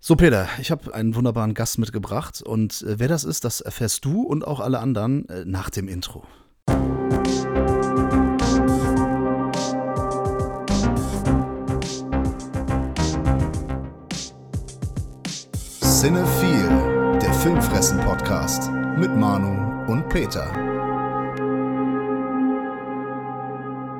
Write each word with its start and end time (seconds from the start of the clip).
So, 0.00 0.14
Peter, 0.14 0.48
ich 0.60 0.70
habe 0.70 0.94
einen 0.94 1.16
wunderbaren 1.16 1.54
Gast 1.54 1.76
mitgebracht 1.76 2.40
und 2.40 2.82
äh, 2.82 3.00
wer 3.00 3.08
das 3.08 3.24
ist, 3.24 3.44
das 3.44 3.60
erfährst 3.60 4.04
du 4.04 4.22
und 4.22 4.46
auch 4.46 4.60
alle 4.60 4.78
anderen 4.78 5.28
äh, 5.28 5.44
nach 5.44 5.70
dem 5.70 5.88
Intro. 5.88 6.22
Cinephile, 15.82 17.18
der 17.20 17.34
Filmfressen-Podcast 17.34 18.70
mit 18.98 19.16
Manu 19.16 19.92
und 19.92 20.08
Peter. 20.10 20.46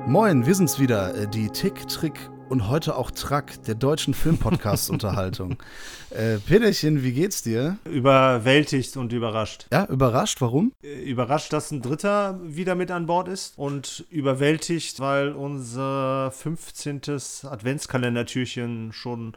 Moin, 0.06 0.46
wir 0.46 0.54
sind's 0.54 0.78
wieder, 0.78 1.12
äh, 1.16 1.26
die 1.26 1.50
Tick, 1.50 1.88
Trick 1.88 2.30
und 2.48 2.68
heute 2.68 2.96
auch 2.96 3.10
Track 3.10 3.62
der 3.64 3.74
deutschen 3.74 4.14
Filmpodcast-Unterhaltung. 4.14 5.56
äh, 6.10 6.38
Peterchen, 6.38 7.02
wie 7.02 7.12
geht's 7.12 7.42
dir? 7.42 7.78
Überwältigt 7.84 8.96
und 8.96 9.12
überrascht. 9.12 9.66
Ja, 9.72 9.84
überrascht, 9.86 10.40
warum? 10.40 10.72
Äh, 10.82 11.02
überrascht, 11.02 11.52
dass 11.52 11.70
ein 11.70 11.82
Dritter 11.82 12.40
wieder 12.42 12.74
mit 12.74 12.90
an 12.90 13.06
Bord 13.06 13.28
ist 13.28 13.58
und 13.58 14.06
überwältigt, 14.10 15.00
weil 15.00 15.32
unser 15.32 16.30
15. 16.30 17.02
Adventskalendertürchen 17.44 18.92
schon 18.92 19.36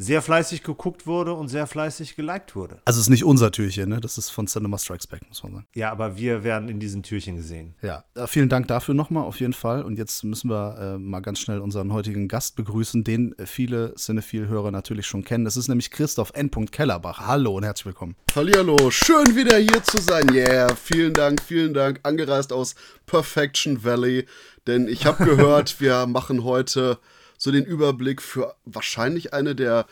sehr 0.00 0.22
fleißig 0.22 0.62
geguckt 0.62 1.06
wurde 1.06 1.34
und 1.34 1.48
sehr 1.48 1.66
fleißig 1.66 2.16
geliked 2.16 2.56
wurde. 2.56 2.80
Also 2.86 2.98
es 2.98 3.06
ist 3.06 3.10
nicht 3.10 3.24
unser 3.24 3.52
Türchen, 3.52 3.90
ne? 3.90 4.00
Das 4.00 4.16
ist 4.16 4.30
von 4.30 4.46
Cinema 4.46 4.78
Strikes 4.78 5.06
Back, 5.06 5.20
muss 5.28 5.42
man 5.42 5.52
sagen. 5.52 5.66
Ja, 5.74 5.92
aber 5.92 6.16
wir 6.16 6.42
werden 6.42 6.70
in 6.70 6.80
diesen 6.80 7.02
Türchen 7.02 7.36
gesehen. 7.36 7.74
Ja, 7.82 8.04
äh, 8.14 8.26
vielen 8.26 8.48
Dank 8.48 8.66
dafür 8.68 8.94
nochmal 8.94 9.24
auf 9.24 9.40
jeden 9.40 9.52
Fall. 9.52 9.82
Und 9.82 9.98
jetzt 9.98 10.24
müssen 10.24 10.48
wir 10.48 10.94
äh, 10.94 10.98
mal 10.98 11.20
ganz 11.20 11.38
schnell 11.38 11.60
unseren 11.60 11.92
heutigen 11.92 12.28
Gast 12.28 12.56
begrüßen, 12.56 13.04
den 13.04 13.34
viele 13.44 13.94
Cinephile-Hörer 13.94 14.70
natürlich 14.70 15.06
schon 15.06 15.22
kennen. 15.22 15.44
Das 15.44 15.58
ist 15.58 15.68
nämlich 15.68 15.90
Christoph 15.90 16.32
N. 16.34 16.50
Kellerbach. 16.70 17.20
Hallo 17.26 17.56
und 17.56 17.64
herzlich 17.64 17.86
willkommen. 17.86 18.16
Hallihallo, 18.34 18.90
schön 18.90 19.36
wieder 19.36 19.58
hier 19.58 19.82
zu 19.82 20.00
sein. 20.00 20.32
Yeah, 20.32 20.74
vielen 20.74 21.12
Dank, 21.12 21.42
vielen 21.42 21.74
Dank. 21.74 22.00
Angereist 22.04 22.54
aus 22.54 22.74
Perfection 23.04 23.84
Valley, 23.84 24.26
denn 24.66 24.88
ich 24.88 25.04
habe 25.04 25.24
gehört, 25.24 25.78
wir 25.80 26.06
machen 26.06 26.44
heute 26.44 26.98
so 27.40 27.50
den 27.50 27.64
Überblick 27.64 28.20
für 28.20 28.54
wahrscheinlich 28.66 29.32
eine 29.32 29.54
der 29.56 29.86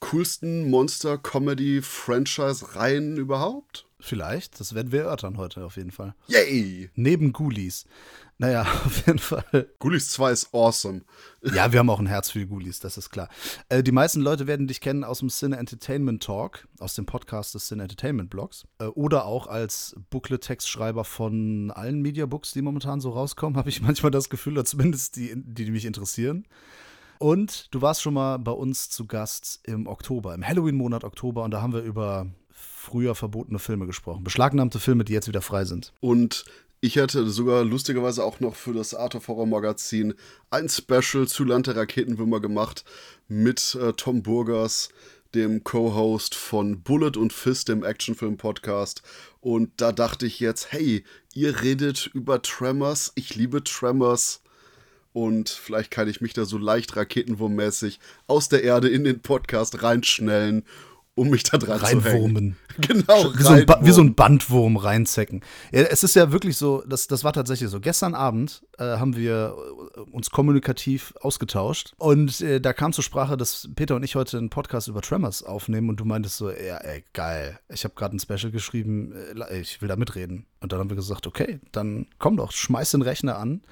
coolsten 0.00 0.70
Monster-Comedy-Franchise-Reihen 0.70 3.18
überhaupt. 3.18 3.86
Vielleicht, 4.00 4.58
das 4.60 4.74
werden 4.74 4.92
wir 4.92 5.02
erörtern 5.02 5.36
heute 5.36 5.62
auf 5.64 5.76
jeden 5.76 5.90
Fall. 5.90 6.14
Yay! 6.26 6.90
Neben 6.94 7.32
Ghoulies. 7.32 7.84
Naja, 8.38 8.62
auf 8.84 9.06
jeden 9.06 9.18
Fall. 9.18 9.68
Ghoulies 9.78 10.10
2 10.10 10.32
ist 10.32 10.54
awesome. 10.54 11.02
Ja, 11.42 11.72
wir 11.72 11.80
haben 11.80 11.90
auch 11.90 12.00
ein 12.00 12.06
Herz 12.06 12.30
für 12.30 12.38
die 12.38 12.46
Ghoulies, 12.46 12.80
das 12.80 12.96
ist 12.96 13.10
klar. 13.10 13.28
Äh, 13.68 13.82
die 13.82 13.92
meisten 13.92 14.20
Leute 14.20 14.46
werden 14.46 14.66
dich 14.66 14.80
kennen 14.80 15.04
aus 15.04 15.18
dem 15.18 15.28
Cine 15.28 15.58
Entertainment 15.58 16.22
Talk, 16.22 16.66
aus 16.78 16.94
dem 16.94 17.04
Podcast 17.04 17.54
des 17.54 17.66
Cine 17.66 17.82
Entertainment 17.82 18.30
Blogs. 18.30 18.66
Äh, 18.78 18.86
oder 18.86 19.26
auch 19.26 19.48
als 19.48 19.94
Booklet-Textschreiber 20.10 21.04
von 21.04 21.70
allen 21.70 22.00
Mediabooks, 22.00 22.52
die 22.52 22.62
momentan 22.62 23.02
so 23.02 23.10
rauskommen, 23.10 23.56
habe 23.58 23.68
ich 23.68 23.82
manchmal 23.82 24.12
das 24.12 24.30
Gefühl, 24.30 24.54
oder 24.54 24.64
zumindest 24.64 25.16
die, 25.16 25.34
die 25.36 25.70
mich 25.70 25.84
interessieren. 25.84 26.46
Und 27.18 27.68
du 27.74 27.82
warst 27.82 28.02
schon 28.02 28.14
mal 28.14 28.38
bei 28.38 28.52
uns 28.52 28.90
zu 28.90 29.06
Gast 29.06 29.60
im 29.64 29.86
Oktober, 29.86 30.34
im 30.34 30.46
Halloween-Monat 30.46 31.04
Oktober, 31.04 31.44
und 31.44 31.50
da 31.50 31.62
haben 31.62 31.72
wir 31.72 31.82
über 31.82 32.26
früher 32.50 33.14
verbotene 33.14 33.58
Filme 33.58 33.86
gesprochen. 33.86 34.24
Beschlagnahmte 34.24 34.78
Filme, 34.78 35.04
die 35.04 35.12
jetzt 35.12 35.28
wieder 35.28 35.42
frei 35.42 35.64
sind. 35.64 35.92
Und 36.00 36.44
ich 36.80 36.96
hätte 36.96 37.28
sogar 37.28 37.64
lustigerweise 37.64 38.22
auch 38.22 38.38
noch 38.40 38.54
für 38.54 38.72
das 38.72 38.94
Art 38.94 39.14
of 39.14 39.28
Horror 39.28 39.46
Magazin 39.46 40.14
ein 40.50 40.68
Special 40.68 41.26
zu 41.26 41.44
Land 41.44 41.66
der 41.66 41.76
Raketenwürmer 41.76 42.40
gemacht 42.40 42.84
mit 43.28 43.74
äh, 43.74 43.92
Tom 43.94 44.22
Burgers, 44.22 44.90
dem 45.34 45.64
Co-Host 45.64 46.34
von 46.34 46.82
Bullet 46.82 47.16
und 47.16 47.32
Fist, 47.32 47.68
dem 47.68 47.82
Actionfilm-Podcast. 47.82 49.02
Und 49.40 49.72
da 49.78 49.92
dachte 49.92 50.26
ich 50.26 50.38
jetzt, 50.38 50.70
hey, 50.70 51.02
ihr 51.34 51.62
redet 51.62 52.06
über 52.12 52.42
Tremors, 52.42 53.12
ich 53.16 53.34
liebe 53.34 53.64
Tremors 53.64 54.42
und 55.16 55.48
vielleicht 55.48 55.90
kann 55.90 56.08
ich 56.08 56.20
mich 56.20 56.34
da 56.34 56.44
so 56.44 56.58
leicht 56.58 56.94
raketenwurmmäßig 56.94 58.00
aus 58.26 58.50
der 58.50 58.62
Erde 58.62 58.90
in 58.90 59.02
den 59.02 59.20
Podcast 59.20 59.82
reinschnellen, 59.82 60.62
um 61.14 61.30
mich 61.30 61.42
da 61.42 61.56
dran 61.56 61.80
zu 61.80 62.04
hängen. 62.04 62.56
Genau, 62.78 63.32
wie 63.34 63.42
so, 63.42 63.48
ein 63.48 63.66
wie 63.80 63.90
so 63.92 64.02
ein 64.02 64.14
Bandwurm 64.14 64.76
reinzecken. 64.76 65.40
Ja, 65.72 65.80
es 65.84 66.04
ist 66.04 66.14
ja 66.14 66.30
wirklich 66.30 66.58
so, 66.58 66.84
das, 66.86 67.06
das 67.06 67.24
war 67.24 67.32
tatsächlich 67.32 67.70
so. 67.70 67.80
Gestern 67.80 68.14
Abend 68.14 68.62
äh, 68.76 68.84
haben 68.84 69.16
wir 69.16 69.56
äh, 69.96 70.00
uns 70.00 70.28
kommunikativ 70.28 71.14
ausgetauscht 71.22 71.94
und 71.96 72.42
äh, 72.42 72.60
da 72.60 72.74
kam 72.74 72.92
zur 72.92 73.02
Sprache, 73.02 73.38
dass 73.38 73.70
Peter 73.74 73.96
und 73.96 74.02
ich 74.02 74.16
heute 74.16 74.36
einen 74.36 74.50
Podcast 74.50 74.88
über 74.88 75.00
Tremors 75.00 75.42
aufnehmen 75.42 75.88
und 75.88 75.98
du 75.98 76.04
meintest 76.04 76.36
so, 76.36 76.50
ja, 76.50 76.76
ey, 76.76 77.02
geil. 77.14 77.58
Ich 77.70 77.84
habe 77.84 77.94
gerade 77.94 78.14
ein 78.14 78.20
Special 78.20 78.52
geschrieben, 78.52 79.14
äh, 79.14 79.60
ich 79.60 79.80
will 79.80 79.88
da 79.88 79.96
mitreden. 79.96 80.44
Und 80.60 80.72
dann 80.72 80.80
haben 80.80 80.90
wir 80.90 80.96
gesagt, 80.96 81.26
okay, 81.26 81.60
dann 81.72 82.08
komm 82.18 82.36
doch, 82.36 82.52
schmeiß 82.52 82.90
den 82.90 83.00
Rechner 83.00 83.38
an 83.38 83.62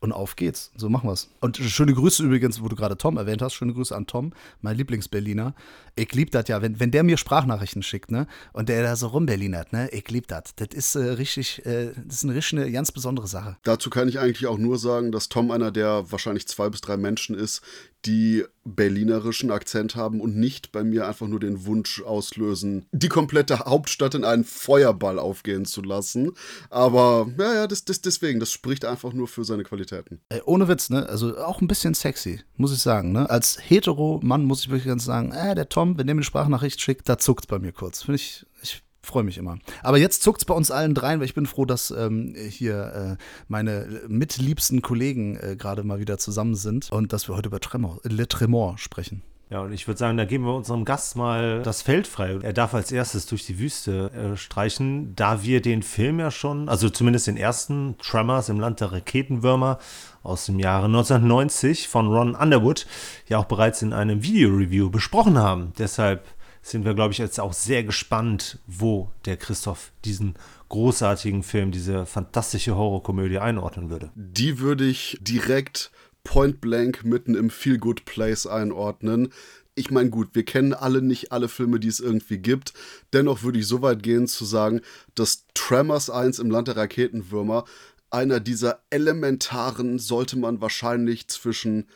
und 0.00 0.12
auf 0.12 0.36
geht's. 0.36 0.70
So 0.76 0.88
machen 0.88 1.08
wir's. 1.08 1.30
Und 1.40 1.56
schöne 1.56 1.94
Grüße 1.94 2.22
übrigens, 2.22 2.62
wo 2.62 2.68
du 2.68 2.76
gerade 2.76 2.96
Tom 2.96 3.16
erwähnt 3.16 3.42
hast. 3.42 3.54
Schöne 3.54 3.72
Grüße 3.72 3.94
an 3.94 4.06
Tom, 4.06 4.32
mein 4.60 4.76
Lieblings-Berliner. 4.76 5.54
Ich 5.94 6.12
lieb 6.12 6.30
das 6.30 6.48
ja, 6.48 6.60
wenn, 6.60 6.78
wenn 6.78 6.90
der 6.90 7.02
mir 7.02 7.16
Sprachnachrichten 7.16 7.82
schickt, 7.82 8.10
ne? 8.10 8.26
Und 8.52 8.68
der 8.68 8.82
da 8.82 8.96
so 8.96 9.08
rumberlinert, 9.08 9.72
ne? 9.72 9.88
Ich 9.90 10.08
lieb 10.10 10.28
das. 10.28 10.54
Das 10.56 10.68
ist 10.72 10.94
äh, 10.94 11.00
richtig, 11.00 11.64
äh, 11.64 11.92
das 12.04 12.16
ist 12.16 12.24
eine 12.24 12.34
richtig 12.34 12.58
eine 12.58 12.70
ganz 12.70 12.92
besondere 12.92 13.26
Sache. 13.26 13.56
Dazu 13.62 13.88
kann 13.88 14.08
ich 14.08 14.18
eigentlich 14.18 14.46
auch 14.46 14.58
nur 14.58 14.78
sagen, 14.78 15.12
dass 15.12 15.28
Tom 15.28 15.50
einer 15.50 15.70
der 15.70 16.10
wahrscheinlich 16.10 16.46
zwei 16.46 16.68
bis 16.68 16.82
drei 16.82 16.96
Menschen 16.96 17.34
ist, 17.34 17.62
die 18.04 18.44
berlinerischen 18.64 19.50
Akzent 19.50 19.96
haben 19.96 20.20
und 20.20 20.36
nicht 20.36 20.72
bei 20.72 20.84
mir 20.84 21.06
einfach 21.06 21.26
nur 21.28 21.40
den 21.40 21.66
Wunsch 21.66 22.02
auslösen, 22.02 22.86
die 22.92 23.08
komplette 23.08 23.60
Hauptstadt 23.60 24.14
in 24.14 24.24
einen 24.24 24.44
Feuerball 24.44 25.18
aufgehen 25.18 25.64
zu 25.64 25.82
lassen. 25.82 26.32
Aber 26.70 27.28
ja, 27.38 27.54
ja, 27.54 27.66
das, 27.66 27.84
das, 27.84 28.00
deswegen, 28.00 28.40
das 28.40 28.52
spricht 28.52 28.84
einfach 28.84 29.12
nur 29.12 29.28
für 29.28 29.44
seine 29.44 29.62
Qualitäten. 29.62 30.20
Ey, 30.28 30.42
ohne 30.44 30.68
Witz, 30.68 30.90
ne? 30.90 31.08
Also 31.08 31.36
auch 31.38 31.60
ein 31.60 31.68
bisschen 31.68 31.94
sexy, 31.94 32.40
muss 32.56 32.72
ich 32.72 32.80
sagen, 32.80 33.12
ne? 33.12 33.30
Als 33.30 33.58
hetero-Mann 33.60 34.44
muss 34.44 34.60
ich 34.60 34.68
wirklich 34.68 34.86
ganz 34.86 35.04
sagen, 35.04 35.32
äh, 35.32 35.54
der 35.54 35.68
Tom, 35.68 35.98
wenn 35.98 36.06
der 36.06 36.14
mir 36.14 36.20
eine 36.20 36.24
Sprachnachricht 36.24 36.80
schickt, 36.80 37.08
da 37.08 37.18
zuckt 37.18 37.48
bei 37.48 37.58
mir 37.58 37.72
kurz. 37.72 38.02
Finde 38.02 38.16
ich, 38.16 38.46
ich 38.62 38.82
freue 39.06 39.24
mich 39.24 39.38
immer. 39.38 39.58
Aber 39.82 39.98
jetzt 39.98 40.22
zuckt 40.22 40.42
es 40.42 40.44
bei 40.44 40.54
uns 40.54 40.70
allen 40.70 40.94
dreien, 40.94 41.20
weil 41.20 41.26
ich 41.26 41.34
bin 41.34 41.46
froh, 41.46 41.64
dass 41.64 41.90
ähm, 41.90 42.34
hier 42.36 43.16
äh, 43.18 43.22
meine 43.48 44.02
mitliebsten 44.08 44.82
Kollegen 44.82 45.36
äh, 45.36 45.56
gerade 45.56 45.84
mal 45.84 46.00
wieder 46.00 46.18
zusammen 46.18 46.54
sind 46.54 46.90
und 46.90 47.12
dass 47.12 47.28
wir 47.28 47.36
heute 47.36 47.48
über 47.48 47.60
Tremor, 47.60 48.00
Le 48.02 48.26
Tremor 48.28 48.78
sprechen. 48.78 49.22
Ja, 49.48 49.60
und 49.60 49.72
ich 49.72 49.86
würde 49.86 49.98
sagen, 49.98 50.16
da 50.16 50.24
geben 50.24 50.44
wir 50.44 50.54
unserem 50.54 50.84
Gast 50.84 51.14
mal 51.14 51.62
das 51.62 51.80
Feld 51.80 52.08
frei. 52.08 52.36
Er 52.42 52.52
darf 52.52 52.74
als 52.74 52.90
erstes 52.90 53.26
durch 53.26 53.46
die 53.46 53.60
Wüste 53.60 54.10
äh, 54.10 54.36
streichen, 54.36 55.14
da 55.14 55.44
wir 55.44 55.62
den 55.62 55.84
Film 55.84 56.18
ja 56.18 56.32
schon, 56.32 56.68
also 56.68 56.90
zumindest 56.90 57.28
den 57.28 57.36
ersten 57.36 57.96
Tremors 57.98 58.48
im 58.48 58.58
Land 58.58 58.80
der 58.80 58.90
Raketenwürmer 58.90 59.78
aus 60.24 60.46
dem 60.46 60.58
Jahre 60.58 60.86
1990 60.86 61.86
von 61.86 62.08
Ron 62.08 62.34
Underwood 62.34 62.88
ja 63.28 63.38
auch 63.38 63.44
bereits 63.44 63.82
in 63.82 63.92
einem 63.92 64.24
Video-Review 64.24 64.90
besprochen 64.90 65.38
haben. 65.38 65.72
Deshalb 65.78 66.24
sind 66.66 66.84
wir, 66.84 66.94
glaube 66.94 67.12
ich, 67.12 67.18
jetzt 67.18 67.38
auch 67.38 67.52
sehr 67.52 67.84
gespannt, 67.84 68.58
wo 68.66 69.12
der 69.24 69.36
Christoph 69.36 69.92
diesen 70.04 70.34
großartigen 70.68 71.44
Film, 71.44 71.70
diese 71.70 72.06
fantastische 72.06 72.74
Horrorkomödie 72.74 73.38
einordnen 73.38 73.88
würde. 73.88 74.10
Die 74.16 74.58
würde 74.58 74.84
ich 74.84 75.16
direkt 75.20 75.92
point 76.24 76.60
blank 76.60 77.04
mitten 77.04 77.36
im 77.36 77.50
Feel 77.50 77.78
Good 77.78 78.04
Place 78.04 78.48
einordnen. 78.48 79.28
Ich 79.76 79.92
meine, 79.92 80.10
gut, 80.10 80.30
wir 80.32 80.44
kennen 80.44 80.74
alle 80.74 81.02
nicht 81.02 81.30
alle 81.30 81.48
Filme, 81.48 81.78
die 81.78 81.86
es 81.86 82.00
irgendwie 82.00 82.38
gibt. 82.38 82.72
Dennoch 83.12 83.44
würde 83.44 83.60
ich 83.60 83.68
so 83.68 83.80
weit 83.80 84.02
gehen 84.02 84.26
zu 84.26 84.44
sagen, 84.44 84.80
dass 85.14 85.46
Tremors 85.54 86.10
1 86.10 86.40
im 86.40 86.50
Land 86.50 86.66
der 86.66 86.76
Raketenwürmer 86.76 87.64
einer 88.10 88.40
dieser 88.40 88.80
elementaren 88.90 90.00
sollte 90.00 90.36
man 90.36 90.60
wahrscheinlich 90.60 91.28
zwischen 91.28 91.86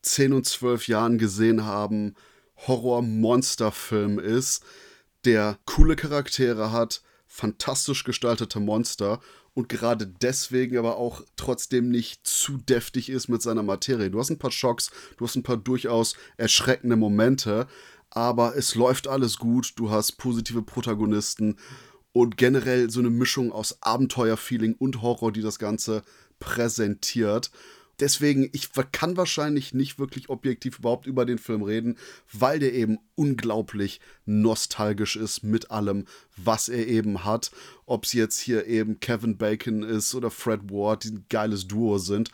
10 0.00 0.32
und 0.32 0.46
12 0.46 0.88
Jahren 0.88 1.18
gesehen 1.18 1.66
haben 1.66 2.14
Horror-Monster-Film 2.56 4.18
ist, 4.18 4.62
der 5.24 5.58
coole 5.64 5.96
Charaktere 5.96 6.72
hat, 6.72 7.02
fantastisch 7.26 8.04
gestaltete 8.04 8.60
Monster 8.60 9.20
und 9.54 9.68
gerade 9.68 10.06
deswegen 10.06 10.76
aber 10.76 10.96
auch 10.96 11.22
trotzdem 11.36 11.88
nicht 11.88 12.26
zu 12.26 12.58
deftig 12.58 13.08
ist 13.08 13.28
mit 13.28 13.42
seiner 13.42 13.62
Materie. 13.62 14.10
Du 14.10 14.18
hast 14.18 14.30
ein 14.30 14.38
paar 14.38 14.50
Schocks, 14.50 14.90
du 15.16 15.24
hast 15.24 15.36
ein 15.36 15.42
paar 15.42 15.56
durchaus 15.56 16.16
erschreckende 16.36 16.96
Momente, 16.96 17.66
aber 18.10 18.56
es 18.56 18.74
läuft 18.74 19.08
alles 19.08 19.38
gut, 19.38 19.72
du 19.76 19.90
hast 19.90 20.12
positive 20.18 20.62
Protagonisten 20.62 21.56
und 22.12 22.36
generell 22.36 22.90
so 22.90 23.00
eine 23.00 23.10
Mischung 23.10 23.50
aus 23.50 23.82
Abenteuerfeeling 23.82 24.74
und 24.74 25.02
Horror, 25.02 25.32
die 25.32 25.42
das 25.42 25.58
Ganze 25.58 26.02
präsentiert. 26.38 27.50
Deswegen, 28.00 28.48
ich 28.52 28.70
kann 28.92 29.16
wahrscheinlich 29.16 29.74
nicht 29.74 29.98
wirklich 29.98 30.28
objektiv 30.28 30.78
überhaupt 30.80 31.06
über 31.06 31.24
den 31.24 31.38
Film 31.38 31.62
reden, 31.62 31.96
weil 32.32 32.58
der 32.58 32.72
eben 32.74 32.98
unglaublich 33.14 34.00
nostalgisch 34.26 35.16
ist 35.16 35.42
mit 35.44 35.70
allem, 35.70 36.06
was 36.36 36.68
er 36.68 36.86
eben 36.88 37.24
hat. 37.24 37.50
Ob 37.86 38.04
es 38.04 38.12
jetzt 38.12 38.40
hier 38.40 38.66
eben 38.66 39.00
Kevin 39.00 39.36
Bacon 39.36 39.82
ist 39.82 40.14
oder 40.14 40.30
Fred 40.30 40.70
Ward, 40.70 41.04
die 41.04 41.10
ein 41.10 41.26
geiles 41.28 41.68
Duo 41.68 41.98
sind. 41.98 42.30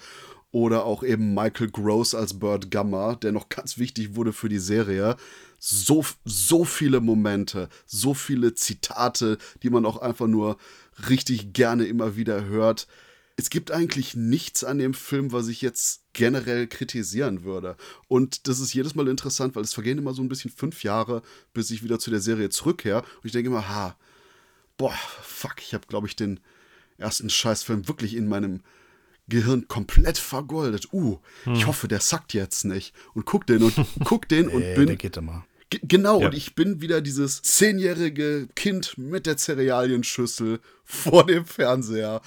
oder 0.53 0.85
auch 0.85 1.03
eben 1.03 1.35
Michael 1.35 1.71
Gross 1.71 2.15
als 2.15 2.39
Bird 2.39 2.71
Gamma, 2.71 3.15
der 3.15 3.33
noch 3.33 3.49
ganz 3.49 3.79
wichtig 3.79 4.17
wurde 4.17 4.33
für 4.33 4.49
die 4.49 4.59
Serie. 4.59 5.17
So, 5.59 6.05
so 6.25 6.65
viele 6.65 7.01
Momente, 7.01 7.69
so 7.87 8.15
viele 8.15 8.55
Zitate, 8.55 9.39
die 9.63 9.71
man 9.71 9.85
auch 9.85 9.99
einfach 9.99 10.27
nur 10.27 10.57
richtig 11.09 11.53
gerne 11.53 11.85
immer 11.85 12.17
wieder 12.17 12.45
hört. 12.45 12.89
Es 13.41 13.49
gibt 13.49 13.71
eigentlich 13.71 14.15
nichts 14.15 14.65
an 14.65 14.77
dem 14.77 14.93
Film, 14.93 15.33
was 15.33 15.49
ich 15.49 15.63
jetzt 15.63 16.03
generell 16.13 16.67
kritisieren 16.67 17.43
würde. 17.43 17.75
Und 18.07 18.47
das 18.49 18.61
ist 18.61 18.75
jedes 18.75 18.95
Mal 18.95 19.09
interessant, 19.09 19.57
weil 19.57 19.63
es 19.63 19.73
vergehen 19.73 19.97
immer 19.97 20.13
so 20.13 20.21
ein 20.21 20.29
bisschen 20.29 20.51
fünf 20.51 20.85
Jahre, 20.85 21.23
bis 21.55 21.71
ich 21.71 21.83
wieder 21.83 21.99
zu 21.99 22.11
der 22.11 22.21
Serie 22.21 22.51
zurückkehre. 22.51 22.99
Und 22.99 23.25
ich 23.25 23.33
denke 23.33 23.49
immer, 23.49 23.67
ha, 23.67 23.97
boah, 24.77 24.93
fuck, 25.23 25.55
ich 25.63 25.73
habe, 25.73 25.87
glaube 25.87 26.07
ich, 26.07 26.17
den 26.17 26.39
ersten 26.99 27.31
Scheißfilm 27.31 27.89
wirklich 27.89 28.15
in 28.15 28.29
meinem 28.29 28.61
Gehirn 29.27 29.69
komplett 29.69 30.19
vergoldet. 30.19 30.93
Uh, 30.93 31.19
hm. 31.45 31.55
ich 31.55 31.67
hoffe, 31.67 31.89
der 31.89 32.01
sackt 32.01 32.35
jetzt 32.35 32.65
nicht. 32.67 32.95
Und 33.15 33.25
guck 33.25 33.47
den 33.47 33.63
und 33.63 33.75
guck 34.05 34.29
den 34.29 34.49
und 34.49 34.61
nee, 34.61 34.75
bin. 34.75 34.89
Der 34.89 34.97
geht 34.97 35.17
immer. 35.17 35.47
Genau, 35.71 36.21
ja. 36.21 36.27
und 36.27 36.35
ich 36.35 36.55
bin 36.55 36.83
wieder 36.83 37.01
dieses 37.01 37.41
zehnjährige 37.41 38.49
Kind 38.55 38.99
mit 38.99 39.25
der 39.25 39.39
Cerealienschüssel 39.39 40.61
vor 40.85 41.25
dem 41.25 41.47
Fernseher 41.47 42.21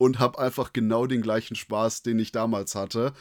und 0.00 0.18
habe 0.18 0.38
einfach 0.38 0.72
genau 0.72 1.06
den 1.06 1.20
gleichen 1.20 1.54
Spaß, 1.54 2.02
den 2.02 2.18
ich 2.18 2.32
damals 2.32 2.74
hatte. 2.74 3.12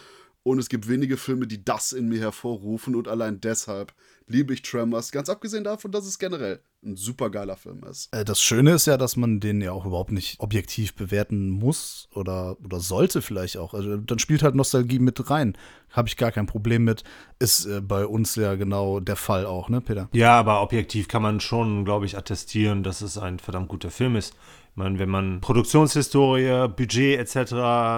Und 0.43 0.59
es 0.59 0.69
gibt 0.69 0.87
wenige 0.87 1.17
Filme, 1.17 1.45
die 1.45 1.65
das 1.65 1.91
in 1.91 2.07
mir 2.07 2.21
hervorrufen 2.21 2.95
und 2.95 3.09
allein 3.09 3.41
deshalb 3.41 3.93
liebe 4.27 4.53
ich 4.53 4.61
Tremors, 4.61 5.11
ganz 5.11 5.27
abgesehen 5.27 5.65
davon, 5.65 5.91
dass 5.91 6.05
es 6.05 6.19
generell 6.19 6.61
ein 6.81 6.95
super 6.95 7.29
geiler 7.29 7.57
Film 7.57 7.83
ist. 7.83 8.07
Äh, 8.13 8.23
das 8.23 8.41
Schöne 8.41 8.71
ist 8.71 8.87
ja, 8.87 8.95
dass 8.95 9.17
man 9.17 9.41
den 9.41 9.59
ja 9.59 9.73
auch 9.73 9.85
überhaupt 9.85 10.13
nicht 10.13 10.39
objektiv 10.39 10.95
bewerten 10.95 11.49
muss 11.49 12.07
oder, 12.13 12.55
oder 12.63 12.79
sollte 12.79 13.21
vielleicht 13.21 13.57
auch. 13.57 13.73
Also 13.73 13.97
dann 13.97 14.19
spielt 14.19 14.41
halt 14.41 14.55
Nostalgie 14.55 14.99
mit 14.99 15.29
rein. 15.29 15.57
Habe 15.89 16.07
ich 16.07 16.15
gar 16.15 16.31
kein 16.31 16.45
Problem 16.45 16.85
mit. 16.85 17.03
Ist 17.39 17.65
äh, 17.65 17.81
bei 17.81 18.05
uns 18.05 18.35
ja 18.35 18.55
genau 18.55 19.01
der 19.01 19.17
Fall 19.17 19.45
auch, 19.45 19.67
ne, 19.67 19.81
Peter? 19.81 20.07
Ja, 20.13 20.39
aber 20.39 20.61
objektiv 20.61 21.09
kann 21.09 21.23
man 21.23 21.41
schon, 21.41 21.83
glaube 21.83 22.05
ich, 22.05 22.17
attestieren, 22.17 22.83
dass 22.83 23.01
es 23.01 23.17
ein 23.17 23.39
verdammt 23.39 23.67
guter 23.67 23.91
Film 23.91 24.15
ist 24.15 24.33
meine, 24.79 24.97
wenn 24.97 25.09
man 25.09 25.41
Produktionshistorie, 25.41 26.67
Budget 26.69 27.19
etc. 27.19 27.51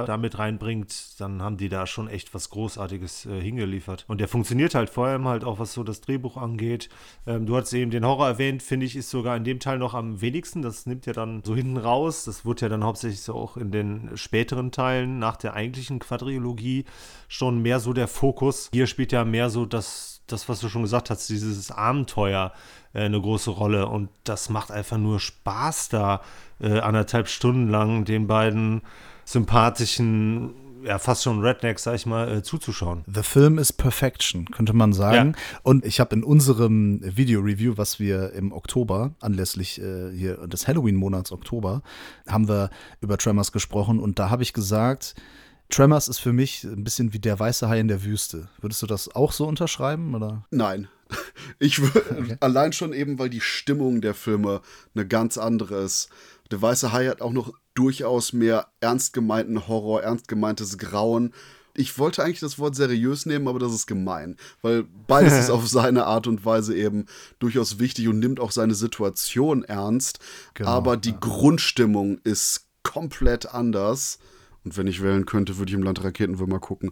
damit 0.07 0.37
reinbringt, 0.37 1.19
dann 1.19 1.41
haben 1.41 1.55
die 1.55 1.69
da 1.69 1.87
schon 1.87 2.09
echt 2.09 2.33
was 2.33 2.49
Großartiges 2.49 3.27
äh, 3.27 3.39
hingeliefert. 3.39 4.03
Und 4.07 4.19
der 4.19 4.27
funktioniert 4.27 4.75
halt 4.75 4.89
vor 4.89 5.07
allem 5.07 5.27
halt 5.27 5.45
auch, 5.45 5.59
was 5.59 5.73
so 5.73 5.83
das 5.83 6.01
Drehbuch 6.01 6.35
angeht. 6.35 6.89
Ähm, 7.25 7.45
du 7.45 7.55
hast 7.55 7.71
eben 7.71 7.91
den 7.91 8.05
Horror 8.05 8.27
erwähnt, 8.27 8.63
finde 8.63 8.85
ich, 8.85 8.95
ist 8.95 9.09
sogar 9.09 9.37
in 9.37 9.43
dem 9.43 9.59
Teil 9.59 9.77
noch 9.77 9.93
am 9.93 10.21
wenigsten. 10.21 10.61
Das 10.61 10.85
nimmt 10.85 11.05
ja 11.05 11.13
dann 11.13 11.43
so 11.45 11.55
hinten 11.55 11.77
raus. 11.77 12.25
Das 12.25 12.43
wurde 12.43 12.63
ja 12.63 12.69
dann 12.69 12.83
hauptsächlich 12.83 13.21
so 13.21 13.35
auch 13.35 13.55
in 13.55 13.71
den 13.71 14.11
späteren 14.15 14.71
Teilen 14.71 15.19
nach 15.19 15.37
der 15.37 15.53
eigentlichen 15.53 15.99
Quadrilogie 15.99 16.85
schon 17.27 17.61
mehr 17.61 17.79
so 17.79 17.93
der 17.93 18.07
Fokus. 18.07 18.69
Hier 18.73 18.87
spielt 18.87 19.11
ja 19.11 19.23
mehr 19.23 19.49
so 19.49 19.65
das, 19.65 20.21
das 20.27 20.49
was 20.49 20.59
du 20.59 20.67
schon 20.67 20.81
gesagt 20.81 21.09
hast, 21.09 21.29
dieses 21.29 21.71
Abenteuer 21.71 22.51
eine 22.93 23.19
große 23.19 23.51
Rolle. 23.51 23.87
Und 23.87 24.09
das 24.23 24.49
macht 24.49 24.71
einfach 24.71 24.97
nur 24.97 25.19
Spaß 25.19 25.89
da 25.89 26.21
äh, 26.59 26.79
anderthalb 26.79 27.27
Stunden 27.27 27.69
lang 27.69 28.05
den 28.05 28.27
beiden 28.27 28.81
sympathischen 29.25 30.53
ja, 30.83 30.99
fast 30.99 31.23
schon 31.23 31.41
Rednecks, 31.41 31.83
sag 31.83 31.95
ich 31.95 32.05
mal, 32.05 32.37
äh, 32.37 32.43
zuzuschauen. 32.43 33.03
The 33.07 33.23
Film 33.23 33.57
is 33.57 33.71
Perfection, 33.73 34.45
könnte 34.45 34.73
man 34.73 34.93
sagen. 34.93 35.33
Ja. 35.35 35.59
Und 35.63 35.85
ich 35.85 35.99
habe 35.99 36.15
in 36.15 36.23
unserem 36.23 36.99
Video-Review, 37.03 37.73
was 37.77 37.99
wir 37.99 38.33
im 38.33 38.51
Oktober, 38.51 39.13
anlässlich 39.19 39.81
äh, 39.81 40.11
hier 40.11 40.47
des 40.47 40.67
Halloween-Monats 40.67 41.31
Oktober, 41.31 41.81
haben 42.27 42.47
wir 42.47 42.69
über 43.01 43.17
Tremors 43.17 43.51
gesprochen 43.51 43.99
und 43.99 44.19
da 44.19 44.29
habe 44.29 44.43
ich 44.43 44.53
gesagt, 44.53 45.15
Tremors 45.69 46.07
ist 46.07 46.19
für 46.19 46.33
mich 46.33 46.63
ein 46.63 46.83
bisschen 46.83 47.13
wie 47.13 47.19
der 47.19 47.39
weiße 47.39 47.69
Hai 47.69 47.79
in 47.79 47.87
der 47.87 48.03
Wüste. 48.03 48.49
Würdest 48.59 48.81
du 48.81 48.87
das 48.87 49.15
auch 49.15 49.31
so 49.31 49.47
unterschreiben? 49.47 50.13
Oder? 50.15 50.45
Nein. 50.51 50.87
Ich 51.59 51.79
würde 51.79 52.17
okay. 52.17 52.37
allein 52.39 52.73
schon 52.73 52.91
eben, 52.91 53.19
weil 53.19 53.29
die 53.29 53.41
Stimmung 53.41 54.01
der 54.01 54.15
Filme 54.15 54.61
eine 54.95 55.07
ganz 55.07 55.37
andere 55.37 55.83
ist. 55.83 56.09
Der 56.49 56.59
Weiße 56.59 56.91
Hai 56.91 57.05
hat 57.05 57.21
auch 57.21 57.33
noch 57.33 57.53
durchaus 57.75 58.33
mehr 58.33 58.67
ernst 58.79 59.13
gemeinten 59.13 59.67
Horror, 59.67 60.01
ernst 60.01 60.27
gemeintes 60.27 60.77
Grauen. 60.77 61.33
Ich 61.75 61.97
wollte 61.99 62.23
eigentlich 62.23 62.39
das 62.39 62.59
Wort 62.59 62.75
seriös 62.75 63.25
nehmen, 63.25 63.47
aber 63.47 63.59
das 63.59 63.73
ist 63.73 63.85
gemein, 63.85 64.37
weil 64.61 64.85
beides 65.07 65.37
ist 65.37 65.49
auf 65.51 65.67
seine 65.67 66.05
Art 66.05 66.27
und 66.27 66.43
Weise 66.45 66.75
eben 66.75 67.05
durchaus 67.39 67.79
wichtig 67.79 68.07
und 68.07 68.19
nimmt 68.19 68.39
auch 68.39 68.51
seine 68.51 68.73
Situation 68.73 69.63
ernst. 69.63 70.19
Genau, 70.53 70.69
aber 70.69 70.97
die 70.97 71.11
ja. 71.11 71.17
Grundstimmung 71.19 72.19
ist 72.23 72.67
komplett 72.83 73.53
anders. 73.53 74.19
Und 74.63 74.77
wenn 74.77 74.87
ich 74.87 75.01
wählen 75.01 75.25
könnte, 75.25 75.57
würde 75.57 75.71
ich 75.71 75.75
im 75.75 75.83
Land 75.83 76.03
Raketenwürmer 76.03 76.59
gucken. 76.59 76.91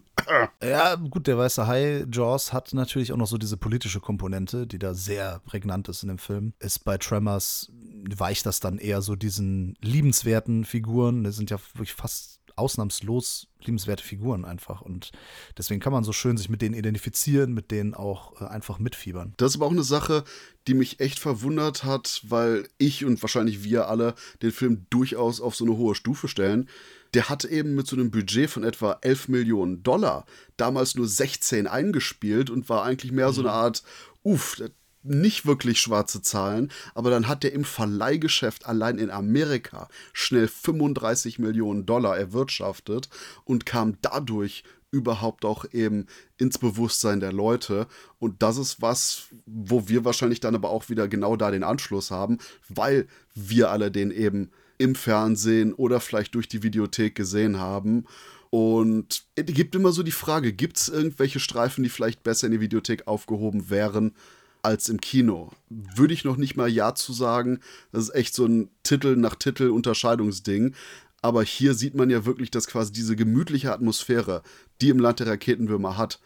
Ja, 0.63 0.95
gut, 0.95 1.27
der 1.27 1.37
weiße 1.37 1.67
Hai, 1.67 2.05
Jaws, 2.11 2.53
hat 2.53 2.73
natürlich 2.73 3.11
auch 3.11 3.17
noch 3.17 3.27
so 3.27 3.37
diese 3.37 3.57
politische 3.57 3.99
Komponente, 3.99 4.67
die 4.67 4.79
da 4.79 4.93
sehr 4.93 5.39
prägnant 5.45 5.87
ist 5.89 6.03
in 6.03 6.09
dem 6.09 6.17
Film. 6.17 6.53
Ist 6.59 6.85
bei 6.85 6.97
Tremors, 6.97 7.71
weicht 8.15 8.45
das 8.45 8.59
dann 8.59 8.77
eher 8.77 9.01
so 9.01 9.15
diesen 9.15 9.75
liebenswerten 9.81 10.65
Figuren. 10.65 11.23
Das 11.23 11.35
sind 11.35 11.49
ja 11.49 11.57
wirklich 11.73 11.93
fast 11.93 12.38
ausnahmslos 12.59 13.47
liebenswerte 13.63 14.03
Figuren 14.03 14.45
einfach. 14.45 14.81
Und 14.81 15.11
deswegen 15.57 15.79
kann 15.79 15.93
man 15.93 16.03
so 16.03 16.13
schön 16.13 16.37
sich 16.37 16.49
mit 16.49 16.61
denen 16.61 16.75
identifizieren, 16.75 17.53
mit 17.53 17.71
denen 17.71 17.93
auch 17.93 18.41
äh, 18.41 18.45
einfach 18.45 18.79
mitfiebern. 18.79 19.33
Das 19.37 19.51
ist 19.51 19.55
aber 19.57 19.65
auch 19.65 19.71
eine 19.71 19.83
Sache, 19.83 20.23
die 20.67 20.73
mich 20.73 20.99
echt 20.99 21.19
verwundert 21.19 21.83
hat, 21.83 22.21
weil 22.27 22.67
ich 22.77 23.05
und 23.05 23.21
wahrscheinlich 23.21 23.63
wir 23.63 23.87
alle 23.87 24.13
den 24.41 24.51
Film 24.51 24.85
durchaus 24.89 25.41
auf 25.41 25.55
so 25.55 25.65
eine 25.65 25.77
hohe 25.77 25.95
Stufe 25.95 26.27
stellen 26.27 26.69
der 27.13 27.29
hat 27.29 27.45
eben 27.45 27.75
mit 27.75 27.87
so 27.87 27.95
einem 27.95 28.11
Budget 28.11 28.49
von 28.49 28.63
etwa 28.63 28.99
11 29.01 29.29
Millionen 29.29 29.83
Dollar 29.83 30.25
damals 30.57 30.95
nur 30.95 31.07
16 31.07 31.67
eingespielt 31.67 32.49
und 32.49 32.69
war 32.69 32.83
eigentlich 32.83 33.11
mehr 33.11 33.33
so 33.33 33.41
eine 33.41 33.49
mhm. 33.49 33.55
Art, 33.55 33.83
uff, 34.23 34.61
nicht 35.03 35.45
wirklich 35.45 35.79
schwarze 35.79 36.21
Zahlen, 36.21 36.71
aber 36.93 37.09
dann 37.09 37.27
hat 37.27 37.43
der 37.43 37.53
im 37.53 37.63
Verleihgeschäft 37.63 38.65
allein 38.65 38.97
in 38.97 39.09
Amerika 39.09 39.87
schnell 40.13 40.47
35 40.47 41.39
Millionen 41.39 41.85
Dollar 41.85 42.17
erwirtschaftet 42.17 43.09
und 43.45 43.65
kam 43.65 43.97
dadurch 44.01 44.63
überhaupt 44.91 45.45
auch 45.45 45.65
eben 45.71 46.07
ins 46.37 46.57
Bewusstsein 46.57 47.19
der 47.19 47.31
Leute. 47.31 47.87
Und 48.17 48.41
das 48.41 48.57
ist 48.57 48.81
was, 48.81 49.27
wo 49.45 49.87
wir 49.87 50.03
wahrscheinlich 50.03 50.39
dann 50.39 50.55
aber 50.55 50.69
auch 50.69 50.89
wieder 50.89 51.07
genau 51.07 51.35
da 51.35 51.51
den 51.51 51.63
Anschluss 51.63 52.11
haben, 52.11 52.39
weil 52.67 53.07
wir 53.35 53.69
alle 53.69 53.91
den 53.91 54.11
eben 54.11 54.49
im 54.77 54.95
Fernsehen 54.95 55.73
oder 55.73 55.99
vielleicht 55.99 56.35
durch 56.35 56.47
die 56.47 56.63
Videothek 56.63 57.13
gesehen 57.13 57.59
haben. 57.59 58.05
Und 58.49 59.25
es 59.35 59.45
gibt 59.45 59.75
immer 59.75 59.91
so 59.91 60.01
die 60.01 60.11
Frage, 60.11 60.53
gibt 60.53 60.77
es 60.77 60.89
irgendwelche 60.89 61.39
Streifen, 61.39 61.83
die 61.83 61.89
vielleicht 61.89 62.23
besser 62.23 62.47
in 62.47 62.53
die 62.53 62.61
Videothek 62.61 63.07
aufgehoben 63.07 63.69
wären 63.69 64.13
als 64.61 64.89
im 64.89 64.99
Kino? 65.01 65.51
Würde 65.69 66.13
ich 66.13 66.25
noch 66.25 66.37
nicht 66.37 66.55
mal 66.55 66.69
Ja 66.69 66.95
zu 66.95 67.13
sagen. 67.13 67.59
Das 67.91 68.03
ist 68.03 68.15
echt 68.15 68.33
so 68.33 68.45
ein 68.45 68.69
Titel 68.83 69.15
nach 69.15 69.35
Titel 69.35 69.69
Unterscheidungsding. 69.69 70.75
Aber 71.21 71.43
hier 71.43 71.73
sieht 71.73 71.95
man 71.95 72.09
ja 72.09 72.25
wirklich, 72.25 72.49
dass 72.51 72.67
quasi 72.67 72.91
diese 72.91 73.15
gemütliche 73.15 73.73
Atmosphäre, 73.73 74.41
die 74.81 74.89
im 74.89 74.99
Land 74.99 75.19
der 75.19 75.27
Raketenwürmer 75.27 75.97
hat, 75.97 76.19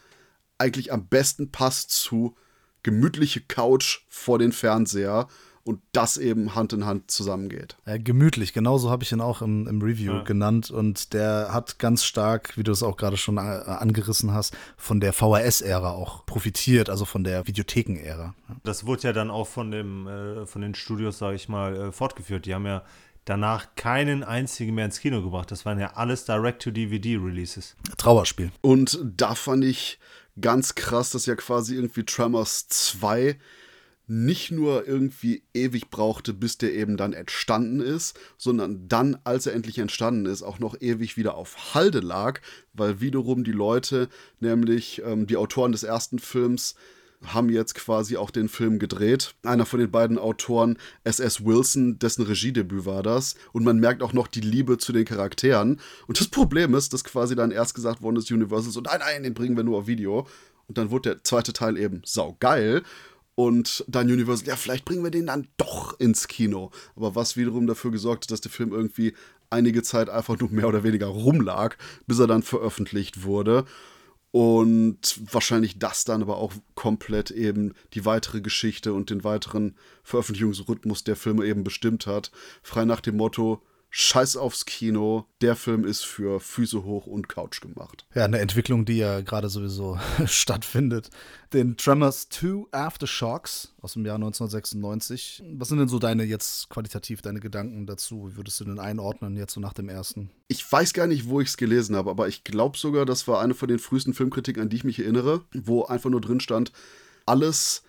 eigentlich 0.57 0.93
am 0.93 1.07
besten 1.07 1.51
passt 1.51 1.91
zu 1.91 2.35
gemütliche 2.83 3.41
Couch 3.41 4.01
vor 4.09 4.39
den 4.39 4.51
Fernseher 4.51 5.27
und 5.65 5.81
das 5.93 6.17
eben 6.17 6.55
Hand 6.55 6.73
in 6.73 6.85
Hand 6.85 7.09
zusammengeht. 7.09 7.77
Ja, 7.85 7.97
gemütlich, 7.97 8.53
genauso 8.53 8.89
habe 8.89 9.03
ich 9.03 9.11
ihn 9.11 9.21
auch 9.21 9.41
im, 9.41 9.67
im 9.67 9.81
Review 9.81 10.13
ja. 10.13 10.23
genannt 10.23 10.71
und 10.71 11.13
der 11.13 11.49
hat 11.53 11.79
ganz 11.79 12.03
stark, 12.03 12.57
wie 12.57 12.63
du 12.63 12.71
es 12.71 12.83
auch 12.83 12.97
gerade 12.97 13.15
schon 13.15 13.37
äh, 13.37 13.39
angerissen 13.39 14.33
hast, 14.33 14.55
von 14.75 14.99
der 14.99 15.13
VHS-Ära 15.13 15.91
auch 15.91 16.25
profitiert, 16.25 16.89
also 16.89 17.05
von 17.05 17.23
der 17.23 17.47
Videotheken-Ära. 17.47 18.35
Das 18.63 18.85
wurde 18.85 19.03
ja 19.03 19.13
dann 19.13 19.31
auch 19.31 19.47
von, 19.47 19.71
dem, 19.71 20.07
äh, 20.07 20.45
von 20.45 20.61
den 20.61 20.75
Studios, 20.75 21.17
sage 21.17 21.35
ich 21.35 21.47
mal, 21.47 21.75
äh, 21.75 21.91
fortgeführt. 21.91 22.45
Die 22.45 22.53
haben 22.53 22.65
ja 22.65 22.83
danach 23.25 23.75
keinen 23.75 24.23
einzigen 24.23 24.75
mehr 24.75 24.85
ins 24.85 24.99
Kino 24.99 25.21
gebracht. 25.21 25.49
Das 25.49 25.65
waren 25.65 25.79
ja 25.79 25.93
alles 25.93 26.25
Direct-to-DVD-Releases. 26.25 27.77
Trauerspiel. 27.97 28.51
Und 28.59 28.99
da 29.15 29.33
fand 29.33 29.63
ich 29.63 29.99
ganz 30.41 30.75
krass, 30.75 31.11
dass 31.11 31.25
ja 31.25 31.35
quasi 31.35 31.75
irgendwie 31.75 32.03
Tremors 32.03 32.67
2 32.67 33.37
nicht 34.07 34.51
nur 34.51 34.87
irgendwie 34.87 35.43
ewig 35.53 35.89
brauchte, 35.89 36.33
bis 36.33 36.57
der 36.57 36.73
eben 36.73 36.97
dann 36.97 37.13
entstanden 37.13 37.79
ist, 37.79 38.19
sondern 38.37 38.87
dann, 38.87 39.17
als 39.23 39.45
er 39.45 39.53
endlich 39.53 39.79
entstanden 39.79 40.25
ist, 40.25 40.43
auch 40.43 40.59
noch 40.59 40.79
ewig 40.81 41.15
wieder 41.15 41.35
auf 41.35 41.73
Halde 41.73 41.99
lag, 41.99 42.41
weil 42.73 42.99
wiederum 42.99 43.43
die 43.43 43.53
Leute, 43.53 44.09
nämlich 44.39 45.01
ähm, 45.05 45.25
die 45.27 45.37
Autoren 45.37 45.71
des 45.71 45.83
ersten 45.83 46.19
Films, 46.19 46.75
haben 47.25 47.49
jetzt 47.49 47.75
quasi 47.75 48.17
auch 48.17 48.31
den 48.31 48.49
Film 48.49 48.79
gedreht. 48.79 49.35
Einer 49.43 49.65
von 49.65 49.79
den 49.79 49.91
beiden 49.91 50.17
Autoren, 50.17 50.77
S.S. 51.03 51.45
Wilson, 51.45 51.99
dessen 51.99 52.25
Regiedebüt 52.25 52.85
war 52.85 53.03
das. 53.03 53.35
Und 53.53 53.63
man 53.63 53.79
merkt 53.79 54.03
auch 54.03 54.13
noch 54.13 54.27
die 54.27 54.41
Liebe 54.41 54.77
zu 54.77 54.91
den 54.91 55.05
Charakteren. 55.05 55.79
Und 56.07 56.19
das 56.19 56.27
Problem 56.27 56.75
ist, 56.75 56.93
dass 56.93 57.03
quasi 57.03 57.35
dann 57.35 57.51
erst 57.51 57.75
gesagt 57.75 58.01
worden 58.01 58.17
ist, 58.17 58.31
Universal, 58.31 58.71
so 58.71 58.81
nein, 58.81 58.99
nein, 58.99 59.23
den 59.23 59.33
bringen 59.33 59.55
wir 59.55 59.63
nur 59.63 59.79
auf 59.79 59.87
Video. 59.87 60.27
Und 60.67 60.77
dann 60.77 60.91
wurde 60.91 61.11
der 61.11 61.23
zweite 61.23 61.53
Teil 61.53 61.77
eben 61.77 62.01
saugeil. 62.05 62.83
Und 63.35 63.83
dann 63.87 64.11
Universal, 64.11 64.47
ja, 64.47 64.55
vielleicht 64.55 64.85
bringen 64.85 65.03
wir 65.03 65.11
den 65.11 65.27
dann 65.27 65.47
doch 65.57 65.99
ins 65.99 66.27
Kino. 66.27 66.71
Aber 66.95 67.15
was 67.15 67.35
wiederum 67.35 67.65
dafür 67.65 67.91
gesorgt 67.91 68.25
hat, 68.25 68.31
dass 68.31 68.41
der 68.41 68.51
Film 68.51 68.71
irgendwie 68.71 69.13
einige 69.49 69.83
Zeit 69.83 70.09
einfach 70.09 70.39
nur 70.39 70.49
mehr 70.51 70.67
oder 70.67 70.83
weniger 70.83 71.07
rumlag, 71.07 71.75
bis 72.05 72.19
er 72.19 72.27
dann 72.27 72.43
veröffentlicht 72.43 73.23
wurde. 73.23 73.65
Und 74.31 75.19
wahrscheinlich 75.31 75.77
das 75.77 76.05
dann 76.05 76.23
aber 76.23 76.37
auch 76.37 76.53
komplett 76.73 77.29
eben 77.29 77.73
die 77.93 78.05
weitere 78.05 78.41
Geschichte 78.41 78.93
und 78.93 79.11
den 79.11 79.23
weiteren 79.23 79.75
Veröffentlichungsrhythmus 80.03 81.03
der 81.03 81.15
Filme 81.15 81.45
eben 81.45 81.63
bestimmt 81.63 82.07
hat. 82.07 82.31
Frei 82.63 82.85
nach 82.85 83.01
dem 83.01 83.17
Motto, 83.17 83.61
Scheiß 83.95 84.37
aufs 84.37 84.65
Kino, 84.65 85.27
der 85.41 85.55
Film 85.55 85.85
ist 85.85 86.03
für 86.03 86.39
Füße 86.39 86.83
hoch 86.83 87.05
und 87.05 87.29
Couch 87.29 87.61
gemacht. 87.61 88.07
Ja, 88.15 88.25
eine 88.25 88.39
Entwicklung, 88.39 88.85
die 88.85 88.97
ja 88.97 89.21
gerade 89.21 89.49
sowieso 89.49 89.99
stattfindet. 90.25 91.11
Den 91.53 91.77
Tremors 91.77 92.27
2 92.29 92.69
Aftershocks 92.71 93.71
aus 93.81 93.93
dem 93.93 94.03
Jahr 94.03 94.15
1996. 94.15 95.43
Was 95.57 95.67
sind 95.67 95.77
denn 95.77 95.89
so 95.89 95.99
deine 95.99 96.23
jetzt 96.23 96.69
qualitativ, 96.69 97.21
deine 97.21 97.39
Gedanken 97.39 97.85
dazu? 97.85 98.31
Wie 98.31 98.37
würdest 98.37 98.59
du 98.61 98.65
denn 98.65 98.79
einordnen 98.79 99.37
jetzt 99.37 99.53
so 99.53 99.59
nach 99.59 99.73
dem 99.73 99.89
ersten? 99.89 100.31
Ich 100.47 100.71
weiß 100.71 100.93
gar 100.93 101.05
nicht, 101.05 101.29
wo 101.29 101.39
ich 101.39 101.49
es 101.49 101.57
gelesen 101.57 101.95
habe, 101.95 102.09
aber 102.09 102.27
ich 102.27 102.43
glaube 102.43 102.79
sogar, 102.79 103.05
das 103.05 103.27
war 103.27 103.41
eine 103.41 103.53
von 103.53 103.67
den 103.67 103.77
frühesten 103.77 104.15
Filmkritiken, 104.15 104.63
an 104.63 104.69
die 104.69 104.77
ich 104.77 104.83
mich 104.83 104.97
erinnere, 104.97 105.41
wo 105.53 105.83
einfach 105.83 106.09
nur 106.09 106.21
drin 106.21 106.39
stand, 106.39 106.71
alles, 107.27 107.83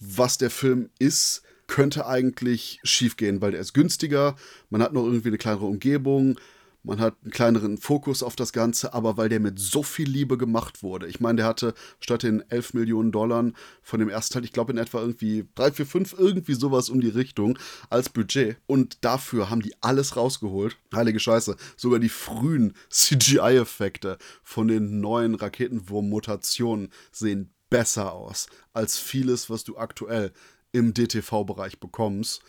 was 0.00 0.36
der 0.36 0.50
Film 0.50 0.90
ist, 0.98 1.40
könnte 1.66 2.06
eigentlich 2.06 2.80
schiefgehen, 2.82 3.40
weil 3.40 3.52
der 3.52 3.60
ist 3.60 3.74
günstiger, 3.74 4.36
man 4.70 4.82
hat 4.82 4.92
noch 4.92 5.04
irgendwie 5.04 5.28
eine 5.28 5.38
kleinere 5.38 5.66
Umgebung, 5.66 6.38
man 6.86 7.00
hat 7.00 7.16
einen 7.24 7.32
kleineren 7.32 7.78
Fokus 7.78 8.22
auf 8.22 8.36
das 8.36 8.52
Ganze, 8.52 8.94
aber 8.94 9.16
weil 9.16 9.28
der 9.28 9.40
mit 9.40 9.58
so 9.58 9.82
viel 9.82 10.08
Liebe 10.08 10.38
gemacht 10.38 10.84
wurde. 10.84 11.08
Ich 11.08 11.18
meine, 11.18 11.38
der 11.38 11.46
hatte 11.46 11.74
statt 11.98 12.22
den 12.22 12.48
11 12.48 12.74
Millionen 12.74 13.10
Dollar 13.10 13.50
von 13.82 13.98
dem 13.98 14.08
ersten 14.08 14.34
Teil, 14.34 14.44
ich 14.44 14.52
glaube 14.52 14.70
in 14.70 14.78
etwa 14.78 15.00
irgendwie 15.00 15.48
3, 15.56 15.72
4, 15.72 15.86
5, 15.86 16.12
irgendwie 16.16 16.54
sowas 16.54 16.88
um 16.88 17.00
die 17.00 17.08
Richtung 17.08 17.58
als 17.90 18.08
Budget. 18.08 18.58
Und 18.66 19.04
dafür 19.04 19.50
haben 19.50 19.62
die 19.62 19.74
alles 19.80 20.16
rausgeholt. 20.16 20.76
Heilige 20.94 21.18
Scheiße. 21.18 21.56
Sogar 21.76 21.98
die 21.98 22.08
frühen 22.08 22.74
CGI-Effekte 22.88 24.18
von 24.44 24.68
den 24.68 25.00
neuen 25.00 25.34
Raketenwurm-Mutationen 25.34 26.90
sehen 27.10 27.50
besser 27.68 28.12
aus 28.12 28.46
als 28.72 28.96
vieles, 28.96 29.50
was 29.50 29.64
du 29.64 29.76
aktuell 29.76 30.32
im 30.76 30.92
DTV-Bereich 30.94 31.80
bekommst. 31.80 32.42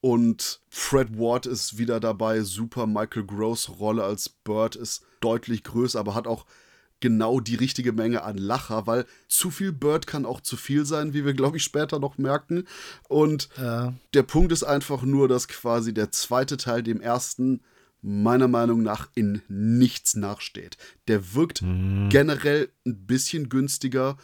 Und 0.00 0.60
Fred 0.68 1.18
Ward 1.18 1.46
ist 1.46 1.78
wieder 1.78 2.00
dabei, 2.00 2.42
super. 2.42 2.86
Michael 2.86 3.24
Gross 3.24 3.70
Rolle 3.78 4.04
als 4.04 4.28
Bird 4.28 4.76
ist 4.76 5.04
deutlich 5.20 5.64
größer, 5.64 5.98
aber 5.98 6.14
hat 6.14 6.26
auch 6.26 6.44
genau 7.00 7.40
die 7.40 7.54
richtige 7.54 7.92
Menge 7.92 8.22
an 8.22 8.38
Lacher, 8.38 8.86
weil 8.86 9.06
zu 9.28 9.50
viel 9.50 9.72
Bird 9.72 10.06
kann 10.06 10.26
auch 10.26 10.40
zu 10.40 10.56
viel 10.56 10.86
sein, 10.86 11.12
wie 11.12 11.24
wir, 11.24 11.34
glaube 11.34 11.58
ich, 11.58 11.62
später 11.62 11.98
noch 11.98 12.18
merken. 12.18 12.64
Und 13.08 13.48
äh. 13.58 13.92
der 14.14 14.22
Punkt 14.22 14.52
ist 14.52 14.62
einfach 14.62 15.02
nur, 15.02 15.28
dass 15.28 15.48
quasi 15.48 15.92
der 15.92 16.10
zweite 16.10 16.56
Teil 16.56 16.82
dem 16.82 17.00
ersten 17.00 17.62
meiner 18.00 18.48
Meinung 18.48 18.82
nach 18.82 19.08
in 19.14 19.40
nichts 19.48 20.14
nachsteht. 20.14 20.76
Der 21.08 21.34
wirkt 21.34 21.62
mhm. 21.62 22.08
generell 22.10 22.70
ein 22.86 23.06
bisschen 23.06 23.48
günstiger, 23.48 24.18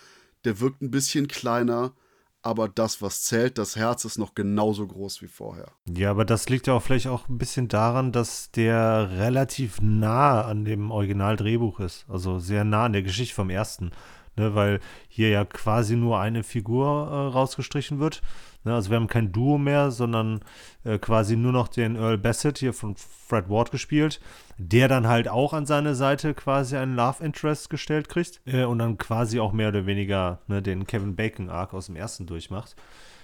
der 0.44 0.60
wirkt 0.60 0.82
ein 0.82 0.90
bisschen 0.90 1.28
kleiner 1.28 1.94
aber 2.42 2.68
das, 2.68 3.02
was 3.02 3.22
zählt, 3.22 3.58
das 3.58 3.76
Herz 3.76 4.04
ist 4.04 4.18
noch 4.18 4.34
genauso 4.34 4.86
groß 4.86 5.22
wie 5.22 5.28
vorher. 5.28 5.72
Ja, 5.88 6.10
aber 6.10 6.24
das 6.24 6.48
liegt 6.48 6.66
ja 6.66 6.74
auch 6.74 6.82
vielleicht 6.82 7.06
auch 7.06 7.28
ein 7.28 7.38
bisschen 7.38 7.68
daran, 7.68 8.12
dass 8.12 8.50
der 8.50 9.10
relativ 9.12 9.80
nah 9.82 10.42
an 10.42 10.64
dem 10.64 10.90
Originaldrehbuch 10.90 11.80
ist. 11.80 12.06
Also 12.08 12.38
sehr 12.38 12.64
nah 12.64 12.86
an 12.86 12.92
der 12.92 13.02
Geschichte 13.02 13.34
vom 13.34 13.50
ersten. 13.50 13.90
Ne, 14.36 14.54
weil 14.54 14.80
hier 15.08 15.28
ja 15.28 15.44
quasi 15.44 15.96
nur 15.96 16.20
eine 16.20 16.44
Figur 16.44 17.08
äh, 17.10 17.32
rausgestrichen 17.32 17.98
wird. 17.98 18.22
Ne, 18.64 18.74
also 18.74 18.90
wir 18.90 18.96
haben 18.96 19.06
kein 19.06 19.32
Duo 19.32 19.56
mehr, 19.56 19.90
sondern 19.90 20.40
äh, 20.84 20.98
quasi 20.98 21.36
nur 21.36 21.52
noch 21.52 21.68
den 21.68 21.96
Earl 21.96 22.18
Bassett 22.18 22.58
hier 22.58 22.72
von 22.72 22.94
Fred 22.96 23.48
Ward 23.48 23.70
gespielt, 23.70 24.20
der 24.58 24.88
dann 24.88 25.08
halt 25.08 25.28
auch 25.28 25.52
an 25.52 25.64
seine 25.64 25.94
Seite 25.94 26.34
quasi 26.34 26.76
einen 26.76 26.94
Love 26.94 27.24
Interest 27.24 27.70
gestellt 27.70 28.08
kriegt 28.08 28.40
äh, 28.46 28.64
und 28.64 28.78
dann 28.78 28.98
quasi 28.98 29.40
auch 29.40 29.52
mehr 29.52 29.68
oder 29.68 29.86
weniger 29.86 30.40
ne, 30.46 30.60
den 30.60 30.86
Kevin 30.86 31.16
Bacon 31.16 31.48
Arc 31.48 31.72
aus 31.72 31.86
dem 31.86 31.96
ersten 31.96 32.26
durchmacht. 32.26 32.76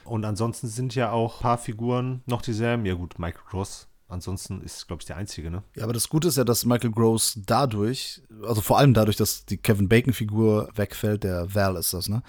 Und 0.04 0.24
ansonsten 0.24 0.68
sind 0.68 0.94
ja 0.94 1.10
auch 1.10 1.40
ein 1.40 1.42
paar 1.42 1.58
Figuren 1.58 2.22
noch 2.26 2.40
dieselben. 2.40 2.86
Ja 2.86 2.94
gut, 2.94 3.18
Michael 3.18 3.44
Cross 3.48 3.88
Ansonsten 4.08 4.60
ist, 4.62 4.86
glaube 4.86 5.02
ich, 5.02 5.06
der 5.06 5.16
einzige, 5.16 5.50
ne? 5.50 5.64
Ja, 5.74 5.82
aber 5.82 5.92
das 5.92 6.08
Gute 6.08 6.28
ist 6.28 6.36
ja, 6.36 6.44
dass 6.44 6.64
Michael 6.64 6.92
Gross 6.92 7.40
dadurch, 7.44 8.22
also 8.44 8.60
vor 8.60 8.78
allem 8.78 8.94
dadurch, 8.94 9.16
dass 9.16 9.46
die 9.46 9.56
Kevin 9.56 9.88
Bacon-Figur 9.88 10.68
wegfällt, 10.76 11.24
der 11.24 11.52
Val 11.52 11.74
ist 11.74 11.92
das, 11.92 12.08
ne? 12.08 12.22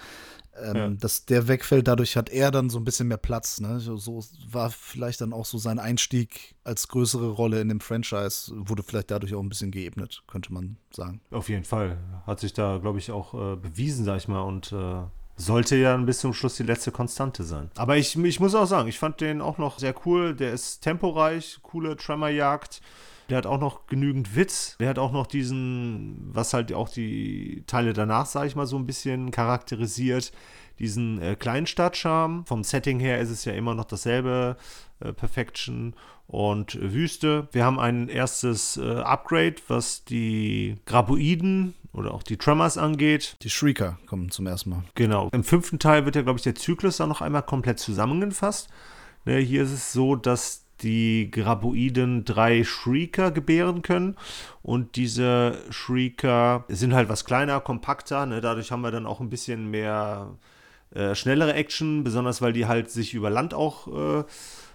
Ähm, 0.62 0.76
ja. 0.76 0.88
dass 0.88 1.24
der 1.24 1.48
wegfällt. 1.48 1.88
Dadurch 1.88 2.16
hat 2.16 2.30
er 2.30 2.50
dann 2.50 2.70
so 2.70 2.78
ein 2.78 2.84
bisschen 2.84 3.08
mehr 3.08 3.16
Platz. 3.16 3.60
Ne? 3.60 3.80
So 3.80 4.24
war 4.50 4.70
vielleicht 4.70 5.20
dann 5.20 5.32
auch 5.32 5.44
so 5.46 5.58
sein 5.58 5.78
Einstieg 5.78 6.54
als 6.64 6.88
größere 6.88 7.30
Rolle 7.30 7.60
in 7.60 7.68
dem 7.68 7.80
Franchise, 7.80 8.52
wurde 8.54 8.82
vielleicht 8.82 9.10
dadurch 9.10 9.34
auch 9.34 9.42
ein 9.42 9.48
bisschen 9.48 9.70
geebnet, 9.70 10.22
könnte 10.26 10.52
man 10.52 10.76
sagen. 10.90 11.20
Auf 11.30 11.48
jeden 11.48 11.64
Fall. 11.64 11.98
Hat 12.26 12.40
sich 12.40 12.52
da, 12.52 12.78
glaube 12.78 12.98
ich, 12.98 13.10
auch 13.10 13.34
äh, 13.34 13.56
bewiesen, 13.56 14.04
sag 14.04 14.18
ich 14.18 14.28
mal, 14.28 14.42
und 14.42 14.72
äh, 14.72 15.02
sollte 15.36 15.76
ja 15.76 15.96
bis 15.96 16.18
zum 16.18 16.34
Schluss 16.34 16.56
die 16.56 16.64
letzte 16.64 16.90
Konstante 16.90 17.44
sein. 17.44 17.70
Aber 17.76 17.96
ich, 17.96 18.16
ich 18.16 18.40
muss 18.40 18.54
auch 18.54 18.66
sagen, 18.66 18.88
ich 18.88 18.98
fand 18.98 19.20
den 19.20 19.40
auch 19.40 19.58
noch 19.58 19.78
sehr 19.78 19.94
cool. 20.04 20.34
Der 20.34 20.52
ist 20.52 20.80
temporeich, 20.80 21.58
coole 21.62 21.96
Tremor-Jagd. 21.96 22.80
Der 23.28 23.38
hat 23.38 23.46
auch 23.46 23.60
noch 23.60 23.86
genügend 23.86 24.36
Witz. 24.36 24.76
Der 24.80 24.88
hat 24.88 24.98
auch 24.98 25.12
noch 25.12 25.26
diesen, 25.26 26.30
was 26.32 26.54
halt 26.54 26.72
auch 26.72 26.88
die 26.88 27.62
Teile 27.66 27.92
danach, 27.92 28.26
sage 28.26 28.46
ich 28.46 28.56
mal, 28.56 28.66
so 28.66 28.76
ein 28.76 28.86
bisschen 28.86 29.30
charakterisiert, 29.30 30.32
diesen 30.78 31.20
äh, 31.20 31.36
Kleinstadtcharme. 31.36 32.44
Vom 32.46 32.64
Setting 32.64 33.00
her 33.00 33.18
ist 33.20 33.30
es 33.30 33.44
ja 33.44 33.52
immer 33.52 33.74
noch 33.74 33.84
dasselbe. 33.84 34.56
Äh, 35.00 35.12
Perfection 35.12 35.94
und 36.26 36.78
Wüste. 36.80 37.48
Wir 37.52 37.64
haben 37.64 37.78
ein 37.78 38.08
erstes 38.08 38.76
äh, 38.76 39.00
Upgrade, 39.00 39.56
was 39.68 40.04
die 40.04 40.76
Graboiden 40.86 41.74
oder 41.92 42.12
auch 42.12 42.22
die 42.22 42.36
Tremors 42.36 42.78
angeht. 42.78 43.36
Die 43.42 43.50
Shrieker 43.50 43.98
kommen 44.06 44.30
zum 44.30 44.46
ersten 44.46 44.70
Mal. 44.70 44.84
Genau. 44.94 45.28
Im 45.32 45.44
fünften 45.44 45.78
Teil 45.78 46.04
wird 46.04 46.16
ja, 46.16 46.22
glaube 46.22 46.38
ich, 46.38 46.44
der 46.44 46.54
Zyklus 46.54 46.98
dann 46.98 47.08
noch 47.08 47.20
einmal 47.20 47.42
komplett 47.42 47.78
zusammengefasst. 47.78 48.68
Ne, 49.24 49.38
hier 49.38 49.62
ist 49.62 49.72
es 49.72 49.92
so, 49.92 50.16
dass 50.16 50.64
die 50.82 51.30
Graboiden 51.30 52.24
drei 52.24 52.64
Shrieker 52.64 53.30
gebären 53.30 53.82
können. 53.82 54.16
Und 54.62 54.96
diese 54.96 55.58
Shrieker 55.70 56.64
sind 56.68 56.94
halt 56.94 57.08
was 57.08 57.24
kleiner, 57.24 57.60
kompakter. 57.60 58.26
Ne? 58.26 58.40
Dadurch 58.40 58.70
haben 58.70 58.82
wir 58.82 58.90
dann 58.90 59.06
auch 59.06 59.20
ein 59.20 59.30
bisschen 59.30 59.70
mehr 59.70 60.36
äh, 60.94 61.14
schnellere 61.14 61.54
Action, 61.54 62.04
besonders 62.04 62.40
weil 62.40 62.52
die 62.52 62.66
halt 62.66 62.90
sich 62.90 63.14
über 63.14 63.30
Land 63.30 63.54
auch 63.54 64.20
äh, 64.20 64.24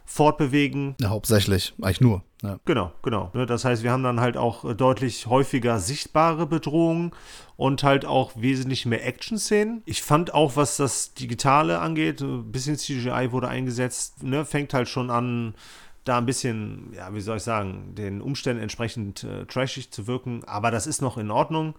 fortbewegen. 0.05 0.95
Ja, 0.99 1.09
hauptsächlich, 1.09 1.73
eigentlich 1.81 2.01
nur. 2.01 2.23
Ja. 2.43 2.59
Genau, 2.65 2.91
genau. 3.01 3.31
Ne? 3.33 3.45
Das 3.45 3.63
heißt, 3.63 3.83
wir 3.83 3.91
haben 3.91 4.03
dann 4.03 4.19
halt 4.19 4.35
auch 4.35 4.75
deutlich 4.75 5.27
häufiger 5.27 5.79
sichtbare 5.79 6.45
Bedrohungen 6.45 7.11
und 7.55 7.83
halt 7.83 8.05
auch 8.05 8.33
wesentlich 8.35 8.85
mehr 8.85 9.05
Action-Szenen. 9.05 9.81
Ich 9.85 10.03
fand 10.03 10.33
auch, 10.33 10.57
was 10.57 10.75
das 10.77 11.13
Digitale 11.13 11.79
angeht, 11.79 12.21
ein 12.21 12.51
bisschen 12.51 12.77
CGI 12.77 13.31
wurde 13.31 13.47
eingesetzt, 13.47 14.23
ne? 14.23 14.43
fängt 14.45 14.73
halt 14.73 14.89
schon 14.89 15.09
an, 15.09 15.55
da 16.03 16.17
ein 16.17 16.25
bisschen, 16.25 16.91
ja, 16.93 17.13
wie 17.13 17.21
soll 17.21 17.37
ich 17.37 17.43
sagen, 17.43 17.95
den 17.95 18.21
Umständen 18.21 18.61
entsprechend 18.61 19.23
äh, 19.23 19.45
trashig 19.45 19.91
zu 19.91 20.07
wirken. 20.07 20.43
Aber 20.45 20.71
das 20.71 20.87
ist 20.87 21.01
noch 21.01 21.17
in 21.17 21.31
Ordnung. 21.31 21.75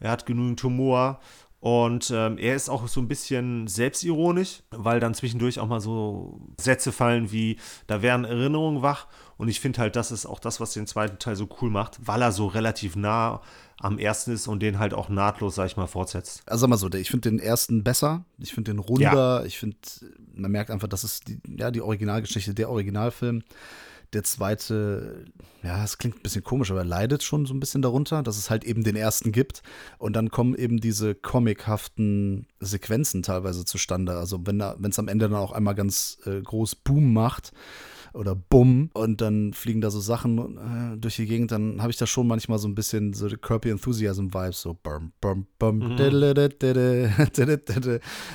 Er 0.00 0.10
hat 0.10 0.26
genügend 0.26 0.62
Humor. 0.62 1.20
Und 1.60 2.12
ähm, 2.14 2.36
er 2.36 2.54
ist 2.54 2.68
auch 2.68 2.86
so 2.88 3.00
ein 3.00 3.08
bisschen 3.08 3.66
selbstironisch, 3.68 4.62
weil 4.70 5.00
dann 5.00 5.14
zwischendurch 5.14 5.58
auch 5.58 5.66
mal 5.66 5.80
so 5.80 6.38
Sätze 6.60 6.92
fallen 6.92 7.32
wie, 7.32 7.56
da 7.86 8.02
wären 8.02 8.26
Erinnerungen 8.26 8.82
wach. 8.82 9.06
Und 9.36 9.48
ich 9.48 9.60
finde 9.60 9.80
halt, 9.80 9.96
das 9.96 10.12
ist 10.12 10.26
auch 10.26 10.38
das, 10.38 10.60
was 10.60 10.72
den 10.72 10.86
zweiten 10.86 11.18
Teil 11.18 11.36
so 11.36 11.48
cool 11.60 11.70
macht, 11.70 11.98
weil 12.04 12.22
er 12.22 12.32
so 12.32 12.46
relativ 12.46 12.96
nah 12.96 13.40
am 13.80 13.98
ersten 13.98 14.32
ist 14.32 14.46
und 14.46 14.60
den 14.60 14.78
halt 14.78 14.94
auch 14.94 15.08
nahtlos, 15.08 15.56
sag 15.56 15.66
ich 15.66 15.76
mal, 15.76 15.86
fortsetzt. 15.86 16.42
Also 16.46 16.62
sag 16.62 16.70
mal 16.70 16.76
so, 16.76 16.88
ich 16.92 17.10
finde 17.10 17.30
den 17.30 17.38
ersten 17.38 17.82
besser, 17.82 18.24
ich 18.38 18.52
finde 18.52 18.72
den 18.72 18.78
runder, 18.78 19.40
ja. 19.40 19.44
ich 19.44 19.58
finde, 19.58 19.76
man 20.34 20.50
merkt 20.50 20.70
einfach, 20.70 20.88
das 20.88 21.04
ist 21.04 21.28
die, 21.28 21.40
ja, 21.58 21.70
die 21.70 21.80
Originalgeschichte, 21.80 22.54
der 22.54 22.70
Originalfilm. 22.70 23.42
Der 24.12 24.22
zweite, 24.22 25.24
ja, 25.64 25.82
es 25.82 25.98
klingt 25.98 26.16
ein 26.18 26.22
bisschen 26.22 26.44
komisch, 26.44 26.70
aber 26.70 26.80
er 26.80 26.86
leidet 26.86 27.24
schon 27.24 27.46
so 27.46 27.54
ein 27.54 27.58
bisschen 27.58 27.82
darunter, 27.82 28.22
dass 28.22 28.38
es 28.38 28.48
halt 28.48 28.62
eben 28.62 28.84
den 28.84 28.94
ersten 28.94 29.32
gibt. 29.32 29.64
Und 29.98 30.14
dann 30.14 30.30
kommen 30.30 30.54
eben 30.54 30.78
diese 30.78 31.16
comichaften 31.16 32.46
Sequenzen 32.60 33.24
teilweise 33.24 33.64
zustande. 33.64 34.16
Also 34.16 34.46
wenn 34.46 34.60
es 34.60 34.98
am 35.00 35.08
Ende 35.08 35.28
dann 35.28 35.38
auch 35.38 35.50
einmal 35.50 35.74
ganz 35.74 36.18
äh, 36.26 36.40
groß 36.40 36.76
Boom 36.76 37.12
macht, 37.12 37.52
oder 38.14 38.34
Bumm 38.34 38.90
und 38.94 39.20
dann 39.20 39.52
fliegen 39.52 39.80
da 39.80 39.90
so 39.90 40.00
Sachen 40.00 40.94
äh, 40.94 40.96
durch 40.96 41.16
die 41.16 41.26
Gegend, 41.26 41.52
dann 41.52 41.82
habe 41.82 41.90
ich 41.90 41.96
da 41.96 42.06
schon 42.06 42.26
manchmal 42.26 42.58
so 42.58 42.68
ein 42.68 42.74
bisschen 42.74 43.12
so 43.12 43.28
Kirby 43.28 43.70
Enthusiasm 43.70 44.32
Vibes, 44.32 44.60
so 44.60 44.74
bum, 44.74 45.12
bum, 45.20 45.46
bum, 45.58 45.78
mhm. 45.78 45.96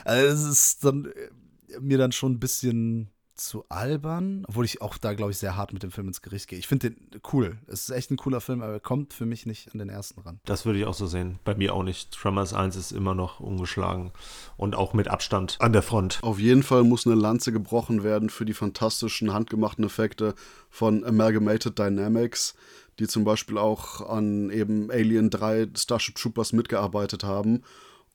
also 0.06 0.26
es 0.28 0.46
ist 0.46 0.86
dann 0.86 1.06
äh, 1.06 1.80
mir 1.80 1.98
dann 1.98 2.12
schon 2.12 2.34
ein 2.34 2.40
bisschen 2.40 3.10
zu 3.40 3.66
albern, 3.70 4.44
obwohl 4.48 4.66
ich 4.66 4.82
auch 4.82 4.98
da, 4.98 5.14
glaube 5.14 5.32
ich, 5.32 5.38
sehr 5.38 5.56
hart 5.56 5.74
mit 5.74 5.84
dem 5.84 5.92
Film 5.92 6.08
ins 6.08 6.22
Gericht 6.22 6.48
gehe. 6.48 6.60
Ich 6.60 6.68
finde 6.68 6.92
den 6.92 7.22
cool. 7.34 7.58
Es 7.68 7.84
ist 7.84 7.90
echt 7.90 8.12
ein 8.12 8.18
cooler 8.18 8.42
Film, 8.42 8.62
aber 8.62 8.74
er 8.74 8.80
kommt 8.80 9.14
für 9.14 9.26
mich 9.26 9.46
nicht 9.46 9.72
an 9.72 9.80
den 9.80 9.90
ersten 9.90 10.22
ran. 10.22 10.40
Das 10.46 10.66
würde 10.66 10.80
ich 10.80 10.86
auch 10.86 10.94
so 10.94 11.08
sehen. 11.08 11.40
Bei 11.44 11.56
mir 11.56 11.74
auch 11.74 11.84
nicht. 11.84 12.12
Tremors 12.12 12.54
1 12.54 12.76
ist 12.76 12.92
immer 12.92 13.16
noch 13.16 13.40
ungeschlagen 13.40 14.12
und 14.58 14.76
auch 14.76 14.94
mit 14.94 15.08
Abstand 15.08 15.58
an 15.60 15.74
der 15.74 15.82
Front. 15.82 16.20
Auf 16.22 16.40
jeden 16.40 16.64
Fall 16.64 16.84
muss 16.84 17.06
eine 17.06 17.16
Lanze 17.16 17.52
gebrochen 17.52 18.04
werden 18.04 18.30
für 18.30 18.46
die 18.46 18.54
fantastischen 18.54 19.34
handgemachten 19.34 19.86
Effekte 19.86 20.36
von 20.70 21.04
Amalgamated 21.04 21.78
Dynamics, 21.78 22.56
die 23.00 23.08
zum 23.08 23.24
Beispiel 23.24 23.58
auch 23.58 24.08
an 24.10 24.50
eben 24.50 24.92
Alien 24.92 25.30
3 25.30 25.70
Starship 25.76 26.16
Troopers 26.16 26.54
mitgearbeitet 26.54 27.24
haben 27.24 27.64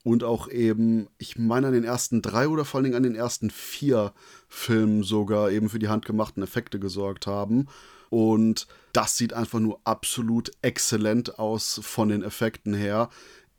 und 0.05 0.23
auch 0.23 0.49
eben, 0.49 1.09
ich 1.17 1.39
meine 1.39 1.69
an 1.69 1.73
den 1.73 1.83
ersten 1.83 2.21
drei 2.21 2.47
oder 2.47 2.67
vor 2.67 2.79
allen 2.79 2.85
Dingen 2.85 2.97
an 2.97 3.03
den 3.03 3.15
ersten 3.17 3.51
vier 3.51 4.13
Filmen 4.49 5.03
sogar 5.03 5.51
eben 5.51 5.71
für 5.71 5.79
die 5.79 5.89
handgemachten 5.89 6.43
Effekte 6.43 6.79
gesorgt 6.79 7.27
haben. 7.27 7.67
Und 8.11 8.69
das 8.93 9.17
sieht 9.17 9.33
einfach 9.33 9.61
nur 9.61 9.81
absolut 9.85 10.53
exzellent 10.61 11.39
aus 11.39 11.81
von 11.83 12.11
den 12.11 12.23
Effekten 12.23 12.75
her. 12.75 13.09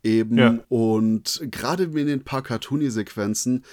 Eben 0.04 0.38
ja. 0.38 0.60
und 0.68 1.42
gerade 1.50 1.82
in 1.82 2.06
den 2.06 2.22
paar 2.22 2.42
Cartoony-Sequenzen 2.42 3.64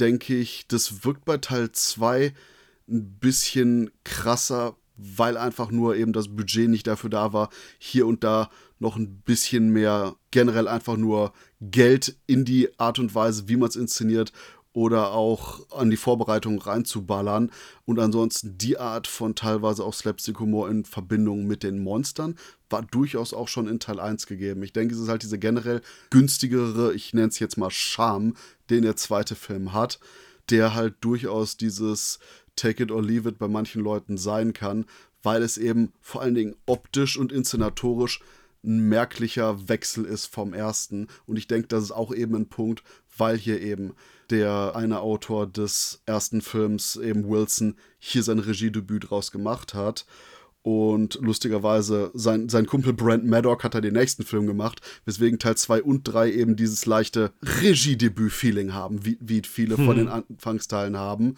denke 0.00 0.34
ich, 0.34 0.66
das 0.66 1.04
wirkt 1.04 1.26
bei 1.26 1.36
Teil 1.36 1.70
2 1.70 2.32
ein 2.88 3.18
bisschen 3.20 3.90
krasser, 4.04 4.76
weil 4.96 5.36
einfach 5.36 5.70
nur 5.70 5.96
eben 5.96 6.14
das 6.14 6.34
Budget 6.34 6.70
nicht 6.70 6.86
dafür 6.86 7.10
da 7.10 7.34
war, 7.34 7.50
hier 7.78 8.06
und 8.06 8.24
da 8.24 8.48
noch 8.82 8.96
ein 8.96 9.22
bisschen 9.22 9.70
mehr 9.70 10.16
generell 10.30 10.68
einfach 10.68 10.96
nur 10.96 11.32
Geld 11.60 12.16
in 12.26 12.44
die 12.44 12.68
Art 12.78 12.98
und 12.98 13.14
Weise, 13.14 13.48
wie 13.48 13.56
man 13.56 13.70
es 13.70 13.76
inszeniert 13.76 14.32
oder 14.74 15.12
auch 15.12 15.70
an 15.70 15.90
die 15.90 15.96
Vorbereitung 15.96 16.58
reinzuballern 16.58 17.50
und 17.84 17.98
ansonsten 17.98 18.56
die 18.58 18.78
Art 18.78 19.06
von 19.06 19.34
teilweise 19.34 19.84
auch 19.84 19.94
Slapstick-Humor 19.94 20.68
in 20.70 20.84
Verbindung 20.84 21.46
mit 21.46 21.62
den 21.62 21.82
Monstern 21.82 22.36
war 22.70 22.82
durchaus 22.82 23.34
auch 23.34 23.48
schon 23.48 23.68
in 23.68 23.80
Teil 23.80 24.00
1 24.00 24.26
gegeben. 24.26 24.62
Ich 24.62 24.72
denke, 24.72 24.94
es 24.94 25.00
ist 25.00 25.08
halt 25.08 25.22
diese 25.22 25.38
generell 25.38 25.82
günstigere, 26.10 26.94
ich 26.94 27.12
nenne 27.12 27.28
es 27.28 27.38
jetzt 27.38 27.58
mal 27.58 27.70
Charme, 27.70 28.34
den 28.70 28.82
der 28.82 28.96
zweite 28.96 29.34
Film 29.34 29.74
hat, 29.74 30.00
der 30.50 30.74
halt 30.74 30.94
durchaus 31.02 31.56
dieses 31.58 32.18
Take 32.56 32.82
it 32.82 32.90
or 32.90 33.02
leave 33.02 33.28
it 33.28 33.38
bei 33.38 33.48
manchen 33.48 33.82
Leuten 33.82 34.16
sein 34.16 34.54
kann, 34.54 34.86
weil 35.22 35.42
es 35.42 35.58
eben 35.58 35.92
vor 36.00 36.22
allen 36.22 36.34
Dingen 36.34 36.56
optisch 36.66 37.18
und 37.18 37.30
inszenatorisch 37.30 38.20
ein 38.64 38.88
merklicher 38.88 39.68
Wechsel 39.68 40.04
ist 40.04 40.26
vom 40.26 40.54
ersten. 40.54 41.08
Und 41.26 41.36
ich 41.36 41.46
denke, 41.46 41.68
das 41.68 41.84
ist 41.84 41.90
auch 41.92 42.14
eben 42.14 42.34
ein 42.36 42.48
Punkt, 42.48 42.82
weil 43.16 43.36
hier 43.36 43.60
eben 43.60 43.94
der 44.30 44.72
eine 44.74 45.00
Autor 45.00 45.46
des 45.46 46.02
ersten 46.06 46.40
Films, 46.40 46.96
eben 46.96 47.28
Wilson, 47.28 47.76
hier 47.98 48.22
sein 48.22 48.38
Regiedebüt 48.38 49.10
draus 49.10 49.30
gemacht 49.30 49.74
hat. 49.74 50.06
Und 50.62 51.18
lustigerweise, 51.20 52.12
sein, 52.14 52.48
sein 52.48 52.66
Kumpel 52.66 52.92
Brent 52.92 53.24
Maddock 53.26 53.64
hat 53.64 53.74
er 53.74 53.80
den 53.80 53.94
nächsten 53.94 54.22
Film 54.22 54.46
gemacht, 54.46 54.80
weswegen 55.04 55.40
Teil 55.40 55.56
2 55.56 55.82
und 55.82 56.04
3 56.04 56.30
eben 56.32 56.54
dieses 56.54 56.86
leichte 56.86 57.32
Regiedebüt-Feeling 57.42 58.72
haben, 58.72 59.04
wie, 59.04 59.18
wie 59.20 59.42
viele 59.44 59.76
hm. 59.76 59.84
von 59.84 59.96
den 59.96 60.08
Anfangsteilen 60.08 60.96
haben. 60.96 61.34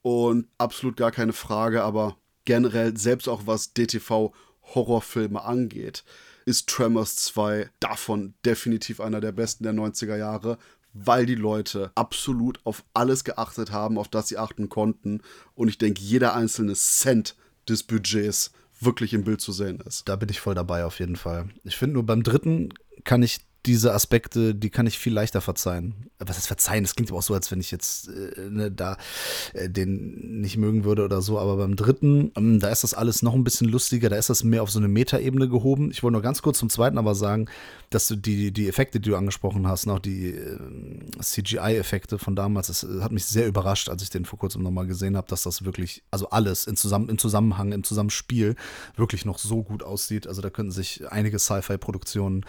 Und 0.00 0.48
absolut 0.56 0.96
gar 0.96 1.12
keine 1.12 1.34
Frage, 1.34 1.84
aber 1.84 2.16
generell, 2.46 2.96
selbst 2.96 3.28
auch 3.28 3.42
was 3.46 3.74
DTV-Horrorfilme 3.74 5.44
angeht, 5.44 6.02
ist 6.44 6.68
Tremors 6.68 7.16
2 7.16 7.70
davon 7.80 8.34
definitiv 8.44 9.00
einer 9.00 9.20
der 9.20 9.32
besten 9.32 9.64
der 9.64 9.72
90er 9.72 10.16
Jahre, 10.16 10.58
weil 10.92 11.26
die 11.26 11.34
Leute 11.34 11.90
absolut 11.94 12.60
auf 12.64 12.84
alles 12.94 13.24
geachtet 13.24 13.72
haben, 13.72 13.98
auf 13.98 14.08
das 14.08 14.28
sie 14.28 14.38
achten 14.38 14.68
konnten. 14.68 15.22
Und 15.54 15.68
ich 15.68 15.78
denke, 15.78 16.02
jeder 16.02 16.34
einzelne 16.34 16.74
Cent 16.74 17.36
des 17.68 17.82
Budgets 17.82 18.52
wirklich 18.80 19.14
im 19.14 19.24
Bild 19.24 19.40
zu 19.40 19.52
sehen 19.52 19.80
ist. 19.80 20.08
Da 20.08 20.16
bin 20.16 20.28
ich 20.28 20.40
voll 20.40 20.54
dabei 20.54 20.84
auf 20.84 20.98
jeden 20.98 21.16
Fall. 21.16 21.48
Ich 21.64 21.76
finde 21.76 21.94
nur 21.94 22.04
beim 22.04 22.22
dritten 22.22 22.70
kann 23.04 23.22
ich 23.22 23.40
diese 23.66 23.94
Aspekte, 23.94 24.54
die 24.54 24.70
kann 24.70 24.86
ich 24.86 24.98
viel 24.98 25.12
leichter 25.12 25.40
verzeihen. 25.40 26.10
Was 26.18 26.38
ist 26.38 26.48
verzeihen? 26.48 26.82
Das 26.82 26.96
klingt 26.96 27.10
aber 27.10 27.18
auch 27.18 27.22
so, 27.22 27.34
als 27.34 27.50
wenn 27.52 27.60
ich 27.60 27.70
jetzt 27.70 28.08
äh, 28.08 28.50
ne, 28.50 28.72
da 28.72 28.96
äh, 29.52 29.68
den 29.68 30.40
nicht 30.40 30.56
mögen 30.56 30.84
würde 30.84 31.04
oder 31.04 31.22
so. 31.22 31.38
Aber 31.38 31.56
beim 31.56 31.76
dritten, 31.76 32.32
ähm, 32.36 32.58
da 32.58 32.68
ist 32.70 32.82
das 32.82 32.94
alles 32.94 33.22
noch 33.22 33.34
ein 33.34 33.44
bisschen 33.44 33.68
lustiger. 33.68 34.08
Da 34.08 34.16
ist 34.16 34.30
das 34.30 34.42
mehr 34.42 34.62
auf 34.64 34.70
so 34.70 34.80
eine 34.80 34.88
Metaebene 34.88 35.48
gehoben. 35.48 35.90
Ich 35.92 36.02
wollte 36.02 36.12
nur 36.12 36.22
ganz 36.22 36.42
kurz 36.42 36.58
zum 36.58 36.70
zweiten 36.70 36.98
aber 36.98 37.14
sagen, 37.14 37.46
dass 37.90 38.08
du 38.08 38.16
die, 38.16 38.52
die 38.52 38.68
Effekte, 38.68 38.98
die 38.98 39.10
du 39.10 39.16
angesprochen 39.16 39.68
hast, 39.68 39.86
noch 39.86 40.00
die 40.00 40.30
äh, 40.30 40.58
CGI-Effekte 41.20 42.18
von 42.18 42.34
damals, 42.34 42.66
das 42.66 42.82
äh, 42.82 43.00
hat 43.00 43.12
mich 43.12 43.26
sehr 43.26 43.46
überrascht, 43.46 43.88
als 43.88 44.02
ich 44.02 44.10
den 44.10 44.24
vor 44.24 44.40
kurzem 44.40 44.62
nochmal 44.62 44.86
gesehen 44.88 45.16
habe, 45.16 45.28
dass 45.28 45.42
das 45.42 45.64
wirklich, 45.64 46.02
also 46.10 46.30
alles 46.30 46.66
in 46.66 46.76
zusammen, 46.76 47.08
im 47.08 47.18
Zusammenhang, 47.18 47.70
im 47.70 47.84
Zusammenspiel 47.84 48.56
wirklich 48.96 49.24
noch 49.24 49.38
so 49.38 49.62
gut 49.62 49.84
aussieht. 49.84 50.26
Also 50.26 50.42
da 50.42 50.50
könnten 50.50 50.72
sich 50.72 51.04
einige 51.10 51.38
Sci-Fi-Produktionen 51.38 52.44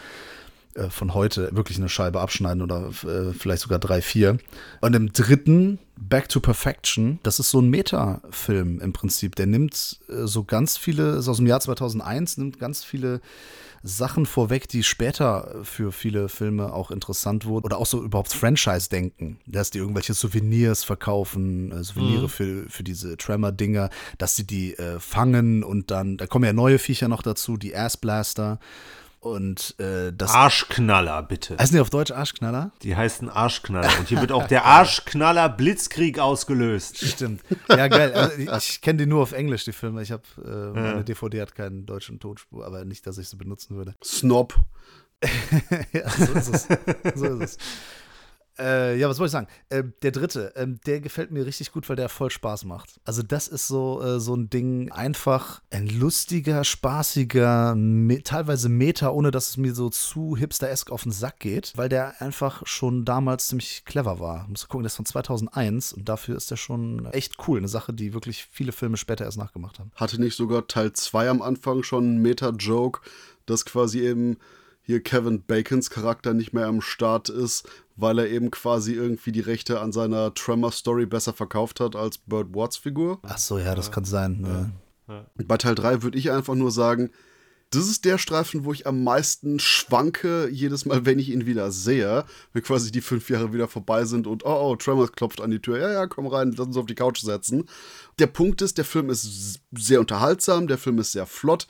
äh, 0.75 0.89
von 0.89 1.13
heute 1.13 1.49
wirklich 1.55 1.77
eine 1.77 1.89
Scheibe 1.89 2.19
abschneiden 2.19 2.61
oder 2.61 2.89
äh, 3.03 3.33
vielleicht 3.33 3.61
sogar 3.61 3.79
drei, 3.79 4.01
vier. 4.01 4.37
Und 4.81 4.95
im 4.95 5.13
dritten, 5.13 5.79
Back 5.95 6.27
to 6.29 6.39
Perfection, 6.39 7.19
das 7.23 7.39
ist 7.39 7.51
so 7.51 7.61
ein 7.61 7.69
Meta-Film 7.69 8.79
im 8.81 8.93
Prinzip. 8.93 9.35
Der 9.35 9.45
nimmt 9.45 9.99
äh, 10.09 10.25
so 10.25 10.43
ganz 10.43 10.77
viele, 10.77 11.17
ist 11.17 11.27
aus 11.27 11.37
dem 11.37 11.47
Jahr 11.47 11.59
2001, 11.59 12.37
nimmt 12.37 12.59
ganz 12.59 12.83
viele 12.83 13.21
Sachen 13.83 14.25
vorweg, 14.25 14.67
die 14.69 14.81
später 14.81 15.55
für 15.63 15.91
viele 15.91 16.29
Filme 16.29 16.73
auch 16.73 16.89
interessant 16.89 17.45
wurden 17.45 17.65
oder 17.65 17.77
auch 17.77 17.85
so 17.85 18.01
überhaupt 18.01 18.31
Franchise-Denken, 18.31 19.39
dass 19.45 19.71
die 19.71 19.79
irgendwelche 19.79 20.13
Souvenirs 20.13 20.83
verkaufen, 20.83 21.71
äh, 21.71 21.83
Souvenire 21.83 22.23
mhm. 22.23 22.29
für, 22.29 22.69
für 22.69 22.83
diese 22.83 23.17
Tremor-Dinger, 23.17 23.89
dass 24.17 24.35
sie 24.35 24.47
die 24.47 24.77
äh, 24.77 24.99
fangen 24.99 25.63
und 25.63 25.91
dann, 25.91 26.17
da 26.17 26.27
kommen 26.27 26.45
ja 26.45 26.53
neue 26.53 26.79
Viecher 26.79 27.09
noch 27.09 27.21
dazu, 27.21 27.57
die 27.57 27.75
Ass 27.75 27.97
Blaster 27.97 28.59
und 29.23 29.79
äh, 29.79 30.11
das. 30.11 30.31
Arschknaller, 30.31 31.23
bitte. 31.23 31.57
Heißen 31.57 31.75
die 31.75 31.79
auf 31.79 31.89
Deutsch 31.89 32.11
Arschknaller? 32.11 32.71
Die 32.81 32.95
heißen 32.95 33.29
Arschknaller. 33.29 33.89
Und 33.99 34.09
hier 34.09 34.19
wird 34.19 34.33
auch 34.33 34.47
der 34.49 34.65
Arschknaller 34.65 35.47
Blitzkrieg 35.47 36.19
ausgelöst. 36.19 36.97
Stimmt. 36.97 37.41
Ja, 37.69 37.87
geil. 37.87 38.13
Also, 38.13 38.37
ich, 38.37 38.81
kenne 38.81 38.97
die 38.97 39.05
nur 39.05 39.21
auf 39.21 39.31
Englisch, 39.31 39.63
die 39.63 39.71
Filme. 39.71 40.01
Ich 40.01 40.11
habe, 40.11 40.23
äh, 40.43 40.73
meine 40.73 40.97
ja. 40.97 41.03
DVD 41.03 41.41
hat 41.41 41.55
keinen 41.55 41.85
deutschen 41.85 42.19
Tonspur, 42.19 42.65
aber 42.65 42.83
nicht, 42.83 43.07
dass 43.07 43.17
ich 43.17 43.29
sie 43.29 43.37
benutzen 43.37 43.77
würde. 43.77 43.95
Snob. 44.03 44.55
ja, 45.93 46.09
so 46.09 46.33
ist 46.33 46.49
es. 46.49 46.67
So 47.15 47.25
ist 47.25 47.41
es. 47.41 47.57
Äh, 48.59 48.97
ja, 48.99 49.09
was 49.09 49.19
wollte 49.19 49.27
ich 49.27 49.31
sagen? 49.31 49.47
Äh, 49.69 49.83
der 50.01 50.11
dritte, 50.11 50.55
äh, 50.55 50.67
der 50.85 51.01
gefällt 51.01 51.31
mir 51.31 51.45
richtig 51.45 51.71
gut, 51.71 51.89
weil 51.89 51.95
der 51.95 52.09
voll 52.09 52.29
Spaß 52.29 52.65
macht. 52.65 52.99
Also, 53.05 53.23
das 53.23 53.47
ist 53.47 53.67
so, 53.67 54.01
äh, 54.01 54.19
so 54.19 54.35
ein 54.35 54.49
Ding, 54.49 54.91
einfach 54.91 55.61
ein 55.71 55.87
lustiger, 55.87 56.63
spaßiger, 56.63 57.75
me 57.75 58.21
teilweise 58.23 58.69
Meta, 58.69 59.09
ohne 59.09 59.31
dass 59.31 59.49
es 59.49 59.57
mir 59.57 59.73
so 59.73 59.89
zu 59.89 60.35
hipster-esk 60.37 60.91
auf 60.91 61.03
den 61.03 61.11
Sack 61.11 61.39
geht, 61.39 61.73
weil 61.75 61.89
der 61.89 62.21
einfach 62.21 62.65
schon 62.65 63.05
damals 63.05 63.47
ziemlich 63.47 63.85
clever 63.85 64.19
war. 64.19 64.47
Muss 64.47 64.67
gucken, 64.67 64.83
der 64.83 64.87
ist 64.87 64.97
von 64.97 65.05
2001 65.05 65.93
und 65.93 66.07
dafür 66.07 66.37
ist 66.37 66.51
der 66.51 66.57
schon 66.57 67.05
echt 67.07 67.35
cool. 67.47 67.57
Eine 67.57 67.67
Sache, 67.67 67.93
die 67.93 68.13
wirklich 68.13 68.47
viele 68.51 68.71
Filme 68.71 68.97
später 68.97 69.25
erst 69.25 69.37
nachgemacht 69.37 69.79
haben. 69.79 69.91
Hatte 69.95 70.19
nicht 70.19 70.35
sogar 70.35 70.67
Teil 70.67 70.93
2 70.93 71.29
am 71.29 71.41
Anfang 71.41 71.83
schon 71.83 72.03
einen 72.03 72.21
Meta-Joke, 72.21 73.01
dass 73.45 73.65
quasi 73.65 74.01
eben 74.01 74.37
hier 74.83 75.01
Kevin 75.01 75.43
Bacons 75.43 75.89
Charakter 75.89 76.33
nicht 76.33 76.53
mehr 76.53 76.67
am 76.67 76.81
Start 76.81 77.29
ist, 77.29 77.67
weil 77.95 78.19
er 78.19 78.29
eben 78.29 78.51
quasi 78.51 78.93
irgendwie 78.93 79.31
die 79.31 79.39
Rechte 79.39 79.79
an 79.79 79.91
seiner 79.91 80.33
Tremor-Story 80.33 81.05
besser 81.05 81.33
verkauft 81.33 81.79
hat 81.79 81.95
als 81.95 82.17
Burt 82.17 82.53
Watts 82.53 82.77
Figur. 82.77 83.19
Ach 83.23 83.37
so, 83.37 83.57
ja, 83.57 83.75
das 83.75 83.87
ja. 83.87 83.93
kann 83.93 84.05
sein. 84.05 84.43
Ja. 84.45 85.13
Ja. 85.13 85.25
Bei 85.45 85.57
Teil 85.57 85.75
3 85.75 86.03
würde 86.03 86.17
ich 86.17 86.31
einfach 86.31 86.55
nur 86.55 86.71
sagen, 86.71 87.11
das 87.73 87.87
ist 87.87 88.05
der 88.05 88.19
Streifen, 88.19 88.65
wo 88.65 88.73
ich 88.73 88.85
am 88.85 89.03
meisten 89.03 89.59
schwanke, 89.59 90.47
jedes 90.51 90.85
Mal, 90.85 91.05
wenn 91.05 91.17
ich 91.17 91.29
ihn 91.29 91.47
wieder 91.47 91.71
sehe, 91.71 92.23
wenn 92.53 92.61
quasi 92.61 92.91
die 92.91 93.01
fünf 93.01 93.29
Jahre 93.29 93.51
wieder 93.51 93.67
vorbei 93.67 94.05
sind 94.05 94.27
und 94.27 94.45
oh, 94.45 94.71
oh, 94.71 94.75
Tremor 94.75 95.11
klopft 95.11 95.41
an 95.41 95.49
die 95.49 95.59
Tür, 95.59 95.79
ja, 95.79 95.91
ja, 95.91 96.07
komm 96.07 96.27
rein, 96.27 96.53
lass 96.55 96.67
uns 96.67 96.77
auf 96.77 96.85
die 96.85 96.95
Couch 96.95 97.21
setzen. 97.21 97.67
Der 98.19 98.27
Punkt 98.27 98.61
ist, 98.61 98.77
der 98.77 98.85
Film 98.85 99.09
ist 99.09 99.59
sehr 99.71 99.99
unterhaltsam, 99.99 100.67
der 100.67 100.77
Film 100.77 100.99
ist 100.99 101.13
sehr 101.13 101.25
flott, 101.25 101.67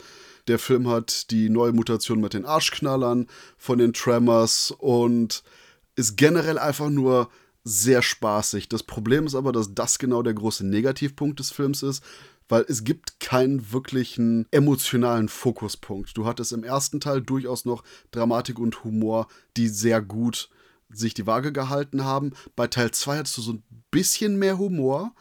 der 0.47 0.59
Film 0.59 0.87
hat 0.87 1.31
die 1.31 1.49
neue 1.49 1.73
Mutation 1.73 2.21
mit 2.21 2.33
den 2.33 2.45
Arschknallern 2.45 3.27
von 3.57 3.77
den 3.77 3.93
Tremors 3.93 4.71
und 4.71 5.43
ist 5.95 6.17
generell 6.17 6.57
einfach 6.57 6.89
nur 6.89 7.29
sehr 7.63 8.01
spaßig. 8.01 8.67
Das 8.67 8.83
Problem 8.83 9.25
ist 9.25 9.35
aber, 9.35 9.51
dass 9.51 9.73
das 9.73 9.99
genau 9.99 10.21
der 10.21 10.33
große 10.33 10.65
Negativpunkt 10.65 11.39
des 11.39 11.51
Films 11.51 11.81
ist, 11.83 12.03
weil 12.49 12.65
es 12.67 12.83
gibt 12.83 13.19
keinen 13.19 13.71
wirklichen 13.71 14.47
emotionalen 14.51 15.29
Fokuspunkt. 15.29 16.17
Du 16.17 16.25
hattest 16.25 16.51
im 16.51 16.63
ersten 16.63 16.99
Teil 16.99 17.21
durchaus 17.21 17.63
noch 17.65 17.83
Dramatik 18.11 18.59
und 18.59 18.83
Humor, 18.83 19.27
die 19.55 19.69
sehr 19.69 20.01
gut 20.01 20.49
sich 20.89 21.13
die 21.13 21.25
Waage 21.25 21.51
gehalten 21.51 22.03
haben. 22.03 22.33
Bei 22.55 22.67
Teil 22.67 22.91
2 22.91 23.17
hattest 23.17 23.37
du 23.37 23.41
so 23.41 23.53
ein 23.53 23.63
bisschen 23.91 24.37
mehr 24.37 24.57
Humor, 24.57 25.15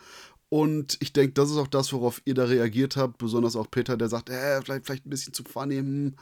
und 0.52 0.98
ich 1.00 1.14
denke, 1.14 1.32
das 1.32 1.50
ist 1.50 1.56
auch 1.56 1.66
das, 1.66 1.94
worauf 1.94 2.20
ihr 2.26 2.34
da 2.34 2.44
reagiert 2.44 2.98
habt. 2.98 3.16
Besonders 3.16 3.56
auch 3.56 3.70
Peter, 3.70 3.96
der 3.96 4.10
sagt, 4.10 4.28
äh, 4.28 4.60
vielleicht, 4.60 4.84
vielleicht 4.84 5.06
ein 5.06 5.08
bisschen 5.08 5.32
zu 5.32 5.44
funny. 5.44 5.76
Hm. 5.76 6.14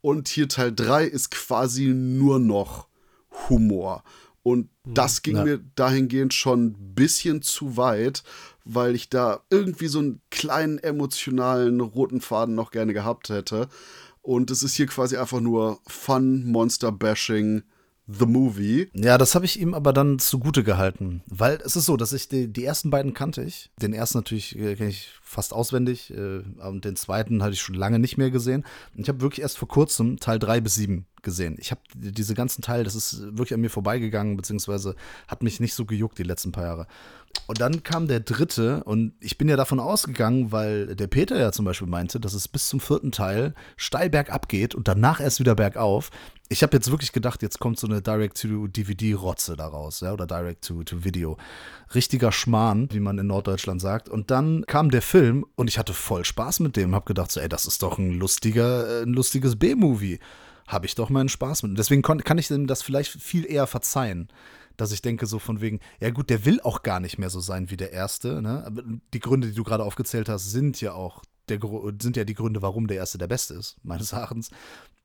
Und 0.00 0.28
hier 0.28 0.48
Teil 0.48 0.72
3 0.72 1.06
ist 1.06 1.32
quasi 1.32 1.86
nur 1.86 2.38
noch 2.38 2.86
Humor. 3.48 4.04
Und 4.44 4.68
hm, 4.84 4.94
das 4.94 5.22
ging 5.22 5.38
ja. 5.38 5.44
mir 5.44 5.60
dahingehend 5.74 6.32
schon 6.32 6.66
ein 6.66 6.94
bisschen 6.94 7.42
zu 7.42 7.76
weit, 7.76 8.22
weil 8.64 8.94
ich 8.94 9.08
da 9.08 9.40
irgendwie 9.50 9.88
so 9.88 9.98
einen 9.98 10.20
kleinen 10.30 10.78
emotionalen 10.78 11.80
roten 11.80 12.20
Faden 12.20 12.54
noch 12.54 12.70
gerne 12.70 12.92
gehabt 12.92 13.28
hätte. 13.28 13.68
Und 14.22 14.52
es 14.52 14.62
ist 14.62 14.74
hier 14.74 14.86
quasi 14.86 15.16
einfach 15.16 15.40
nur 15.40 15.80
Fun, 15.88 16.44
Monster-Bashing, 16.44 17.64
The 18.06 18.26
Movie. 18.26 18.88
Ja, 18.94 19.16
das 19.18 19.34
habe 19.34 19.44
ich 19.44 19.58
ihm 19.58 19.74
aber 19.74 19.92
dann 19.92 20.18
zugute 20.18 20.62
gehalten, 20.62 21.22
weil 21.26 21.60
es 21.64 21.76
ist 21.76 21.86
so, 21.86 21.96
dass 21.96 22.12
ich 22.12 22.28
die, 22.28 22.52
die 22.52 22.64
ersten 22.64 22.90
beiden 22.90 23.14
kannte 23.14 23.42
ich. 23.42 23.70
Den 23.80 23.94
ersten 23.94 24.18
natürlich 24.18 24.58
äh, 24.58 24.76
kenne 24.76 24.90
ich 24.90 25.10
fast 25.24 25.52
auswendig 25.52 26.12
äh, 26.12 26.42
und 26.60 26.84
den 26.84 26.96
zweiten 26.96 27.42
hatte 27.42 27.54
ich 27.54 27.62
schon 27.62 27.74
lange 27.74 27.98
nicht 27.98 28.18
mehr 28.18 28.30
gesehen. 28.30 28.64
Und 28.94 29.02
ich 29.02 29.08
habe 29.08 29.22
wirklich 29.22 29.42
erst 29.42 29.58
vor 29.58 29.68
kurzem 29.68 30.18
Teil 30.18 30.38
3 30.38 30.60
bis 30.60 30.76
7 30.76 31.06
gesehen. 31.22 31.56
Ich 31.58 31.70
habe 31.70 31.80
diese 31.94 32.34
ganzen 32.34 32.62
Teile, 32.62 32.84
das 32.84 32.94
ist 32.94 33.22
wirklich 33.22 33.54
an 33.54 33.60
mir 33.60 33.70
vorbeigegangen, 33.70 34.36
beziehungsweise 34.36 34.94
hat 35.26 35.42
mich 35.42 35.58
nicht 35.58 35.74
so 35.74 35.86
gejuckt 35.86 36.18
die 36.18 36.22
letzten 36.22 36.52
paar 36.52 36.64
Jahre. 36.64 36.86
Und 37.46 37.60
dann 37.60 37.82
kam 37.82 38.06
der 38.06 38.20
dritte 38.20 38.84
und 38.84 39.12
ich 39.20 39.36
bin 39.36 39.48
ja 39.48 39.56
davon 39.56 39.80
ausgegangen, 39.80 40.52
weil 40.52 40.94
der 40.94 41.08
Peter 41.08 41.38
ja 41.38 41.52
zum 41.52 41.64
Beispiel 41.64 41.88
meinte, 41.88 42.20
dass 42.20 42.32
es 42.32 42.48
bis 42.48 42.68
zum 42.68 42.80
vierten 42.80 43.12
Teil 43.12 43.54
steil 43.76 44.08
bergab 44.08 44.48
geht 44.48 44.74
und 44.74 44.88
danach 44.88 45.20
erst 45.20 45.40
wieder 45.40 45.54
bergauf. 45.54 46.10
Ich 46.48 46.62
habe 46.62 46.76
jetzt 46.76 46.90
wirklich 46.90 47.12
gedacht, 47.12 47.42
jetzt 47.42 47.58
kommt 47.58 47.78
so 47.78 47.86
eine 47.86 48.00
Direct-to-DVD-Rotze 48.00 49.56
daraus, 49.56 50.00
ja, 50.00 50.12
oder 50.12 50.26
Direct-to-Video. 50.26 51.36
Richtiger 51.94 52.32
Schmarrn, 52.32 52.88
wie 52.92 53.00
man 53.00 53.18
in 53.18 53.26
Norddeutschland 53.26 53.80
sagt. 53.80 54.08
Und 54.08 54.30
dann 54.30 54.64
kam 54.66 54.90
der 54.90 55.02
Film 55.02 55.23
und 55.32 55.68
ich 55.68 55.78
hatte 55.78 55.94
voll 55.94 56.24
Spaß 56.24 56.60
mit 56.60 56.76
dem. 56.76 56.94
Hab 56.94 57.06
gedacht, 57.06 57.30
so, 57.30 57.40
ey, 57.40 57.48
das 57.48 57.66
ist 57.66 57.82
doch 57.82 57.98
ein 57.98 58.12
lustiger, 58.12 59.02
ein 59.02 59.12
lustiges 59.12 59.56
B-Movie. 59.56 60.20
Habe 60.66 60.86
ich 60.86 60.94
doch 60.94 61.10
meinen 61.10 61.28
Spaß 61.28 61.64
mit. 61.64 61.78
Deswegen 61.78 62.02
kann 62.02 62.38
ich 62.38 62.48
dem 62.48 62.66
das 62.66 62.82
vielleicht 62.82 63.10
viel 63.10 63.44
eher 63.44 63.66
verzeihen 63.66 64.28
dass 64.76 64.92
ich 64.92 65.02
denke 65.02 65.26
so 65.26 65.38
von 65.38 65.60
wegen, 65.60 65.80
ja 66.00 66.10
gut, 66.10 66.30
der 66.30 66.44
will 66.44 66.60
auch 66.60 66.82
gar 66.82 67.00
nicht 67.00 67.18
mehr 67.18 67.30
so 67.30 67.40
sein 67.40 67.70
wie 67.70 67.76
der 67.76 67.92
erste. 67.92 68.42
Ne? 68.42 69.00
Die 69.12 69.20
Gründe, 69.20 69.48
die 69.48 69.54
du 69.54 69.64
gerade 69.64 69.84
aufgezählt 69.84 70.28
hast, 70.28 70.50
sind 70.50 70.80
ja 70.80 70.92
auch 70.92 71.22
der, 71.48 71.60
sind 72.00 72.16
ja 72.16 72.24
die 72.24 72.34
Gründe, 72.34 72.62
warum 72.62 72.86
der 72.86 72.96
erste 72.96 73.18
der 73.18 73.26
beste 73.26 73.54
ist, 73.54 73.76
meines 73.82 74.12
Erachtens. 74.12 74.50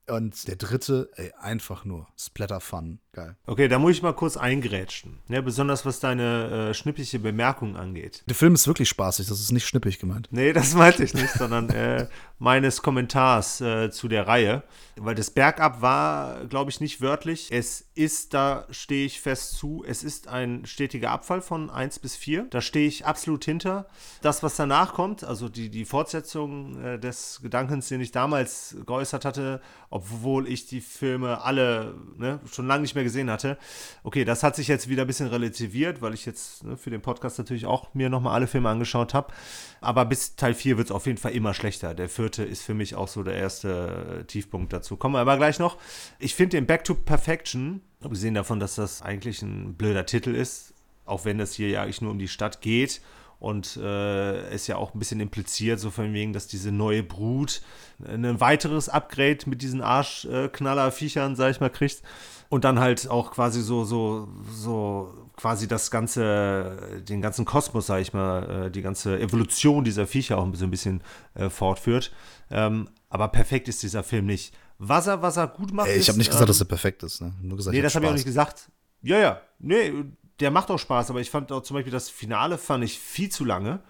Und 0.07 0.47
der 0.47 0.55
dritte, 0.55 1.11
ey, 1.15 1.31
einfach 1.39 1.85
nur 1.85 2.07
Splatter-Fun. 2.17 2.99
Geil. 3.11 3.35
Okay, 3.47 3.67
da 3.67 3.79
muss 3.79 3.93
ich 3.93 4.03
mal 4.03 4.13
kurz 4.13 4.37
eingrätschen. 4.37 5.17
Ja, 5.29 5.41
besonders 5.41 5.83
was 5.83 5.99
deine 5.99 6.69
äh, 6.69 6.73
schnippliche 6.75 7.17
Bemerkung 7.17 7.75
angeht. 7.75 8.23
Der 8.27 8.35
Film 8.35 8.53
ist 8.53 8.67
wirklich 8.67 8.87
spaßig, 8.87 9.27
das 9.27 9.39
ist 9.39 9.51
nicht 9.51 9.65
schnippig 9.65 9.97
gemeint. 9.97 10.27
Nee, 10.31 10.53
das 10.53 10.75
meinte 10.75 11.03
ich 11.03 11.15
nicht, 11.15 11.33
sondern 11.33 11.69
äh, 11.69 12.07
meines 12.39 12.81
Kommentars 12.81 13.61
äh, 13.61 13.91
zu 13.91 14.07
der 14.07 14.27
Reihe. 14.27 14.63
Weil 14.95 15.15
das 15.15 15.31
Bergab 15.31 15.81
war, 15.81 16.45
glaube 16.45 16.71
ich, 16.71 16.81
nicht 16.81 17.01
wörtlich. 17.01 17.49
Es 17.51 17.85
ist, 17.95 18.33
da 18.33 18.65
stehe 18.69 19.05
ich 19.05 19.21
fest 19.21 19.57
zu, 19.57 19.83
es 19.87 20.03
ist 20.03 20.27
ein 20.27 20.65
stetiger 20.65 21.11
Abfall 21.11 21.41
von 21.41 21.69
1 21.69 21.99
bis 21.99 22.15
4. 22.15 22.47
Da 22.49 22.61
stehe 22.61 22.87
ich 22.87 23.05
absolut 23.05 23.45
hinter. 23.45 23.87
Das, 24.21 24.43
was 24.43 24.55
danach 24.55 24.93
kommt, 24.93 25.23
also 25.23 25.49
die, 25.49 25.69
die 25.69 25.85
Fortsetzung 25.85 26.83
äh, 26.83 26.99
des 26.99 27.39
Gedankens, 27.41 27.87
den 27.87 28.01
ich 28.01 28.11
damals 28.11 28.75
geäußert 28.85 29.25
hatte, 29.25 29.61
obwohl 29.89 30.47
ich 30.47 30.65
die 30.65 30.81
Filme 30.81 31.41
alle 31.41 31.95
ne, 32.17 32.39
schon 32.51 32.67
lange 32.67 32.81
nicht 32.81 32.95
mehr 32.95 32.98
gesehen 33.03 33.29
hatte. 33.29 33.57
Okay, 34.03 34.25
das 34.25 34.43
hat 34.43 34.55
sich 34.55 34.67
jetzt 34.67 34.89
wieder 34.89 35.03
ein 35.03 35.07
bisschen 35.07 35.27
relativiert, 35.27 36.01
weil 36.01 36.13
ich 36.13 36.25
jetzt 36.25 36.63
ne, 36.63 36.77
für 36.77 36.89
den 36.89 37.01
Podcast 37.01 37.37
natürlich 37.37 37.65
auch 37.65 37.93
mir 37.93 38.09
nochmal 38.09 38.33
alle 38.35 38.47
Filme 38.47 38.69
angeschaut 38.69 39.13
habe. 39.13 39.33
Aber 39.81 40.05
bis 40.05 40.35
Teil 40.35 40.53
4 40.53 40.77
wird 40.77 40.87
es 40.87 40.91
auf 40.91 41.05
jeden 41.05 41.17
Fall 41.17 41.31
immer 41.31 41.53
schlechter. 41.53 41.93
Der 41.93 42.09
vierte 42.09 42.43
ist 42.43 42.63
für 42.63 42.73
mich 42.73 42.95
auch 42.95 43.07
so 43.07 43.23
der 43.23 43.35
erste 43.35 44.21
äh, 44.21 44.23
Tiefpunkt 44.25 44.73
dazu. 44.73 44.97
Kommen 44.97 45.15
wir 45.15 45.19
aber 45.19 45.37
gleich 45.37 45.59
noch. 45.59 45.77
Ich 46.19 46.35
finde 46.35 46.57
den 46.57 46.65
Back 46.65 46.83
to 46.83 46.95
Perfection, 46.95 47.81
abgesehen 48.03 48.33
davon, 48.33 48.59
dass 48.59 48.75
das 48.75 49.01
eigentlich 49.01 49.41
ein 49.41 49.75
blöder 49.75 50.05
Titel 50.05 50.35
ist, 50.35 50.73
auch 51.05 51.25
wenn 51.25 51.39
es 51.39 51.53
hier 51.53 51.69
ja 51.69 51.83
eigentlich 51.83 52.01
nur 52.01 52.11
um 52.11 52.19
die 52.19 52.27
Stadt 52.27 52.61
geht 52.61 53.01
und 53.39 53.77
äh, 53.77 54.41
es 54.49 54.67
ja 54.67 54.75
auch 54.75 54.93
ein 54.93 54.99
bisschen 54.99 55.21
impliziert, 55.21 55.79
so 55.79 55.91
von 55.91 56.13
wegen, 56.13 56.33
dass 56.33 56.47
diese 56.47 56.71
neue 56.71 57.03
Brut 57.03 57.61
ein 58.05 58.39
weiteres 58.39 58.89
Upgrade 58.89 59.39
mit 59.45 59.61
diesen 59.61 59.81
Arschknaller-Viechern, 59.81 61.35
sag 61.35 61.51
ich 61.51 61.59
mal, 61.59 61.69
kriegt. 61.69 62.01
Und 62.49 62.63
dann 62.63 62.79
halt 62.79 63.07
auch 63.07 63.31
quasi 63.31 63.61
so, 63.61 63.83
so, 63.83 64.27
so 64.51 65.13
quasi 65.37 65.67
das 65.67 65.91
ganze, 65.91 67.01
den 67.07 67.21
ganzen 67.21 67.45
Kosmos, 67.45 67.85
sag 67.87 68.01
ich 68.01 68.11
mal, 68.11 68.65
äh, 68.65 68.71
die 68.71 68.81
ganze 68.81 69.19
Evolution 69.19 69.83
dieser 69.83 70.07
Viecher 70.07 70.37
auch 70.37 70.47
so 70.53 70.65
ein 70.65 70.71
bisschen 70.71 71.01
äh, 71.35 71.49
fortführt. 71.49 72.11
Ähm, 72.49 72.89
aber 73.09 73.27
perfekt 73.27 73.67
ist 73.67 73.83
dieser 73.83 74.03
Film 74.03 74.25
nicht. 74.25 74.53
Was 74.79 75.07
er, 75.07 75.21
was 75.21 75.37
er 75.37 75.47
gut 75.47 75.73
macht. 75.73 75.89
Ey, 75.89 75.97
ich 75.97 76.09
habe 76.09 76.17
nicht 76.17 76.29
gesagt, 76.29 76.43
ähm, 76.43 76.47
dass 76.47 76.59
er 76.59 76.65
perfekt 76.65 77.03
ist, 77.03 77.21
ne? 77.21 77.33
Nur 77.41 77.57
gesagt, 77.57 77.75
nee, 77.75 77.81
das 77.81 77.95
habe 77.95 78.05
ich 78.05 78.11
auch 78.11 78.15
nicht 78.15 78.25
gesagt. 78.25 78.69
Ja, 79.01 79.17
ja. 79.17 79.41
Nee, 79.59 79.93
der 80.39 80.51
macht 80.51 80.71
auch 80.71 80.79
Spaß, 80.79 81.09
aber 81.09 81.19
ich 81.19 81.29
fand 81.29 81.51
auch 81.51 81.61
zum 81.61 81.75
Beispiel 81.75 81.91
das 81.91 82.09
Finale 82.09 82.57
fand 82.57 82.83
ich 82.83 82.97
viel 82.97 83.29
zu 83.29 83.45
lange 83.45 83.81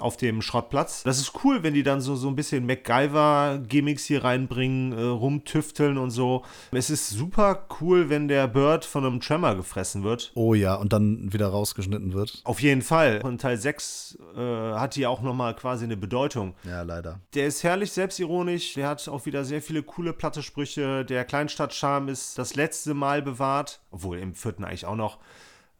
auf 0.00 0.16
dem 0.16 0.42
Schrottplatz. 0.42 1.02
Das 1.02 1.18
ist 1.18 1.32
cool, 1.44 1.62
wenn 1.62 1.74
die 1.74 1.82
dann 1.82 2.00
so, 2.00 2.16
so 2.16 2.28
ein 2.28 2.36
bisschen 2.36 2.66
MacGyver-Gimmicks 2.66 4.04
hier 4.04 4.24
reinbringen, 4.24 4.92
äh, 4.92 5.02
rumtüfteln 5.02 5.98
und 5.98 6.10
so. 6.10 6.44
Es 6.72 6.90
ist 6.90 7.10
super 7.10 7.66
cool, 7.80 8.08
wenn 8.08 8.28
der 8.28 8.48
Bird 8.48 8.84
von 8.84 9.04
einem 9.04 9.20
Tremor 9.20 9.54
gefressen 9.54 10.04
wird. 10.04 10.32
Oh 10.34 10.54
ja, 10.54 10.74
und 10.74 10.92
dann 10.92 11.32
wieder 11.32 11.48
rausgeschnitten 11.48 12.12
wird. 12.12 12.40
Auf 12.44 12.60
jeden 12.60 12.82
Fall. 12.82 13.20
Und 13.22 13.40
Teil 13.40 13.56
6 13.56 14.18
äh, 14.36 14.40
hat 14.40 14.94
hier 14.94 15.10
auch 15.10 15.22
nochmal 15.22 15.54
quasi 15.54 15.84
eine 15.84 15.96
Bedeutung. 15.96 16.54
Ja, 16.64 16.82
leider. 16.82 17.20
Der 17.34 17.46
ist 17.46 17.62
herrlich 17.62 17.92
selbstironisch. 17.92 18.74
Der 18.74 18.88
hat 18.88 19.08
auch 19.08 19.26
wieder 19.26 19.44
sehr 19.44 19.62
viele 19.62 19.82
coole 19.82 20.12
platte 20.12 20.42
Sprüche. 20.42 21.04
Der 21.04 21.24
Kleinstadt-Charme 21.24 22.08
ist 22.08 22.38
das 22.38 22.54
letzte 22.54 22.94
Mal 22.94 23.22
bewahrt. 23.22 23.80
Obwohl 23.90 24.18
im 24.18 24.34
vierten 24.34 24.64
eigentlich 24.64 24.86
auch 24.86 24.96
noch. 24.96 25.18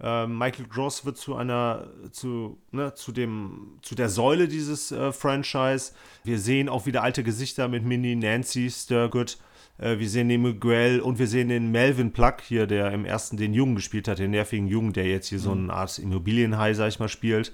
Ähm, 0.01 0.39
Michael 0.39 0.67
Gross 0.67 1.05
wird 1.05 1.17
zu 1.17 1.35
einer, 1.35 1.89
zu, 2.13 2.59
ne, 2.71 2.95
zu 2.95 3.11
dem, 3.11 3.79
zu 3.83 3.95
der 3.95 4.09
Säule 4.09 4.47
dieses 4.47 4.93
äh, 4.93 5.13
Franchise. 5.13 5.93
Wir 6.23 6.39
sehen 6.39 6.69
auch 6.69 6.87
wieder 6.87 7.03
alte 7.03 7.25
Gesichter 7.25 7.69
mit 7.69 7.85
Minnie, 7.85 8.15
Nancy, 8.15 8.71
Sturgood. 8.71 9.39
Äh, 9.79 9.99
wir 9.99 10.09
sehen 10.09 10.29
den 10.29 10.43
Miguel 10.43 11.01
und 11.01 11.19
wir 11.19 11.27
sehen 11.27 11.49
den 11.49 11.73
Melvin 11.73 12.13
Pluck 12.13 12.41
hier, 12.43 12.67
der 12.67 12.93
im 12.93 13.05
ersten 13.05 13.37
den 13.37 13.55
Jungen 13.55 13.75
gespielt 13.75 14.07
hat, 14.07 14.19
den 14.21 14.31
nervigen 14.31 14.69
Jungen, 14.69 14.93
der 14.93 15.07
jetzt 15.07 15.29
hier 15.29 15.39
mhm. 15.39 15.43
so 15.43 15.53
eine 15.53 15.73
Art 15.73 15.99
Immobilienhai, 15.99 16.75
sag 16.75 16.89
ich 16.89 17.01
mal, 17.01 17.09
spielt. 17.09 17.53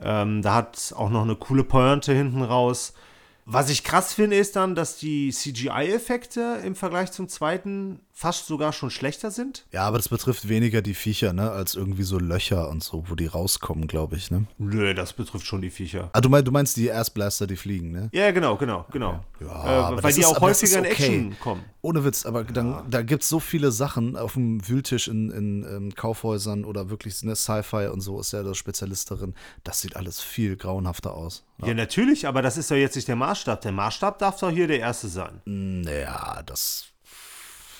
Ja. 0.00 0.22
Ähm, 0.22 0.42
da 0.42 0.54
hat 0.54 0.92
auch 0.96 1.10
noch 1.10 1.22
eine 1.22 1.36
coole 1.36 1.64
Pointe 1.64 2.12
hinten 2.12 2.42
raus. 2.42 2.94
Was 3.44 3.70
ich 3.70 3.84
krass 3.84 4.12
finde, 4.12 4.36
ist 4.36 4.56
dann, 4.56 4.74
dass 4.74 4.98
die 4.98 5.30
CGI-Effekte 5.30 6.62
im 6.64 6.74
Vergleich 6.74 7.12
zum 7.12 7.28
zweiten 7.28 8.00
fast 8.16 8.46
sogar 8.46 8.72
schon 8.72 8.88
schlechter 8.88 9.30
sind. 9.30 9.66
Ja, 9.72 9.82
aber 9.82 9.98
das 9.98 10.08
betrifft 10.08 10.48
weniger 10.48 10.80
die 10.80 10.94
Viecher, 10.94 11.34
ne, 11.34 11.50
als 11.50 11.74
irgendwie 11.74 12.02
so 12.02 12.18
Löcher 12.18 12.70
und 12.70 12.82
so, 12.82 13.04
wo 13.08 13.14
die 13.14 13.26
rauskommen, 13.26 13.88
glaube 13.88 14.16
ich, 14.16 14.30
ne? 14.30 14.46
Nö, 14.56 14.94
das 14.94 15.12
betrifft 15.12 15.46
schon 15.46 15.60
die 15.60 15.68
Viecher. 15.68 16.08
Ah, 16.14 16.22
du, 16.22 16.30
mein, 16.30 16.42
du 16.42 16.50
meinst 16.50 16.78
die 16.78 16.86
Erstblaster, 16.86 17.46
die 17.46 17.56
fliegen, 17.56 17.92
ne? 17.92 18.08
Ja, 18.12 18.30
genau, 18.30 18.56
genau, 18.56 18.86
genau. 18.90 19.22
Ja, 19.38 19.90
äh, 19.90 20.02
weil 20.02 20.14
die 20.14 20.20
ist, 20.20 20.26
auch 20.28 20.40
häufiger 20.40 20.78
in 20.78 20.84
Action 20.86 21.36
kommen. 21.40 21.62
Ohne 21.82 22.04
Witz, 22.04 22.24
aber 22.24 22.40
ja. 22.40 22.52
dann, 22.52 22.90
da 22.90 23.02
gibt 23.02 23.22
es 23.22 23.28
so 23.28 23.38
viele 23.38 23.70
Sachen 23.70 24.16
auf 24.16 24.32
dem 24.32 24.66
Wühltisch 24.66 25.08
in, 25.08 25.30
in, 25.30 25.62
in 25.64 25.94
Kaufhäusern 25.94 26.64
oder 26.64 26.88
wirklich 26.88 27.22
ne, 27.22 27.36
Sci-Fi 27.36 27.88
und 27.88 28.00
so 28.00 28.18
ist 28.18 28.32
ja 28.32 28.42
der 28.42 28.54
Spezialist 28.54 29.10
darin. 29.10 29.34
Das 29.62 29.82
sieht 29.82 29.94
alles 29.94 30.22
viel 30.22 30.56
grauenhafter 30.56 31.12
aus. 31.12 31.44
Ja. 31.60 31.68
ja, 31.68 31.74
natürlich, 31.74 32.26
aber 32.26 32.40
das 32.40 32.56
ist 32.56 32.70
doch 32.70 32.76
jetzt 32.76 32.96
nicht 32.96 33.08
der 33.08 33.16
Maßstab. 33.16 33.60
Der 33.60 33.72
Maßstab 33.72 34.18
darf 34.18 34.40
doch 34.40 34.50
hier 34.50 34.68
der 34.68 34.78
erste 34.78 35.08
sein. 35.08 35.42
Naja, 35.44 36.42
das 36.46 36.86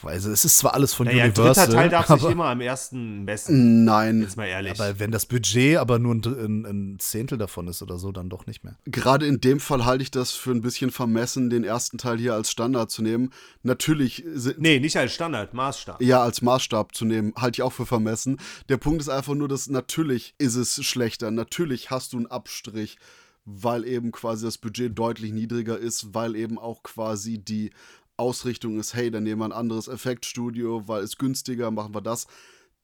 also 0.07 0.31
es 0.31 0.45
ist 0.45 0.59
zwar 0.59 0.75
alles 0.75 0.95
von 0.95 1.07
naja, 1.07 1.25
Universal. 1.25 1.67
Dritter 1.67 1.79
Teil 1.79 1.89
darf 1.89 2.07
sich 2.09 2.31
immer 2.31 2.47
am 2.47 2.61
ersten 2.61 3.25
messen. 3.25 3.85
Nein. 3.85 4.23
Jetzt 4.23 4.37
mal 4.37 4.47
ehrlich. 4.47 4.73
Aber 4.73 4.99
wenn 4.99 5.11
das 5.11 5.27
Budget 5.27 5.77
aber 5.77 5.99
nur 5.99 6.15
ein, 6.15 6.65
ein, 6.67 6.97
Zehntel 6.99 7.39
davon 7.39 7.69
ist 7.69 7.83
oder 7.83 7.99
so, 7.99 8.13
dann 8.13 8.29
doch 8.29 8.47
nicht 8.47 8.65
mehr. 8.65 8.77
Gerade 8.85 9.27
in 9.27 9.41
dem 9.41 9.61
Fall 9.61 9.85
halte 9.85 10.03
ich 10.03 10.11
das 10.11 10.33
für 10.33 10.51
ein 10.51 10.61
bisschen 10.61 10.91
vermessen, 10.91 11.51
den 11.51 11.65
ersten 11.65 11.99
Teil 11.99 12.19
hier 12.19 12.35
als 12.35 12.51
Standard 12.51 12.91
zu 12.91 13.03
nehmen. 13.03 13.31
Natürlich. 13.63 14.25
Nee, 14.59 14.81
nicht 14.81 14.97
als 14.97 15.13
Standard, 15.13 15.55
Maßstab. 15.55 16.03
Ja, 16.03 16.23
als 16.23 16.43
Maßstab 16.43 16.95
zu 16.95 17.05
nehmen, 17.05 17.33
halte 17.37 17.59
ich 17.59 17.63
auch 17.63 17.73
für 17.73 17.87
vermessen. 17.87 18.39
Der 18.69 18.77
Punkt 18.77 19.01
ist 19.01 19.09
einfach 19.09 19.35
nur, 19.35 19.49
dass 19.49 19.69
natürlich 19.69 20.35
ist 20.39 20.57
es 20.57 20.85
schlechter. 20.85 21.31
Natürlich 21.31 21.91
hast 21.91 22.13
du 22.13 22.19
einen 22.19 22.27
Abstrich 22.27 22.99
weil 23.47 23.87
eben 23.87 24.11
quasi 24.11 24.45
das 24.45 24.59
Budget 24.59 24.99
deutlich 24.99 25.33
niedriger 25.33 25.79
ist, 25.79 26.13
weil 26.13 26.35
eben 26.35 26.59
auch 26.59 26.83
quasi 26.83 27.39
die 27.39 27.71
Ausrichtung 28.17 28.79
ist, 28.79 28.95
hey, 28.95 29.11
dann 29.11 29.25
nehmen 29.25 29.41
wir 29.41 29.47
ein 29.47 29.53
anderes 29.53 29.89
Effektstudio, 29.89 30.89
weil 30.89 31.03
es 31.03 31.19
günstiger, 31.19 31.71
machen 31.71 31.95
wir 31.95 32.03
das. 32.03 32.27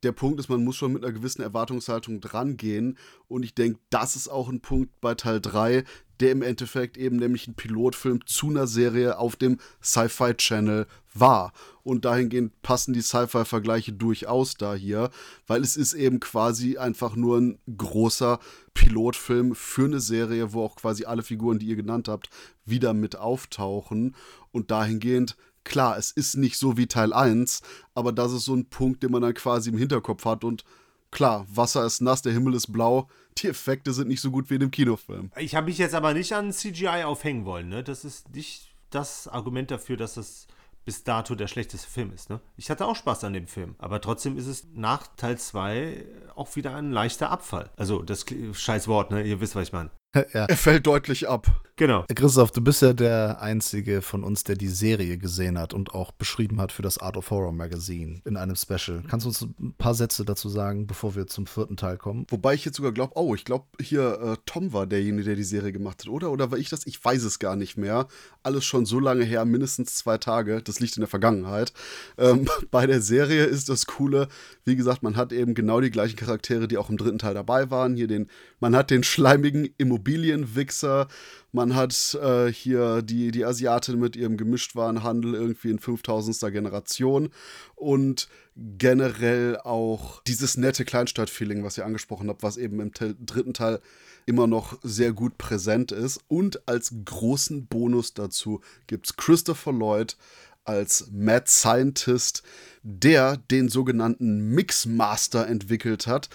Der 0.03 0.13
Punkt 0.13 0.41
ist, 0.41 0.49
man 0.49 0.65
muss 0.65 0.77
schon 0.77 0.93
mit 0.93 1.05
einer 1.05 1.13
gewissen 1.13 1.43
Erwartungshaltung 1.43 2.21
drangehen. 2.21 2.99
Und 3.29 3.45
ich 3.45 3.55
denke, 3.55 3.79
das 3.91 4.17
ist 4.17 4.29
auch 4.29 4.49
ein 4.49 4.61
Punkt 4.61 5.01
bei 5.01 5.15
Teil 5.15 5.41
3, 5.41 5.85
der 6.19 6.33
im 6.33 6.43
Endeffekt 6.43 6.97
eben 6.97 7.17
nämlich 7.17 7.47
ein 7.47 7.55
Pilotfilm 7.55 8.27
zu 8.27 8.51
einer 8.51 8.67
Serie 8.67 9.19
auf 9.19 9.37
dem 9.37 9.59
Sci-Fi 9.83 10.35
Channel 10.35 10.87
war. 11.15 11.53
Und 11.85 12.05
dahingehend 12.05 12.63
passen 12.63 12.95
die 12.95 13.03
Sci-Fi-Vergleiche 13.03 13.93
durchaus 13.93 14.55
da 14.55 14.75
hier, 14.75 15.11
weil 15.47 15.63
es 15.63 15.77
ist 15.77 15.95
eben 15.95 16.21
quasi 16.21 16.79
einfach 16.79 17.15
nur 17.15 17.39
ein 17.39 17.59
großer 17.77 18.41
Pilotfilm 18.75 19.55
für 19.55 19.85
eine 19.85 20.01
Serie, 20.01 20.53
wo 20.53 20.65
auch 20.65 20.77
quasi 20.77 21.05
alle 21.05 21.23
Figuren, 21.23 21.59
die 21.59 21.67
ihr 21.67 21.77
genannt 21.77 22.09
habt, 22.09 22.29
wieder 22.65 22.95
mit 22.95 23.17
auftauchen. 23.17 24.15
Und 24.53 24.71
dahingehend, 24.71 25.37
klar, 25.65 25.97
es 25.97 26.11
ist 26.11 26.37
nicht 26.37 26.59
so 26.59 26.77
wie 26.77 26.87
Teil 26.87 27.13
1, 27.13 27.63
aber 27.95 28.13
das 28.13 28.33
ist 28.33 28.45
so 28.45 28.55
ein 28.55 28.67
Punkt, 28.67 29.03
den 29.03 29.11
man 29.11 29.23
dann 29.23 29.35
quasi 29.35 29.71
im 29.71 29.79
Hinterkopf 29.79 30.25
hat 30.25 30.45
und 30.45 30.65
klar, 31.11 31.47
Wasser 31.49 31.85
ist 31.85 32.01
nass, 32.01 32.23
der 32.23 32.33
Himmel 32.33 32.55
ist 32.55 32.73
blau, 32.73 33.09
die 33.39 33.49
Effekte 33.49 33.93
sind 33.93 34.09
nicht 34.09 34.21
so 34.21 34.31
gut 34.31 34.51
wie 34.51 34.55
in 34.55 34.61
dem 34.61 34.71
Kinofilm. 34.71 35.31
Ich 35.37 35.55
habe 35.55 35.67
mich 35.67 35.79
jetzt 35.79 35.95
aber 35.95 36.15
nicht 36.15 36.33
an 36.35 36.53
CGI 36.53 37.05
aufhängen 37.05 37.45
wollen, 37.45 37.69
ne? 37.69 37.83
Das 37.83 38.05
ist 38.05 38.35
nicht 38.35 38.75
das 38.91 39.29
Argument 39.29 39.71
dafür, 39.71 39.97
dass 39.97 40.15
das 40.15 40.47
bis 40.85 41.05
dato 41.05 41.35
der 41.35 41.47
schlechteste 41.47 41.89
Film 41.89 42.13
ist. 42.13 42.29
Ne? 42.29 42.41
Ich 42.57 42.69
hatte 42.69 42.87
auch 42.87 42.97
Spaß 42.97 43.25
an 43.25 43.33
dem 43.33 43.47
Film, 43.47 43.77
aber 43.79 44.01
trotzdem 44.01 44.37
ist 44.37 44.47
es 44.47 44.67
nach 44.75 45.07
Teil 45.17 45.39
2 45.39 46.05
auch 46.35 46.57
wieder 46.57 46.75
ein 46.75 46.91
leichter 46.91 47.31
Abfall. 47.31 47.71
Also 47.77 48.03
das 48.03 48.27
scheiß 48.53 48.89
Wort, 48.89 49.11
ne? 49.11 49.23
Ihr 49.23 49.41
wisst, 49.41 49.55
was 49.55 49.69
ich 49.69 49.73
meine. 49.73 49.91
ja. 50.35 50.45
Er 50.45 50.57
fällt 50.57 50.87
deutlich 50.87 51.29
ab. 51.29 51.63
Genau. 51.77 52.05
Christoph, 52.15 52.53
du 52.53 52.61
bist 52.61 52.83
ja 52.83 52.93
der 52.93 53.41
Einzige 53.41 54.03
von 54.03 54.25
uns, 54.25 54.45
der 54.45 54.57
die 54.57 54.69
Serie 54.69 55.17
gesehen 55.17 55.59
hat 55.59 55.73
und 55.73 55.95
auch 55.95 56.13
beschrieben 56.13 56.61
hat 56.61 56.71
für 56.71 56.83
das 56.83 56.99
Art 56.99 57.17
of 57.17 57.31
Horror 57.31 57.53
Magazine 57.53 58.21
in 58.27 58.37
einem 58.37 58.57
Special. 58.57 59.03
Kannst 59.09 59.25
du 59.25 59.31
uns 59.31 59.41
ein 59.41 59.75
paar 59.79 59.95
Sätze 59.95 60.25
dazu 60.25 60.51
sagen, 60.51 60.87
bevor 60.87 61.17
wir 61.17 61.27
zum 61.27 61.47
vierten 61.47 61.79
Teil 61.79 61.97
kommen? 61.97 62.27
Wobei 62.29 62.55
ich 62.55 62.65
jetzt 62.67 62.77
sogar 62.77 62.93
glaube, 62.93 63.15
oh, 63.17 63.35
ich 63.35 63.47
glaube, 63.47 63.65
hier 63.81 64.21
äh, 64.21 64.37
Tom 64.45 64.75
war 64.75 64.87
derjenige, 64.87 65.25
der 65.25 65.35
die 65.35 65.45
Serie 65.45 65.73
gemacht 65.73 66.03
hat, 66.03 66.09
oder? 66.09 66.31
Oder 66.31 66.51
war 66.51 66.59
ich 66.59 66.69
das? 66.69 66.87
Ich 66.87 67.03
weiß 67.03 67.25
es 67.25 67.39
gar 67.39 67.57
nicht 67.57 67.79
mehr. 67.79 68.07
Alles 68.43 68.67
schon 68.67 68.85
so 68.85 69.01
lange 69.01 69.25
her, 69.25 69.45
mindestens 69.47 69.95
zwei 69.97 70.19
Tage. 70.19 70.63
Das 70.63 70.79
liegt 70.79 70.97
in 70.97 71.01
der 71.01 71.09
Vergangenheit. 71.09 71.73
Ähm, 72.19 72.47
bei 72.71 72.87
der 72.87 73.01
Serie 73.01 73.45
ist 73.45 73.71
das 73.71 73.87
Coole, 73.87 74.29
wie 74.67 74.77
gesagt, 74.77 75.03
man 75.03 75.17
hat 75.17 75.33
eben 75.33 75.55
genau 75.55 75.81
die 75.81 75.91
gleichen 75.91 76.17
Charaktere, 76.17 76.69
die 76.69 76.77
auch 76.77 76.91
im 76.91 76.99
dritten 76.99 77.19
Teil 77.19 77.35
dabei 77.35 77.71
waren. 77.71 77.97
Hier 77.97 78.09
den, 78.09 78.29
man 78.63 78.77
hat 78.77 78.93
den 78.93 79.03
schleimigen 79.03 79.69
Immobilienwichser, 79.77 81.09
man 81.51 81.75
hat 81.75 82.17
äh, 82.23 82.47
hier 82.47 83.03
die, 83.03 83.33
die 83.33 83.45
Asiatin 83.45 83.99
mit 83.99 84.15
ihrem 84.15 84.37
Gemischtwarenhandel 84.37 85.35
irgendwie 85.35 85.71
in 85.71 85.81
5000. 85.81 86.53
Generation 86.53 87.31
und 87.75 88.29
generell 88.55 89.57
auch 89.57 90.23
dieses 90.23 90.57
nette 90.57 90.85
Kleinstadt-Feeling, 90.85 91.65
was 91.65 91.77
ihr 91.77 91.85
angesprochen 91.85 92.29
habt, 92.29 92.45
was 92.45 92.57
eben 92.57 92.79
im 92.79 92.95
Te 92.95 93.17
dritten 93.19 93.53
Teil 93.53 93.81
immer 94.27 94.47
noch 94.47 94.79
sehr 94.85 95.13
gut 95.13 95.39
präsent 95.39 95.91
ist. 95.91 96.21
Und 96.29 96.69
als 96.69 96.95
großen 97.05 97.67
Bonus 97.67 98.15
dazu 98.15 98.61
gibt 98.87 99.07
es 99.07 99.17
Christopher 99.17 99.73
Lloyd 99.73 100.17
als 100.63 101.09
Mad 101.11 101.47
Scientist, 101.49 102.45
der 102.85 103.39
den 103.39 103.69
sogenannten 103.69 104.51
Mixmaster 104.51 105.49
entwickelt 105.49 106.07
hat 106.07 106.29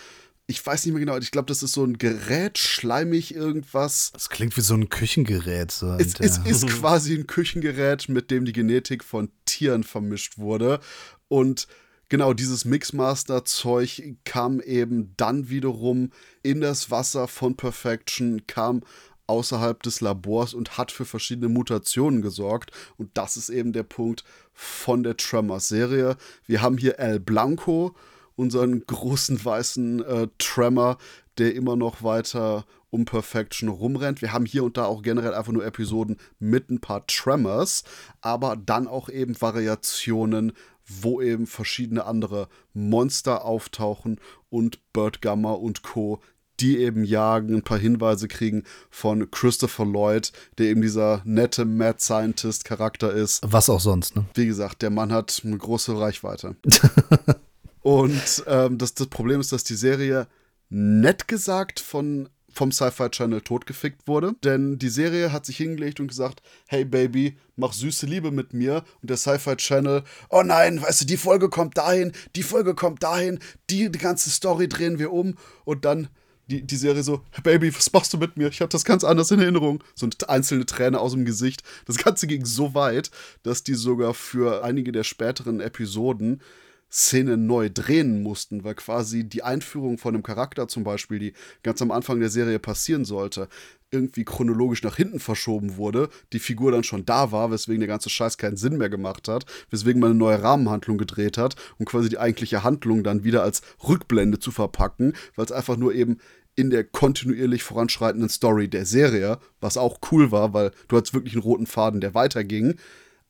ich 0.50 0.66
weiß 0.66 0.86
nicht 0.86 0.94
mehr 0.94 1.02
genau, 1.02 1.18
ich 1.18 1.32
glaube, 1.32 1.48
das 1.48 1.62
ist 1.62 1.74
so 1.74 1.84
ein 1.84 1.98
Gerät, 1.98 2.58
schleimig 2.58 3.36
irgendwas. 3.36 4.12
Das 4.14 4.30
klingt 4.30 4.56
wie 4.56 4.62
so 4.62 4.76
ein 4.76 4.88
Küchengerät. 4.88 5.72
So 5.72 5.92
es, 5.96 6.18
es 6.20 6.38
ist 6.38 6.68
quasi 6.80 7.16
ein 7.16 7.28
Küchengerät, 7.28 8.08
mit 8.08 8.32
dem 8.32 8.46
die 8.46 8.54
Genetik 8.54 9.04
von 9.04 9.30
Tieren 9.46 9.84
vermischt 9.84 10.38
wurde. 10.38 10.80
Und 11.28 11.68
genau 12.08 12.32
dieses 12.34 12.64
Mixmaster-Zeug 12.64 14.16
kam 14.24 14.62
eben 14.62 15.14
dann 15.18 15.50
wiederum 15.50 16.12
in 16.44 16.62
das 16.62 16.90
Wasser 16.90 17.28
von 17.28 17.58
Perfection, 17.58 18.48
kam 18.48 18.84
außerhalb 19.28 19.84
des 19.84 20.00
Labors 20.00 20.54
und 20.54 20.78
hat 20.78 20.94
für 20.94 21.04
verschiedene 21.04 21.50
Mutationen 21.50 22.22
gesorgt. 22.22 22.72
Und 22.96 23.10
das 23.18 23.36
ist 23.36 23.50
eben 23.50 23.74
der 23.74 23.84
Punkt 23.84 24.24
von 24.54 25.04
der 25.04 25.18
Tremors-Serie. 25.18 26.16
Wir 26.46 26.62
haben 26.62 26.78
hier 26.78 27.00
El 27.00 27.20
Blanco 27.20 27.94
unseren 28.38 28.86
großen 28.86 29.44
weißen 29.44 30.06
äh, 30.06 30.28
Tremor, 30.38 30.98
der 31.38 31.54
immer 31.56 31.76
noch 31.76 32.04
weiter 32.04 32.66
um 32.90 33.04
Perfection 33.04 33.68
rumrennt. 33.68 34.22
Wir 34.22 34.32
haben 34.32 34.46
hier 34.46 34.64
und 34.64 34.78
da 34.78 34.86
auch 34.86 35.02
generell 35.02 35.34
einfach 35.34 35.52
nur 35.52 35.66
Episoden 35.66 36.18
mit 36.40 36.70
ein 36.70 36.80
paar 36.80 37.06
Tremors, 37.08 37.84
aber 38.22 38.56
dann 38.56 38.88
auch 38.88 39.10
eben 39.10 39.40
Variationen, 39.42 40.54
wo 40.86 41.22
eben 41.22 41.48
verschiedene 41.48 42.06
andere 42.06 42.48
Monster 42.74 43.44
auftauchen 43.44 44.22
und 44.50 44.80
Bird 44.94 45.22
Gamma 45.22 45.52
und 45.52 45.84
Co 45.84 46.22
die 46.60 46.80
eben 46.80 47.04
jagen, 47.04 47.54
ein 47.54 47.62
paar 47.62 47.78
Hinweise 47.78 48.28
kriegen 48.28 48.64
von 48.90 49.30
Christopher 49.30 49.86
Lloyd, 49.86 50.32
der 50.58 50.68
eben 50.68 50.82
dieser 50.82 51.22
nette 51.24 51.66
Mad 51.66 52.00
Scientist 52.00 52.66
Charakter 52.66 53.14
ist. 53.14 53.44
Was 53.46 53.70
auch 53.70 53.80
sonst, 53.80 54.16
ne? 54.16 54.26
Wie 54.34 54.48
gesagt, 54.48 54.82
der 54.82 54.90
Mann 54.90 55.12
hat 55.12 55.42
eine 55.46 55.58
große 55.58 56.00
Reichweite. 56.00 56.56
Und 57.82 58.44
ähm, 58.48 58.78
das, 58.78 58.94
das 58.94 59.08
Problem 59.08 59.40
ist, 59.40 59.52
dass 59.52 59.64
die 59.64 59.76
Serie 59.76 60.28
nett 60.70 61.28
gesagt 61.28 61.80
von 61.80 62.30
vom 62.58 62.72
Sci-Fi 62.72 63.10
Channel 63.10 63.42
totgefickt 63.42 64.08
wurde. 64.08 64.34
Denn 64.44 64.80
die 64.80 64.90
Serie 64.90 65.32
hat 65.32 65.46
sich 65.46 65.58
hingelegt 65.58 66.00
und 66.00 66.08
gesagt, 66.08 66.42
hey 66.68 66.84
Baby, 66.84 67.38
mach 67.56 67.72
süße 67.72 68.06
Liebe 68.08 68.32
mit 68.32 68.54
mir. 68.54 68.84
Und 69.02 69.10
der 69.10 69.18
Sci-Fi 69.18 69.56
Channel, 69.56 70.04
oh 70.30 70.42
nein, 70.44 70.82
weißt 70.82 71.02
du, 71.02 71.06
die 71.06 71.18
Folge 71.18 71.50
kommt 71.50 71.78
dahin, 71.78 72.12
die 72.36 72.44
Folge 72.44 72.74
kommt 72.74 73.04
dahin, 73.04 73.40
die, 73.70 73.92
die 73.92 74.00
ganze 74.00 74.32
Story 74.32 74.68
drehen 74.68 74.98
wir 75.00 75.14
um. 75.14 75.36
Und 75.66 75.86
dann 75.86 76.10
die, 76.48 76.64
die 76.64 76.78
Serie 76.78 77.04
so, 77.04 77.22
hey 77.32 77.44
Baby, 77.44 77.76
was 77.76 77.92
machst 77.94 78.14
du 78.14 78.18
mit 78.18 78.38
mir? 78.38 78.48
Ich 78.48 78.62
habe 78.62 78.70
das 78.70 78.86
ganz 78.86 79.04
anders 79.04 79.32
in 79.32 79.40
Erinnerung. 79.40 79.84
So 79.96 80.08
eine 80.08 80.30
einzelne 80.30 80.66
Träne 80.66 81.00
aus 81.00 81.12
dem 81.12 81.26
Gesicht. 81.26 81.62
Das 81.86 81.98
Ganze 81.98 82.26
ging 82.26 82.46
so 82.46 82.74
weit, 82.74 83.12
dass 83.44 83.64
die 83.64 83.76
sogar 83.76 84.14
für 84.14 84.64
einige 84.64 84.92
der 84.92 85.04
späteren 85.04 85.60
Episoden 85.60 86.42
Szene 86.90 87.38
neu 87.38 87.70
drehen 87.70 88.24
mussten, 88.24 88.64
weil 88.64 88.76
quasi 88.76 89.24
die 89.24 89.44
Einführung 89.44 89.98
von 89.98 90.14
einem 90.14 90.24
Charakter 90.24 90.68
zum 90.68 90.84
Beispiel, 90.84 91.20
die 91.20 91.34
ganz 91.64 91.82
am 91.82 91.92
Anfang 91.92 92.20
der 92.20 92.30
Serie 92.30 92.60
passieren 92.60 93.04
sollte, 93.04 93.50
irgendwie 93.92 94.26
chronologisch 94.26 94.84
nach 94.84 94.98
hinten 94.98 95.20
verschoben 95.20 95.78
wurde, 95.78 96.10
die 96.34 96.40
Figur 96.40 96.72
dann 96.72 96.84
schon 96.84 97.06
da 97.06 97.32
war, 97.32 97.52
weswegen 97.52 97.80
der 97.80 97.88
ganze 97.88 98.10
Scheiß 98.10 98.38
keinen 98.38 98.58
Sinn 98.58 98.78
mehr 98.78 98.90
gemacht 98.90 99.28
hat, 99.28 99.46
weswegen 99.70 100.02
man 100.02 100.12
eine 100.12 100.20
neue 100.20 100.42
Rahmenhandlung 100.42 100.98
gedreht 100.98 101.38
hat, 101.38 101.56
um 101.78 101.86
quasi 101.86 102.10
die 102.10 102.20
eigentliche 102.20 102.64
Handlung 102.64 103.04
dann 103.04 103.24
wieder 103.24 103.44
als 103.44 103.62
Rückblende 103.88 104.40
zu 104.40 104.52
verpacken, 104.52 105.14
weil 105.36 105.46
es 105.46 105.52
einfach 105.52 105.78
nur 105.78 105.94
eben 105.94 106.18
in 106.56 106.70
der 106.70 106.84
kontinuierlich 106.84 107.64
voranschreitenden 107.64 108.30
Story 108.30 108.68
der 108.68 108.86
Serie, 108.86 109.38
was 109.62 109.78
auch 109.78 110.00
cool 110.12 110.32
war, 110.32 110.54
weil 110.54 110.72
du 110.88 110.98
hattest 110.98 111.14
wirklich 111.14 111.36
einen 111.36 111.44
roten 111.44 111.68
Faden, 111.68 112.02
der 112.02 112.14
weiterging, 112.14 112.76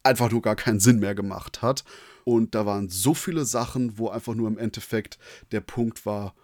einfach 0.01 0.31
nur 0.31 0.41
gar 0.41 0.55
keinen 0.55 0.79
Sinn 0.79 0.99
mehr 0.99 1.13
gemacht 1.13 1.61
hat. 1.61 1.83
Und 2.27 2.55
da 2.55 2.65
waren 2.65 2.89
so 2.89 3.13
viele 3.13 3.45
Sachen, 3.45 3.97
wo 3.97 4.09
einfach 4.09 4.35
nur 4.35 4.49
im 4.49 4.57
Endeffekt 4.57 5.17
der 5.53 5.61
Punkt 5.61 6.05
war, 6.05 6.35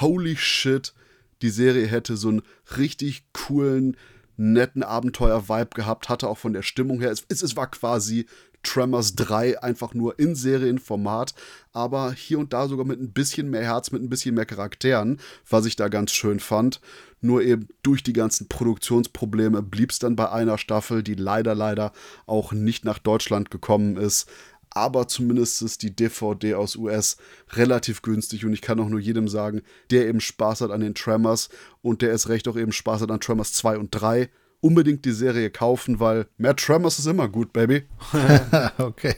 holy 0.00 0.38
shit, 0.38 0.94
die 1.42 1.50
Serie 1.50 1.86
hätte 1.86 2.16
so 2.16 2.30
einen 2.30 2.42
richtig 2.78 3.24
coolen, 3.34 3.98
netten 4.38 4.82
Abenteuer-Vibe 4.82 5.74
gehabt, 5.74 6.08
hatte 6.08 6.28
auch 6.28 6.38
von 6.38 6.54
der 6.54 6.62
Stimmung 6.62 7.00
her. 7.00 7.10
Es, 7.10 7.26
es 7.28 7.56
war 7.56 7.70
quasi 7.70 8.24
Tremors 8.62 9.16
3 9.16 9.62
einfach 9.62 9.92
nur 9.92 10.18
in 10.18 10.34
Serienformat, 10.34 11.34
aber 11.72 12.12
hier 12.12 12.38
und 12.38 12.54
da 12.54 12.66
sogar 12.66 12.86
mit 12.86 12.98
ein 12.98 13.12
bisschen 13.12 13.50
mehr 13.50 13.64
Herz, 13.64 13.90
mit 13.90 14.00
ein 14.00 14.08
bisschen 14.08 14.34
mehr 14.34 14.46
Charakteren, 14.46 15.20
was 15.46 15.66
ich 15.66 15.76
da 15.76 15.88
ganz 15.88 16.12
schön 16.12 16.40
fand. 16.40 16.80
Nur 17.20 17.42
eben 17.42 17.68
durch 17.82 18.02
die 18.02 18.12
ganzen 18.14 18.48
Produktionsprobleme 18.48 19.60
blieb 19.60 19.90
es 19.90 19.98
dann 19.98 20.16
bei 20.16 20.30
einer 20.30 20.56
Staffel, 20.56 21.02
die 21.02 21.14
leider, 21.14 21.54
leider 21.54 21.92
auch 22.26 22.52
nicht 22.52 22.86
nach 22.86 22.98
Deutschland 22.98 23.50
gekommen 23.50 23.98
ist 23.98 24.30
aber 24.70 25.08
zumindest 25.08 25.62
ist 25.62 25.82
die 25.82 25.94
DVD 25.94 26.54
aus 26.54 26.76
US 26.76 27.16
relativ 27.52 28.02
günstig 28.02 28.44
und 28.44 28.52
ich 28.52 28.62
kann 28.62 28.80
auch 28.80 28.88
nur 28.88 29.00
jedem 29.00 29.28
sagen, 29.28 29.62
der 29.90 30.06
eben 30.06 30.20
Spaß 30.20 30.62
hat 30.62 30.70
an 30.70 30.80
den 30.80 30.94
Tremors 30.94 31.48
und 31.82 32.02
der 32.02 32.12
es 32.12 32.28
recht 32.28 32.48
auch 32.48 32.56
eben 32.56 32.72
Spaß 32.72 33.02
hat 33.02 33.10
an 33.10 33.20
Tremors 33.20 33.52
2 33.52 33.78
und 33.78 33.90
3, 33.90 34.28
unbedingt 34.60 35.04
die 35.04 35.12
Serie 35.12 35.50
kaufen, 35.50 36.00
weil 36.00 36.26
mehr 36.36 36.56
Tremors 36.56 36.98
ist 36.98 37.06
immer 37.06 37.28
gut, 37.28 37.52
Baby. 37.52 37.84
okay. 38.78 39.14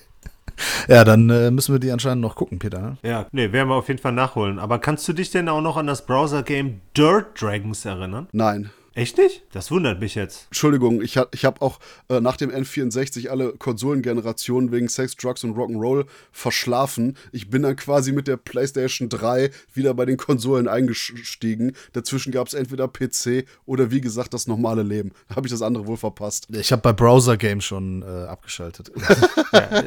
Ja, 0.88 1.04
dann 1.04 1.30
äh, 1.30 1.50
müssen 1.50 1.74
wir 1.74 1.78
die 1.78 1.90
anscheinend 1.90 2.22
noch 2.22 2.34
gucken, 2.34 2.58
Peter. 2.58 2.80
Ne? 2.80 2.98
Ja, 3.02 3.26
nee, 3.32 3.52
werden 3.52 3.68
wir 3.68 3.76
auf 3.76 3.88
jeden 3.88 4.00
Fall 4.00 4.12
nachholen. 4.12 4.58
Aber 4.58 4.78
kannst 4.78 5.06
du 5.08 5.12
dich 5.12 5.30
denn 5.30 5.48
auch 5.48 5.60
noch 5.60 5.76
an 5.76 5.86
das 5.86 6.04
Browser-Game 6.04 6.80
Dirt 6.96 7.40
Dragons 7.40 7.84
erinnern? 7.84 8.28
Nein. 8.32 8.70
Echt 8.94 9.18
nicht? 9.18 9.44
Das 9.52 9.70
wundert 9.70 10.00
mich 10.00 10.16
jetzt. 10.16 10.46
Entschuldigung, 10.46 11.00
ich, 11.00 11.18
ich 11.32 11.44
habe 11.44 11.62
auch 11.62 11.78
äh, 12.08 12.20
nach 12.20 12.36
dem 12.36 12.50
N64 12.50 13.28
alle 13.28 13.52
Konsolengenerationen 13.52 14.72
wegen 14.72 14.88
Sex, 14.88 15.16
Drugs 15.16 15.44
und 15.44 15.56
Rock'n'Roll 15.56 16.06
verschlafen. 16.32 17.16
Ich 17.30 17.50
bin 17.50 17.62
dann 17.62 17.76
quasi 17.76 18.10
mit 18.10 18.26
der 18.26 18.36
PlayStation 18.36 19.08
3 19.08 19.50
wieder 19.72 19.94
bei 19.94 20.06
den 20.06 20.16
Konsolen 20.16 20.66
eingestiegen. 20.66 21.76
Dazwischen 21.92 22.32
gab 22.32 22.48
es 22.48 22.54
entweder 22.54 22.88
PC 22.88 23.46
oder 23.64 23.92
wie 23.92 24.00
gesagt 24.00 24.34
das 24.34 24.48
normale 24.48 24.82
Leben. 24.82 25.12
Da 25.28 25.36
habe 25.36 25.46
ich 25.46 25.52
das 25.52 25.62
andere 25.62 25.86
wohl 25.86 25.96
verpasst. 25.96 26.48
Ich 26.50 26.72
habe 26.72 26.82
bei 26.82 26.92
Browser 26.92 27.36
Games 27.36 27.64
schon 27.64 28.02
äh, 28.02 28.26
abgeschaltet. 28.26 28.90
ja. 29.52 29.84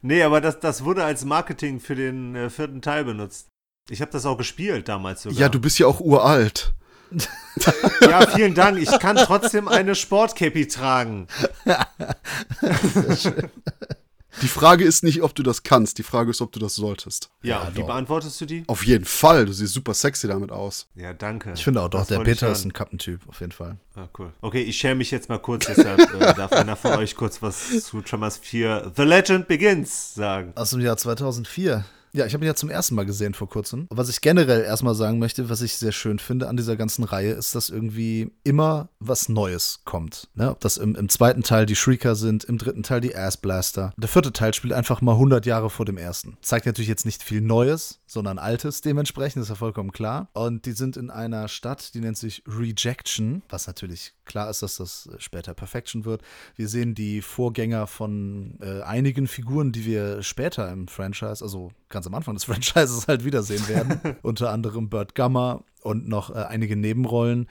nee, 0.00 0.22
aber 0.22 0.40
das, 0.40 0.60
das 0.60 0.84
wurde 0.84 1.04
als 1.04 1.26
Marketing 1.26 1.78
für 1.78 1.94
den 1.94 2.34
äh, 2.36 2.48
vierten 2.48 2.80
Teil 2.80 3.04
benutzt. 3.04 3.48
Ich 3.90 4.00
habe 4.00 4.10
das 4.10 4.24
auch 4.24 4.38
gespielt 4.38 4.88
damals 4.88 5.22
sogar. 5.22 5.38
Ja, 5.38 5.48
du 5.50 5.60
bist 5.60 5.78
ja 5.78 5.86
auch 5.86 6.00
uralt. 6.00 6.72
Ja, 8.00 8.26
vielen 8.26 8.54
Dank. 8.54 8.78
Ich 8.78 8.90
kann 8.98 9.16
trotzdem 9.16 9.68
eine 9.68 9.94
Sportcappy 9.94 10.66
tragen. 10.66 11.28
Die 14.42 14.48
Frage 14.48 14.84
ist 14.84 15.04
nicht, 15.04 15.22
ob 15.22 15.34
du 15.34 15.42
das 15.42 15.62
kannst. 15.62 15.98
Die 15.98 16.02
Frage 16.02 16.30
ist, 16.30 16.40
ob 16.40 16.50
du 16.52 16.58
das 16.58 16.74
solltest. 16.74 17.30
Ja, 17.42 17.64
ja 17.64 17.76
wie 17.76 17.82
beantwortest 17.82 18.40
du 18.40 18.46
die? 18.46 18.64
Auf 18.66 18.84
jeden 18.84 19.04
Fall. 19.04 19.46
Du 19.46 19.52
siehst 19.52 19.74
super 19.74 19.94
sexy 19.94 20.26
damit 20.26 20.50
aus. 20.50 20.88
Ja, 20.94 21.12
danke. 21.12 21.52
Ich 21.54 21.62
finde 21.62 21.82
auch 21.82 21.88
doch, 21.88 22.00
das 22.00 22.08
der 22.08 22.20
Peter 22.20 22.50
ist 22.50 22.64
ein 22.64 22.72
Kappentyp, 22.72 23.20
auf 23.28 23.40
jeden 23.40 23.52
Fall. 23.52 23.76
Ah, 23.94 24.08
cool. 24.18 24.32
Okay, 24.40 24.62
ich 24.62 24.76
schäme 24.76 24.96
mich 24.96 25.10
jetzt 25.10 25.28
mal 25.28 25.38
kurz, 25.38 25.66
deshalb 25.66 26.00
äh, 26.00 26.34
darf 26.34 26.52
einer 26.52 26.76
von 26.76 26.92
euch 26.94 27.14
kurz 27.14 27.42
was 27.42 27.84
zu 27.84 28.00
Tremors 28.00 28.38
4 28.38 28.92
The 28.96 29.02
Legend 29.02 29.46
Begins 29.46 30.14
sagen. 30.14 30.52
Aus 30.56 30.70
dem 30.70 30.80
Jahr 30.80 30.96
2004. 30.96 31.84
Ja, 32.14 32.26
ich 32.26 32.32
habe 32.32 32.44
ihn 32.44 32.46
ja 32.46 32.54
zum 32.54 32.70
ersten 32.70 32.94
Mal 32.94 33.06
gesehen 33.06 33.34
vor 33.34 33.48
kurzem. 33.48 33.88
Was 33.90 34.08
ich 34.08 34.20
generell 34.20 34.62
erstmal 34.62 34.94
sagen 34.94 35.18
möchte, 35.18 35.50
was 35.50 35.62
ich 35.62 35.74
sehr 35.74 35.90
schön 35.90 36.20
finde 36.20 36.46
an 36.46 36.56
dieser 36.56 36.76
ganzen 36.76 37.02
Reihe, 37.02 37.32
ist, 37.32 37.56
dass 37.56 37.70
irgendwie 37.70 38.30
immer 38.44 38.88
was 39.00 39.28
Neues 39.28 39.80
kommt. 39.84 40.28
Ne? 40.34 40.52
Ob 40.52 40.60
das 40.60 40.76
im, 40.76 40.94
im 40.94 41.08
zweiten 41.08 41.42
Teil 41.42 41.66
die 41.66 41.74
Shrieker 41.74 42.14
sind, 42.14 42.44
im 42.44 42.56
dritten 42.56 42.84
Teil 42.84 43.00
die 43.00 43.16
Ass 43.16 43.36
Blaster. 43.36 43.92
Der 43.96 44.08
vierte 44.08 44.32
Teil 44.32 44.54
spielt 44.54 44.74
einfach 44.74 45.00
mal 45.00 45.14
100 45.14 45.44
Jahre 45.44 45.70
vor 45.70 45.86
dem 45.86 45.98
ersten. 45.98 46.36
Zeigt 46.40 46.66
natürlich 46.66 46.88
jetzt 46.88 47.04
nicht 47.04 47.20
viel 47.20 47.40
Neues, 47.40 47.98
sondern 48.06 48.38
Altes 48.38 48.80
dementsprechend, 48.80 49.42
ist 49.42 49.48
ja 49.48 49.56
vollkommen 49.56 49.90
klar. 49.90 50.28
Und 50.34 50.66
die 50.66 50.72
sind 50.72 50.96
in 50.96 51.10
einer 51.10 51.48
Stadt, 51.48 51.94
die 51.94 52.00
nennt 52.00 52.16
sich 52.16 52.44
Rejection, 52.46 53.42
was 53.48 53.66
natürlich 53.66 54.14
klar 54.24 54.50
ist, 54.50 54.62
dass 54.62 54.76
das 54.76 55.08
später 55.18 55.52
Perfection 55.52 56.04
wird. 56.04 56.22
Wir 56.54 56.68
sehen 56.68 56.94
die 56.94 57.22
Vorgänger 57.22 57.88
von 57.88 58.56
äh, 58.60 58.82
einigen 58.82 59.26
Figuren, 59.26 59.72
die 59.72 59.84
wir 59.84 60.22
später 60.22 60.70
im 60.70 60.86
Franchise, 60.86 61.42
also 61.42 61.72
ganz 61.94 62.06
am 62.06 62.14
Anfang 62.14 62.34
des 62.34 62.44
Franchises 62.44 63.08
halt 63.08 63.24
wiedersehen 63.24 63.66
werden. 63.68 64.16
Unter 64.22 64.50
anderem 64.50 64.90
Burt 64.90 65.14
Gummer 65.14 65.64
und 65.82 66.06
noch 66.08 66.30
äh, 66.30 66.44
einige 66.44 66.76
Nebenrollen. 66.76 67.48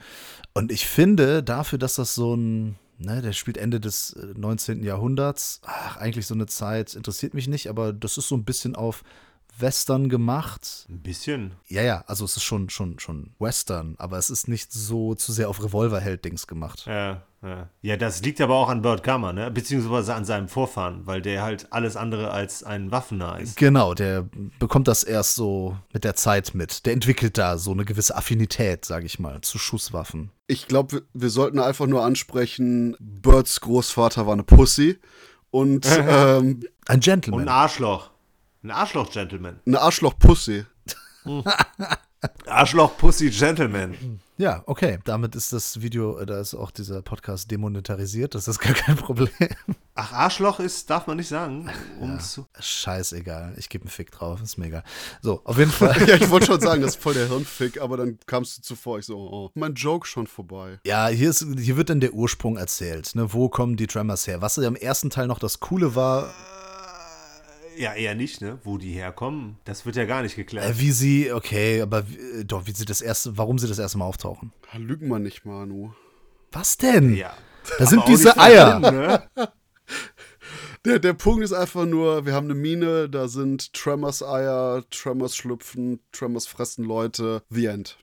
Und 0.52 0.70
ich 0.70 0.86
finde, 0.86 1.42
dafür, 1.42 1.78
dass 1.78 1.96
das 1.96 2.14
so 2.14 2.36
ein 2.36 2.76
Ne, 2.96 3.20
der 3.20 3.32
spielt 3.32 3.56
Ende 3.56 3.80
des 3.80 4.16
19. 4.36 4.84
Jahrhunderts. 4.84 5.60
Ach, 5.66 5.96
eigentlich 5.96 6.28
so 6.28 6.34
eine 6.34 6.46
Zeit 6.46 6.94
interessiert 6.94 7.34
mich 7.34 7.48
nicht, 7.48 7.68
aber 7.68 7.92
das 7.92 8.18
ist 8.18 8.28
so 8.28 8.36
ein 8.36 8.44
bisschen 8.44 8.76
auf 8.76 9.02
Western 9.58 10.08
gemacht. 10.08 10.86
Ein 10.88 11.00
bisschen. 11.00 11.52
Ja, 11.66 11.82
ja, 11.82 12.04
also 12.06 12.24
es 12.24 12.36
ist 12.36 12.42
schon, 12.42 12.70
schon, 12.70 12.98
schon 12.98 13.34
Western, 13.38 13.94
aber 13.98 14.18
es 14.18 14.30
ist 14.30 14.48
nicht 14.48 14.72
so 14.72 15.14
zu 15.14 15.32
sehr 15.32 15.48
auf 15.48 15.62
Revolverheld-Dings 15.62 16.46
gemacht. 16.46 16.84
Ja, 16.86 17.22
ja. 17.42 17.68
Ja, 17.82 17.96
das 17.96 18.22
liegt 18.22 18.40
aber 18.40 18.54
auch 18.54 18.68
an 18.68 18.82
Burt 18.82 19.04
Gummer, 19.04 19.32
ne? 19.32 19.50
Beziehungsweise 19.50 20.14
an 20.14 20.24
seinem 20.24 20.48
Vorfahren, 20.48 21.06
weil 21.06 21.20
der 21.20 21.42
halt 21.42 21.72
alles 21.72 21.96
andere 21.96 22.30
als 22.30 22.64
ein 22.64 22.90
Waffener 22.90 23.38
ist. 23.38 23.56
Genau, 23.56 23.94
der 23.94 24.26
bekommt 24.58 24.88
das 24.88 25.04
erst 25.04 25.34
so 25.34 25.76
mit 25.92 26.04
der 26.04 26.14
Zeit 26.14 26.54
mit. 26.54 26.86
Der 26.86 26.94
entwickelt 26.94 27.36
da 27.36 27.58
so 27.58 27.72
eine 27.72 27.84
gewisse 27.84 28.16
Affinität, 28.16 28.84
sage 28.84 29.06
ich 29.06 29.18
mal, 29.18 29.40
zu 29.42 29.58
Schusswaffen. 29.58 30.30
Ich 30.46 30.68
glaube, 30.68 30.92
wir, 30.92 31.02
wir 31.12 31.30
sollten 31.30 31.58
einfach 31.58 31.86
nur 31.86 32.04
ansprechen, 32.04 32.96
Birds 32.98 33.60
Großvater 33.60 34.26
war 34.26 34.32
eine 34.32 34.44
Pussy 34.44 34.98
und 35.50 35.86
ähm, 36.08 36.60
Ein 36.86 37.00
Gentleman. 37.00 37.42
Und 37.42 37.48
ein 37.48 37.54
Arschloch. 37.54 38.10
Ein 38.64 38.70
Arschloch-Gentleman. 38.70 39.60
eine 39.66 39.78
Arschloch-Pussy. 39.78 40.64
Arschloch-Pussy-Gentleman. 42.46 44.20
Ja, 44.38 44.62
okay. 44.64 45.00
Damit 45.04 45.36
ist 45.36 45.52
das 45.52 45.82
Video, 45.82 46.18
äh, 46.18 46.24
da 46.24 46.40
ist 46.40 46.54
auch 46.54 46.70
dieser 46.70 47.02
Podcast 47.02 47.50
demonetarisiert. 47.50 48.34
Das 48.34 48.48
ist 48.48 48.60
gar 48.60 48.72
kein 48.72 48.96
Problem. 48.96 49.28
Ach, 49.94 50.14
Arschloch 50.14 50.60
ist, 50.60 50.88
darf 50.88 51.06
man 51.06 51.18
nicht 51.18 51.28
sagen. 51.28 51.70
Um 52.00 52.18
zu, 52.18 52.46
Scheißegal. 52.58 53.52
Ich 53.58 53.68
gebe 53.68 53.82
einen 53.84 53.90
Fick 53.90 54.10
drauf. 54.10 54.40
Ist 54.42 54.56
mega. 54.56 54.82
So, 55.20 55.42
auf 55.44 55.58
jeden 55.58 55.70
Fall. 55.70 55.94
Ja, 56.08 56.14
ich 56.16 56.30
wollte 56.30 56.46
schon 56.46 56.60
sagen, 56.62 56.80
das 56.80 56.92
ist 56.92 57.02
voll 57.02 57.12
der 57.12 57.28
Hirnfick, 57.28 57.82
aber 57.82 57.98
dann 57.98 58.18
kamst 58.24 58.56
du 58.56 58.62
zuvor. 58.62 58.98
Ich 58.98 59.04
so, 59.04 59.18
oh, 59.18 59.50
mein 59.52 59.74
Joke 59.74 60.06
schon 60.06 60.26
vorbei. 60.26 60.80
Ja, 60.86 61.08
hier, 61.08 61.28
ist, 61.28 61.46
hier 61.58 61.76
wird 61.76 61.90
dann 61.90 62.00
der 62.00 62.14
Ursprung 62.14 62.56
erzählt. 62.56 63.14
Ne? 63.14 63.30
Wo 63.34 63.50
kommen 63.50 63.76
die 63.76 63.86
Tremors 63.86 64.26
her? 64.26 64.40
Was 64.40 64.56
ja 64.56 64.66
im 64.66 64.74
ersten 64.76 65.10
Teil 65.10 65.26
noch 65.26 65.38
das 65.38 65.60
Coole 65.60 65.94
war, 65.94 66.32
ja, 67.76 67.94
eher 67.94 68.14
nicht, 68.14 68.40
ne? 68.40 68.58
Wo 68.64 68.78
die 68.78 68.92
herkommen, 68.92 69.58
das 69.64 69.86
wird 69.86 69.96
ja 69.96 70.04
gar 70.04 70.22
nicht 70.22 70.36
geklärt. 70.36 70.66
äh, 70.68 70.78
wie 70.80 70.92
sie, 70.92 71.32
okay, 71.32 71.80
aber 71.80 72.08
wie, 72.08 72.16
äh, 72.16 72.44
doch, 72.44 72.66
wie 72.66 72.72
sie 72.72 72.84
das 72.84 73.00
erste, 73.00 73.36
warum 73.36 73.58
sie 73.58 73.68
das 73.68 73.78
erste 73.78 73.98
Mal 73.98 74.06
auftauchen. 74.06 74.52
Da 74.72 74.78
lügen 74.78 75.08
wir 75.08 75.18
nicht, 75.18 75.44
Manu. 75.44 75.92
Was 76.52 76.76
denn? 76.76 77.14
ja. 77.14 77.34
Da 77.78 77.86
sind 77.86 78.06
diese 78.06 78.36
Eier. 78.38 78.80
drin, 78.80 78.94
ne? 78.94 79.28
Der, 80.84 80.98
der 80.98 81.14
Punkt 81.14 81.42
ist 81.42 81.54
einfach 81.54 81.86
nur, 81.86 82.26
wir 82.26 82.34
haben 82.34 82.44
eine 82.44 82.54
Mine, 82.54 83.08
da 83.08 83.26
sind 83.26 83.72
Tremors 83.72 84.22
Eier, 84.22 84.84
Tremors 84.90 85.34
schlüpfen, 85.34 86.00
Tremors 86.12 86.46
fressen 86.46 86.84
Leute. 86.84 87.42
The 87.48 87.66
End. 87.66 87.96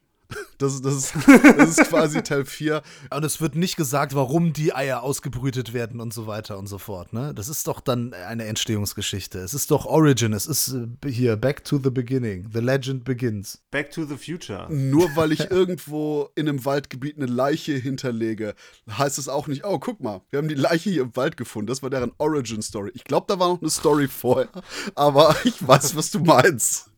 Das, 0.57 0.73
ist- 0.75 0.85
das, 0.85 0.93
ist, 0.95 1.13
das 1.57 1.77
ist 1.77 1.89
quasi 1.89 2.21
Teil 2.21 2.45
4. 2.45 2.81
Und 3.13 3.23
es 3.25 3.41
wird 3.41 3.55
nicht 3.55 3.75
gesagt, 3.77 4.13
warum 4.15 4.53
die 4.53 4.73
Eier 4.75 5.03
ausgebrütet 5.03 5.73
werden 5.73 5.99
und 5.99 6.13
so 6.13 6.27
weiter 6.27 6.57
und 6.57 6.67
so 6.67 6.77
fort. 6.77 7.13
Ne? 7.13 7.33
Das 7.33 7.49
ist 7.49 7.67
doch 7.67 7.79
dann 7.81 8.13
eine 8.13 8.45
Entstehungsgeschichte. 8.45 9.39
Es 9.39 9.53
ist 9.53 9.71
doch 9.71 9.85
Origin. 9.85 10.33
Es 10.33 10.45
ist 10.45 10.75
äh, 11.03 11.09
hier 11.09 11.35
Back 11.35 11.63
to 11.63 11.79
the 11.83 11.89
Beginning. 11.89 12.47
The 12.53 12.59
Legend 12.59 13.03
begins. 13.03 13.59
Back 13.71 13.91
to 13.91 14.05
the 14.05 14.17
Future. 14.17 14.67
Nur 14.69 15.09
weil 15.15 15.31
ich 15.31 15.49
irgendwo 15.51 16.29
in 16.35 16.47
einem 16.47 16.63
Waldgebiet 16.63 17.17
eine 17.17 17.25
Leiche 17.25 17.73
hinterlege, 17.73 18.53
heißt 18.89 19.17
es 19.17 19.27
auch 19.27 19.47
nicht, 19.47 19.65
oh, 19.65 19.79
guck 19.79 19.99
mal, 20.01 20.21
wir 20.29 20.37
haben 20.39 20.47
die 20.47 20.55
Leiche 20.55 20.89
hier 20.91 21.01
im 21.03 21.15
Wald 21.15 21.37
gefunden. 21.37 21.67
Das 21.67 21.81
war 21.83 21.89
deren 21.89 22.11
Origin-Story. 22.17 22.91
Ich 22.93 23.03
glaube, 23.03 23.25
da 23.27 23.39
war 23.39 23.47
noch 23.49 23.61
eine 23.61 23.69
Story 23.69 24.07
vorher, 24.07 24.49
aber 24.95 25.35
ich 25.43 25.65
weiß, 25.67 25.95
was 25.95 26.11
du 26.11 26.19
meinst. 26.19 26.90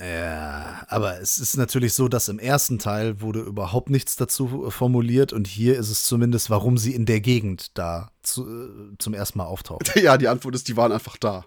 Ja, 0.00 0.84
aber 0.88 1.20
es 1.20 1.38
ist 1.38 1.56
natürlich 1.56 1.94
so, 1.94 2.08
dass 2.08 2.28
im 2.28 2.38
ersten 2.38 2.78
Teil 2.78 3.20
wurde 3.20 3.40
überhaupt 3.40 3.90
nichts 3.90 4.16
dazu 4.16 4.66
äh, 4.66 4.70
formuliert 4.70 5.32
und 5.32 5.46
hier 5.46 5.78
ist 5.78 5.90
es 5.90 6.04
zumindest, 6.04 6.50
warum 6.50 6.78
sie 6.78 6.94
in 6.94 7.06
der 7.06 7.20
Gegend 7.20 7.76
da 7.76 8.10
zu, 8.22 8.48
äh, 8.48 8.96
zum 8.98 9.14
ersten 9.14 9.38
Mal 9.38 9.46
auftaucht. 9.46 9.92
Ja, 9.96 10.16
die 10.16 10.28
Antwort 10.28 10.54
ist, 10.54 10.68
die 10.68 10.76
waren 10.76 10.92
einfach 10.92 11.16
da. 11.16 11.44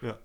Ja. 0.00 0.18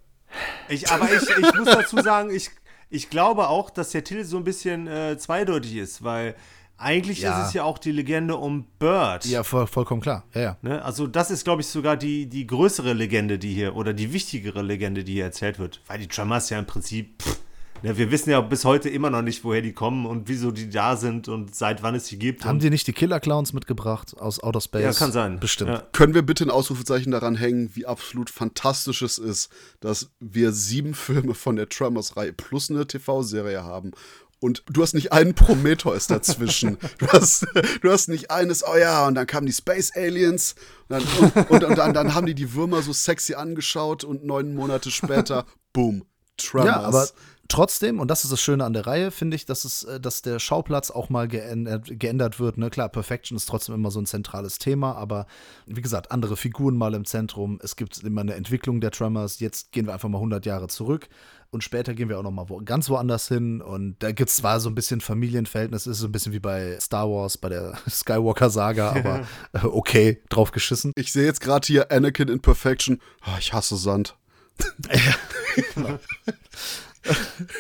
Ich, 0.70 0.90
aber 0.90 1.12
ich, 1.12 1.30
ich 1.30 1.56
muss 1.56 1.66
dazu 1.66 2.02
sagen, 2.02 2.30
ich, 2.30 2.52
ich 2.90 3.10
glaube 3.10 3.50
auch, 3.50 3.70
dass 3.70 3.90
der 3.90 4.04
Titel 4.04 4.24
so 4.24 4.38
ein 4.38 4.44
bisschen 4.44 4.88
äh, 4.88 5.18
zweideutig 5.18 5.76
ist, 5.76 6.04
weil 6.04 6.36
eigentlich 6.78 7.22
Ja. 7.22 7.42
ist 7.42 7.48
es 7.50 7.54
ja 7.54 7.64
auch 7.64 7.78
die 7.78 7.92
Legende 7.92 8.36
um 8.36 8.66
Bird. 8.80 9.26
Ja, 9.26 9.44
voll, 9.44 9.68
vollkommen 9.68 10.02
klar. 10.02 10.24
Ja, 10.34 10.42
ja. 10.42 10.58
Ne? 10.62 10.84
Also 10.84 11.08
das 11.08 11.32
ist, 11.32 11.44
glaube 11.44 11.62
ich, 11.62 11.68
sogar 11.68 11.98
die, 11.98 12.28
die 12.28 12.46
größere 12.48 12.94
Legende, 12.94 13.40
die 13.40 13.54
hier, 13.54 13.76
oder 13.76 13.94
die 13.94 14.14
wichtigere 14.14 14.62
Legende, 14.62 15.04
die 15.04 15.14
hier 15.14 15.26
erzählt 15.26 15.60
wird. 15.60 15.82
Weil 15.88 16.00
die 16.00 16.08
Tremors 16.08 16.50
ja 16.50 16.60
im 16.60 16.66
Prinzip, 16.66 17.22
pff, 17.22 17.40
ne, 17.84 17.98
wir 17.98 18.12
wissen 18.12 18.30
ja 18.30 18.42
bis 18.42 18.64
heute 18.66 18.90
immer 18.90 19.10
noch 19.10 19.22
nicht, 19.24 19.44
woher 19.44 19.62
die 19.62 19.74
kommen 19.74 20.06
und 20.06 20.28
wieso 20.30 20.52
die 20.52 20.70
da 20.70 20.96
sind 20.96 21.28
und 21.28 21.56
seit 21.56 21.82
wann 21.84 21.96
es 21.96 22.08
sie 22.08 22.18
gibt. 22.20 22.46
Haben 22.46 22.60
die 22.60 22.70
nicht 22.70 22.86
die 22.88 22.94
Killer 22.94 23.20
Clowns 23.20 23.54
mitgebracht 23.54 24.16
aus 24.20 24.42
Outer 24.44 24.62
Space? 24.62 24.84
ja, 24.84 24.94
kann 24.94 25.12
sein. 25.12 25.40
Bestimmt. 25.40 25.70
Ja. 25.72 25.84
Können 25.94 26.14
wir 26.14 26.22
bitte 26.22 26.44
ein 26.46 26.52
Ausrufezeichen 26.52 27.12
daran 27.12 27.36
hängen, 27.36 27.72
wie 27.76 27.86
absolut 27.88 28.30
fantastisch 28.30 29.02
es 29.02 29.18
ist, 29.18 29.50
dass 29.80 30.12
wir 30.20 30.52
sieben 30.52 30.94
Filme 30.94 31.34
von 31.34 31.56
der 31.56 31.70
Tremors-Reihe 31.70 32.34
plus 32.34 32.70
eine 32.70 32.86
TV-Serie 32.86 33.64
haben. 33.64 33.92
Und 34.40 34.64
du 34.68 34.84
hast 34.84 34.94
nicht 34.94 35.12
einen 35.12 35.34
Prometheus 35.34 36.08
dazwischen. 36.08 36.78
Du 37.00 37.08
hast, 37.08 37.46
du 37.82 37.92
hast 37.92 38.08
nicht 38.08 38.32
eines, 38.32 38.64
oh 38.66 38.76
ja, 38.76 39.08
und 39.08 39.16
dann 39.16 39.28
kamen 39.28 39.46
die 39.46 39.54
Space 39.54 39.92
Aliens 39.96 40.56
und 40.88 41.02
dann, 41.02 41.04
und, 41.04 41.50
und, 41.50 41.64
und 41.64 41.78
dann, 41.78 41.94
dann 41.94 42.14
haben 42.16 42.26
die 42.26 42.34
die 42.34 42.54
Würmer 42.54 42.82
so 42.82 42.94
sexy 42.94 43.36
angeschaut 43.36 44.04
und 44.04 44.26
neun 44.26 44.56
Monate 44.56 44.90
später, 44.90 45.46
boom, 45.74 46.06
Tremors. 46.38 46.68
Ja, 46.68 46.80
aber 46.82 47.08
trotzdem, 47.48 48.00
und 48.00 48.10
das 48.10 48.24
ist 48.24 48.32
das 48.32 48.42
Schöne 48.42 48.64
an 48.66 48.74
der 48.74 48.88
Reihe, 48.88 49.12
finde 49.12 49.36
ich, 49.36 49.46
dass, 49.46 49.66
es, 49.66 49.84
äh, 49.84 50.00
dass 50.00 50.22
der 50.22 50.40
Schauplatz 50.40 50.92
auch 50.92 51.10
mal 51.10 51.28
geändert, 51.28 51.88
geändert 52.00 52.40
wird. 52.40 52.58
Ne? 52.58 52.70
Klar, 52.70 52.90
Perfection 52.90 53.36
ist 53.36 53.48
trotzdem 53.48 53.76
immer 53.76 53.92
so 53.92 54.00
ein 54.00 54.06
zentrales 54.06 54.60
Thema, 54.60 54.96
aber 54.96 55.28
wie 55.66 55.82
gesagt, 55.82 56.12
andere 56.12 56.38
Figuren 56.38 56.78
mal 56.78 56.94
im 56.94 57.06
Zentrum. 57.06 57.60
Es 57.62 57.76
gibt 57.76 58.04
immer 58.04 58.22
eine 58.22 58.36
Entwicklung 58.36 58.82
der 58.82 58.92
Tremors. 58.92 59.40
Jetzt 59.40 59.72
gehen 59.72 59.86
wir 59.86 59.94
einfach 59.94 60.10
mal 60.10 60.18
100 60.18 60.46
Jahre 60.46 60.68
zurück 60.68 61.10
und 61.52 61.64
später 61.64 61.94
gehen 61.94 62.10
wir 62.10 62.20
auch 62.20 62.24
noch 62.24 62.32
mal 62.32 62.50
wo, 62.50 62.58
ganz 62.64 62.90
woanders 62.90 63.28
hin. 63.28 63.62
Und 63.62 63.96
da 64.00 64.12
gibt 64.12 64.30
es 64.30 64.38
zwar 64.38 64.60
so 64.60 64.70
ein 64.70 64.76
bisschen 64.76 65.02
Familienverhältnis, 65.02 65.88
ist 65.88 66.00
so 66.00 66.08
ein 66.08 66.12
bisschen 66.12 66.34
wie 66.34 66.40
bei 66.40 66.78
Star 66.80 67.10
Wars, 67.10 67.38
bei 67.38 67.50
der 67.50 67.78
Skywalker-Saga, 67.90 68.90
aber 68.96 69.28
äh, 69.54 69.66
okay, 69.66 70.22
drauf 70.30 70.52
geschissen. 70.52 70.92
ich 70.96 71.12
sehe 71.12 71.26
jetzt 71.26 71.42
gerade 71.42 71.66
hier 71.66 71.92
Anakin 71.92 72.28
in 72.28 72.42
Perfection. 72.42 73.00
Ah, 73.22 73.38
ich 73.40 73.54
hasse 73.54 73.78
Sand. 73.78 74.16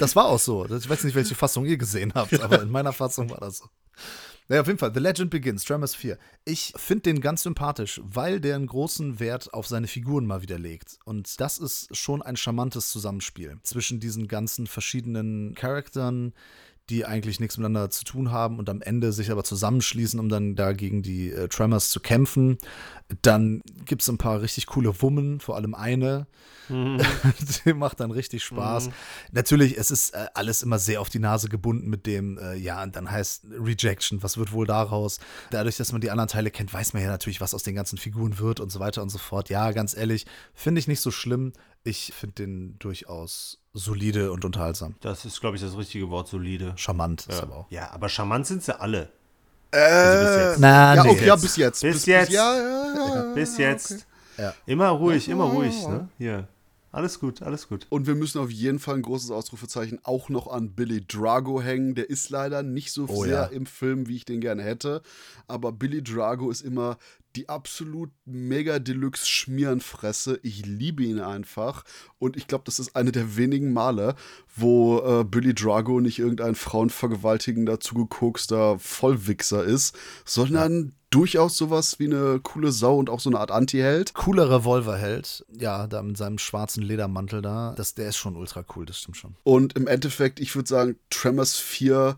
Das 0.02 0.14
war 0.14 0.26
auch 0.26 0.40
so. 0.40 0.66
Ich 0.66 0.90
weiß 0.90 1.06
nicht, 1.06 1.16
welche 1.16 1.34
Fassung 1.34 1.66
ihr 1.66 1.78
gesehen 1.78 2.12
habt, 2.16 2.38
aber 2.42 2.62
in 2.62 2.70
meiner 2.70 2.92
Fassung 2.92 3.30
war 3.30 3.38
das 3.38 3.60
so. 3.60 3.66
Naja, 4.50 4.62
auf 4.62 4.68
jeden 4.68 4.80
Fall, 4.80 4.94
The 4.94 5.02
Legend 5.02 5.30
Begins, 5.30 5.66
Tremors 5.66 5.94
4. 5.94 6.18
Ich 6.46 6.72
finde 6.78 7.02
den 7.02 7.20
ganz 7.20 7.44
sympathisch, 7.44 8.00
weil 8.06 8.40
der 8.40 8.56
einen 8.56 8.68
großen 8.68 9.20
Wert 9.20 9.54
auf 9.54 9.68
seine 9.68 9.88
Figuren 9.88 10.26
mal 10.26 10.42
wieder 10.42 10.58
legt. 10.58 11.00
Und 11.04 11.42
das 11.42 11.58
ist 11.58 11.94
schon 11.98 12.22
ein 12.22 12.38
charmantes 12.38 12.90
Zusammenspiel 12.90 13.60
zwischen 13.64 14.00
diesen 14.00 14.30
ganzen 14.30 14.66
verschiedenen 14.66 15.54
Charakteren, 15.54 16.34
die 16.90 17.06
eigentlich 17.06 17.40
nichts 17.40 17.58
miteinander 17.58 17.90
zu 17.90 18.04
tun 18.06 18.32
haben 18.32 18.60
und 18.60 18.70
am 18.70 18.82
Ende 18.82 19.12
sich 19.12 19.32
aber 19.32 19.44
zusammenschließen, 19.44 20.20
um 20.20 20.30
dann 20.30 20.56
da 20.56 20.74
gegen 20.74 21.02
die 21.02 21.32
äh, 21.32 21.48
Tremors 21.48 21.90
zu 21.90 22.00
kämpfen. 22.00 22.58
Dann 23.22 23.62
gibt 23.86 24.02
es 24.02 24.10
ein 24.10 24.18
paar 24.18 24.42
richtig 24.42 24.68
coole 24.68 25.02
Wummen, 25.02 25.40
vor 25.40 25.56
allem 25.56 25.74
eine. 25.74 26.28
die 27.66 27.74
macht 27.74 28.00
dann 28.00 28.12
richtig 28.12 28.44
Spaß. 28.44 28.90
Natürlich, 29.32 29.78
es 29.78 29.92
ist 29.92 30.14
äh, 30.14 30.28
alles 30.34 30.64
immer 30.64 30.80
sehr 30.80 31.00
auf 31.00 31.10
die 31.10 31.20
Nase 31.20 31.50
gebunden 31.50 31.90
mit 31.90 32.06
dem, 32.06 32.38
äh, 32.38 32.56
ja, 32.56 32.84
und 32.84 32.96
dann 32.96 33.10
heißt 33.10 33.46
Rejection, 33.52 34.22
was 34.22 34.38
wird 34.38 34.52
wohl 34.52 34.68
daraus? 34.68 35.20
Dadurch, 35.50 35.78
dass 35.78 35.92
man 35.92 36.02
die 36.02 36.12
anderen 36.12 36.28
Teile 36.28 36.52
kennt, 36.52 36.74
weiß 36.74 36.94
man 36.94 37.04
ja 37.04 37.10
natürlich, 37.10 37.40
was 37.40 37.54
aus 37.54 37.64
den 37.64 37.76
ganzen 37.76 37.98
Figuren 37.98 38.40
wird 38.40 38.60
und 38.60 38.70
so 38.70 38.80
weiter 38.80 39.02
und 39.02 39.10
so 39.10 39.18
fort. 39.18 39.50
Ja, 39.50 39.72
ganz 39.72 39.96
ehrlich, 39.96 40.26
finde 40.54 40.80
ich 40.80 40.88
nicht 40.88 41.02
so 41.02 41.12
schlimm. 41.12 41.54
Ich 41.88 42.12
finde 42.14 42.36
den 42.36 42.80
durchaus 42.80 43.60
solide 43.74 44.34
und 44.34 44.44
unterhaltsam. 44.44 44.96
Das 45.00 45.24
ist, 45.24 45.40
glaube 45.40 45.56
ich, 45.56 45.62
das 45.62 45.78
richtige 45.78 46.10
Wort, 46.10 46.28
solide. 46.28 46.74
Charmant 46.76 47.28
ist 47.28 47.38
Ja. 47.38 47.44
aber 47.44 47.56
auch. 47.56 47.72
ja, 47.72 47.92
aber 47.92 48.10
charmant 48.10 48.46
sind 48.46 48.62
sie 48.62 48.78
alle. 48.78 49.10
Äh, 49.72 49.78
bis 50.26 50.36
jetzt. 50.36 50.60
Na, 50.60 50.96
ja, 50.96 51.04
nee. 51.04 51.10
okay, 51.12 51.26
ja, 51.28 51.36
bis 51.38 51.56
jetzt. 51.56 51.82
Bis 51.82 52.06
jetzt. 52.06 52.32
ja, 52.32 52.56
ja, 52.58 53.16
ja. 53.16 53.34
Bis 53.34 53.58
jetzt. 53.58 54.06
Ja. 54.38 54.54
Immer 54.66 54.90
ruhig, 54.90 55.30
immer 55.30 55.46
ruhig, 55.46 55.88
ne? 55.88 56.10
Hier. 56.18 56.48
alles 56.92 57.20
gut, 57.22 57.42
alles 57.42 57.70
gut. 57.70 57.86
Und 57.90 58.06
wir 58.06 58.16
müssen 58.16 58.40
auf 58.42 58.52
jeden 58.52 58.80
Fall 58.80 58.96
ein 58.96 59.02
großes 59.02 59.32
Ausrufezeichen 59.32 60.00
auch 60.04 60.28
noch 60.30 60.48
an 60.48 60.72
Billy 60.72 61.06
Drago 61.08 61.62
hängen. 61.62 61.96
Der 61.96 62.10
ist 62.10 62.30
leider 62.30 62.64
nicht 62.64 62.92
so 62.92 63.06
Oh 63.08 63.24
sehr 63.24 63.34
ja. 63.34 63.44
im 63.46 63.66
Film, 63.66 64.08
wie 64.08 64.18
ich 64.18 64.26
den 64.26 64.42
gerne 64.42 64.62
hätte. 64.64 65.02
Aber 65.48 65.72
Billy 65.72 66.04
Drago 66.04 66.52
ist 66.52 66.62
immer 66.62 66.98
die 67.38 67.50
absolut 67.50 68.10
mega 68.26 68.80
Deluxe 68.80 69.28
Schmierenfresse. 69.28 70.40
Ich 70.42 70.66
liebe 70.66 71.04
ihn 71.04 71.20
einfach. 71.20 71.84
Und 72.18 72.36
ich 72.36 72.48
glaube, 72.48 72.64
das 72.66 72.80
ist 72.80 72.96
eine 72.96 73.12
der 73.12 73.38
wenigen 73.38 73.74
Male, 73.74 74.16
wo 74.56 75.00
äh, 75.00 75.24
Billy 75.24 75.54
Drago 75.54 76.02
nicht 76.02 76.18
irgendein 76.18 76.56
frauenvergewaltigender, 76.56 77.80
zugekokster 77.80 78.80
Vollwichser 78.80 79.64
ist, 79.64 79.96
sondern 80.26 80.94
durchaus 81.12 81.58
sowas 81.58 82.00
wie 82.00 82.06
eine 82.06 82.40
coole 82.42 82.72
Sau 82.72 82.98
und 82.98 83.12
auch 83.12 83.20
so 83.20 83.30
eine 83.30 83.40
Art 83.40 83.52
Anti-Held. 83.52 84.16
Cooler 84.16 84.50
Revolverheld, 84.50 85.46
ja, 85.58 85.86
da 85.86 86.02
mit 86.02 86.18
seinem 86.18 86.40
schwarzen 86.40 86.82
Ledermantel 86.82 87.44
da, 87.44 87.74
das, 87.78 87.94
der 87.94 88.10
ist 88.10 88.18
schon 88.18 88.36
ultra 88.36 88.66
cool, 88.76 88.88
das 88.88 89.00
stimmt 89.00 89.18
schon. 89.18 89.36
Und 89.44 89.78
im 89.78 89.86
Endeffekt, 89.86 90.40
ich 90.40 90.56
würde 90.56 90.68
sagen, 90.68 90.96
Tremors 91.12 91.56
4, 91.58 92.18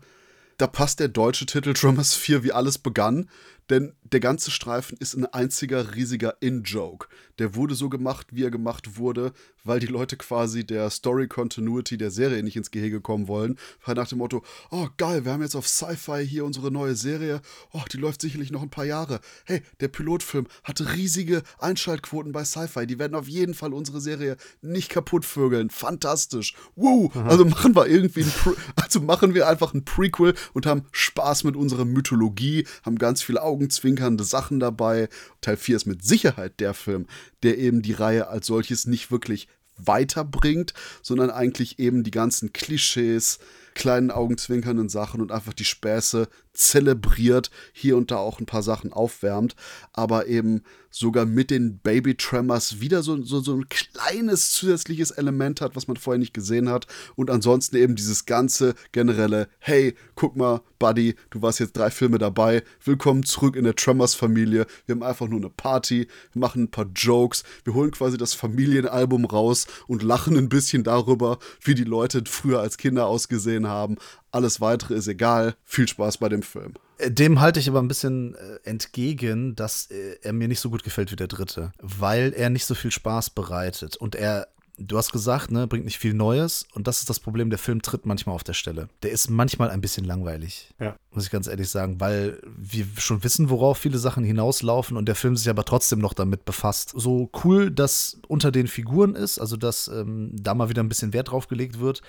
da 0.56 0.66
passt 0.66 0.98
der 0.98 1.08
deutsche 1.08 1.46
Titel 1.46 1.74
Tremors 1.74 2.14
4, 2.14 2.42
wie 2.42 2.52
alles 2.52 2.78
begann. 2.78 3.28
Denn 3.70 3.94
der 4.02 4.20
ganze 4.20 4.50
Streifen 4.50 4.96
ist 4.98 5.14
ein 5.14 5.26
einziger 5.26 5.94
riesiger 5.94 6.36
In-Joke. 6.40 7.06
Der 7.38 7.54
wurde 7.54 7.74
so 7.74 7.88
gemacht, 7.88 8.26
wie 8.32 8.44
er 8.44 8.50
gemacht 8.50 8.98
wurde, 8.98 9.32
weil 9.64 9.78
die 9.80 9.86
Leute 9.86 10.16
quasi 10.16 10.66
der 10.66 10.90
Story-Continuity 10.90 11.96
der 11.96 12.10
Serie 12.10 12.42
nicht 12.42 12.56
ins 12.56 12.70
Gehege 12.70 13.00
kommen 13.00 13.28
wollen. 13.28 13.56
Weil 13.84 13.94
nach 13.94 14.08
dem 14.08 14.18
Motto, 14.18 14.42
oh 14.70 14.88
geil, 14.96 15.24
wir 15.24 15.32
haben 15.32 15.42
jetzt 15.42 15.54
auf 15.54 15.68
Sci-Fi 15.68 16.26
hier 16.26 16.44
unsere 16.44 16.70
neue 16.70 16.96
Serie. 16.96 17.40
Oh, 17.72 17.82
die 17.92 17.98
läuft 17.98 18.20
sicherlich 18.20 18.50
noch 18.50 18.62
ein 18.62 18.70
paar 18.70 18.84
Jahre. 18.84 19.20
Hey, 19.44 19.62
der 19.80 19.88
Pilotfilm 19.88 20.48
hatte 20.64 20.94
riesige 20.94 21.42
Einschaltquoten 21.58 22.32
bei 22.32 22.44
Sci-Fi. 22.44 22.86
Die 22.86 22.98
werden 22.98 23.14
auf 23.14 23.28
jeden 23.28 23.54
Fall 23.54 23.72
unsere 23.72 24.00
Serie 24.00 24.36
nicht 24.60 24.90
kaputt 24.90 25.24
vögeln. 25.24 25.70
Fantastisch. 25.70 26.54
Woo! 26.74 27.10
Also 27.14 27.44
machen 27.44 27.76
wir 27.76 27.86
irgendwie 27.86 28.26
also 28.76 29.00
machen 29.00 29.34
wir 29.34 29.48
einfach 29.48 29.72
ein 29.72 29.84
Prequel 29.84 30.34
und 30.52 30.66
haben 30.66 30.84
Spaß 30.92 31.44
mit 31.44 31.56
unserer 31.56 31.84
Mythologie, 31.84 32.66
haben 32.82 32.98
ganz 32.98 33.22
viele 33.22 33.42
augenzwinkernde 33.60 34.24
Sachen 34.24 34.58
dabei. 34.58 35.08
Teil 35.42 35.58
4 35.58 35.76
ist 35.76 35.86
mit 35.86 36.02
Sicherheit 36.02 36.60
der 36.60 36.72
Film, 36.72 37.06
der 37.42 37.58
eben 37.58 37.82
die 37.82 37.92
Reihe 37.92 38.28
als 38.28 38.46
solches 38.46 38.86
nicht 38.86 39.10
wirklich 39.10 39.48
weiterbringt, 39.76 40.72
sondern 41.02 41.30
eigentlich 41.30 41.78
eben 41.78 42.02
die 42.02 42.10
ganzen 42.10 42.52
Klischees, 42.52 43.38
kleinen 43.74 44.10
augenzwinkernden 44.10 44.88
Sachen 44.88 45.20
und 45.20 45.30
einfach 45.30 45.52
die 45.52 45.64
Späße 45.64 46.28
zelebriert, 46.60 47.50
hier 47.72 47.96
und 47.96 48.10
da 48.10 48.16
auch 48.16 48.40
ein 48.40 48.46
paar 48.46 48.62
Sachen 48.62 48.92
aufwärmt, 48.92 49.56
aber 49.92 50.26
eben 50.26 50.62
sogar 50.90 51.24
mit 51.24 51.50
den 51.50 51.78
Baby 51.78 52.16
Tremors 52.16 52.80
wieder 52.80 53.02
so, 53.02 53.22
so, 53.22 53.40
so 53.40 53.54
ein 53.54 53.68
kleines 53.68 54.52
zusätzliches 54.52 55.12
Element 55.12 55.60
hat, 55.60 55.76
was 55.76 55.86
man 55.86 55.96
vorher 55.96 56.18
nicht 56.18 56.34
gesehen 56.34 56.68
hat 56.68 56.86
und 57.14 57.30
ansonsten 57.30 57.76
eben 57.76 57.94
dieses 57.94 58.26
ganze 58.26 58.74
generelle, 58.92 59.48
hey, 59.60 59.94
guck 60.16 60.36
mal, 60.36 60.60
Buddy, 60.78 61.14
du 61.30 61.42
warst 61.42 61.60
jetzt 61.60 61.76
drei 61.76 61.90
Filme 61.90 62.18
dabei, 62.18 62.62
willkommen 62.84 63.22
zurück 63.22 63.54
in 63.54 63.64
der 63.64 63.76
Tremors 63.76 64.14
Familie, 64.14 64.66
wir 64.86 64.94
haben 64.94 65.02
einfach 65.02 65.28
nur 65.28 65.38
eine 65.38 65.50
Party, 65.50 66.08
wir 66.32 66.40
machen 66.40 66.64
ein 66.64 66.70
paar 66.70 66.86
Jokes, 66.94 67.44
wir 67.64 67.74
holen 67.74 67.92
quasi 67.92 68.16
das 68.16 68.34
Familienalbum 68.34 69.26
raus 69.26 69.66
und 69.86 70.02
lachen 70.02 70.36
ein 70.36 70.48
bisschen 70.48 70.82
darüber, 70.82 71.38
wie 71.60 71.74
die 71.74 71.84
Leute 71.84 72.22
früher 72.26 72.60
als 72.60 72.78
Kinder 72.78 73.06
ausgesehen 73.06 73.68
haben. 73.68 73.96
Alles 74.32 74.60
weitere 74.60 74.94
ist 74.94 75.08
egal. 75.08 75.54
Viel 75.64 75.88
Spaß 75.88 76.18
bei 76.18 76.28
dem 76.28 76.42
Film. 76.42 76.74
Dem 77.04 77.40
halte 77.40 77.60
ich 77.60 77.68
aber 77.68 77.80
ein 77.80 77.88
bisschen 77.88 78.34
äh, 78.34 78.58
entgegen, 78.68 79.56
dass 79.56 79.90
äh, 79.90 80.18
er 80.22 80.32
mir 80.32 80.48
nicht 80.48 80.60
so 80.60 80.70
gut 80.70 80.84
gefällt 80.84 81.10
wie 81.10 81.16
der 81.16 81.28
dritte, 81.28 81.72
weil 81.78 82.32
er 82.34 82.50
nicht 82.50 82.66
so 82.66 82.74
viel 82.74 82.90
Spaß 82.90 83.30
bereitet 83.30 83.96
und 83.96 84.14
er 84.14 84.48
Du 84.82 84.96
hast 84.96 85.12
gesagt, 85.12 85.50
ne, 85.50 85.66
bringt 85.66 85.84
nicht 85.84 85.98
viel 85.98 86.14
Neues 86.14 86.66
und 86.72 86.86
das 86.86 87.00
ist 87.00 87.10
das 87.10 87.20
Problem, 87.20 87.50
der 87.50 87.58
Film 87.58 87.82
tritt 87.82 88.06
manchmal 88.06 88.34
auf 88.34 88.44
der 88.44 88.54
Stelle. 88.54 88.88
Der 89.02 89.10
ist 89.10 89.28
manchmal 89.28 89.68
ein 89.70 89.82
bisschen 89.82 90.06
langweilig. 90.06 90.72
Ja. 90.80 90.96
Muss 91.12 91.24
ich 91.24 91.30
ganz 91.30 91.46
ehrlich 91.46 91.68
sagen, 91.68 92.00
weil 92.00 92.40
wir 92.56 92.86
schon 92.96 93.22
wissen, 93.22 93.50
worauf 93.50 93.76
viele 93.76 93.98
Sachen 93.98 94.24
hinauslaufen 94.24 94.96
und 94.96 95.06
der 95.06 95.14
Film 95.14 95.36
sich 95.36 95.50
aber 95.50 95.64
trotzdem 95.64 95.98
noch 95.98 96.14
damit 96.14 96.46
befasst. 96.46 96.92
So 96.96 97.30
cool 97.44 97.70
das 97.70 98.20
unter 98.26 98.50
den 98.50 98.68
Figuren 98.68 99.14
ist, 99.14 99.38
also 99.38 99.58
dass 99.58 99.88
ähm, 99.88 100.30
da 100.32 100.54
mal 100.54 100.70
wieder 100.70 100.82
ein 100.82 100.88
bisschen 100.88 101.12
Wert 101.12 101.30
drauf 101.30 101.46
gelegt 101.46 101.78
wird, 101.78 102.00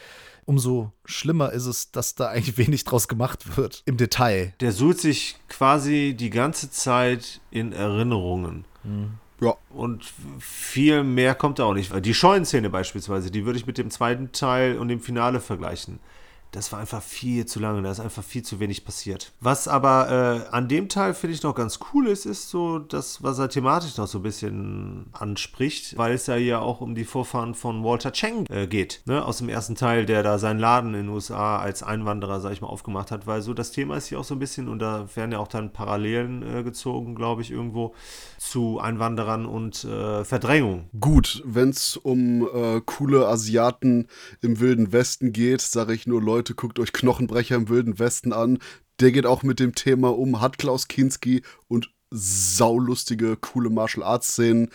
umso 0.46 0.94
schlimmer 1.04 1.52
ist 1.52 1.66
es, 1.66 1.92
dass 1.92 2.16
da 2.16 2.30
eigentlich 2.30 2.58
wenig 2.66 2.86
draus 2.86 3.10
gemacht 3.10 3.58
wird 3.58 3.84
im 3.86 3.98
Detail. 3.98 4.54
Der 4.62 4.72
sucht 4.72 5.00
sich 5.00 5.36
quasi 5.50 6.16
die 6.18 6.30
ganze 6.30 6.72
Zeit 6.72 7.42
in 7.52 7.74
Erinnerungen. 7.74 8.66
Ja. 9.42 9.56
Und 9.72 10.06
viel 10.40 11.04
mehr 11.04 11.36
kommt 11.36 11.60
da 11.60 11.66
auch 11.66 11.74
nicht. 11.74 11.92
Die 12.06 12.14
Scheunenszene 12.14 12.70
beispielsweise, 12.70 13.32
die 13.32 13.46
würde 13.46 13.58
ich 13.58 13.66
mit 13.66 13.78
dem 13.78 13.90
zweiten 13.90 14.32
Teil 14.32 14.78
und 14.78 14.88
dem 14.88 15.02
Finale 15.02 15.40
vergleichen. 15.40 16.00
Das 16.52 16.72
war 16.72 16.80
einfach 16.80 17.02
viel 17.02 17.46
zu 17.46 17.60
lange, 17.60 17.82
da 17.82 17.92
ist 17.92 18.00
einfach 18.00 18.24
viel 18.24 18.44
zu 18.44 18.60
wenig 18.60 18.84
passiert. 18.84 19.32
Was 19.40 19.68
aber 19.68 20.46
äh, 20.50 20.54
an 20.54 20.68
dem 20.68 20.90
Teil 20.90 21.14
finde 21.14 21.36
ich 21.36 21.44
noch 21.44 21.56
ganz 21.56 21.80
cool 21.94 22.08
ist, 22.08 22.26
ist 22.26 22.50
so 22.50 22.80
das, 22.80 23.24
was 23.24 23.40
er 23.40 23.50
thematisch 23.50 23.98
noch 23.98 24.08
so 24.08 24.20
ein 24.20 24.24
bisschen 24.24 25.06
anspricht, 25.14 25.98
weil 25.98 26.14
es 26.14 26.28
ja 26.28 26.36
hier 26.36 26.62
auch 26.62 26.82
um 26.82 26.94
die 26.94 27.06
Vorfahren 27.06 27.56
von 27.56 27.84
Walter 27.84 28.12
Chang 28.12 28.46
äh, 28.50 28.68
geht, 28.68 29.02
ne? 29.06 29.24
aus 29.24 29.38
dem 29.38 29.50
ersten 29.50 29.76
Teil, 29.76 30.06
der 30.06 30.24
da 30.24 30.38
seinen 30.40 30.60
Laden 30.60 30.94
in 30.94 31.06
den 31.06 31.10
USA 31.10 31.58
als 31.58 31.84
Einwanderer, 31.84 32.42
sag 32.42 32.52
ich 32.52 32.62
mal, 32.62 32.68
aufgemacht 32.68 33.12
hat, 33.12 33.28
weil 33.28 33.42
so 33.42 33.54
das 33.54 33.72
Thema 33.72 33.96
ist 33.96 34.08
hier 34.08 34.20
auch 34.20 34.26
so 34.26 34.36
ein 34.36 34.40
bisschen, 34.40 34.68
und 34.68 34.80
da 34.80 35.08
werden 35.16 35.32
ja 35.32 35.40
auch 35.40 35.48
dann 35.48 35.72
Parallelen 35.72 36.44
äh, 36.44 36.64
gezogen, 36.64 37.16
glaube 37.16 37.42
ich, 37.42 37.52
irgendwo 37.52 37.96
zu 38.38 38.80
Einwanderern 38.80 39.46
und 39.46 39.84
äh, 39.86 40.26
Verdrängung. 40.26 40.90
Gut, 41.00 41.42
wenn 41.46 41.70
es 41.70 41.96
um 41.96 42.48
äh, 42.54 42.82
coole 42.86 43.28
Asiaten 43.28 44.08
im 44.42 44.60
Wilden 44.60 44.92
Westen 44.92 45.32
geht, 45.32 45.62
sage 45.62 45.94
ich 45.94 46.08
nur, 46.08 46.22
Leute, 46.22 46.41
guckt 46.44 46.80
euch 46.80 46.94
Knochenbrecher 46.94 47.56
im 47.56 47.70
Wilden 47.70 48.00
Westen 48.00 48.34
an. 48.34 48.60
Der 49.00 49.12
geht 49.12 49.26
auch 49.26 49.44
mit 49.44 49.60
dem 49.60 49.76
Thema 49.76 50.16
um, 50.18 50.42
hat 50.42 50.58
Klaus 50.58 50.88
Kinski 50.88 51.42
und 51.68 51.92
saulustige, 52.12 53.38
coole 53.38 53.70
Martial 53.70 54.04
Arts 54.04 54.34
Szenen. 54.34 54.70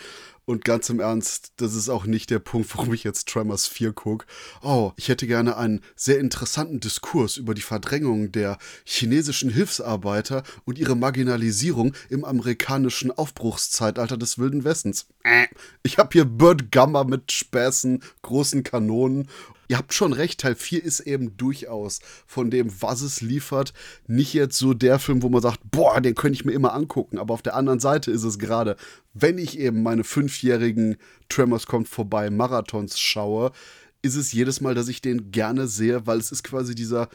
Und 0.49 0.63
ganz 0.63 0.89
im 0.89 1.01
Ernst, 1.01 1.51
das 1.57 1.75
ist 1.75 1.89
auch 1.89 2.05
nicht 2.05 2.29
der 2.29 2.39
Punkt, 2.39 2.73
warum 2.73 2.93
ich 2.93 3.03
jetzt 3.03 3.27
Tremors 3.27 3.67
4 3.67 3.91
gucke. 3.91 4.25
Oh, 4.61 4.93
ich 4.95 5.09
hätte 5.09 5.27
gerne 5.27 5.57
einen 5.57 5.81
sehr 5.97 6.19
interessanten 6.19 6.79
Diskurs 6.79 7.35
über 7.35 7.53
die 7.53 7.61
Verdrängung 7.61 8.31
der 8.31 8.57
chinesischen 8.85 9.49
Hilfsarbeiter 9.49 10.43
und 10.63 10.79
ihre 10.79 10.95
Marginalisierung 10.95 11.93
im 12.09 12.23
amerikanischen 12.23 13.11
Aufbruchszeitalter 13.11 14.15
des 14.15 14.39
Wilden 14.39 14.63
Westens. 14.63 15.07
Äh, 15.25 15.47
Ich 15.83 15.97
habe 15.97 16.11
hier 16.13 16.23
Bird 16.23 16.71
Gamma 16.71 17.03
mit 17.03 17.29
Späßen, 17.29 18.01
großen 18.21 18.63
Kanonen 18.63 19.27
Ihr 19.69 19.77
habt 19.77 19.93
schon 19.93 20.13
recht, 20.13 20.39
Teil 20.39 20.55
4 20.55 20.83
ist 20.83 21.01
eben 21.01 21.35
durchaus 21.37 21.99
von 22.25 22.49
dem, 22.49 22.71
was 22.81 23.01
es 23.01 23.21
liefert, 23.21 23.73
nicht 24.07 24.33
jetzt 24.33 24.57
so 24.57 24.73
der 24.73 24.97
Film, 24.99 25.21
wo 25.23 25.29
man 25.29 25.41
sagt, 25.41 25.59
boah, 25.71 25.99
den 25.99 26.15
könnte 26.15 26.35
ich 26.35 26.45
mir 26.45 26.53
immer 26.53 26.73
angucken. 26.73 27.17
Aber 27.17 27.33
auf 27.33 27.41
der 27.41 27.55
anderen 27.55 27.79
Seite 27.79 28.11
ist 28.11 28.23
es 28.23 28.39
gerade, 28.39 28.77
wenn 29.13 29.37
ich 29.37 29.59
eben 29.59 29.83
meine 29.83 30.03
fünfjährigen 30.03 30.97
Tremors 31.29 31.65
kommt 31.67 31.89
vorbei 31.89 32.29
Marathons 32.29 32.99
schaue, 32.99 33.51
ist 34.01 34.15
es 34.15 34.31
jedes 34.31 34.61
Mal, 34.61 34.75
dass 34.75 34.87
ich 34.87 35.01
den 35.01 35.31
gerne 35.31 35.67
sehe, 35.67 36.07
weil 36.07 36.19
es 36.19 36.31
ist 36.31 36.43
quasi 36.43 36.73
dieser 36.75 37.09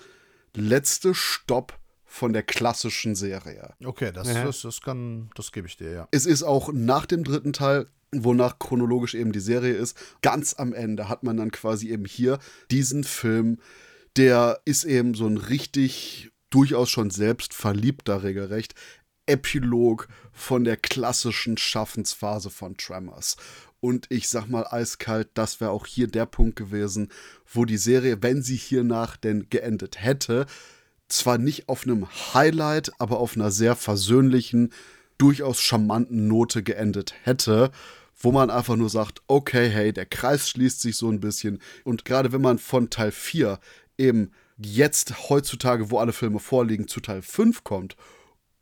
letzte 0.55 1.15
Stopp 1.15 1.79
von 2.05 2.35
der 2.35 2.43
klassischen 2.43 3.15
Serie. 3.15 3.73
Okay, 3.83 4.13
das, 4.13 4.29
Ja. 4.29 4.45
das, 4.45 4.61
das 4.61 4.83
kann, 4.83 5.31
das 5.35 5.51
gebe 5.53 5.67
ich 5.67 5.79
dir, 5.79 5.91
ja. 5.91 6.09
Es 6.11 6.27
ist 6.27 6.43
auch 6.43 6.71
nach 6.73 7.07
dem 7.07 7.25
dritten 7.25 7.55
Teil, 7.55 7.87
wonach 8.15 8.59
chronologisch 8.59 9.15
eben 9.15 9.33
die 9.33 9.41
Serie 9.41 9.75
ist, 9.75 9.97
ganz 10.21 10.55
am 10.55 10.73
Ende 10.73 11.09
hat 11.09 11.23
man 11.23 11.37
dann 11.37 11.51
quasi 11.51 11.91
eben 11.91 12.05
hier 12.05 12.39
diesen 12.71 13.05
Film, 13.05 13.59
der 14.17 14.61
ist 14.65 14.85
eben 14.85 15.15
so 15.15 15.27
ein 15.27 15.39
richtig, 15.39 16.31
durchaus 16.51 16.91
schon 16.91 17.11
selbst 17.11 17.55
verliebter 17.55 18.23
regelrecht. 18.23 18.75
Epilog 19.27 20.09
von 20.33 20.65
der 20.65 20.77
klassischen 20.77 21.57
Schaffensphase 21.57 22.51
von 22.51 22.77
Tremors. 22.77 23.37
Und 23.81 24.07
ich 24.11 24.29
sag 24.29 24.49
mal 24.49 24.67
eiskalt, 24.67 25.29
das 25.35 25.61
wäre 25.61 25.71
auch 25.71 25.87
hier 25.87 26.09
der 26.09 26.27
Punkt 26.27 26.57
gewesen, 26.57 27.09
wo 27.51 27.65
die 27.65 27.79
Serie, 27.79 28.23
wenn 28.23 28.43
sie 28.43 28.57
hiernach 28.57 29.17
denn 29.17 29.49
geendet 29.49 30.03
hätte, 30.03 30.47
zwar 31.09 31.39
nicht 31.39 31.69
auf 31.69 31.85
einem 31.85 32.07
Highlight, 32.35 32.93
aber 32.99 33.19
auf 33.19 33.37
einer 33.37 33.51
sehr 33.51 33.77
versöhnlichen, 33.77 34.73
durchaus 35.19 35.61
charmanten 35.61 36.27
Note 36.27 36.63
geendet 36.63 37.15
hätte, 37.23 37.71
wo 38.23 38.33
man 38.33 38.51
einfach 38.51 38.77
nur 38.77 38.89
sagt, 38.89 39.21
okay, 39.27 39.69
hey, 39.69 39.93
der 39.93 40.07
Kreis 40.07 40.49
schließt 40.49 40.81
sich 40.81 40.97
so 40.97 41.11
ein 41.11 41.21
bisschen. 41.21 41.59
Und 41.85 42.05
gerade 42.05 42.33
wenn 42.33 42.41
man 42.41 42.59
von 42.59 42.89
Teil 42.89 43.11
4 43.11 43.59
eben 43.99 44.31
jetzt 44.57 45.29
heutzutage, 45.29 45.91
wo 45.91 45.99
alle 45.99 46.13
Filme 46.13 46.39
vorliegen, 46.39 46.87
zu 46.89 47.01
Teil 47.01 47.21
5 47.21 47.65
kommt, 47.65 47.97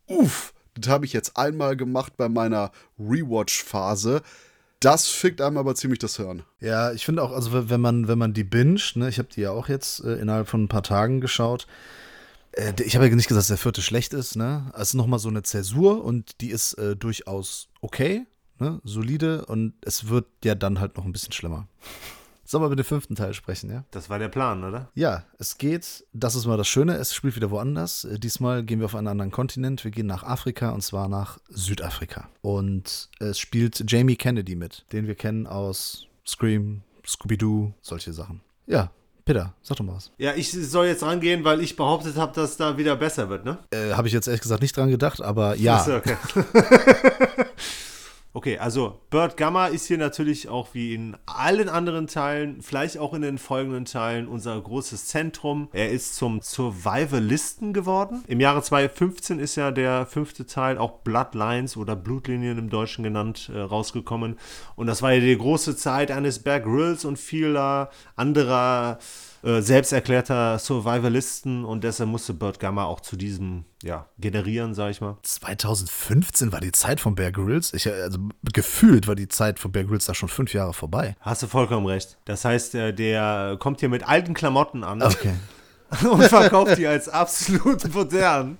uff, 0.07 0.53
das 0.73 0.89
habe 0.91 1.05
ich 1.05 1.13
jetzt 1.13 1.37
einmal 1.37 1.77
gemacht 1.77 2.17
bei 2.17 2.27
meiner 2.27 2.71
Rewatch-Phase. 2.99 4.21
Das 4.79 5.07
fickt 5.09 5.41
einem 5.41 5.57
aber 5.57 5.75
ziemlich 5.75 5.99
das 5.99 6.17
Hirn. 6.17 6.41
Ja, 6.59 6.91
ich 6.91 7.05
finde 7.05 7.21
auch, 7.21 7.31
also 7.31 7.69
wenn- 7.69 7.81
man, 7.81 8.07
wenn 8.07 8.17
man 8.17 8.33
die 8.33 8.43
binget, 8.43 8.93
ne, 8.95 9.09
ich 9.09 9.19
habe 9.19 9.29
die 9.33 9.41
ja 9.41 9.51
auch 9.51 9.69
jetzt 9.69 10.03
äh, 10.03 10.15
innerhalb 10.15 10.47
von 10.47 10.63
ein 10.63 10.67
paar 10.69 10.81
Tagen 10.83 11.21
geschaut. 11.21 11.67
Äh, 12.53 12.73
ich 12.83 12.95
habe 12.95 13.07
ja 13.07 13.15
nicht 13.15 13.27
gesagt, 13.27 13.41
dass 13.41 13.47
der 13.47 13.57
vierte 13.57 13.83
schlecht 13.83 14.13
ist, 14.13 14.35
ne? 14.35 14.71
Es 14.73 14.89
ist 14.89 14.93
nochmal 14.95 15.19
so 15.19 15.29
eine 15.29 15.43
Zäsur 15.43 16.03
und 16.03 16.41
die 16.41 16.49
ist 16.49 16.73
äh, 16.73 16.95
durchaus 16.95 17.67
okay. 17.81 18.25
Ne, 18.61 18.79
solide 18.83 19.45
und 19.45 19.73
es 19.81 20.07
wird 20.07 20.27
ja 20.45 20.55
dann 20.55 20.79
halt 20.79 20.95
noch 20.95 21.03
ein 21.03 21.11
bisschen 21.11 21.33
schlimmer. 21.33 21.67
Sollen 22.45 22.63
wir 22.63 22.67
über 22.67 22.75
den 22.75 22.85
fünften 22.85 23.15
Teil 23.15 23.33
sprechen, 23.33 23.71
ja? 23.71 23.85
Das 23.91 24.09
war 24.09 24.19
der 24.19 24.27
Plan, 24.27 24.63
oder? 24.63 24.89
Ja, 24.93 25.23
es 25.39 25.57
geht, 25.57 26.05
das 26.11 26.35
ist 26.35 26.45
mal 26.45 26.57
das 26.57 26.67
Schöne, 26.67 26.95
es 26.95 27.13
spielt 27.13 27.35
wieder 27.37 27.49
woanders. 27.49 28.03
Äh, 28.03 28.19
Diesmal 28.19 28.63
gehen 28.63 28.79
wir 28.79 28.85
auf 28.85 28.95
einen 28.95 29.07
anderen 29.07 29.31
Kontinent. 29.31 29.83
Wir 29.85 29.91
gehen 29.91 30.05
nach 30.05 30.23
Afrika 30.23 30.71
und 30.71 30.81
zwar 30.81 31.07
nach 31.07 31.39
Südafrika. 31.49 32.27
Und 32.41 33.09
es 33.19 33.39
spielt 33.39 33.89
Jamie 33.89 34.17
Kennedy 34.17 34.55
mit, 34.55 34.85
den 34.91 35.07
wir 35.07 35.15
kennen 35.15 35.47
aus 35.47 36.07
Scream, 36.27 36.81
Scooby-Doo, 37.07 37.71
solche 37.81 38.11
Sachen. 38.11 38.41
Ja, 38.67 38.91
Peter, 39.23 39.53
sag 39.61 39.77
doch 39.77 39.85
mal 39.85 39.95
was. 39.95 40.11
Ja, 40.17 40.33
ich 40.35 40.51
soll 40.51 40.87
jetzt 40.87 41.03
rangehen, 41.03 41.45
weil 41.45 41.61
ich 41.61 41.77
behauptet 41.77 42.17
habe, 42.17 42.33
dass 42.35 42.57
da 42.57 42.77
wieder 42.77 42.97
besser 42.97 43.29
wird, 43.29 43.45
ne? 43.45 43.59
Äh, 43.71 43.93
Habe 43.93 44.07
ich 44.09 44.13
jetzt 44.13 44.27
ehrlich 44.27 44.41
gesagt 44.41 44.61
nicht 44.61 44.75
dran 44.75 44.89
gedacht, 44.89 45.21
aber 45.21 45.55
ja. 45.55 45.77
Achso, 45.77 45.95
okay. 45.95 46.17
okay, 48.33 48.57
also 48.57 49.01
Bird 49.09 49.37
Gamma 49.37 49.67
ist 49.67 49.87
hier 49.87 49.97
natürlich 49.97 50.47
auch 50.47 50.73
wie 50.73 50.93
in 50.93 51.17
allen 51.25 51.69
anderen 51.69 52.07
Teilen, 52.07 52.61
vielleicht 52.61 52.97
auch 52.97 53.13
in 53.13 53.21
den 53.21 53.37
folgenden 53.37 53.85
Teilen, 53.85 54.27
unser 54.27 54.59
großes 54.59 55.07
Zentrum. 55.07 55.69
Er 55.73 55.91
ist 55.91 56.15
zum 56.15 56.41
Survivalisten 56.41 57.73
geworden. 57.73 58.23
Im 58.27 58.39
Jahre 58.39 58.61
2015 58.61 59.39
ist 59.39 59.55
ja 59.55 59.71
der 59.71 60.05
fünfte 60.05 60.45
Teil, 60.45 60.77
auch 60.77 60.99
Bloodlines 60.99 61.77
oder 61.77 61.95
Blutlinien 61.95 62.57
im 62.57 62.69
Deutschen 62.69 63.03
genannt, 63.03 63.51
äh, 63.53 63.59
rausgekommen. 63.59 64.37
Und 64.75 64.87
das 64.87 65.01
war 65.01 65.13
ja 65.13 65.19
die 65.19 65.37
große 65.37 65.75
Zeit 65.75 66.11
eines 66.11 66.39
Bear 66.39 66.59
Grylls 66.59 67.05
und 67.05 67.17
vieler 67.17 67.89
anderer 68.15 68.99
selbsterklärter 69.43 70.59
Survivalisten 70.59 71.65
und 71.65 71.83
deshalb 71.83 72.09
musste 72.09 72.33
Bird 72.33 72.59
Gamma 72.59 72.85
auch 72.85 72.99
zu 72.99 73.15
diesem, 73.15 73.65
ja, 73.81 74.07
generieren, 74.19 74.73
sag 74.73 74.91
ich 74.91 75.01
mal. 75.01 75.17
2015 75.23 76.51
war 76.51 76.59
die 76.59 76.71
Zeit 76.71 76.99
von 76.99 77.15
Bear 77.15 77.31
Grylls. 77.31 77.73
Ich, 77.73 77.87
also 77.87 78.19
gefühlt 78.53 79.07
war 79.07 79.15
die 79.15 79.27
Zeit 79.27 79.59
von 79.59 79.71
Bear 79.71 79.85
Grylls 79.85 80.05
da 80.05 80.13
schon 80.13 80.29
fünf 80.29 80.53
Jahre 80.53 80.73
vorbei. 80.73 81.15
Hast 81.21 81.43
du 81.43 81.47
vollkommen 81.47 81.85
recht. 81.87 82.17
Das 82.25 82.45
heißt, 82.45 82.75
äh, 82.75 82.93
der 82.93 83.57
kommt 83.59 83.79
hier 83.79 83.89
mit 83.89 84.07
alten 84.07 84.33
Klamotten 84.33 84.83
an 84.83 85.01
Okay. 85.01 85.33
und 86.09 86.23
verkauft 86.23 86.77
die 86.77 86.87
als 86.87 87.09
absolut 87.09 87.93
modern. 87.93 88.57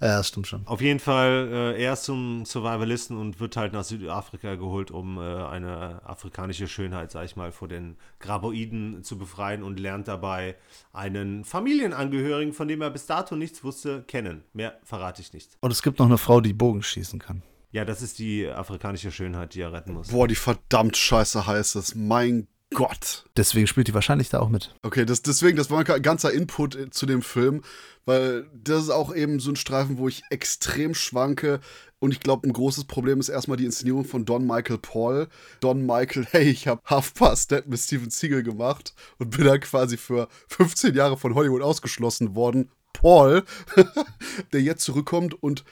Ja, 0.00 0.18
das 0.18 0.28
stimmt 0.28 0.46
schon. 0.46 0.66
Auf 0.66 0.80
jeden 0.80 1.00
Fall, 1.00 1.48
äh, 1.52 1.82
er 1.82 1.92
ist 1.92 2.04
zum 2.04 2.44
Survivalisten 2.46 3.18
und 3.18 3.40
wird 3.40 3.56
halt 3.56 3.72
nach 3.72 3.84
Südafrika 3.84 4.54
geholt, 4.54 4.90
um 4.90 5.18
äh, 5.18 5.20
eine 5.20 6.00
afrikanische 6.04 6.68
Schönheit, 6.68 7.10
sag 7.10 7.26
ich 7.26 7.36
mal, 7.36 7.52
vor 7.52 7.68
den 7.68 7.96
Graboiden 8.20 9.02
zu 9.02 9.18
befreien 9.18 9.62
und 9.62 9.78
lernt 9.78 10.08
dabei 10.08 10.56
einen 10.92 11.44
Familienangehörigen, 11.44 12.54
von 12.54 12.68
dem 12.68 12.80
er 12.80 12.90
bis 12.90 13.06
dato 13.06 13.36
nichts 13.36 13.62
wusste, 13.62 14.02
kennen. 14.06 14.42
Mehr 14.54 14.78
verrate 14.82 15.20
ich 15.20 15.32
nicht. 15.32 15.50
Und 15.60 15.72
es 15.72 15.82
gibt 15.82 15.98
noch 15.98 16.06
eine 16.06 16.18
Frau, 16.18 16.40
die 16.40 16.54
Bogen 16.54 16.82
schießen 16.82 17.18
kann. 17.18 17.42
Ja, 17.72 17.86
das 17.86 18.02
ist 18.02 18.18
die 18.18 18.46
afrikanische 18.46 19.10
Schönheit, 19.10 19.54
die 19.54 19.62
er 19.62 19.72
retten 19.72 19.94
muss. 19.94 20.08
Boah, 20.08 20.28
die 20.28 20.34
verdammt 20.34 20.96
scheiße 20.96 21.46
heiß 21.46 21.74
ist. 21.76 21.94
Mein 21.94 22.46
Gott. 22.74 23.24
Deswegen 23.36 23.66
spielt 23.66 23.88
die 23.88 23.94
wahrscheinlich 23.94 24.28
da 24.28 24.40
auch 24.40 24.48
mit. 24.48 24.74
Okay, 24.82 25.04
das, 25.04 25.22
deswegen, 25.22 25.56
das 25.56 25.70
war 25.70 25.86
ein 25.86 26.02
ganzer 26.02 26.32
Input 26.32 26.74
äh, 26.74 26.90
zu 26.90 27.06
dem 27.06 27.22
Film, 27.22 27.62
weil 28.04 28.46
das 28.54 28.84
ist 28.84 28.90
auch 28.90 29.14
eben 29.14 29.40
so 29.40 29.50
ein 29.50 29.56
Streifen, 29.56 29.98
wo 29.98 30.08
ich 30.08 30.22
extrem 30.30 30.94
schwanke. 30.94 31.60
Und 31.98 32.10
ich 32.10 32.20
glaube, 32.20 32.48
ein 32.48 32.52
großes 32.52 32.84
Problem 32.84 33.20
ist 33.20 33.28
erstmal 33.28 33.56
die 33.56 33.64
Inszenierung 33.64 34.04
von 34.04 34.24
Don 34.24 34.46
Michael 34.46 34.78
Paul. 34.78 35.28
Don 35.60 35.86
Michael, 35.86 36.26
hey, 36.32 36.48
ich 36.48 36.66
habe 36.66 36.82
Half 36.84 37.14
Past 37.14 37.50
Dead 37.50 37.66
mit 37.66 37.78
Steven 37.78 38.10
Seagal 38.10 38.42
gemacht 38.42 38.94
und 39.18 39.30
bin 39.30 39.44
dann 39.44 39.60
quasi 39.60 39.96
für 39.96 40.28
15 40.48 40.94
Jahre 40.94 41.16
von 41.16 41.34
Hollywood 41.34 41.62
ausgeschlossen 41.62 42.34
worden. 42.34 42.70
Paul, 42.92 43.44
der 44.52 44.62
jetzt 44.62 44.84
zurückkommt 44.84 45.40
und 45.42 45.64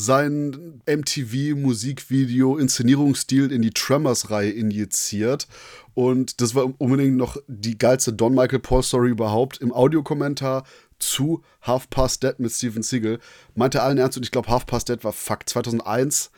sein 0.00 0.80
MTV-Musikvideo-Inszenierungsstil 0.86 3.50
in 3.50 3.62
die 3.62 3.72
Tremors-Reihe 3.72 4.52
injiziert. 4.52 5.48
Und 5.94 6.40
das 6.40 6.54
war 6.54 6.72
unbedingt 6.78 7.16
noch 7.16 7.36
die 7.48 7.76
geilste 7.76 8.12
Don 8.12 8.32
Michael 8.32 8.60
Paul-Story 8.60 9.10
überhaupt. 9.10 9.58
Im 9.58 9.72
Audiokommentar 9.72 10.62
zu 11.00 11.42
Half 11.62 11.90
Past 11.90 12.22
Dead 12.22 12.38
mit 12.38 12.52
Steven 12.52 12.84
Seagal 12.84 13.18
meinte 13.56 13.82
allen 13.82 13.98
Ernst, 13.98 14.16
und 14.16 14.22
ich 14.22 14.30
glaube, 14.30 14.50
Half 14.50 14.66
Past 14.66 14.88
Dead 14.88 15.02
war 15.02 15.12
Fakt 15.12 15.48
2001. 15.48 16.30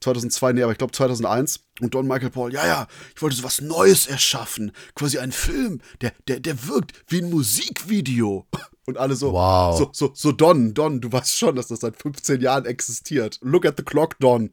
2002, 0.00 0.52
nee, 0.52 0.62
aber 0.62 0.72
ich 0.72 0.78
glaube 0.78 0.92
2001. 0.92 1.60
Und 1.80 1.94
Don 1.94 2.06
Michael 2.06 2.30
Paul, 2.30 2.52
ja, 2.52 2.66
ja, 2.66 2.86
ich 3.14 3.22
wollte 3.22 3.36
so 3.36 3.44
was 3.44 3.60
Neues 3.60 4.06
erschaffen. 4.06 4.72
Quasi 4.94 5.18
ein 5.18 5.32
Film, 5.32 5.80
der, 6.00 6.12
der, 6.28 6.40
der 6.40 6.68
wirkt 6.68 6.92
wie 7.08 7.22
ein 7.22 7.30
Musikvideo. 7.30 8.46
Und 8.86 8.98
alle 8.98 9.16
so, 9.16 9.32
Wow. 9.32 9.78
so, 9.78 9.90
so, 9.92 10.12
so 10.14 10.32
Don, 10.32 10.74
Don, 10.74 11.00
du 11.00 11.10
weißt 11.10 11.38
schon, 11.38 11.56
dass 11.56 11.68
das 11.68 11.80
seit 11.80 11.96
15 11.96 12.40
Jahren 12.42 12.66
existiert. 12.66 13.38
Look 13.42 13.64
at 13.64 13.78
the 13.78 13.82
clock, 13.82 14.18
Don. 14.18 14.50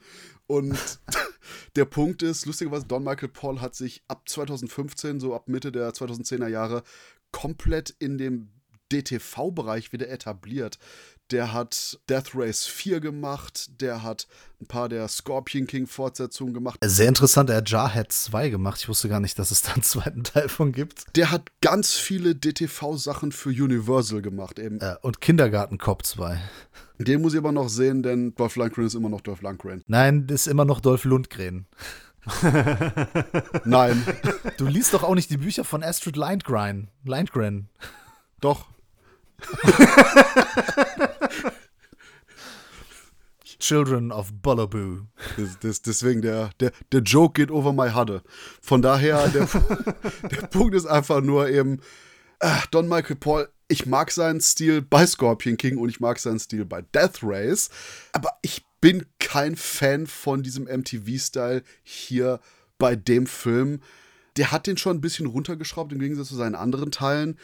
Und 0.48 0.78
der 1.76 1.86
Punkt 1.86 2.24
ist, 2.24 2.46
lustigerweise, 2.46 2.86
Don 2.86 3.04
Michael 3.04 3.30
Paul 3.30 3.60
hat 3.60 3.76
sich 3.76 4.04
ab 4.08 4.28
2015, 4.30 5.20
so 5.20 5.36
ab 5.36 5.50
Mitte 5.50 5.72
der 5.72 5.92
2010er 5.94 6.48
Jahre, 6.48 6.84
komplett 7.32 7.90
in 8.00 8.18
dem 8.18 8.50
DTV-Bereich 8.92 9.92
wieder 9.94 10.10
etabliert. 10.10 10.78
Der 11.32 11.54
hat 11.54 11.98
Death 12.10 12.32
Race 12.36 12.66
4 12.66 13.00
gemacht, 13.00 13.70
der 13.80 14.04
hat 14.04 14.28
ein 14.60 14.66
paar 14.66 14.90
der 14.90 15.08
Scorpion 15.08 15.66
King-Fortsetzungen 15.66 16.54
gemacht. 16.54 16.78
Sehr 16.84 17.08
interessant, 17.08 17.50
er 17.50 17.58
hat 17.58 17.70
Jarhead 17.70 18.12
2 18.12 18.50
gemacht. 18.50 18.82
Ich 18.82 18.90
wusste 18.90 19.08
gar 19.08 19.22
nicht, 19.22 19.40
dass 19.40 19.52
es 19.52 19.62
da 19.62 19.74
einen 19.74 19.84
zweiten 19.84 20.24
Teil 20.26 20.50
von 20.50 20.74
gibt. 20.74 21.06
Der 21.16 21.32
hat 21.32 21.50
ganz 21.62 21.94
viele 21.94 22.36
DTV-Sachen 22.36 23.32
für 23.32 23.50
Universal 23.50 24.22
gemacht. 24.22 24.60
Eben. 24.60 24.82
Äh, 24.82 24.96
und 25.02 25.22
Kindergarten 25.22 25.78
Cop 25.78 26.06
2. 26.06 26.38
Den 27.00 27.22
muss 27.22 27.34
ich 27.34 27.40
aber 27.40 27.54
noch 27.54 27.70
sehen, 27.70 28.04
denn 28.04 28.36
Dolph 28.36 28.58
Lundgren 28.58 28.86
ist 28.86 28.94
immer 28.94 29.10
noch 29.10 29.22
Dolph 29.22 29.42
Lundgren. 29.42 29.84
Nein, 29.88 30.28
das 30.28 30.42
ist 30.42 30.48
immer 30.48 30.66
noch 30.66 30.82
Dolph 30.82 31.06
Lundgren. 31.06 31.66
Nein, 33.66 34.06
Du 34.58 34.68
liest 34.68 34.94
doch 34.94 35.04
auch 35.04 35.16
nicht 35.16 35.30
die 35.30 35.38
Bücher 35.38 35.64
von 35.64 35.82
Astrid 35.82 36.18
Lindgren. 36.18 36.90
Lindgren. 37.04 37.70
doch. 38.42 38.68
Children 43.60 44.12
of 44.12 44.34
Bullaboo. 44.42 45.06
Das, 45.38 45.60
das, 45.60 45.82
deswegen, 45.82 46.22
der, 46.22 46.50
der, 46.60 46.72
der 46.92 47.02
Joke 47.02 47.40
geht 47.40 47.52
over 47.52 47.72
my 47.72 47.92
Hadde. 47.92 48.24
Von 48.62 48.82
daher, 48.82 49.30
der, 49.30 49.48
der 50.30 50.48
Punkt 50.48 50.76
ist 50.76 50.88
einfach 50.88 51.22
nur 51.22 51.48
eben, 51.48 51.80
äh, 52.40 52.58
Don 52.72 52.90
Michael 52.90 53.18
Paul, 53.18 53.48
ich 53.68 53.86
mag 53.86 54.12
seinen 54.12 54.42
Stil 54.42 54.82
bei 54.82 55.06
Scorpion 55.06 55.58
King 55.58 55.78
und 55.78 55.90
ich 55.90 56.00
mag 56.00 56.18
seinen 56.20 56.40
Stil 56.40 56.66
bei 56.66 56.82
Death 56.82 57.20
Race, 57.22 57.70
aber 58.12 58.32
ich 58.42 58.66
bin 58.82 59.06
kein 59.20 59.56
Fan 59.56 60.08
von 60.08 60.44
diesem 60.44 60.66
MTV-Style 60.66 61.64
hier 61.84 62.42
bei 62.80 62.96
dem 62.96 63.28
Film. 63.28 63.80
Der 64.38 64.52
hat 64.52 64.66
den 64.66 64.78
schon 64.78 64.98
ein 64.98 65.02
bisschen 65.02 65.28
runtergeschraubt 65.28 65.94
im 65.94 66.00
Gegensatz 66.00 66.30
zu 66.30 66.36
seinen 66.36 66.56
anderen 66.56 66.92
Teilen 66.92 67.38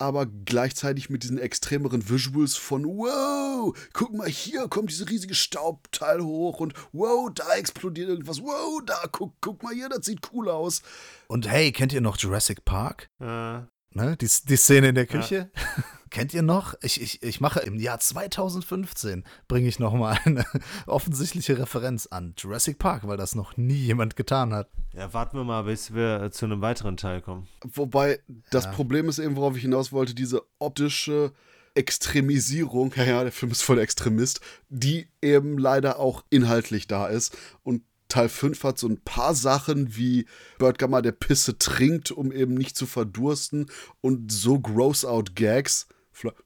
aber 0.00 0.26
gleichzeitig 0.26 1.10
mit 1.10 1.22
diesen 1.22 1.38
extremeren 1.38 2.08
Visuals 2.08 2.56
von 2.56 2.84
wow, 2.84 3.76
guck 3.92 4.12
mal 4.14 4.28
hier 4.28 4.68
kommt 4.68 4.90
diese 4.90 5.08
riesige 5.08 5.34
Staubteil 5.34 6.22
hoch 6.22 6.60
und 6.60 6.74
wow, 6.92 7.30
da 7.34 7.54
explodiert 7.54 8.08
irgendwas, 8.08 8.40
wow, 8.40 8.80
da 8.84 8.98
guck, 9.12 9.34
guck 9.40 9.62
mal 9.62 9.74
hier, 9.74 9.88
das 9.88 10.06
sieht 10.06 10.20
cool 10.32 10.48
aus. 10.48 10.82
Und 11.28 11.48
hey, 11.48 11.72
kennt 11.72 11.92
ihr 11.92 12.00
noch 12.00 12.16
Jurassic 12.16 12.64
Park? 12.64 13.08
Äh, 13.20 13.60
Ne? 13.92 14.16
Die, 14.16 14.28
die 14.44 14.56
Szene 14.56 14.90
in 14.90 14.94
der 14.94 15.06
Küche? 15.06 15.50
Kennt 16.10 16.34
ihr 16.34 16.42
noch? 16.42 16.74
Ich, 16.82 17.00
ich, 17.00 17.22
ich 17.22 17.40
mache 17.40 17.60
im 17.60 17.78
Jahr 17.78 18.00
2015 18.00 19.24
bringe 19.46 19.68
ich 19.68 19.78
noch 19.78 19.94
mal 19.94 20.18
eine 20.24 20.44
offensichtliche 20.86 21.58
Referenz 21.58 22.06
an 22.06 22.34
Jurassic 22.36 22.78
Park, 22.78 23.06
weil 23.06 23.16
das 23.16 23.36
noch 23.36 23.56
nie 23.56 23.74
jemand 23.74 24.16
getan 24.16 24.52
hat. 24.52 24.68
ja, 24.92 25.14
warten 25.14 25.36
wir 25.36 25.44
mal, 25.44 25.62
bis 25.62 25.94
wir 25.94 26.22
äh, 26.22 26.30
zu 26.30 26.46
einem 26.46 26.60
weiteren 26.62 26.96
Teil 26.96 27.20
kommen. 27.20 27.46
Wobei 27.62 28.18
das 28.50 28.70
Problem 28.72 29.08
ist 29.08 29.20
eben, 29.20 29.36
worauf 29.36 29.56
ich 29.56 29.62
hinaus 29.62 29.92
wollte, 29.92 30.14
diese 30.14 30.42
optische 30.58 31.32
Extremisierung, 31.74 32.92
ja, 32.96 33.04
ja, 33.04 33.22
der 33.22 33.32
Film 33.32 33.52
ist 33.52 33.62
voll 33.62 33.78
Extremist, 33.78 34.40
die 34.68 35.08
eben 35.22 35.58
leider 35.58 36.00
auch 36.00 36.24
inhaltlich 36.30 36.88
da 36.88 37.06
ist. 37.06 37.36
Und 37.62 37.82
Teil 38.08 38.28
5 38.28 38.64
hat 38.64 38.78
so 38.78 38.88
ein 38.88 39.00
paar 39.00 39.34
Sachen 39.34 39.96
wie 39.96 40.26
Bird 40.58 40.78
Gamma, 40.78 41.00
der 41.00 41.12
Pisse 41.12 41.56
trinkt, 41.56 42.10
um 42.10 42.32
eben 42.32 42.54
nicht 42.54 42.76
zu 42.76 42.86
verdursten 42.86 43.70
und 44.00 44.32
so 44.32 44.58
Gross-Out-Gags. 44.58 45.86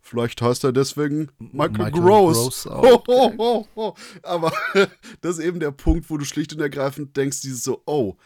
Vielleicht 0.01 0.41
heißt 0.43 0.65
er 0.65 0.73
deswegen 0.73 1.29
Michael, 1.39 1.71
Michael 1.85 1.93
Gross. 1.93 2.65
Gross-Out. 2.65 2.85
Ho, 2.85 3.05
ho, 3.07 3.35
ho, 3.39 3.69
ho. 3.77 3.97
Aber 4.23 4.53
das 5.21 5.39
ist 5.39 5.45
eben 5.45 5.61
der 5.61 5.71
Punkt, 5.73 6.11
wo 6.11 6.17
du 6.17 6.25
schlicht 6.25 6.53
und 6.53 6.61
ergreifend 6.61 7.17
denkst, 7.17 7.41
dieses 7.41 7.65
so, 7.65 7.83
oh, 7.87 8.17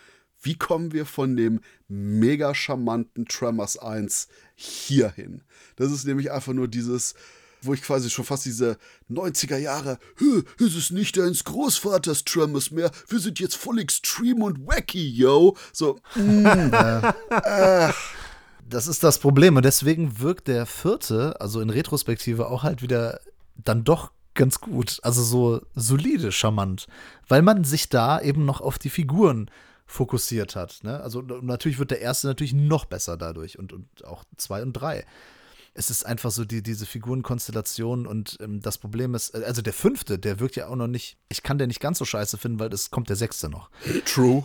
wie 0.43 0.57
kommen 0.57 0.93
wir 0.93 1.05
von 1.07 1.37
dem 1.37 1.61
mega 1.89 2.55
charmanten 2.55 3.27
Tremors 3.27 3.77
1 3.77 4.29
hier 4.55 5.11
hin? 5.11 5.43
Das 5.77 5.91
ist 5.91 6.07
nämlich 6.07 6.31
einfach 6.31 6.53
nur 6.53 6.69
dieses, 6.69 7.15
wo 7.63 7.75
ich 7.75 7.83
quasi 7.83 8.09
schon 8.09 8.25
fast 8.25 8.45
diese 8.45 8.79
90er 9.11 9.57
Jahre, 9.57 9.99
"Hö, 10.17 10.43
es 10.61 10.77
ist 10.77 10.93
nicht 10.93 11.17
deines 11.17 11.43
Großvaters 11.45 12.25
Tremors 12.25 12.71
mehr, 12.71 12.91
wir 13.09 13.19
sind 13.19 13.41
jetzt 13.41 13.57
voll 13.57 13.81
extrem 13.81 14.43
und 14.43 14.67
wacky, 14.67 15.11
yo. 15.11 15.57
So, 15.73 15.99
mm, 16.15 16.47
Das 18.69 18.87
ist 18.87 19.03
das 19.03 19.19
Problem 19.19 19.57
und 19.57 19.65
deswegen 19.65 20.21
wirkt 20.21 20.49
der 20.49 20.67
vierte, 20.67 21.41
also 21.41 21.61
in 21.61 21.71
Retrospektive, 21.71 22.49
auch 22.49 22.63
halt 22.63 22.83
wieder 22.83 23.21
dann 23.57 23.83
doch 23.85 24.13
ganz 24.35 24.61
gut. 24.61 25.01
Also 25.03 25.23
so 25.23 25.61
solide, 25.75 26.33
charmant. 26.33 26.87
Weil 27.29 27.43
man 27.43 27.65
sich 27.65 27.89
da 27.89 28.21
eben 28.21 28.45
noch 28.45 28.61
auf 28.61 28.79
die 28.79 28.91
Figuren 28.91 29.51
fokussiert 29.87 30.55
hat. 30.55 30.81
Ne? 30.83 31.01
Also 31.01 31.23
natürlich 31.23 31.79
wird 31.79 31.91
der 31.91 32.03
erste 32.03 32.27
natürlich 32.27 32.53
noch 32.53 32.85
besser 32.85 33.17
dadurch 33.17 33.59
und, 33.59 33.73
und 33.73 34.05
auch 34.05 34.25
zwei 34.37 34.63
und 34.63 34.75
drei 34.75 35.07
es 35.79 35.91
ist 35.91 36.05
einfach 36.05 36.33
so 36.33 36.45
die, 36.45 36.63
diese 36.63 36.87
Figurenkonstellation 36.87 38.07
und 38.07 38.37
ähm, 38.41 38.61
das 38.61 38.79
Problem 38.79 39.15
ist, 39.15 39.35
äh, 39.35 39.45
also 39.45 39.63
der 39.63 39.73
fünfte, 39.73 40.19
der 40.19 40.41
wirkt 40.41 40.57
ja 40.57 40.67
auch 40.67 40.75
noch 40.75 40.89
nicht, 40.89 41.19
ich 41.29 41.45
kann 41.45 41.57
den 41.57 41.69
nicht 41.69 41.81
ganz 41.81 41.99
so 41.99 42.05
scheiße 42.05 42.37
finden, 42.37 42.59
weil 42.59 42.73
es 42.73 42.91
kommt 42.91 43.09
der 43.09 43.17
sechste 43.17 43.49
noch. 43.49 43.71
True. 44.05 44.45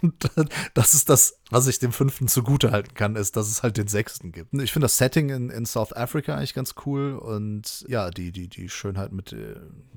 das 0.74 0.94
ist 0.94 1.10
das, 1.10 1.38
was 1.50 1.66
ich 1.66 1.78
dem 1.78 1.92
fünften 1.92 2.28
zugute 2.28 2.70
halten 2.70 2.94
kann, 2.94 3.14
ist, 3.14 3.36
dass 3.36 3.48
es 3.48 3.62
halt 3.62 3.76
den 3.76 3.88
sechsten 3.88 4.32
gibt. 4.32 4.54
Ich 4.54 4.72
finde 4.72 4.86
das 4.86 4.96
Setting 4.96 5.28
in, 5.28 5.50
in 5.50 5.66
South 5.66 5.94
Africa 5.94 6.34
eigentlich 6.34 6.54
ganz 6.54 6.74
cool 6.86 7.16
und 7.16 7.84
ja, 7.86 8.10
die, 8.10 8.32
die, 8.32 8.48
die 8.48 8.70
Schönheit 8.70 9.12
mit 9.12 9.34
äh, 9.34 9.56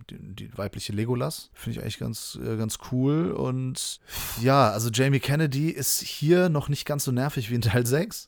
die, 0.09 0.35
die 0.35 0.57
weibliche 0.57 0.91
Legolas 0.91 1.49
finde 1.53 1.77
ich 1.77 1.81
eigentlich 1.81 1.99
ganz, 1.99 2.37
äh, 2.43 2.57
ganz 2.57 2.79
cool 2.91 3.31
und 3.31 4.01
ja, 4.41 4.69
also 4.69 4.89
Jamie 4.89 5.21
Kennedy 5.21 5.69
ist 5.69 6.01
hier 6.01 6.49
noch 6.49 6.67
nicht 6.67 6.85
ganz 6.85 7.05
so 7.05 7.13
nervig 7.13 7.49
wie 7.49 7.55
in 7.55 7.61
Teil 7.61 7.85
6 7.85 8.27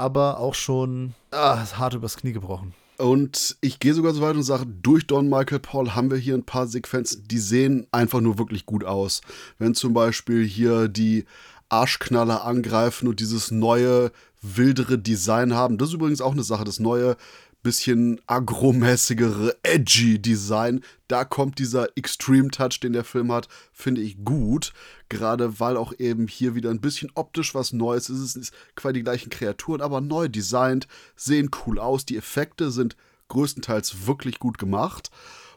aber 0.00 0.38
auch 0.38 0.54
schon 0.54 1.14
ah, 1.30 1.64
hart 1.78 1.94
übers 1.94 2.16
Knie 2.16 2.32
gebrochen. 2.32 2.74
Und 2.98 3.56
ich 3.62 3.78
gehe 3.78 3.94
sogar 3.94 4.12
so 4.12 4.20
weit 4.20 4.36
und 4.36 4.42
sage, 4.42 4.66
durch 4.66 5.06
Don 5.06 5.30
Michael 5.30 5.60
Paul 5.60 5.94
haben 5.94 6.10
wir 6.10 6.18
hier 6.18 6.34
ein 6.34 6.44
paar 6.44 6.66
Sequenzen, 6.66 7.26
die 7.26 7.38
sehen 7.38 7.86
einfach 7.92 8.20
nur 8.20 8.38
wirklich 8.38 8.66
gut 8.66 8.84
aus. 8.84 9.22
Wenn 9.58 9.74
zum 9.74 9.94
Beispiel 9.94 10.44
hier 10.44 10.88
die 10.88 11.24
Arschknaller 11.70 12.44
angreifen 12.44 13.08
und 13.08 13.20
dieses 13.20 13.50
neue, 13.50 14.12
wildere 14.42 14.98
Design 14.98 15.54
haben. 15.54 15.78
Das 15.78 15.88
ist 15.88 15.94
übrigens 15.94 16.20
auch 16.20 16.32
eine 16.32 16.42
Sache, 16.42 16.64
das 16.64 16.80
neue 16.80 17.16
bisschen 17.62 18.20
agromäßigere, 18.26 19.56
edgy 19.62 20.20
Design. 20.20 20.82
Da 21.08 21.24
kommt 21.24 21.58
dieser 21.58 21.96
Extreme 21.96 22.50
Touch, 22.50 22.80
den 22.80 22.92
der 22.92 23.04
Film 23.04 23.32
hat, 23.32 23.48
finde 23.72 24.00
ich 24.00 24.24
gut. 24.24 24.72
Gerade 25.08 25.60
weil 25.60 25.76
auch 25.76 25.92
eben 25.98 26.28
hier 26.28 26.54
wieder 26.54 26.70
ein 26.70 26.80
bisschen 26.80 27.10
optisch 27.14 27.54
was 27.54 27.72
Neues 27.72 28.08
ist. 28.10 28.20
Es 28.20 28.36
ist 28.36 28.54
quasi 28.76 28.94
die 28.94 29.02
gleichen 29.02 29.30
Kreaturen, 29.30 29.80
aber 29.80 30.00
neu 30.00 30.28
designt, 30.28 30.86
sehen 31.16 31.50
cool 31.66 31.78
aus. 31.78 32.04
Die 32.04 32.16
Effekte 32.16 32.70
sind 32.70 32.96
größtenteils 33.28 34.06
wirklich 34.06 34.38
gut 34.38 34.58
gemacht. 34.58 35.10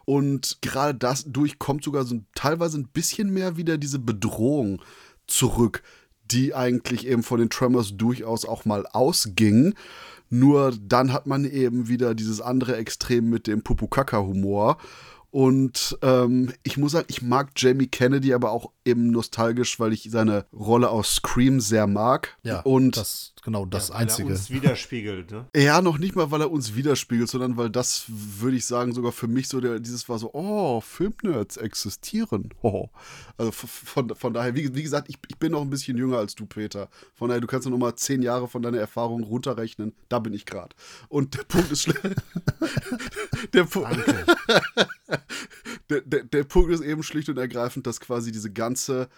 Und 0.05 0.57
gerade 0.61 0.97
das 0.97 1.25
durch 1.27 1.59
kommt 1.59 1.83
sogar 1.83 2.03
so 2.03 2.21
teilweise 2.35 2.77
ein 2.77 2.87
bisschen 2.87 3.31
mehr 3.31 3.57
wieder 3.57 3.77
diese 3.77 3.99
Bedrohung 3.99 4.81
zurück, 5.27 5.81
die 6.25 6.53
eigentlich 6.53 7.07
eben 7.07 7.23
von 7.23 7.39
den 7.39 7.49
Tremors 7.49 7.95
durchaus 7.95 8.45
auch 8.45 8.65
mal 8.65 8.85
ausging. 8.87 9.75
Nur 10.33 10.73
dann 10.81 11.13
hat 11.13 11.27
man 11.27 11.45
eben 11.45 11.87
wieder 11.89 12.15
dieses 12.15 12.41
andere 12.41 12.75
Extrem 12.77 13.29
mit 13.29 13.45
dem 13.45 13.61
Pupukaka-Humor. 13.61 14.79
Und 15.33 15.97
ähm, 16.03 16.53
ich 16.61 16.77
muss 16.77 16.91
sagen, 16.91 17.07
ich 17.09 17.23
mag 17.23 17.53
Jamie 17.55 17.87
Kennedy 17.87 18.35
aber 18.35 18.51
auch 18.51 18.69
eben 18.85 19.09
nostalgisch, 19.09 19.79
weil 19.79 19.91
ich 19.91 20.07
seine 20.11 20.45
Rolle 20.53 20.91
aus 20.91 21.15
Scream 21.15 21.59
sehr 21.59 21.87
mag. 21.87 22.37
Ja, 22.43 22.59
und 22.59 22.97
das, 22.97 23.33
genau 23.43 23.65
das 23.65 23.89
ja, 23.89 23.95
Einzige. 23.95 24.29
Er 24.29 24.35
uns 24.35 24.51
widerspiegelt, 24.51 25.31
ne? 25.31 25.47
Ja, 25.55 25.81
noch 25.81 25.97
nicht 25.97 26.15
mal, 26.15 26.29
weil 26.29 26.41
er 26.41 26.51
uns 26.51 26.75
widerspiegelt, 26.75 27.27
sondern 27.31 27.57
weil 27.57 27.71
das, 27.71 28.05
würde 28.07 28.57
ich 28.57 28.67
sagen, 28.67 28.93
sogar 28.93 29.11
für 29.11 29.27
mich 29.27 29.47
so 29.47 29.59
der, 29.59 29.79
dieses 29.79 30.07
war 30.07 30.19
so, 30.19 30.29
oh, 30.33 30.81
Filmnerds 30.81 31.57
existieren. 31.57 32.49
Oh. 32.65 32.89
Also 33.37 33.51
von, 33.51 34.15
von 34.15 34.33
daher, 34.33 34.55
wie, 34.55 34.73
wie 34.73 34.83
gesagt, 34.83 35.09
ich, 35.09 35.17
ich 35.27 35.37
bin 35.37 35.51
noch 35.51 35.61
ein 35.61 35.69
bisschen 35.69 35.97
jünger 35.97 36.19
als 36.19 36.33
du, 36.33 36.45
Peter. 36.45 36.87
Von 37.13 37.27
daher, 37.27 37.41
du 37.41 37.47
kannst 37.47 37.67
noch 37.67 37.77
mal 37.77 37.95
zehn 37.95 38.21
Jahre 38.21 38.47
von 38.47 38.61
deiner 38.61 38.77
Erfahrung 38.77 39.23
runterrechnen. 39.23 39.93
Da 40.07 40.19
bin 40.19 40.33
ich 40.33 40.45
gerade. 40.45 40.73
Und 41.09 41.35
der 41.35 41.43
Punkt 41.43 41.71
ist 41.71 41.87
der, 43.53 43.67
der, 45.93 46.01
der, 46.01 46.23
der 46.23 46.43
Punkt 46.43 46.71
ist 46.71 46.81
eben 46.81 47.03
schlicht 47.03 47.29
und 47.29 47.37
ergreifend, 47.37 47.85
dass 47.87 47.99
quasi 47.99 48.31
diese 48.31 48.51
ganze 48.51 49.09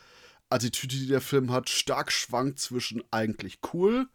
Attitüde, 0.50 0.96
die 0.96 1.08
der 1.08 1.22
Film 1.22 1.52
hat, 1.52 1.70
stark 1.70 2.12
schwankt 2.12 2.60
zwischen 2.60 3.04
eigentlich 3.12 3.60
cool, 3.74 4.08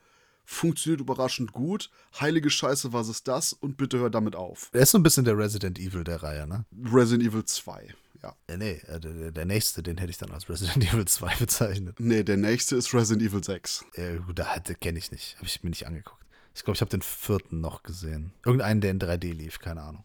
funktioniert 0.44 1.00
überraschend 1.00 1.52
gut, 1.52 1.90
heilige 2.20 2.50
Scheiße, 2.50 2.92
was 2.92 3.08
ist 3.08 3.28
das 3.28 3.52
und 3.52 3.76
bitte 3.76 3.98
hör 3.98 4.10
damit 4.10 4.36
auf. 4.36 4.70
Er 4.72 4.82
ist 4.82 4.90
so 4.90 4.98
ein 4.98 5.02
bisschen 5.02 5.24
der 5.24 5.38
Resident 5.38 5.78
Evil 5.78 6.04
der 6.04 6.22
Reihe, 6.22 6.46
ne? 6.46 6.64
Resident 6.92 7.28
Evil 7.28 7.44
2, 7.44 7.94
ja. 8.22 8.34
Ja, 8.48 8.56
nee, 8.56 8.80
äh, 8.86 9.00
der, 9.00 9.30
der 9.32 9.44
nächste, 9.44 9.82
den 9.82 9.98
hätte 9.98 10.10
ich 10.10 10.18
dann 10.18 10.30
als 10.30 10.48
Resident 10.48 10.84
Evil 10.92 11.06
2 11.06 11.36
bezeichnet. 11.36 11.98
Nee, 11.98 12.22
der 12.22 12.36
nächste 12.36 12.76
ist 12.76 12.92
Resident 12.92 13.30
Evil 13.30 13.42
6. 13.42 13.84
Ja, 13.96 14.16
gut, 14.16 14.38
da 14.38 14.58
kenne 14.80 14.98
ich 14.98 15.10
nicht. 15.10 15.36
Habe 15.36 15.46
ich 15.46 15.62
mir 15.62 15.70
nicht 15.70 15.86
angeguckt. 15.86 16.20
Ich 16.54 16.64
glaube, 16.64 16.76
ich 16.76 16.80
habe 16.80 16.90
den 16.90 17.02
vierten 17.02 17.60
noch 17.60 17.82
gesehen. 17.82 18.32
Irgendeinen, 18.44 18.80
der 18.80 18.90
in 18.90 18.98
3D 18.98 19.32
lief, 19.32 19.60
keine 19.60 19.82
Ahnung. 19.82 20.04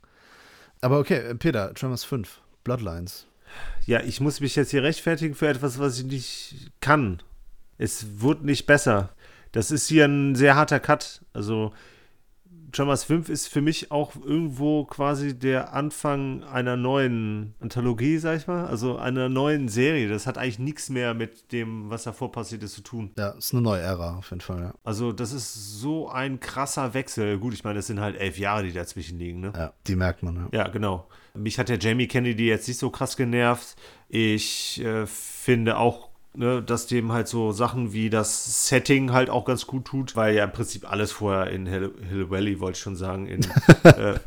Aber 0.82 1.00
okay, 1.00 1.18
äh, 1.18 1.36
Peter, 1.36 1.74
Tremors 1.74 2.04
5, 2.04 2.42
Bloodlines. 2.66 3.28
Ja, 3.86 4.02
ich 4.02 4.20
muss 4.20 4.42
mich 4.42 4.58
jetzt 4.58 4.72
hier 4.72 4.84
rechtfertigen 4.84 5.36
für 5.36 5.48
etwas, 5.48 5.80
was 5.80 6.00
ich 6.00 6.06
nicht 6.06 6.72
kann. 6.82 7.22
Es 7.78 8.20
wurde 8.20 8.46
nicht 8.46 8.66
besser. 8.66 9.16
Das 9.54 9.72
ist 9.72 9.88
hier 9.88 10.06
ein 10.06 10.36
sehr 10.36 10.58
harter 10.58 10.82
Cut. 10.82 11.22
Also, 11.32 11.72
Tremors 12.72 13.04
5 13.04 13.30
ist 13.30 13.48
für 13.48 13.62
mich 13.62 13.92
auch 13.92 14.14
irgendwo 14.16 14.86
quasi 14.86 15.38
der 15.38 15.74
Anfang 15.74 16.44
einer 16.44 16.76
neuen 16.76 17.56
Anthologie, 17.60 18.18
sag 18.18 18.38
ich 18.38 18.48
mal. 18.48 18.66
Also 18.66 18.98
einer 18.98 19.30
neuen 19.30 19.68
Serie. 19.68 20.08
Das 20.08 20.28
hat 20.28 20.38
eigentlich 20.38 20.60
nichts 20.60 20.90
mehr 20.90 21.14
mit 21.14 21.52
dem, 21.52 21.90
was 21.90 22.04
davor 22.04 22.32
passiert 22.32 22.64
ist, 22.64 22.74
zu 22.74 22.82
tun. 22.82 23.12
Ja, 23.18 23.30
ist 23.30 23.54
eine 23.54 23.62
neue 23.62 23.82
Ära 23.82 24.18
auf 24.18 24.30
jeden 24.30 24.42
Fall, 24.42 24.62
ja. 24.62 24.74
Also, 24.84 25.12
das 25.12 25.32
ist 25.32 25.80
so 25.80 26.10
ein 26.10 26.40
krasser 26.40 26.94
Wechsel. 26.94 27.38
Gut, 27.38 27.54
ich 27.54 27.64
meine, 27.64 27.76
das 27.76 27.88
sind 27.88 28.00
halt 28.00 28.16
elf 28.18 28.38
Jahre, 28.38 28.64
die 28.64 28.74
dazwischen 28.74 29.20
liegen, 29.20 29.40
ne? 29.40 29.54
Ja, 29.56 29.74
die 29.88 29.96
merkt 29.96 30.24
man, 30.24 30.36
ja. 30.36 30.48
Ja, 30.52 30.68
genau. 30.68 31.08
Mich 31.34 31.60
hat 31.60 31.70
der 31.70 31.80
Jamie 31.80 32.08
Kennedy 32.08 32.48
jetzt 32.48 32.68
nicht 32.68 32.80
so 32.80 32.90
krass 32.90 33.18
genervt. 33.18 33.76
Ich 34.08 34.82
äh, 34.82 35.06
finde 35.06 35.78
auch 35.78 36.10
ne, 36.36 36.62
dass 36.62 36.88
dem 36.88 37.12
halt 37.12 37.28
so 37.28 37.52
Sachen 37.52 37.94
wie 37.94 38.10
das 38.10 38.68
Setting 38.68 39.12
halt 39.12 39.30
auch 39.30 39.46
ganz 39.46 39.68
gut 39.68 39.86
tut, 39.86 40.16
weil 40.16 40.36
ja 40.36 40.44
im 40.44 40.52
Prinzip 40.52 40.90
alles 40.90 41.12
vorher 41.12 41.50
in 41.52 41.66
Hill, 41.66 41.94
Hill 42.10 42.30
Valley, 42.30 42.60
wollte 42.60 42.78
ich 42.78 42.84
schon 42.84 42.96
sagen, 42.96 43.28
in, 43.28 43.42
äh, 43.84 44.20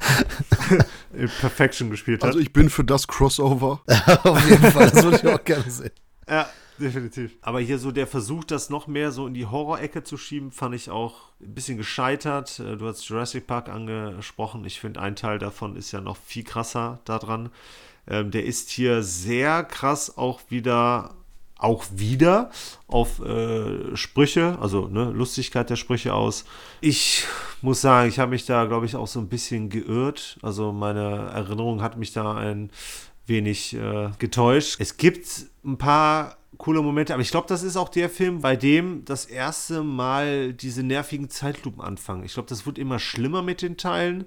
in 1.13 1.29
Perfection 1.41 1.91
gespielt 1.91 2.23
hat. 2.23 2.29
Also 2.29 2.39
ich 2.39 2.53
bin 2.53 2.71
für 2.71 2.85
das 2.85 3.07
Crossover. 3.07 3.83
Auf 4.25 4.49
jeden 4.49 4.73
Fall, 4.73 4.91
das 4.91 5.05
würde 5.05 5.17
ich 5.17 5.27
auch 5.27 5.45
gerne 5.45 5.71
sehen. 5.71 5.91
Ja, 6.31 6.47
definitiv. 6.79 7.39
Aber 7.41 7.59
hier 7.59 7.79
so 7.79 7.91
der 7.91 8.07
Versuch, 8.07 8.45
das 8.45 8.69
noch 8.69 8.87
mehr 8.87 9.13
so 9.13 9.27
in 9.27 9.33
die 9.33 9.47
Horror-Ecke 9.47 10.05
zu 10.05 10.19
schieben, 10.19 10.53
fand 10.53 10.75
ich 10.75 10.91
auch 10.91 11.31
ein 11.41 11.55
bisschen 11.55 11.79
gescheitert. 11.79 12.61
Äh, 12.61 12.77
du 12.77 12.87
hast 12.87 13.09
Jurassic 13.09 13.47
Park 13.47 13.71
angesprochen. 13.71 14.63
Ich 14.67 14.79
finde, 14.79 15.01
ein 15.01 15.17
Teil 15.17 15.39
davon 15.39 15.75
ist 15.75 15.91
ja 15.91 16.03
noch 16.03 16.19
viel 16.19 16.45
krasser 16.45 17.01
daran. 17.07 17.49
Ähm, 18.07 18.31
der 18.31 18.45
ist 18.45 18.69
hier 18.69 19.03
sehr 19.03 19.65
krass 19.65 20.19
auch 20.19 20.43
wieder 20.51 21.15
auch 21.59 21.85
wieder 21.95 22.51
auf 22.87 23.21
äh, 23.21 23.97
Sprüche, 23.97 24.57
also 24.61 24.87
ne, 24.87 25.11
Lustigkeit 25.11 25.69
der 25.69 25.77
Sprüche 25.77 26.15
aus. 26.15 26.45
Ich 26.81 27.27
muss 27.61 27.81
sagen, 27.81 28.09
ich 28.09 28.19
habe 28.19 28.31
mich 28.31 28.47
da, 28.47 28.65
glaube 28.65 28.87
ich, 28.87 28.97
auch 28.97 29.09
so 29.09 29.19
ein 29.19 29.29
bisschen 29.29 29.69
geirrt. 29.69 30.39
Also 30.41 30.73
meine 30.73 31.31
Erinnerung 31.35 31.83
hat 31.83 31.99
mich 31.99 32.13
da 32.13 32.35
ein 32.35 32.71
wenig 33.27 33.75
äh, 33.75 34.11
getäuscht. 34.19 34.77
Es 34.81 34.97
gibt 34.97 35.27
ein 35.65 35.77
paar 35.77 36.37
coole 36.57 36.81
Momente, 36.83 37.13
aber 37.13 37.23
ich 37.23 37.31
glaube, 37.31 37.47
das 37.49 37.63
ist 37.63 37.77
auch 37.77 37.89
der 37.89 38.09
Film, 38.09 38.41
bei 38.41 38.57
dem 38.57 39.05
das 39.05 39.27
erste 39.27 39.83
Mal 39.83 40.53
diese 40.53 40.83
nervigen 40.83 41.29
Zeitlupen 41.29 41.81
anfangen. 41.81 42.25
Ich 42.25 42.35
glaube, 42.35 42.49
das 42.49 42.67
wird 42.67 42.79
immer 42.79 42.99
schlimmer 42.99 43.43
mit 43.43 43.63
den 43.63 43.77
Teilen 43.77 44.25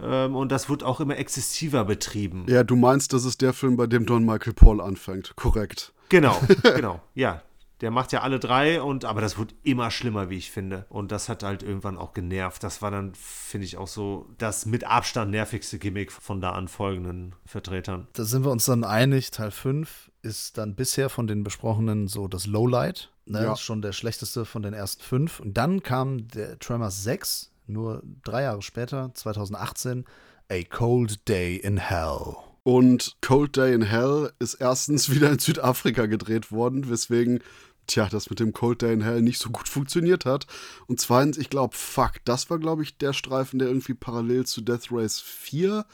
ähm, 0.00 0.34
und 0.36 0.50
das 0.50 0.68
wird 0.68 0.82
auch 0.82 1.00
immer 1.00 1.16
exzessiver 1.16 1.84
betrieben. 1.84 2.44
Ja, 2.48 2.64
du 2.64 2.76
meinst, 2.76 3.12
das 3.12 3.24
ist 3.24 3.40
der 3.40 3.52
Film, 3.52 3.76
bei 3.76 3.86
dem 3.86 4.06
Don 4.06 4.24
Michael 4.24 4.52
Paul 4.52 4.80
anfängt. 4.80 5.34
Korrekt. 5.36 5.92
Genau, 6.10 6.38
genau. 6.62 7.00
Ja, 7.14 7.42
der 7.80 7.90
macht 7.90 8.12
ja 8.12 8.20
alle 8.20 8.38
drei 8.38 8.82
und 8.82 9.04
aber 9.06 9.22
das 9.22 9.38
wird 9.38 9.54
immer 9.62 9.90
schlimmer, 9.90 10.28
wie 10.28 10.36
ich 10.36 10.50
finde. 10.50 10.84
Und 10.90 11.12
das 11.12 11.28
hat 11.28 11.42
halt 11.42 11.62
irgendwann 11.62 11.96
auch 11.96 12.12
genervt. 12.12 12.62
Das 12.62 12.82
war 12.82 12.90
dann, 12.90 13.14
finde 13.14 13.64
ich, 13.64 13.78
auch 13.78 13.88
so 13.88 14.26
das 14.36 14.66
mit 14.66 14.84
Abstand 14.84 15.30
nervigste 15.30 15.78
Gimmick 15.78 16.12
von 16.12 16.42
da 16.42 16.52
an 16.52 16.68
folgenden 16.68 17.34
Vertretern. 17.46 18.06
Da 18.12 18.24
sind 18.24 18.44
wir 18.44 18.50
uns 18.50 18.66
dann 18.66 18.84
einig, 18.84 19.30
Teil 19.30 19.50
5 19.50 20.10
ist 20.22 20.58
dann 20.58 20.74
bisher 20.74 21.08
von 21.08 21.26
den 21.26 21.42
besprochenen 21.42 22.06
so 22.06 22.28
das 22.28 22.46
Lowlight. 22.46 23.10
Ne? 23.24 23.44
Ja. 23.44 23.52
ist 23.54 23.60
schon 23.60 23.80
der 23.80 23.92
schlechteste 23.92 24.44
von 24.44 24.62
den 24.62 24.74
ersten 24.74 25.02
fünf. 25.02 25.40
Und 25.40 25.54
dann 25.54 25.82
kam 25.82 26.28
der 26.28 26.58
Tremors 26.58 27.02
6, 27.04 27.52
nur 27.66 28.02
drei 28.22 28.42
Jahre 28.42 28.60
später, 28.60 29.12
2018, 29.14 30.04
A 30.50 30.62
Cold 30.68 31.26
Day 31.28 31.56
in 31.56 31.78
Hell. 31.78 32.36
Und 32.62 33.16
Cold 33.22 33.56
Day 33.56 33.74
in 33.74 33.82
Hell 33.82 34.32
ist 34.38 34.54
erstens 34.54 35.10
wieder 35.10 35.30
in 35.30 35.38
Südafrika 35.38 36.06
gedreht 36.06 36.52
worden, 36.52 36.90
weswegen, 36.90 37.40
tja, 37.86 38.08
das 38.10 38.28
mit 38.28 38.40
dem 38.40 38.52
Cold 38.52 38.82
Day 38.82 38.92
in 38.92 39.02
Hell 39.02 39.22
nicht 39.22 39.38
so 39.38 39.50
gut 39.50 39.68
funktioniert 39.68 40.26
hat. 40.26 40.46
Und 40.86 41.00
zweitens, 41.00 41.38
ich 41.38 41.50
glaube, 41.50 41.74
fuck, 41.76 42.14
das 42.24 42.50
war, 42.50 42.58
glaube 42.58 42.82
ich, 42.82 42.98
der 42.98 43.12
Streifen, 43.12 43.58
der 43.58 43.68
irgendwie 43.68 43.94
parallel 43.94 44.46
zu 44.46 44.60
Death 44.60 44.88
Race 44.90 45.20
4 45.20 45.86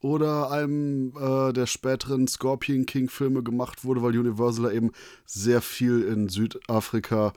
oder 0.00 0.50
einem 0.50 1.14
äh, 1.16 1.52
der 1.54 1.66
späteren 1.66 2.28
Scorpion 2.28 2.84
King 2.84 3.08
Filme 3.08 3.42
gemacht 3.42 3.84
wurde, 3.84 4.02
weil 4.02 4.18
Universal 4.18 4.74
eben 4.74 4.92
sehr 5.24 5.62
viel 5.62 6.02
in 6.02 6.28
Südafrika 6.28 7.32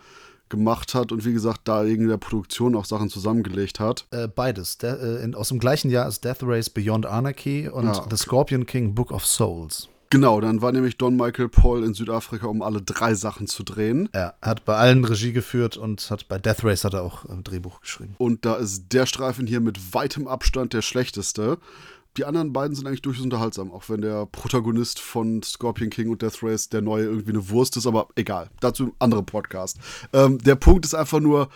gemacht 0.50 0.94
hat 0.94 1.12
und 1.12 1.26
wie 1.26 1.34
gesagt, 1.34 1.62
da 1.66 1.84
in 1.84 2.08
der 2.08 2.18
Produktion 2.18 2.76
auch 2.76 2.86
Sachen 2.86 3.10
zusammengelegt 3.10 3.80
hat. 3.80 4.06
Äh, 4.12 4.28
beides. 4.28 4.78
Der, 4.78 5.00
äh, 5.02 5.24
in, 5.24 5.36
aus 5.36 5.50
dem 5.50 5.60
gleichen 5.60 5.90
Jahr 5.90 6.08
ist 6.08 6.24
Death 6.24 6.42
Race 6.42 6.70
Beyond 6.70 7.06
Anarchy 7.06 7.70
und 7.70 7.88
Ah, 7.88 7.98
okay. 7.98 8.08
The 8.10 8.18
Scorpion 8.18 8.66
King 8.66 8.96
Book 8.96 9.12
of 9.12 9.26
Souls. 9.26 9.90
Genau, 10.10 10.40
dann 10.40 10.62
war 10.62 10.72
nämlich 10.72 10.98
Don 10.98 11.18
Michael 11.18 11.50
Paul 11.50 11.84
in 11.84 11.94
Südafrika, 11.94 12.48
um 12.48 12.62
alle 12.62 12.82
drei 12.82 13.14
Sachen 13.14 13.46
zu 13.48 13.64
drehen. 13.64 14.08
Er 14.14 14.36
hat 14.42 14.64
bei 14.64 14.78
allen 14.78 15.04
Regie 15.04 15.34
geführt 15.34 15.76
und 15.76 16.10
hat 16.10 16.30
bei 16.30 16.38
Death 16.38 16.64
Race 16.64 16.86
hat 16.86 16.94
er 16.94 17.04
auch 17.04 17.26
ein 17.26 17.44
Drehbuch 17.44 17.82
geschrieben. 17.82 18.16
Und 18.18 18.46
da 18.46 18.56
ist 18.56 18.94
der 18.94 19.06
Streifen 19.06 19.48
hier 19.48 19.60
mit 19.60 19.94
weitem 19.94 20.28
Abstand 20.28 20.72
der 20.72 20.82
schlechteste. 20.82 21.58
Die 22.18 22.26
anderen 22.26 22.52
beiden 22.52 22.76
sind 22.76 22.88
eigentlich 22.88 23.04
durchaus 23.04 23.24
unterhaltsam, 23.24 23.72
auch 23.72 23.90
wenn 23.90 24.02
der 24.02 24.26
Protagonist 24.26 25.00
von 25.00 25.44
Scorpion 25.44 25.92
King 25.92 26.10
und 26.10 26.24
Death 26.24 26.42
Race 26.42 26.68
der 26.68 26.82
neue 26.82 27.04
irgendwie 27.04 27.30
eine 27.30 27.50
Wurst 27.50 27.78
ist, 27.78 27.86
aber 27.86 28.08
egal. 28.16 28.50
Dazu 28.60 28.86
ein 28.86 28.94
anderer 28.98 29.24
Podcast. 29.24 29.78
Ähm, 30.14 30.40
der 30.40 30.56
Punkt 30.56 30.86
ist 30.86 30.96
einfach 30.96 31.20
nur, 31.20 31.50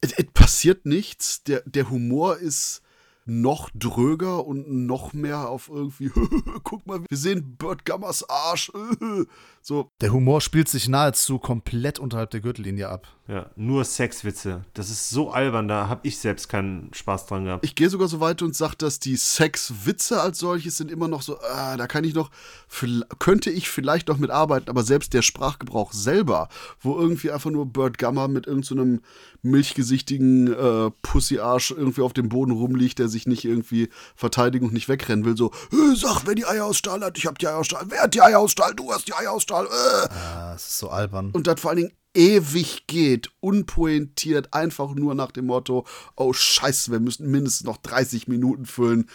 es, 0.00 0.12
es 0.12 0.26
passiert 0.34 0.86
nichts. 0.86 1.44
Der, 1.44 1.62
der 1.66 1.88
Humor 1.88 2.36
ist 2.36 2.82
noch 3.26 3.70
dröger 3.74 4.46
und 4.46 4.86
noch 4.86 5.12
mehr 5.12 5.48
auf 5.48 5.68
irgendwie, 5.68 6.10
guck 6.62 6.86
mal, 6.86 7.00
wir 7.08 7.18
sehen 7.18 7.56
Bert 7.58 7.84
Gammers 7.84 8.28
Arsch. 8.28 8.72
so, 9.60 9.90
Der 10.00 10.12
Humor 10.12 10.40
spielt 10.40 10.68
sich 10.68 10.88
nahezu 10.88 11.38
komplett 11.38 11.98
unterhalb 11.98 12.30
der 12.30 12.40
Gürtellinie 12.40 12.88
ab. 12.88 13.08
Ja, 13.28 13.50
nur 13.56 13.84
Sexwitze. 13.84 14.64
Das 14.74 14.88
ist 14.88 15.10
so 15.10 15.30
albern, 15.30 15.66
da 15.66 15.88
habe 15.88 16.02
ich 16.04 16.18
selbst 16.18 16.48
keinen 16.48 16.94
Spaß 16.94 17.26
dran 17.26 17.44
gehabt. 17.44 17.64
Ich 17.64 17.74
gehe 17.74 17.90
sogar 17.90 18.06
so 18.06 18.20
weit 18.20 18.40
und 18.42 18.54
sage, 18.54 18.76
dass 18.78 19.00
die 19.00 19.16
Sexwitze 19.16 20.20
als 20.20 20.38
solches 20.38 20.76
sind 20.76 20.92
immer 20.92 21.08
noch 21.08 21.22
so, 21.22 21.40
ah, 21.40 21.76
da 21.76 21.88
kann 21.88 22.04
ich 22.04 22.14
noch, 22.14 22.30
könnte 23.18 23.50
ich 23.50 23.68
vielleicht 23.68 24.06
noch 24.06 24.18
mitarbeiten, 24.18 24.70
aber 24.70 24.84
selbst 24.84 25.12
der 25.12 25.22
Sprachgebrauch 25.22 25.92
selber, 25.92 26.48
wo 26.80 26.96
irgendwie 26.96 27.32
einfach 27.32 27.50
nur 27.50 27.66
Bert 27.66 27.98
Gummer 27.98 28.28
mit 28.28 28.46
irgendeinem 28.46 29.00
milchgesichtigen 29.42 30.52
äh, 30.52 30.90
Pussyarsch 31.02 31.72
irgendwie 31.72 32.02
auf 32.02 32.12
dem 32.12 32.28
Boden 32.28 32.52
rumliegt, 32.52 33.00
der 33.00 33.08
sich 33.08 33.15
nicht 33.24 33.46
irgendwie 33.46 33.88
verteidigen 34.14 34.66
und 34.66 34.74
nicht 34.74 34.88
wegrennen 34.88 35.24
will, 35.24 35.36
so, 35.36 35.52
äh, 35.72 35.96
sag, 35.96 36.26
wer 36.26 36.34
die 36.34 36.44
Eier 36.44 36.66
aus 36.66 36.76
Stahl 36.76 37.00
hat, 37.00 37.16
ich 37.16 37.24
hab 37.24 37.38
die 37.38 37.46
Eier 37.46 37.58
aus 37.58 37.66
Stahl, 37.66 37.86
wer 37.88 38.02
hat 38.02 38.12
die 38.12 38.20
Eier 38.20 38.40
aus 38.40 38.52
Stahl, 38.52 38.74
du 38.74 38.92
hast 38.92 39.08
die 39.08 39.14
Eier 39.14 39.32
aus 39.32 39.42
Stahl, 39.42 39.66
äh. 39.66 40.08
Ah, 40.12 40.52
es 40.54 40.66
ist 40.66 40.78
so 40.78 40.90
albern. 40.90 41.30
Und 41.30 41.46
das 41.46 41.60
vor 41.60 41.70
allen 41.70 41.78
Dingen 41.78 41.92
ewig 42.16 42.86
geht, 42.86 43.30
unpointiert, 43.40 44.54
einfach 44.54 44.94
nur 44.94 45.14
nach 45.14 45.30
dem 45.30 45.46
Motto, 45.46 45.86
oh 46.16 46.32
scheiße, 46.32 46.90
wir 46.90 46.98
müssen 46.98 47.30
mindestens 47.30 47.66
noch 47.66 47.76
30 47.76 48.26
Minuten 48.26 48.64
füllen, 48.64 49.08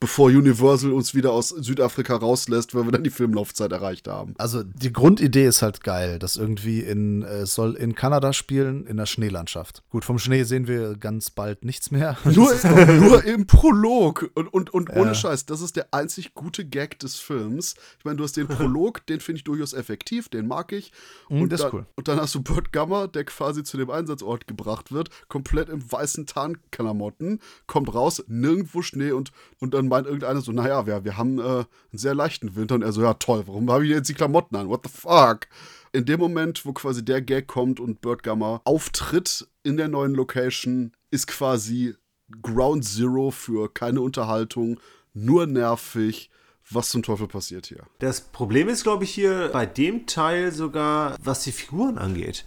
bevor 0.00 0.26
Universal 0.28 0.92
uns 0.92 1.14
wieder 1.14 1.32
aus 1.32 1.48
Südafrika 1.48 2.16
rauslässt, 2.16 2.74
weil 2.74 2.84
wir 2.84 2.92
dann 2.92 3.02
die 3.02 3.10
Filmlaufzeit 3.10 3.72
erreicht 3.72 4.06
haben. 4.06 4.34
Also 4.38 4.62
die 4.62 4.92
Grundidee 4.92 5.46
ist 5.46 5.62
halt 5.62 5.82
geil, 5.82 6.18
das 6.18 6.36
irgendwie 6.36 6.80
in 6.80 7.22
äh, 7.22 7.46
soll 7.46 7.74
in 7.74 7.94
Kanada 7.94 8.32
spielen 8.32 8.86
in 8.86 8.96
der 8.96 9.06
Schneelandschaft. 9.06 9.82
Gut, 9.90 10.04
vom 10.04 10.18
Schnee 10.18 10.44
sehen 10.44 10.68
wir 10.68 10.96
ganz 10.96 11.30
bald 11.30 11.64
nichts 11.64 11.90
mehr. 11.90 12.16
Nur, 12.24 12.54
nur 13.00 13.24
im 13.24 13.46
Prolog. 13.46 14.30
Und, 14.34 14.46
und, 14.52 14.70
und 14.72 14.90
ohne 14.90 15.08
Ja. 15.08 15.14
Scheiß, 15.14 15.46
das 15.46 15.60
ist 15.60 15.74
der 15.76 15.88
einzig 15.92 16.34
gute 16.34 16.64
Gag 16.64 16.98
des 17.00 17.16
Films. 17.16 17.74
Ich 17.98 18.04
meine, 18.04 18.16
du 18.16 18.24
hast 18.24 18.36
den 18.36 18.46
Prolog, 18.48 19.04
den 19.06 19.20
finde 19.20 19.38
ich 19.38 19.44
durchaus 19.44 19.72
effektiv, 19.72 20.28
den 20.28 20.46
mag 20.46 20.72
ich. 20.72 20.92
Mm, 21.28 21.42
Und, 21.42 21.52
das 21.52 21.60
ist 21.60 21.64
dann, 21.64 21.72
cool. 21.72 21.86
und 21.96 22.06
dann 22.08 22.20
hast 22.20 22.34
du 22.34 22.42
Burt 22.42 22.72
Gummer, 22.72 23.08
der 23.08 23.24
quasi 23.24 23.64
zu 23.64 23.76
dem 23.76 23.90
Einsatzort 23.90 24.46
gebracht 24.46 24.92
wird, 24.92 25.10
komplett 25.28 25.68
im 25.68 25.90
weißen 25.90 26.26
Tarnklamotten, 26.26 27.40
kommt 27.66 27.92
raus, 27.94 28.22
nirgendwo 28.28 28.82
Schnee 28.82 29.12
und, 29.12 29.32
und 29.60 29.74
dann 29.74 29.87
meint 29.88 30.06
irgendeiner 30.06 30.40
so, 30.40 30.52
naja, 30.52 30.86
wir, 30.86 31.04
wir 31.04 31.16
haben 31.16 31.38
äh, 31.38 31.42
einen 31.42 31.66
sehr 31.92 32.14
leichten 32.14 32.56
Winter. 32.56 32.74
Und 32.74 32.82
er 32.82 32.92
so, 32.92 33.02
ja 33.02 33.14
toll, 33.14 33.44
warum 33.46 33.70
habe 33.70 33.84
ich 33.84 33.90
jetzt 33.90 34.08
die 34.08 34.14
Klamotten 34.14 34.56
an? 34.56 34.68
What 34.68 34.86
the 34.86 34.92
fuck? 34.92 35.48
In 35.92 36.04
dem 36.04 36.20
Moment, 36.20 36.64
wo 36.66 36.72
quasi 36.72 37.04
der 37.04 37.22
Gag 37.22 37.46
kommt 37.46 37.80
und 37.80 38.00
Burt 38.00 38.22
Gummer 38.22 38.60
auftritt 38.64 39.48
in 39.62 39.76
der 39.76 39.88
neuen 39.88 40.14
Location, 40.14 40.92
ist 41.10 41.26
quasi 41.26 41.94
Ground 42.42 42.84
Zero 42.84 43.30
für 43.30 43.72
keine 43.72 44.00
Unterhaltung, 44.02 44.78
nur 45.14 45.46
nervig. 45.46 46.30
Was 46.70 46.90
zum 46.90 47.02
Teufel 47.02 47.28
passiert 47.28 47.66
hier? 47.66 47.84
Das 47.98 48.20
Problem 48.20 48.68
ist, 48.68 48.82
glaube 48.82 49.04
ich, 49.04 49.10
hier 49.10 49.48
bei 49.54 49.64
dem 49.64 50.06
Teil 50.06 50.52
sogar, 50.52 51.16
was 51.18 51.42
die 51.42 51.52
Figuren 51.52 51.96
angeht. 51.96 52.44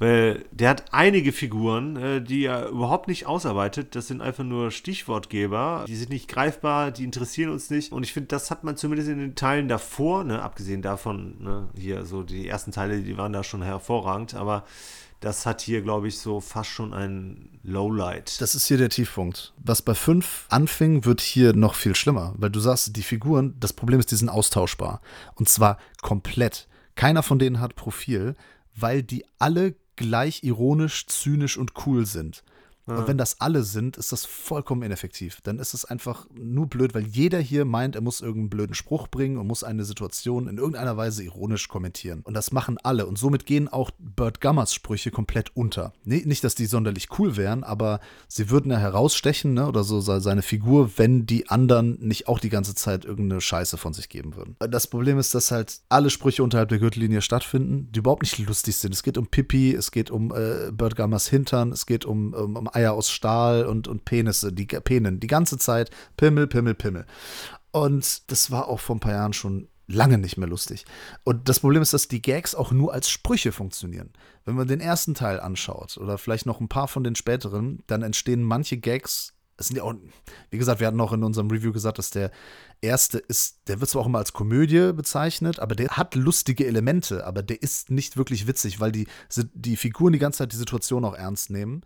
Weil 0.00 0.46
der 0.50 0.70
hat 0.70 0.84
einige 0.92 1.30
Figuren, 1.30 1.96
äh, 1.96 2.22
die 2.22 2.46
er 2.46 2.68
überhaupt 2.68 3.06
nicht 3.06 3.26
ausarbeitet. 3.26 3.94
Das 3.94 4.08
sind 4.08 4.22
einfach 4.22 4.44
nur 4.44 4.70
Stichwortgeber. 4.70 5.84
Die 5.86 5.94
sind 5.94 6.08
nicht 6.08 6.26
greifbar, 6.26 6.90
die 6.90 7.04
interessieren 7.04 7.52
uns 7.52 7.68
nicht. 7.68 7.92
Und 7.92 8.02
ich 8.02 8.14
finde, 8.14 8.28
das 8.28 8.50
hat 8.50 8.64
man 8.64 8.78
zumindest 8.78 9.10
in 9.10 9.18
den 9.18 9.34
Teilen 9.34 9.68
davor, 9.68 10.24
ne, 10.24 10.40
abgesehen 10.40 10.80
davon, 10.80 11.36
ne, 11.42 11.68
hier 11.76 12.06
so 12.06 12.22
die 12.22 12.48
ersten 12.48 12.72
Teile, 12.72 13.02
die 13.02 13.18
waren 13.18 13.34
da 13.34 13.44
schon 13.44 13.60
hervorragend. 13.60 14.32
Aber 14.32 14.64
das 15.20 15.44
hat 15.44 15.60
hier, 15.60 15.82
glaube 15.82 16.08
ich, 16.08 16.18
so 16.18 16.40
fast 16.40 16.70
schon 16.70 16.94
ein 16.94 17.60
Lowlight. 17.62 18.40
Das 18.40 18.54
ist 18.54 18.68
hier 18.68 18.78
der 18.78 18.88
Tiefpunkt. 18.88 19.52
Was 19.62 19.82
bei 19.82 19.94
5 19.94 20.46
anfing, 20.48 21.04
wird 21.04 21.20
hier 21.20 21.52
noch 21.52 21.74
viel 21.74 21.94
schlimmer, 21.94 22.32
weil 22.38 22.48
du 22.48 22.58
sagst, 22.58 22.96
die 22.96 23.02
Figuren, 23.02 23.54
das 23.60 23.74
Problem 23.74 24.00
ist, 24.00 24.10
die 24.10 24.16
sind 24.16 24.30
austauschbar. 24.30 25.02
Und 25.34 25.50
zwar 25.50 25.76
komplett. 26.00 26.68
Keiner 26.94 27.22
von 27.22 27.38
denen 27.38 27.60
hat 27.60 27.76
Profil, 27.76 28.34
weil 28.74 29.02
die 29.02 29.26
alle 29.38 29.74
gleich 30.00 30.42
ironisch, 30.42 31.06
zynisch 31.08 31.58
und 31.58 31.72
cool 31.84 32.06
sind. 32.06 32.42
Und 32.98 33.08
wenn 33.08 33.18
das 33.18 33.40
alle 33.40 33.62
sind, 33.62 33.96
ist 33.96 34.12
das 34.12 34.24
vollkommen 34.24 34.82
ineffektiv. 34.82 35.40
Dann 35.42 35.58
ist 35.58 35.74
es 35.74 35.84
einfach 35.84 36.26
nur 36.34 36.66
blöd, 36.66 36.94
weil 36.94 37.06
jeder 37.06 37.38
hier 37.38 37.64
meint, 37.64 37.94
er 37.94 38.00
muss 38.00 38.20
irgendeinen 38.20 38.50
blöden 38.50 38.74
Spruch 38.74 39.08
bringen 39.08 39.38
und 39.38 39.46
muss 39.46 39.64
eine 39.64 39.84
Situation 39.84 40.48
in 40.48 40.58
irgendeiner 40.58 40.96
Weise 40.96 41.22
ironisch 41.24 41.68
kommentieren. 41.68 42.20
Und 42.24 42.34
das 42.34 42.52
machen 42.52 42.78
alle. 42.82 43.06
Und 43.06 43.18
somit 43.18 43.46
gehen 43.46 43.68
auch 43.68 43.90
Bert 43.98 44.40
Gummers 44.40 44.74
Sprüche 44.74 45.10
komplett 45.10 45.56
unter. 45.56 45.92
Nee, 46.04 46.22
nicht, 46.24 46.44
dass 46.44 46.54
die 46.54 46.66
sonderlich 46.66 47.08
cool 47.18 47.36
wären, 47.36 47.64
aber 47.64 48.00
sie 48.28 48.50
würden 48.50 48.70
ja 48.70 48.78
herausstechen, 48.78 49.54
ne, 49.54 49.66
oder 49.66 49.84
so 49.84 50.00
se- 50.00 50.20
seine 50.20 50.42
Figur, 50.42 50.90
wenn 50.96 51.26
die 51.26 51.48
anderen 51.48 51.98
nicht 52.00 52.28
auch 52.28 52.38
die 52.38 52.48
ganze 52.48 52.74
Zeit 52.74 53.04
irgendeine 53.04 53.40
Scheiße 53.40 53.76
von 53.76 53.92
sich 53.92 54.08
geben 54.08 54.36
würden. 54.36 54.56
Das 54.58 54.86
Problem 54.86 55.18
ist, 55.18 55.34
dass 55.34 55.50
halt 55.50 55.80
alle 55.88 56.10
Sprüche 56.10 56.42
unterhalb 56.42 56.68
der 56.68 56.78
Gürtellinie 56.78 57.22
stattfinden, 57.22 57.88
die 57.92 57.98
überhaupt 58.00 58.22
nicht 58.22 58.38
lustig 58.38 58.76
sind. 58.76 58.92
Es 58.94 59.02
geht 59.02 59.18
um 59.18 59.26
Pipi, 59.26 59.74
es 59.74 59.90
geht 59.90 60.10
um 60.10 60.32
äh, 60.34 60.70
Bert 60.72 60.96
Gummers 60.96 61.28
Hintern, 61.28 61.72
es 61.72 61.86
geht 61.86 62.04
um, 62.04 62.32
um, 62.34 62.56
um 62.56 62.68
Eier 62.80 62.92
aus 62.92 63.10
Stahl 63.10 63.66
und, 63.66 63.88
und 63.88 64.04
Penisse, 64.04 64.52
die 64.52 64.66
Penen, 64.66 65.20
die 65.20 65.26
ganze 65.26 65.58
Zeit 65.58 65.90
Pimmel, 66.16 66.46
Pimmel, 66.46 66.74
Pimmel. 66.74 67.06
Und 67.72 68.30
das 68.30 68.50
war 68.50 68.68
auch 68.68 68.80
vor 68.80 68.96
ein 68.96 69.00
paar 69.00 69.12
Jahren 69.12 69.32
schon 69.32 69.68
lange 69.86 70.18
nicht 70.18 70.36
mehr 70.36 70.48
lustig. 70.48 70.84
Und 71.24 71.48
das 71.48 71.60
Problem 71.60 71.82
ist, 71.82 71.92
dass 71.92 72.08
die 72.08 72.22
Gags 72.22 72.54
auch 72.54 72.70
nur 72.70 72.92
als 72.92 73.10
Sprüche 73.10 73.52
funktionieren. 73.52 74.10
Wenn 74.44 74.54
man 74.54 74.68
den 74.68 74.80
ersten 74.80 75.14
Teil 75.14 75.40
anschaut 75.40 75.98
oder 75.98 76.16
vielleicht 76.16 76.46
noch 76.46 76.60
ein 76.60 76.68
paar 76.68 76.88
von 76.88 77.04
den 77.04 77.16
späteren, 77.16 77.82
dann 77.86 78.02
entstehen 78.02 78.42
manche 78.42 78.78
Gags. 78.78 79.34
Es 79.56 79.66
sind 79.66 79.76
ja 79.76 79.82
auch, 79.82 79.94
wie 80.50 80.58
gesagt, 80.58 80.80
wir 80.80 80.86
hatten 80.86 81.00
auch 81.00 81.12
in 81.12 81.22
unserem 81.22 81.50
Review 81.50 81.72
gesagt, 81.72 81.98
dass 81.98 82.10
der 82.10 82.30
erste 82.80 83.18
ist, 83.18 83.58
der 83.66 83.80
wird 83.80 83.90
zwar 83.90 84.02
auch 84.02 84.06
immer 84.06 84.18
als 84.18 84.32
Komödie 84.32 84.92
bezeichnet, 84.94 85.58
aber 85.58 85.74
der 85.74 85.88
hat 85.90 86.14
lustige 86.14 86.66
Elemente, 86.66 87.26
aber 87.26 87.42
der 87.42 87.60
ist 87.62 87.90
nicht 87.90 88.16
wirklich 88.16 88.46
witzig, 88.46 88.80
weil 88.80 88.92
die, 88.92 89.06
die 89.52 89.76
Figuren 89.76 90.14
die 90.14 90.18
ganze 90.18 90.38
Zeit 90.38 90.52
die 90.52 90.56
Situation 90.56 91.04
auch 91.04 91.14
ernst 91.14 91.50
nehmen. 91.50 91.82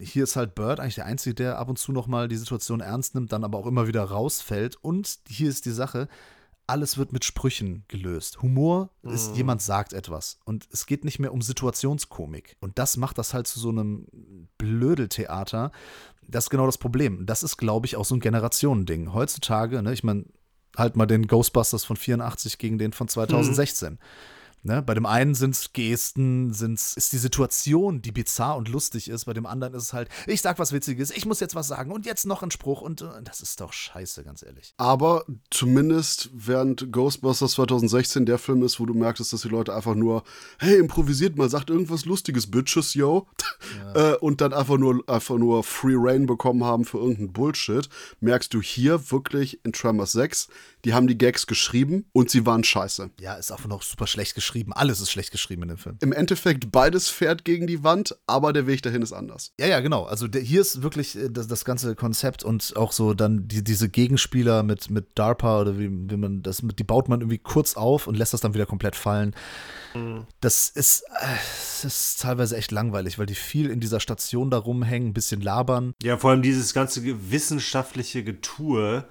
Hier 0.00 0.24
ist 0.24 0.36
halt 0.36 0.54
Bird 0.54 0.80
eigentlich 0.80 0.96
der 0.96 1.06
Einzige, 1.06 1.34
der 1.34 1.58
ab 1.58 1.68
und 1.68 1.78
zu 1.78 1.92
nochmal 1.92 2.28
die 2.28 2.36
Situation 2.36 2.80
ernst 2.80 3.14
nimmt, 3.14 3.32
dann 3.32 3.44
aber 3.44 3.58
auch 3.58 3.66
immer 3.66 3.86
wieder 3.86 4.04
rausfällt. 4.04 4.76
Und 4.82 5.18
hier 5.28 5.48
ist 5.48 5.66
die 5.66 5.70
Sache, 5.70 6.08
alles 6.66 6.96
wird 6.96 7.12
mit 7.12 7.24
Sprüchen 7.24 7.84
gelöst. 7.88 8.40
Humor 8.42 8.90
ist, 9.02 9.36
jemand 9.36 9.60
sagt 9.60 9.92
etwas. 9.92 10.38
Und 10.44 10.66
es 10.72 10.86
geht 10.86 11.04
nicht 11.04 11.18
mehr 11.18 11.32
um 11.32 11.42
Situationskomik. 11.42 12.56
Und 12.60 12.78
das 12.78 12.96
macht 12.96 13.18
das 13.18 13.34
halt 13.34 13.46
zu 13.46 13.60
so 13.60 13.68
einem 13.68 14.06
Blödeltheater. 14.56 15.72
Das 16.26 16.44
ist 16.44 16.50
genau 16.50 16.66
das 16.66 16.78
Problem. 16.78 17.26
Das 17.26 17.42
ist, 17.42 17.58
glaube 17.58 17.86
ich, 17.86 17.96
auch 17.96 18.04
so 18.04 18.14
ein 18.14 18.20
Generationending. 18.20 19.12
Heutzutage, 19.12 19.82
ne, 19.82 19.92
ich 19.92 20.04
meine, 20.04 20.24
halt 20.76 20.96
mal 20.96 21.06
den 21.06 21.26
Ghostbusters 21.26 21.84
von 21.84 21.96
84 21.96 22.58
gegen 22.58 22.78
den 22.78 22.92
von 22.92 23.08
2016. 23.08 23.98
Ne? 24.64 24.80
Bei 24.80 24.94
dem 24.94 25.04
einen 25.04 25.34
sind 25.34 25.54
es 25.54 25.74
Gesten, 25.74 26.54
sind's, 26.54 26.94
ist 26.96 27.12
die 27.12 27.18
Situation, 27.18 28.00
die 28.00 28.12
bizarr 28.12 28.56
und 28.56 28.70
lustig 28.70 29.10
ist. 29.10 29.26
Bei 29.26 29.34
dem 29.34 29.44
anderen 29.44 29.74
ist 29.74 29.82
es 29.82 29.92
halt, 29.92 30.08
ich 30.26 30.40
sag 30.40 30.58
was 30.58 30.72
Witziges, 30.72 31.10
ich 31.10 31.26
muss 31.26 31.40
jetzt 31.40 31.54
was 31.54 31.68
sagen 31.68 31.92
und 31.92 32.06
jetzt 32.06 32.24
noch 32.24 32.42
ein 32.42 32.50
Spruch. 32.50 32.80
Und 32.80 33.02
äh, 33.02 33.22
das 33.22 33.42
ist 33.42 33.60
doch 33.60 33.74
scheiße, 33.74 34.24
ganz 34.24 34.42
ehrlich. 34.42 34.72
Aber 34.78 35.26
zumindest 35.50 36.30
während 36.32 36.90
Ghostbusters 36.90 37.52
2016 37.52 38.24
der 38.24 38.38
Film 38.38 38.62
ist, 38.62 38.80
wo 38.80 38.86
du 38.86 38.94
merktest, 38.94 39.34
dass 39.34 39.42
die 39.42 39.48
Leute 39.48 39.74
einfach 39.74 39.94
nur, 39.94 40.24
hey, 40.58 40.76
improvisiert 40.76 41.36
mal, 41.36 41.50
sagt 41.50 41.68
irgendwas 41.68 42.06
Lustiges, 42.06 42.50
Bitches, 42.50 42.94
yo. 42.94 43.28
äh, 43.94 44.14
und 44.14 44.40
dann 44.40 44.54
einfach 44.54 44.78
nur, 44.78 45.06
einfach 45.06 45.36
nur 45.36 45.62
Free 45.62 45.96
Reign 45.96 46.24
bekommen 46.24 46.64
haben 46.64 46.86
für 46.86 46.98
irgendeinen 46.98 47.34
Bullshit, 47.34 47.90
merkst 48.20 48.54
du 48.54 48.62
hier 48.62 49.10
wirklich 49.10 49.60
in 49.62 49.74
Tremors 49.74 50.12
6, 50.12 50.48
die 50.84 50.94
haben 50.94 51.06
die 51.06 51.18
Gags 51.18 51.46
geschrieben 51.46 52.06
und 52.12 52.30
sie 52.30 52.46
waren 52.46 52.64
scheiße. 52.64 53.10
Ja, 53.20 53.34
ist 53.34 53.50
einfach 53.50 53.68
noch 53.68 53.82
super 53.82 54.06
schlecht 54.06 54.34
geschrieben. 54.34 54.72
Alles 54.72 55.00
ist 55.00 55.10
schlecht 55.10 55.30
geschrieben 55.30 55.62
in 55.62 55.68
dem 55.68 55.78
Film. 55.78 55.96
Im 56.00 56.12
Endeffekt 56.12 56.70
beides 56.70 57.08
fährt 57.08 57.44
gegen 57.44 57.66
die 57.66 57.82
Wand, 57.82 58.16
aber 58.26 58.52
der 58.52 58.66
Weg 58.66 58.82
dahin 58.82 59.02
ist 59.02 59.12
anders. 59.12 59.52
Ja, 59.58 59.66
ja, 59.66 59.80
genau. 59.80 60.04
Also 60.04 60.28
der, 60.28 60.42
hier 60.42 60.60
ist 60.60 60.82
wirklich 60.82 61.16
äh, 61.16 61.30
das, 61.30 61.46
das 61.48 61.64
ganze 61.64 61.94
Konzept 61.94 62.44
und 62.44 62.76
auch 62.76 62.92
so 62.92 63.14
dann 63.14 63.48
die, 63.48 63.64
diese 63.64 63.88
Gegenspieler 63.88 64.62
mit, 64.62 64.90
mit 64.90 65.06
DARPA 65.14 65.62
oder 65.62 65.78
wie, 65.78 65.88
wie 65.90 66.16
man 66.16 66.42
das, 66.42 66.62
die 66.62 66.84
baut 66.84 67.08
man 67.08 67.20
irgendwie 67.20 67.38
kurz 67.38 67.76
auf 67.76 68.06
und 68.06 68.16
lässt 68.16 68.34
das 68.34 68.40
dann 68.40 68.54
wieder 68.54 68.66
komplett 68.66 68.96
fallen. 68.96 69.34
Mhm. 69.94 70.26
Das 70.40 70.68
ist, 70.68 71.02
äh, 71.20 71.26
das 71.82 71.84
ist 71.84 72.20
teilweise 72.20 72.56
echt 72.56 72.70
langweilig, 72.70 73.18
weil 73.18 73.26
die 73.26 73.34
viel 73.34 73.70
in 73.70 73.80
dieser 73.80 74.00
Station 74.00 74.50
da 74.50 74.58
rumhängen, 74.58 75.10
ein 75.10 75.14
bisschen 75.14 75.40
labern. 75.40 75.94
Ja, 76.02 76.18
vor 76.18 76.30
allem 76.30 76.42
dieses 76.42 76.74
ganze 76.74 77.02
wissenschaftliche 77.30 78.24
Getue 78.24 79.06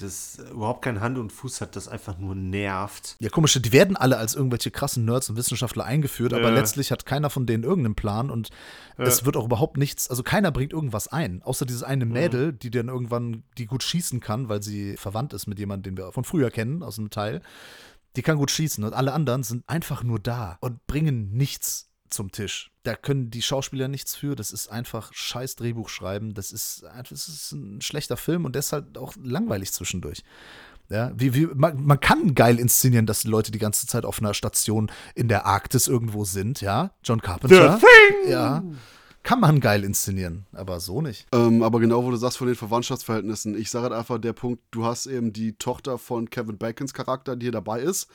das 0.00 0.38
überhaupt 0.50 0.82
keinen 0.82 1.00
Hand 1.00 1.18
und 1.18 1.32
Fuß 1.32 1.60
hat, 1.60 1.76
das 1.76 1.86
einfach 1.86 2.18
nur 2.18 2.34
nervt. 2.34 3.16
Ja, 3.20 3.28
komisch, 3.28 3.58
die 3.60 3.72
werden 3.72 3.96
alle 3.96 4.16
als 4.16 4.34
irgendwelche 4.34 4.70
krassen 4.70 5.04
Nerds 5.04 5.28
und 5.28 5.36
Wissenschaftler 5.36 5.84
eingeführt, 5.84 6.32
aber 6.32 6.50
letztlich 6.50 6.90
hat 6.90 7.04
keiner 7.04 7.28
von 7.28 7.44
denen 7.44 7.62
irgendeinen 7.62 7.94
Plan 7.94 8.30
und 8.30 8.48
ja. 8.96 9.04
es 9.04 9.26
wird 9.26 9.36
auch 9.36 9.44
überhaupt 9.44 9.76
nichts, 9.76 10.08
also 10.08 10.22
keiner 10.22 10.50
bringt 10.50 10.72
irgendwas 10.72 11.08
ein, 11.08 11.42
außer 11.42 11.66
dieses 11.66 11.82
eine 11.82 12.06
Mädel, 12.06 12.52
die 12.54 12.70
dann 12.70 12.88
irgendwann, 12.88 13.44
die 13.58 13.66
gut 13.66 13.82
schießen 13.82 14.20
kann, 14.20 14.48
weil 14.48 14.62
sie 14.62 14.96
verwandt 14.96 15.34
ist 15.34 15.46
mit 15.46 15.58
jemandem, 15.58 15.94
den 15.94 16.04
wir 16.04 16.12
von 16.12 16.24
früher 16.24 16.50
kennen, 16.50 16.82
aus 16.82 16.98
einem 16.98 17.10
Teil. 17.10 17.42
Die 18.16 18.22
kann 18.22 18.38
gut 18.38 18.50
schießen 18.50 18.84
und 18.84 18.94
alle 18.94 19.12
anderen 19.12 19.42
sind 19.42 19.68
einfach 19.68 20.02
nur 20.02 20.18
da 20.18 20.58
und 20.60 20.86
bringen 20.86 21.32
nichts 21.32 21.91
zum 22.12 22.32
Tisch. 22.32 22.70
Da 22.82 22.94
können 22.94 23.30
die 23.30 23.42
Schauspieler 23.42 23.88
nichts 23.88 24.14
für. 24.14 24.36
Das 24.36 24.52
ist 24.52 24.68
einfach 24.68 25.12
scheiß 25.12 25.56
Drehbuch 25.56 25.88
schreiben. 25.88 26.34
Das 26.34 26.52
ist, 26.52 26.84
das 27.08 27.28
ist 27.28 27.52
ein 27.52 27.80
schlechter 27.80 28.16
Film 28.16 28.44
und 28.44 28.56
deshalb 28.56 28.96
auch 28.98 29.14
langweilig 29.22 29.72
zwischendurch. 29.72 30.22
Ja, 30.88 31.10
wie, 31.16 31.34
wie, 31.34 31.46
man, 31.46 31.82
man, 31.82 32.00
kann 32.00 32.34
geil 32.34 32.58
inszenieren, 32.58 33.06
dass 33.06 33.20
die 33.20 33.28
Leute 33.28 33.50
die 33.50 33.58
ganze 33.58 33.86
Zeit 33.86 34.04
auf 34.04 34.18
einer 34.18 34.34
Station 34.34 34.90
in 35.14 35.28
der 35.28 35.46
Arktis 35.46 35.88
irgendwo 35.88 36.24
sind, 36.24 36.60
ja. 36.60 36.90
John 37.02 37.22
Carpenter. 37.22 37.78
The 37.78 37.86
Thing! 37.86 38.30
Ja. 38.30 38.62
Kann 39.22 39.40
man 39.40 39.60
geil 39.60 39.84
inszenieren, 39.84 40.46
aber 40.52 40.80
so 40.80 41.00
nicht. 41.00 41.28
Ähm, 41.32 41.62
aber 41.62 41.78
genau, 41.78 42.04
wo 42.04 42.10
du 42.10 42.16
sagst 42.16 42.38
von 42.38 42.48
den 42.48 42.56
Verwandtschaftsverhältnissen, 42.56 43.56
ich 43.56 43.70
sage 43.70 43.84
halt 43.84 43.92
einfach 43.92 44.18
der 44.18 44.32
Punkt, 44.32 44.62
du 44.72 44.84
hast 44.84 45.06
eben 45.06 45.32
die 45.32 45.52
Tochter 45.52 45.96
von 45.96 46.28
Kevin 46.28 46.58
Bacons 46.58 46.92
Charakter, 46.92 47.36
die 47.36 47.44
hier 47.44 47.52
dabei 47.52 47.80
ist. 47.80 48.08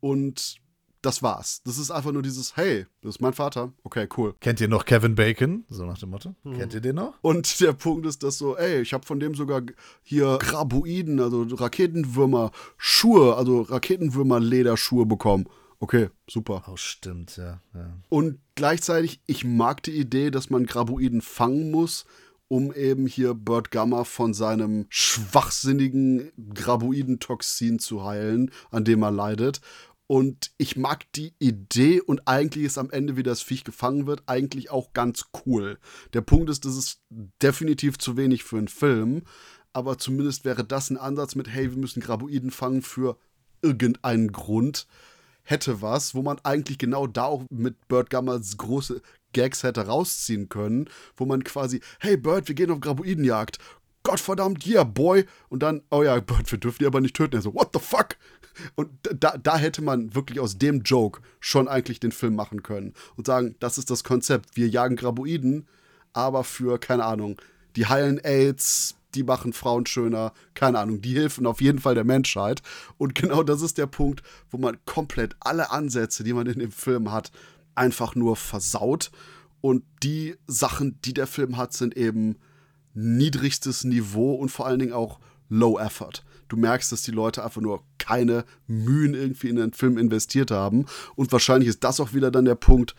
Und 0.00 0.61
das 1.02 1.22
war's. 1.22 1.60
Das 1.64 1.78
ist 1.78 1.90
einfach 1.90 2.12
nur 2.12 2.22
dieses, 2.22 2.56
hey, 2.56 2.86
das 3.02 3.16
ist 3.16 3.20
mein 3.20 3.32
Vater. 3.32 3.72
Okay, 3.82 4.08
cool. 4.16 4.34
Kennt 4.40 4.60
ihr 4.60 4.68
noch 4.68 4.84
Kevin 4.84 5.14
Bacon? 5.14 5.64
So 5.68 5.84
nach 5.84 5.98
dem 5.98 6.10
Motto. 6.10 6.34
Hm. 6.44 6.56
Kennt 6.56 6.74
ihr 6.74 6.80
den 6.80 6.96
noch? 6.96 7.14
Und 7.22 7.60
der 7.60 7.72
Punkt 7.72 8.06
ist, 8.06 8.22
dass 8.22 8.38
so, 8.38 8.56
ey, 8.56 8.80
ich 8.80 8.92
habe 8.94 9.04
von 9.04 9.20
dem 9.20 9.34
sogar 9.34 9.62
hier 10.02 10.38
Graboiden, 10.40 11.20
also 11.20 11.42
Raketenwürmer, 11.42 12.52
Schuhe, 12.76 13.36
also 13.36 13.62
Raketenwürmer-Lederschuhe 13.62 15.04
bekommen. 15.04 15.46
Okay, 15.80 16.10
super. 16.30 16.62
Oh, 16.68 16.76
stimmt, 16.76 17.36
ja, 17.36 17.60
ja. 17.74 17.92
Und 18.08 18.38
gleichzeitig, 18.54 19.20
ich 19.26 19.44
mag 19.44 19.82
die 19.82 19.98
Idee, 19.98 20.30
dass 20.30 20.48
man 20.48 20.64
Graboiden 20.64 21.20
fangen 21.20 21.72
muss, 21.72 22.04
um 22.46 22.72
eben 22.72 23.06
hier 23.06 23.34
Bert 23.34 23.70
Gamma 23.70 24.04
von 24.04 24.34
seinem 24.34 24.86
schwachsinnigen 24.90 26.30
Graboidentoxin 26.54 27.78
zu 27.78 28.04
heilen, 28.04 28.50
an 28.70 28.84
dem 28.84 29.02
er 29.02 29.10
leidet. 29.10 29.60
Und 30.06 30.50
ich 30.58 30.76
mag 30.76 31.10
die 31.12 31.32
Idee 31.38 32.00
und 32.00 32.28
eigentlich 32.28 32.64
ist 32.64 32.78
am 32.78 32.90
Ende, 32.90 33.16
wie 33.16 33.22
das 33.22 33.40
Viech 33.40 33.64
gefangen 33.64 34.06
wird, 34.06 34.22
eigentlich 34.26 34.70
auch 34.70 34.92
ganz 34.92 35.26
cool. 35.46 35.78
Der 36.12 36.20
Punkt 36.20 36.50
ist, 36.50 36.64
das 36.64 36.76
ist 36.76 37.00
definitiv 37.42 37.98
zu 37.98 38.16
wenig 38.16 38.44
für 38.44 38.58
einen 38.58 38.68
Film, 38.68 39.22
aber 39.72 39.98
zumindest 39.98 40.44
wäre 40.44 40.64
das 40.64 40.90
ein 40.90 40.98
Ansatz 40.98 41.34
mit, 41.34 41.48
hey, 41.48 41.70
wir 41.70 41.78
müssen 41.78 42.00
Graboiden 42.00 42.50
fangen 42.50 42.82
für 42.82 43.16
irgendeinen 43.62 44.32
Grund. 44.32 44.86
Hätte 45.44 45.82
was, 45.82 46.14
wo 46.14 46.22
man 46.22 46.38
eigentlich 46.44 46.78
genau 46.78 47.06
da 47.06 47.24
auch 47.24 47.44
mit 47.50 47.88
Bird 47.88 48.10
Gammas 48.10 48.56
große 48.58 49.02
Gags 49.32 49.62
hätte 49.62 49.86
rausziehen 49.86 50.48
können, 50.48 50.88
wo 51.16 51.24
man 51.24 51.42
quasi, 51.42 51.80
hey 52.00 52.16
Bird, 52.16 52.48
wir 52.48 52.54
gehen 52.54 52.70
auf 52.70 52.80
Graboidenjagd. 52.80 53.58
Gottverdammt, 54.04 54.66
yeah, 54.66 54.84
boy. 54.84 55.24
Und 55.48 55.62
dann, 55.62 55.82
oh 55.90 56.02
ja, 56.02 56.18
Bird, 56.20 56.50
wir 56.50 56.58
dürfen 56.58 56.78
die 56.80 56.86
aber 56.86 57.00
nicht 57.00 57.16
töten. 57.16 57.36
Er 57.36 57.42
so, 57.42 57.54
what 57.54 57.70
the 57.72 57.80
fuck? 57.80 58.16
Und 58.74 58.90
da, 59.02 59.36
da 59.36 59.56
hätte 59.56 59.82
man 59.82 60.14
wirklich 60.14 60.40
aus 60.40 60.58
dem 60.58 60.82
Joke 60.82 61.20
schon 61.40 61.68
eigentlich 61.68 62.00
den 62.00 62.12
Film 62.12 62.34
machen 62.34 62.62
können 62.62 62.94
und 63.16 63.26
sagen, 63.26 63.56
das 63.60 63.78
ist 63.78 63.90
das 63.90 64.04
Konzept. 64.04 64.56
Wir 64.56 64.68
jagen 64.68 64.96
Graboiden, 64.96 65.66
aber 66.12 66.44
für, 66.44 66.78
keine 66.78 67.04
Ahnung, 67.04 67.40
die 67.76 67.86
heilen 67.86 68.18
AIDS, 68.18 68.96
die 69.14 69.22
machen 69.22 69.52
Frauen 69.52 69.86
schöner, 69.86 70.32
keine 70.54 70.78
Ahnung, 70.78 71.02
die 71.02 71.16
helfen 71.16 71.46
auf 71.46 71.60
jeden 71.60 71.78
Fall 71.78 71.94
der 71.94 72.04
Menschheit. 72.04 72.62
Und 72.98 73.14
genau 73.20 73.42
das 73.42 73.62
ist 73.62 73.78
der 73.78 73.86
Punkt, 73.86 74.22
wo 74.50 74.58
man 74.58 74.78
komplett 74.84 75.36
alle 75.40 75.70
Ansätze, 75.70 76.24
die 76.24 76.32
man 76.32 76.46
in 76.46 76.58
dem 76.58 76.72
Film 76.72 77.12
hat, 77.12 77.30
einfach 77.74 78.14
nur 78.14 78.36
versaut. 78.36 79.10
Und 79.60 79.84
die 80.02 80.36
Sachen, 80.46 80.98
die 81.04 81.14
der 81.14 81.26
Film 81.26 81.56
hat, 81.56 81.72
sind 81.72 81.96
eben 81.96 82.36
niedrigstes 82.94 83.84
Niveau 83.84 84.34
und 84.34 84.50
vor 84.50 84.66
allen 84.66 84.78
Dingen 84.78 84.92
auch 84.92 85.20
Low 85.48 85.78
Effort. 85.78 86.24
Du 86.52 86.58
merkst, 86.58 86.92
dass 86.92 87.00
die 87.00 87.12
Leute 87.12 87.42
einfach 87.42 87.62
nur 87.62 87.82
keine 87.96 88.44
Mühen 88.66 89.14
irgendwie 89.14 89.48
in 89.48 89.56
den 89.56 89.72
Film 89.72 89.96
investiert 89.96 90.50
haben. 90.50 90.84
Und 91.14 91.32
wahrscheinlich 91.32 91.70
ist 91.70 91.82
das 91.82 91.98
auch 91.98 92.12
wieder 92.12 92.30
dann 92.30 92.44
der 92.44 92.56
Punkt, 92.56 92.94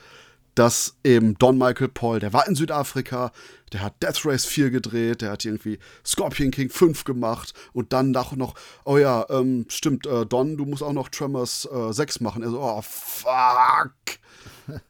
dass 0.56 0.96
eben 1.04 1.38
Don 1.38 1.60
Michael 1.60 1.90
Paul, 1.90 2.20
der 2.20 2.34
war 2.34 2.48
in 2.48 2.56
Südafrika, 2.56 3.32
der 3.72 3.82
hat 3.82 4.02
Death 4.02 4.26
Race 4.26 4.46
4 4.46 4.72
gedreht, 4.72 5.22
der 5.22 5.30
hat 5.30 5.46
irgendwie 5.46 5.78
Scorpion 6.04 6.50
King 6.50 6.72
5 6.72 7.04
gemacht 7.04 7.54
und 7.74 7.94
dann 7.94 8.10
nach 8.10 8.32
noch, 8.36 8.56
oh 8.86 8.98
ja, 8.98 9.24
ähm, 9.30 9.66
stimmt, 9.68 10.08
äh, 10.08 10.26
Don, 10.26 10.58
du 10.58 10.66
musst 10.66 10.82
auch 10.82 10.94
noch 10.94 11.10
Tremors 11.10 11.70
äh, 11.72 11.94
6 11.94 12.22
machen. 12.22 12.42
Er 12.42 12.50
so, 12.50 12.60
oh 12.60 12.82
fuck. 12.82 13.94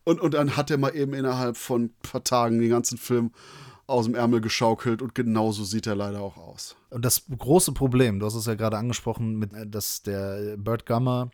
und, 0.05 0.22
und 0.22 0.34
dann 0.36 0.55
hat 0.55 0.72
er 0.72 0.78
mal 0.78 0.95
eben 0.95 1.14
innerhalb 1.14 1.57
von 1.57 1.84
ein 1.84 1.95
paar 2.01 2.24
Tagen 2.24 2.61
den 2.61 2.70
ganzen 2.70 2.97
Film 2.97 3.32
aus 3.88 4.06
dem 4.06 4.16
Ärmel 4.16 4.42
geschaukelt 4.42 5.02
und 5.02 5.16
genauso 5.16 5.64
sieht 5.64 5.88
er 5.88 5.96
leider 5.96 6.22
auch 6.22 6.38
aus. 6.38 6.76
Und 6.90 7.04
das 7.04 7.24
große 7.38 7.74
Problem, 7.74 8.20
du 8.20 8.26
hast 8.26 8.36
es 8.36 8.46
ja 8.46 8.56
gerade 8.56 8.78
angesprochen, 8.78 9.36
mit, 9.36 9.54
äh, 9.54 9.68
dass 9.68 10.04
der 10.04 10.58
Bert 10.58 10.86
Gummer, 10.86 11.32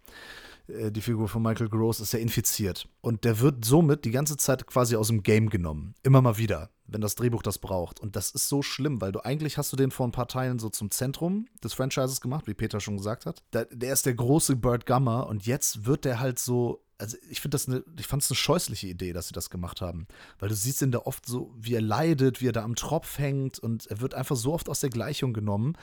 äh, 0.68 0.92
die 0.92 1.02
Figur 1.02 1.28
von 1.28 1.44
Michael 1.44 1.70
Gross, 1.70 2.00
ist 2.00 2.14
ja 2.14 2.20
infiziert. 2.20 2.88
Und 3.02 3.24
der 3.24 3.40
wird 3.40 3.66
somit 3.66 4.06
die 4.06 4.12
ganze 4.12 4.38
Zeit 4.38 4.66
quasi 4.66 4.96
aus 4.96 5.08
dem 5.08 5.22
Game 5.22 5.50
genommen. 5.50 5.94
Immer 6.02 6.22
mal 6.22 6.38
wieder, 6.38 6.70
wenn 6.88 7.02
das 7.02 7.16
Drehbuch 7.16 7.44
das 7.44 7.60
braucht. 7.60 8.00
Und 8.00 8.16
das 8.16 8.32
ist 8.32 8.50
so 8.50 8.62
schlimm, 8.62 9.00
weil 9.00 9.12
du 9.12 9.24
eigentlich 9.24 9.58
hast 9.58 9.72
du 9.72 9.78
den 9.78 9.92
vor 9.92 10.08
ein 10.08 10.12
paar 10.12 10.28
Teilen 10.28 10.58
so 10.60 10.70
zum 10.70 10.90
Zentrum 10.90 11.48
des 11.64 11.74
Franchises 11.74 12.20
gemacht, 12.20 12.48
wie 12.48 12.56
Peter 12.56 12.80
schon 12.80 12.98
gesagt 12.98 13.26
hat. 13.28 13.44
Der, 13.54 13.66
der 13.66 13.94
ist 13.94 14.06
der 14.06 14.16
große 14.16 14.56
Bert 14.56 14.86
Gummer 14.86 15.28
und 15.28 15.46
jetzt 15.46 15.86
wird 15.86 16.06
der 16.06 16.20
halt 16.20 16.40
so 16.40 16.84
also 17.00 17.18
ich 17.30 17.40
finde 17.40 17.56
das 17.56 17.68
eine, 17.68 17.84
ich 17.98 18.08
fand 18.08 18.22
es 18.22 18.30
eine 18.30 18.36
scheußliche 18.36 18.88
Idee, 18.88 19.14
dass 19.14 19.30
sie 19.30 19.34
das 19.34 19.50
gemacht 19.50 19.82
haben. 19.82 20.06
Weil 20.38 20.50
du 20.50 20.56
siehst 20.56 20.82
ihn 20.82 20.92
da 20.92 21.00
oft 21.00 21.26
so, 21.26 21.52
wie 21.58 21.74
er 21.74 21.82
leidet, 21.82 22.42
wie 22.42 22.50
er 22.50 22.52
da 22.52 22.64
am 22.64 22.76
Tropf 22.76 23.18
hängt 23.18 23.58
und 23.58 23.88
er 23.88 24.02
wird 24.02 24.14
einfach 24.14 24.36
so 24.36 24.54
oft 24.54 24.70
aus 24.70 24.82
der 24.82 24.90
Gleichung 24.90 25.34
genommen. 25.34 25.78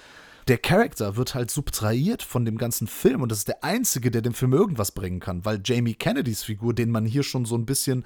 Der 0.47 0.59
Charakter 0.59 1.17
wird 1.17 1.35
halt 1.35 1.51
subtrahiert 1.51 2.23
von 2.23 2.45
dem 2.45 2.59
ganzen 2.59 2.87
Film 2.87 3.23
und 3.23 3.33
das 3.33 3.39
ist 3.39 3.49
der 3.49 3.65
einzige, 3.65 4.11
der 4.11 4.23
dem 4.23 4.35
Film 4.35 4.53
irgendwas 4.53 4.93
bringen 4.93 5.19
kann, 5.19 5.45
weil 5.45 5.61
Jamie 5.65 5.95
Kennedys 5.95 6.45
Figur, 6.45 6.75
den 6.75 6.91
man 6.91 7.07
hier 7.07 7.23
schon 7.23 7.47
so 7.47 7.57
ein 7.57 7.67
bisschen 7.67 8.05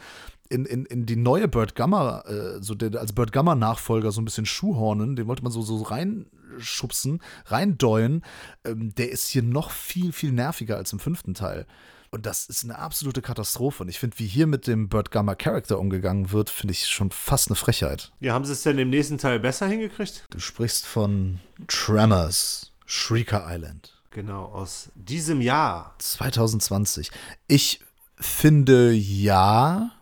in, 0.49 0.65
in, 0.65 0.87
in 0.87 1.05
die 1.05 1.17
neue 1.17 1.49
Bird 1.49 1.75
Gamma, 1.75 2.21
äh, 2.23 2.63
so 2.63 2.75
der, 2.75 2.99
als 2.99 3.13
Bird 3.13 3.33
Gamma 3.33 3.55
Nachfolger 3.55 4.13
so 4.13 4.21
ein 4.21 4.25
bisschen 4.25 4.47
schuhhornen, 4.47 5.17
den 5.17 5.27
wollte 5.27 5.43
man 5.43 5.53
so, 5.53 5.63
so 5.63 5.83
reinschubsen, 5.83 7.21
reindeuen. 7.47 8.23
Ähm, 8.65 8.95
der 8.95 9.11
ist 9.11 9.29
hier 9.29 9.43
noch 9.43 9.71
viel, 9.71 10.13
viel 10.13 10.33
nerviger 10.33 10.77
als 10.77 10.93
im 10.93 10.99
fünften 10.99 11.35
Teil. 11.35 11.67
Und 12.13 12.27
das 12.27 12.47
ist 12.47 12.65
eine 12.65 12.79
absolute 12.79 13.23
Katastrophe. 13.23 13.85
Und 13.85 13.89
ich 13.89 14.01
finde, 14.01 14.19
wie 14.19 14.27
hier 14.27 14.49
mit 14.49 14.67
dem 14.67 14.89
Bird 14.89 15.13
Gamma 15.13 15.37
Character 15.37 15.79
umgegangen 15.79 16.33
wird, 16.33 16.51
finde 16.51 16.73
ich 16.73 16.89
schon 16.89 17.13
fast 17.13 17.49
eine 17.49 17.57
Frechheit. 17.57 18.11
Ja, 18.19 18.35
haben 18.35 18.45
sie 18.45 18.53
es 18.53 18.63
denn 18.63 18.79
im 18.79 18.91
nächsten 18.91 19.19
Teil 19.19 19.39
besser 19.39 19.69
hingekriegt? 19.69 20.25
Du 20.31 20.41
sprichst 20.41 20.87
von 20.87 21.39
Tremors, 21.69 22.73
Shrieker 22.85 23.47
Island. 23.49 23.97
Genau, 24.11 24.47
aus 24.47 24.91
diesem 24.97 25.41
Jahr. 25.41 25.95
2020. 25.99 27.13
Ich 27.47 27.81
finde 28.17 28.93
ja, 28.93 29.93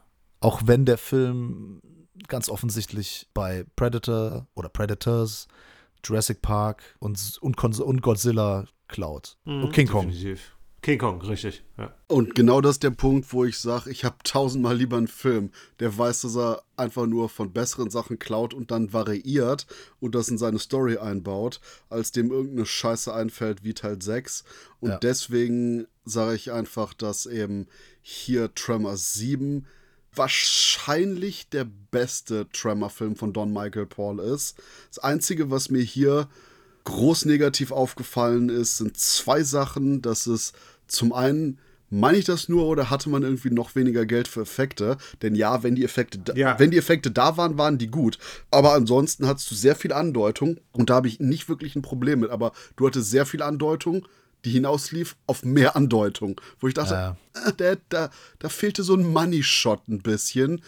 auch 0.41 0.63
wenn 0.65 0.87
der 0.87 0.97
Film 0.97 1.83
ganz 2.27 2.49
offensichtlich 2.49 3.29
bei 3.35 3.67
Predator 3.77 4.47
oder 4.55 4.71
Predators, 4.71 5.47
Jurassic 6.03 6.41
Park 6.41 6.83
und, 7.01 7.39
und, 7.43 7.81
und 7.81 8.03
Godzilla 8.03 8.65
klaut. 8.89 9.37
Mhm, 9.45 9.65
und 9.65 9.73
King 9.73 9.89
Kong. 9.89 10.07
Definitiv. 10.07 10.58
King 10.89 10.99
Kong, 10.99 11.20
richtig. 11.20 11.62
Ja. 11.76 11.95
Und 12.07 12.34
genau 12.34 12.62
das 12.62 12.76
ist 12.76 12.82
der 12.82 12.93
Punkt, 12.93 13.30
wo 13.34 13.45
ich 13.45 13.59
sage, 13.59 13.91
ich 13.91 14.07
habe 14.07 14.16
tausendmal 14.24 14.74
lieber 14.74 14.97
einen 14.97 15.07
Film, 15.07 15.51
der 15.80 15.99
weiß, 15.99 16.22
dass 16.22 16.34
er 16.34 16.62
einfach 16.78 17.05
nur 17.05 17.28
von 17.28 17.53
besseren 17.53 17.91
Sachen 17.91 18.18
klaut 18.18 18.55
und 18.55 18.70
dann 18.70 18.91
variiert 18.91 19.66
und 20.01 20.14
das 20.14 20.30
in 20.30 20.39
seine 20.39 20.59
Story 20.59 20.97
einbaut, 20.97 21.61
als 21.91 22.11
dem 22.11 22.30
irgendeine 22.30 22.64
Scheiße 22.64 23.12
einfällt 23.12 23.64
wie 23.64 23.74
Teil 23.74 24.01
6. 24.01 24.45
Und 24.80 24.89
ja. 24.93 24.97
deswegen 24.97 25.86
sage 26.07 26.36
ich 26.36 26.53
einfach, 26.53 26.95
dass 26.95 27.26
eben 27.26 27.66
hier 28.01 28.55
Tremor 28.55 28.97
7 28.97 29.66
wahrscheinlich 30.14 31.51
der 31.51 31.66
beste 31.91 32.49
Tremor-Film 32.49 33.14
von 33.14 33.34
Don 33.34 33.53
Michael 33.53 33.84
Paul 33.84 34.20
ist. 34.20 34.57
Das 34.89 35.01
Einzige, 35.01 35.51
was 35.51 35.68
mir 35.68 35.82
hier 35.82 36.30
groß 36.89 37.26
negativ 37.26 37.70
aufgefallen 37.70 38.49
ist, 38.49 38.78
sind 38.78 38.97
zwei 38.97 39.43
Sachen. 39.43 40.01
Das 40.01 40.26
ist 40.26 40.55
zum 40.89 41.12
einen 41.12 41.59
meine 41.91 42.18
ich 42.18 42.26
das 42.26 42.51
nur 42.51 42.66
oder 42.66 42.91
hatte 42.91 43.09
man 43.09 43.22
irgendwie 43.22 43.49
noch 43.51 43.74
weniger 43.74 44.05
Geld 44.05 44.28
für 44.28 44.43
Effekte? 44.43 44.99
Denn 45.22 45.34
ja, 45.34 45.62
wenn 45.62 45.74
die 45.74 45.84
Effekte, 45.84 46.18
da, 46.18 46.34
Ja. 46.34 46.59
wenn 46.59 46.70
die 46.70 46.76
Effekte 46.76 47.11
da 47.11 47.39
waren, 47.39 47.57
waren 47.57 47.78
die 47.78 47.86
gut. 47.91 48.18
Aber 48.51 48.74
ansonsten 48.74 49.26
hattest 49.26 49.51
du 49.51 49.55
sehr 49.55 49.74
viel 49.74 49.95
Andeutung 49.95 50.59
und 50.72 50.91
da 50.91 50.97
habe 50.97 51.09
ich 51.09 51.18
nicht 51.18 51.49
wirklich 51.49 51.76
ein 51.76 51.82
Problem 51.82 52.20
mit. 52.20 52.30
Aber 52.30 52.53
du 52.76 52.86
hattest 52.86 53.11
sehr 53.11 53.24
viel 53.24 53.41
Andeutung, 53.43 54.07
die 54.45 54.51
hinauslief 54.51 55.16
auf 55.26 55.45
mehr 55.47 55.76
Andeutung. 55.76 56.39
Wo 56.61 56.68
ich 56.68 56.74
dachte, 56.74 56.93
Ja. 56.95 57.16
äh, 57.47 57.53
der, 57.55 57.78
da, 57.89 58.11
da 58.39 58.49
fehlte 58.51 58.82
so 58.82 58.95
ein 58.95 59.11
Money-Shot 59.11 59.89
ein 59.89 60.01
bisschen. 60.03 60.61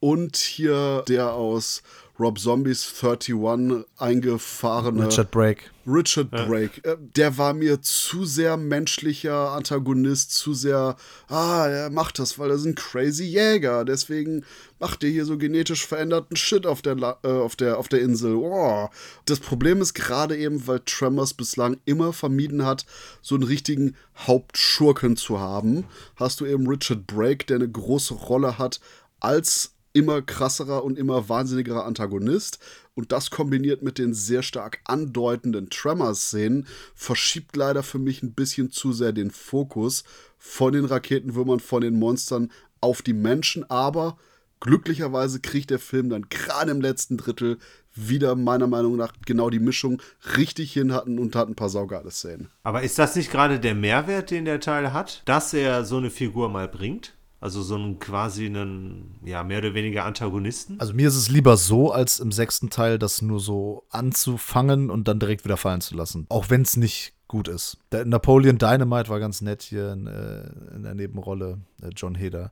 Und 0.00 0.36
hier 0.36 1.02
der 1.08 1.32
aus 1.32 1.82
Rob 2.18 2.38
Zombies 2.38 2.84
31 3.00 3.84
eingefahrene 3.96 5.06
Richard 5.06 5.30
Brake. 5.30 5.64
Richard 5.86 6.30
Brake, 6.30 6.84
äh, 6.84 6.96
der 6.98 7.38
war 7.38 7.54
mir 7.54 7.80
zu 7.80 8.24
sehr 8.24 8.56
menschlicher 8.56 9.52
Antagonist, 9.52 10.32
zu 10.32 10.52
sehr, 10.52 10.96
ah, 11.28 11.66
er 11.66 11.90
macht 11.90 12.18
das, 12.18 12.38
weil 12.38 12.50
er 12.50 12.56
ist 12.56 12.64
ein 12.64 12.74
crazy 12.74 13.24
Jäger, 13.24 13.84
deswegen 13.84 14.44
macht 14.80 15.02
er 15.04 15.10
hier 15.10 15.24
so 15.24 15.38
genetisch 15.38 15.86
veränderten 15.86 16.36
Shit 16.36 16.66
auf 16.66 16.82
der, 16.82 16.96
La 16.96 17.18
äh, 17.22 17.28
auf 17.28 17.56
der, 17.56 17.78
auf 17.78 17.88
der 17.88 18.00
Insel. 18.00 18.34
Oh. 18.34 18.88
Das 19.24 19.38
Problem 19.40 19.80
ist 19.80 19.94
gerade 19.94 20.36
eben, 20.36 20.66
weil 20.66 20.80
Tremors 20.80 21.34
bislang 21.34 21.78
immer 21.84 22.12
vermieden 22.12 22.64
hat, 22.64 22.84
so 23.22 23.36
einen 23.36 23.44
richtigen 23.44 23.94
Hauptschurken 24.26 25.16
zu 25.16 25.38
haben, 25.38 25.84
hast 26.16 26.40
du 26.40 26.46
eben 26.46 26.66
Richard 26.66 27.06
Brake, 27.06 27.46
der 27.46 27.56
eine 27.56 27.70
große 27.70 28.14
Rolle 28.14 28.58
hat 28.58 28.80
als 29.20 29.77
immer 29.92 30.22
krasserer 30.22 30.84
und 30.84 30.98
immer 30.98 31.28
wahnsinnigerer 31.28 31.84
Antagonist. 31.84 32.58
Und 32.94 33.12
das 33.12 33.30
kombiniert 33.30 33.82
mit 33.82 33.98
den 33.98 34.14
sehr 34.14 34.42
stark 34.42 34.80
andeutenden 34.84 35.70
Tremor-Szenen 35.70 36.66
verschiebt 36.94 37.56
leider 37.56 37.82
für 37.82 37.98
mich 37.98 38.22
ein 38.22 38.32
bisschen 38.32 38.70
zu 38.70 38.92
sehr 38.92 39.12
den 39.12 39.30
Fokus 39.30 40.04
von 40.36 40.72
den 40.72 40.84
Raketenwürmern, 40.84 41.60
von 41.60 41.82
den 41.82 41.98
Monstern 41.98 42.50
auf 42.80 43.02
die 43.02 43.12
Menschen. 43.12 43.68
Aber 43.70 44.18
glücklicherweise 44.60 45.40
kriegt 45.40 45.70
der 45.70 45.78
Film 45.78 46.10
dann 46.10 46.28
gerade 46.28 46.70
im 46.70 46.80
letzten 46.80 47.16
Drittel 47.16 47.58
wieder 47.94 48.36
meiner 48.36 48.66
Meinung 48.66 48.96
nach 48.96 49.12
genau 49.26 49.50
die 49.50 49.58
Mischung 49.58 50.00
richtig 50.36 50.72
hin 50.72 50.92
hatten 50.92 51.18
und 51.18 51.34
hat 51.34 51.48
ein 51.48 51.56
paar 51.56 51.68
saugeile 51.68 52.10
Szenen. 52.10 52.48
Aber 52.62 52.82
ist 52.82 52.98
das 52.98 53.16
nicht 53.16 53.30
gerade 53.30 53.58
der 53.58 53.74
Mehrwert, 53.74 54.30
den 54.30 54.44
der 54.44 54.60
Teil 54.60 54.92
hat, 54.92 55.22
dass 55.24 55.52
er 55.52 55.84
so 55.84 55.96
eine 55.96 56.10
Figur 56.10 56.48
mal 56.48 56.68
bringt? 56.68 57.14
Also 57.40 57.62
so 57.62 57.76
einen 57.76 57.98
quasi 58.00 58.46
einen, 58.46 59.16
ja, 59.24 59.44
mehr 59.44 59.58
oder 59.58 59.74
weniger 59.74 60.04
Antagonisten? 60.04 60.80
Also 60.80 60.92
mir 60.92 61.06
ist 61.06 61.16
es 61.16 61.28
lieber 61.28 61.56
so, 61.56 61.92
als 61.92 62.18
im 62.18 62.32
sechsten 62.32 62.68
Teil 62.68 62.98
das 62.98 63.22
nur 63.22 63.38
so 63.38 63.84
anzufangen 63.90 64.90
und 64.90 65.06
dann 65.06 65.20
direkt 65.20 65.44
wieder 65.44 65.56
fallen 65.56 65.80
zu 65.80 65.94
lassen. 65.94 66.26
Auch 66.30 66.50
wenn 66.50 66.62
es 66.62 66.76
nicht 66.76 67.14
gut 67.28 67.46
ist. 67.46 67.78
Der 67.92 68.04
Napoleon 68.04 68.58
Dynamite 68.58 69.08
war 69.08 69.20
ganz 69.20 69.40
nett 69.40 69.62
hier 69.62 69.92
in, 69.92 70.06
äh, 70.06 70.74
in 70.74 70.82
der 70.82 70.94
Nebenrolle, 70.94 71.58
äh, 71.82 71.90
John 71.94 72.14
Heder. 72.14 72.50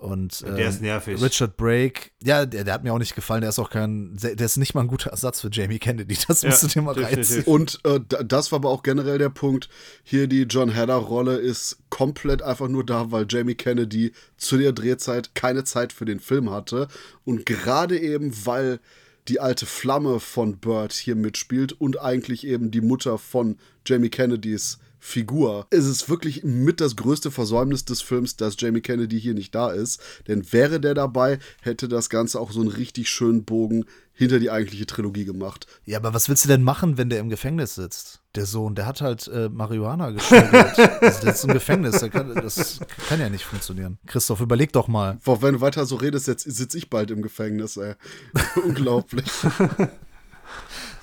Und 0.00 0.42
Der 0.42 0.58
ähm, 0.58 0.68
ist 0.68 0.80
nervig. 0.80 1.20
Richard 1.20 1.56
Brake, 1.56 2.10
ja, 2.22 2.46
der, 2.46 2.62
der 2.62 2.72
hat 2.74 2.84
mir 2.84 2.92
auch 2.92 3.00
nicht 3.00 3.16
gefallen. 3.16 3.40
Der 3.40 3.50
ist 3.50 3.58
auch 3.58 3.68
kein, 3.68 4.16
der 4.16 4.38
ist 4.38 4.56
nicht 4.56 4.72
mal 4.72 4.82
ein 4.82 4.86
guter 4.86 5.10
Ersatz 5.10 5.40
für 5.40 5.48
Jamie 5.50 5.80
Kennedy. 5.80 6.16
Das 6.28 6.42
Ja, 6.42 6.50
musst 6.50 6.62
du 6.62 6.66
dir 6.68 6.82
mal 6.82 6.94
definitiv. 6.94 7.18
reinziehen. 7.36 7.44
Und 7.52 7.80
äh, 7.84 7.98
da- 8.08 8.22
das 8.22 8.52
war 8.52 8.60
aber 8.60 8.68
auch 8.70 8.84
generell 8.84 9.18
der 9.18 9.28
Punkt. 9.30 9.68
Hier 10.04 10.28
die 10.28 10.42
John 10.42 10.72
Hader-Rolle 10.72 11.38
ist 11.38 11.78
komplett 11.90 12.42
einfach 12.42 12.68
nur 12.68 12.86
da, 12.86 13.10
weil 13.10 13.26
Jamie 13.28 13.56
Kennedy 13.56 14.12
zu 14.36 14.56
der 14.56 14.70
Drehzeit 14.72 15.34
keine 15.34 15.64
Zeit 15.64 15.92
für 15.92 16.04
den 16.04 16.20
Film 16.20 16.48
hatte. 16.50 16.86
Und 17.24 17.44
gerade 17.44 17.98
eben, 17.98 18.32
weil 18.46 18.78
die 19.26 19.40
alte 19.40 19.66
Flamme 19.66 20.20
von 20.20 20.58
Bird 20.58 20.92
hier 20.92 21.16
mitspielt 21.16 21.72
und 21.72 22.00
eigentlich 22.00 22.46
eben 22.46 22.70
die 22.70 22.80
Mutter 22.82 23.18
von 23.18 23.58
Jamie 23.84 24.10
Kennedys 24.10 24.78
Figur, 24.98 25.66
ist 25.70 25.86
es 25.86 26.08
wirklich 26.08 26.44
mit 26.44 26.80
das 26.80 26.96
größte 26.96 27.30
Versäumnis 27.30 27.84
des 27.84 28.02
Films, 28.02 28.36
dass 28.36 28.56
Jamie 28.58 28.80
Kennedy 28.80 29.20
hier 29.20 29.34
nicht 29.34 29.54
da 29.54 29.70
ist. 29.70 30.00
Denn 30.26 30.52
wäre 30.52 30.80
der 30.80 30.94
dabei, 30.94 31.38
hätte 31.60 31.88
das 31.88 32.10
Ganze 32.10 32.40
auch 32.40 32.52
so 32.52 32.60
einen 32.60 32.70
richtig 32.70 33.08
schönen 33.08 33.44
Bogen 33.44 33.84
hinter 34.18 34.40
die 34.40 34.50
eigentliche 34.50 34.84
Trilogie 34.84 35.24
gemacht. 35.24 35.66
Ja, 35.84 35.98
aber 35.98 36.12
was 36.12 36.28
willst 36.28 36.44
du 36.44 36.48
denn 36.48 36.64
machen, 36.64 36.98
wenn 36.98 37.08
der 37.08 37.20
im 37.20 37.28
Gefängnis 37.28 37.76
sitzt? 37.76 38.20
Der 38.34 38.46
Sohn, 38.46 38.74
der 38.74 38.84
hat 38.86 39.00
halt 39.00 39.28
äh, 39.28 39.48
Marihuana 39.48 40.10
geschmuggelt. 40.10 40.78
also 41.00 41.20
der 41.22 41.32
ist 41.32 41.44
im 41.44 41.52
Gefängnis. 41.52 42.00
Kann, 42.10 42.34
das 42.34 42.80
kann 43.08 43.20
ja 43.20 43.30
nicht 43.30 43.44
funktionieren. 43.44 43.98
Christoph, 44.06 44.40
überleg 44.40 44.72
doch 44.72 44.88
mal. 44.88 45.18
Boah, 45.24 45.40
wenn 45.40 45.54
du 45.54 45.60
weiter 45.60 45.86
so 45.86 45.94
redest, 45.94 46.26
jetzt 46.26 46.42
sitze 46.42 46.76
ich 46.76 46.90
bald 46.90 47.12
im 47.12 47.22
Gefängnis, 47.22 47.76
ey. 47.76 47.94
Unglaublich. 48.64 49.30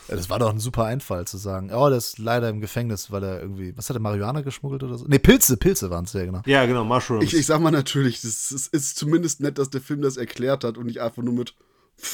Das 0.08 0.30
war 0.30 0.40
doch 0.40 0.50
ein 0.50 0.60
super 0.60 0.86
Einfall 0.86 1.26
zu 1.26 1.38
sagen, 1.38 1.72
oh, 1.74 1.90
der 1.90 1.98
ist 1.98 2.20
leider 2.20 2.50
im 2.50 2.62
Gefängnis, 2.62 3.12
weil 3.12 3.24
er 3.24 3.42
irgendwie, 3.42 3.76
was 3.78 3.90
hat 3.90 3.98
er, 3.98 4.02
Marihuana 4.02 4.42
geschmuggelt 4.42 4.84
oder 4.84 4.98
so? 4.98 5.06
Nee, 5.08 5.20
Pilze, 5.20 5.58
Pilze 5.58 5.90
waren 5.90 6.06
es 6.06 6.14
ja, 6.14 6.26
genau. 6.26 6.42
Ja, 6.46 6.66
genau, 6.66 6.84
Mushrooms. 6.84 7.24
Ich, 7.24 7.36
ich 7.36 7.46
sag 7.46 7.62
mal 7.62 7.72
natürlich, 7.72 8.24
es 8.24 8.52
ist, 8.52 8.74
ist 8.74 8.98
zumindest 8.98 9.42
nett, 9.42 9.58
dass 9.58 9.70
der 9.70 9.82
Film 9.82 10.02
das 10.02 10.18
erklärt 10.18 10.64
hat 10.64 10.78
und 10.78 10.86
nicht 10.86 11.02
einfach 11.02 11.24
nur 11.24 11.34
mit, 11.34 11.56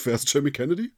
wer 0.04 0.16
ist 0.16 0.32
Jamie 0.34 0.52
Kennedy? 0.52 0.94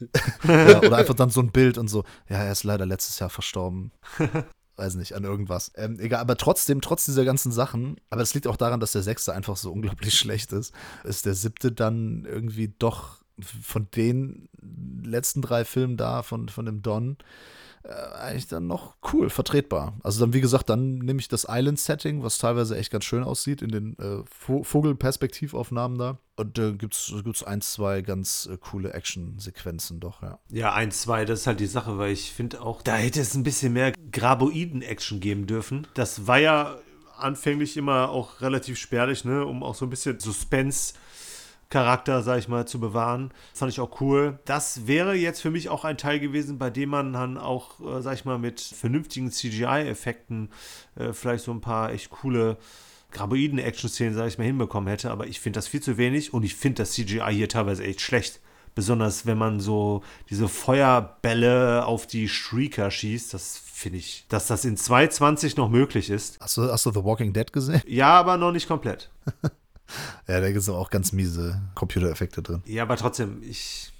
Ja, 0.46 0.78
oder 0.80 0.96
einfach 0.96 1.14
dann 1.14 1.30
so 1.30 1.40
ein 1.40 1.50
Bild 1.50 1.78
und 1.78 1.88
so, 1.88 2.04
ja, 2.28 2.36
er 2.36 2.52
ist 2.52 2.64
leider 2.64 2.86
letztes 2.86 3.18
Jahr 3.18 3.30
verstorben. 3.30 3.92
Weiß 4.76 4.94
nicht, 4.96 5.14
an 5.14 5.24
irgendwas. 5.24 5.72
Ähm, 5.76 5.98
egal, 5.98 6.20
aber 6.20 6.36
trotzdem, 6.36 6.82
trotz 6.82 7.06
dieser 7.06 7.24
ganzen 7.24 7.50
Sachen, 7.50 7.98
aber 8.10 8.20
es 8.20 8.34
liegt 8.34 8.46
auch 8.46 8.58
daran, 8.58 8.78
dass 8.78 8.92
der 8.92 9.02
sechste 9.02 9.32
einfach 9.32 9.56
so 9.56 9.72
unglaublich 9.72 10.18
schlecht 10.18 10.52
ist, 10.52 10.74
ist 11.04 11.24
der 11.24 11.34
siebte 11.34 11.72
dann 11.72 12.26
irgendwie 12.26 12.74
doch 12.78 13.22
von 13.40 13.88
den 13.94 14.48
letzten 15.02 15.42
drei 15.42 15.64
Filmen 15.64 15.96
da, 15.96 16.22
von, 16.22 16.48
von 16.48 16.64
dem 16.66 16.82
Don, 16.82 17.16
äh, 17.84 17.92
eigentlich 18.18 18.48
dann 18.48 18.66
noch 18.66 18.96
cool, 19.12 19.30
vertretbar. 19.30 19.94
Also 20.02 20.20
dann, 20.20 20.32
wie 20.32 20.40
gesagt, 20.40 20.68
dann 20.70 20.98
nehme 20.98 21.20
ich 21.20 21.28
das 21.28 21.46
Island-Setting, 21.48 22.22
was 22.22 22.38
teilweise 22.38 22.76
echt 22.76 22.90
ganz 22.90 23.04
schön 23.04 23.22
aussieht, 23.22 23.62
in 23.62 23.70
den 23.70 23.96
äh, 23.98 24.22
Vo- 24.46 24.64
Vogelperspektivaufnahmen 24.64 25.98
da. 25.98 26.18
Und 26.36 26.58
da 26.58 26.70
äh, 26.70 26.72
gibt's 26.72 27.12
gibt's 27.22 27.44
ein, 27.44 27.60
zwei 27.60 28.02
ganz 28.02 28.48
äh, 28.50 28.56
coole 28.56 28.92
Action-Sequenzen 28.92 30.00
doch, 30.00 30.22
ja. 30.22 30.38
Ja, 30.50 30.72
eins, 30.74 31.02
zwei, 31.02 31.24
das 31.24 31.40
ist 31.40 31.46
halt 31.46 31.60
die 31.60 31.66
Sache, 31.66 31.98
weil 31.98 32.12
ich 32.12 32.32
finde 32.32 32.62
auch, 32.62 32.82
da 32.82 32.96
hätte 32.96 33.20
es 33.20 33.34
ein 33.34 33.42
bisschen 33.44 33.72
mehr 33.72 33.92
Graboiden-Action 34.10 35.20
geben 35.20 35.46
dürfen. 35.46 35.86
Das 35.94 36.26
war 36.26 36.38
ja 36.38 36.78
anfänglich 37.18 37.76
immer 37.76 38.10
auch 38.10 38.40
relativ 38.40 38.78
spärlich, 38.78 39.24
ne, 39.24 39.44
um 39.46 39.62
auch 39.62 39.74
so 39.74 39.86
ein 39.86 39.90
bisschen 39.90 40.18
Suspense. 40.20 40.94
Charakter, 41.68 42.22
sag 42.22 42.38
ich 42.38 42.48
mal, 42.48 42.66
zu 42.66 42.78
bewahren. 42.78 43.32
Fand 43.52 43.72
ich 43.72 43.80
auch 43.80 44.00
cool. 44.00 44.38
Das 44.44 44.86
wäre 44.86 45.14
jetzt 45.14 45.40
für 45.40 45.50
mich 45.50 45.68
auch 45.68 45.84
ein 45.84 45.98
Teil 45.98 46.20
gewesen, 46.20 46.58
bei 46.58 46.70
dem 46.70 46.90
man 46.90 47.12
dann 47.12 47.38
auch, 47.38 47.80
äh, 47.80 48.02
sag 48.02 48.14
ich 48.14 48.24
mal, 48.24 48.38
mit 48.38 48.60
vernünftigen 48.60 49.30
CGI-Effekten 49.30 50.50
äh, 50.94 51.12
vielleicht 51.12 51.44
so 51.44 51.52
ein 51.52 51.60
paar 51.60 51.92
echt 51.92 52.10
coole 52.10 52.56
Graboiden-Action-Szenen, 53.12 54.14
sag 54.14 54.28
ich 54.28 54.38
mal, 54.38 54.44
hinbekommen 54.44 54.88
hätte. 54.88 55.10
Aber 55.10 55.26
ich 55.26 55.40
finde 55.40 55.58
das 55.58 55.66
viel 55.66 55.82
zu 55.82 55.96
wenig 55.96 56.32
und 56.32 56.44
ich 56.44 56.54
finde 56.54 56.82
das 56.82 56.92
CGI 56.92 57.32
hier 57.32 57.48
teilweise 57.48 57.82
echt 57.82 58.00
schlecht. 58.00 58.40
Besonders 58.76 59.24
wenn 59.24 59.38
man 59.38 59.58
so 59.58 60.02
diese 60.28 60.48
Feuerbälle 60.48 61.86
auf 61.86 62.06
die 62.06 62.28
Shrieker 62.28 62.90
schießt, 62.90 63.32
das 63.32 63.56
finde 63.56 63.98
ich, 63.98 64.26
dass 64.28 64.46
das 64.48 64.66
in 64.66 64.76
2.20 64.76 65.56
noch 65.56 65.70
möglich 65.70 66.10
ist. 66.10 66.38
Hast 66.40 66.58
du, 66.58 66.70
hast 66.70 66.84
du 66.84 66.92
The 66.92 67.02
Walking 67.02 67.32
Dead 67.32 67.50
gesehen? 67.52 67.80
Ja, 67.86 68.10
aber 68.10 68.36
noch 68.36 68.52
nicht 68.52 68.68
komplett. 68.68 69.10
Ja, 70.28 70.40
da 70.40 70.46
gibt 70.48 70.58
es 70.58 70.68
auch 70.68 70.90
ganz 70.90 71.12
miese 71.12 71.62
Computereffekte 71.74 72.42
drin. 72.42 72.62
Ja, 72.66 72.82
aber 72.82 72.96
trotzdem, 72.96 73.42
ich. 73.42 73.92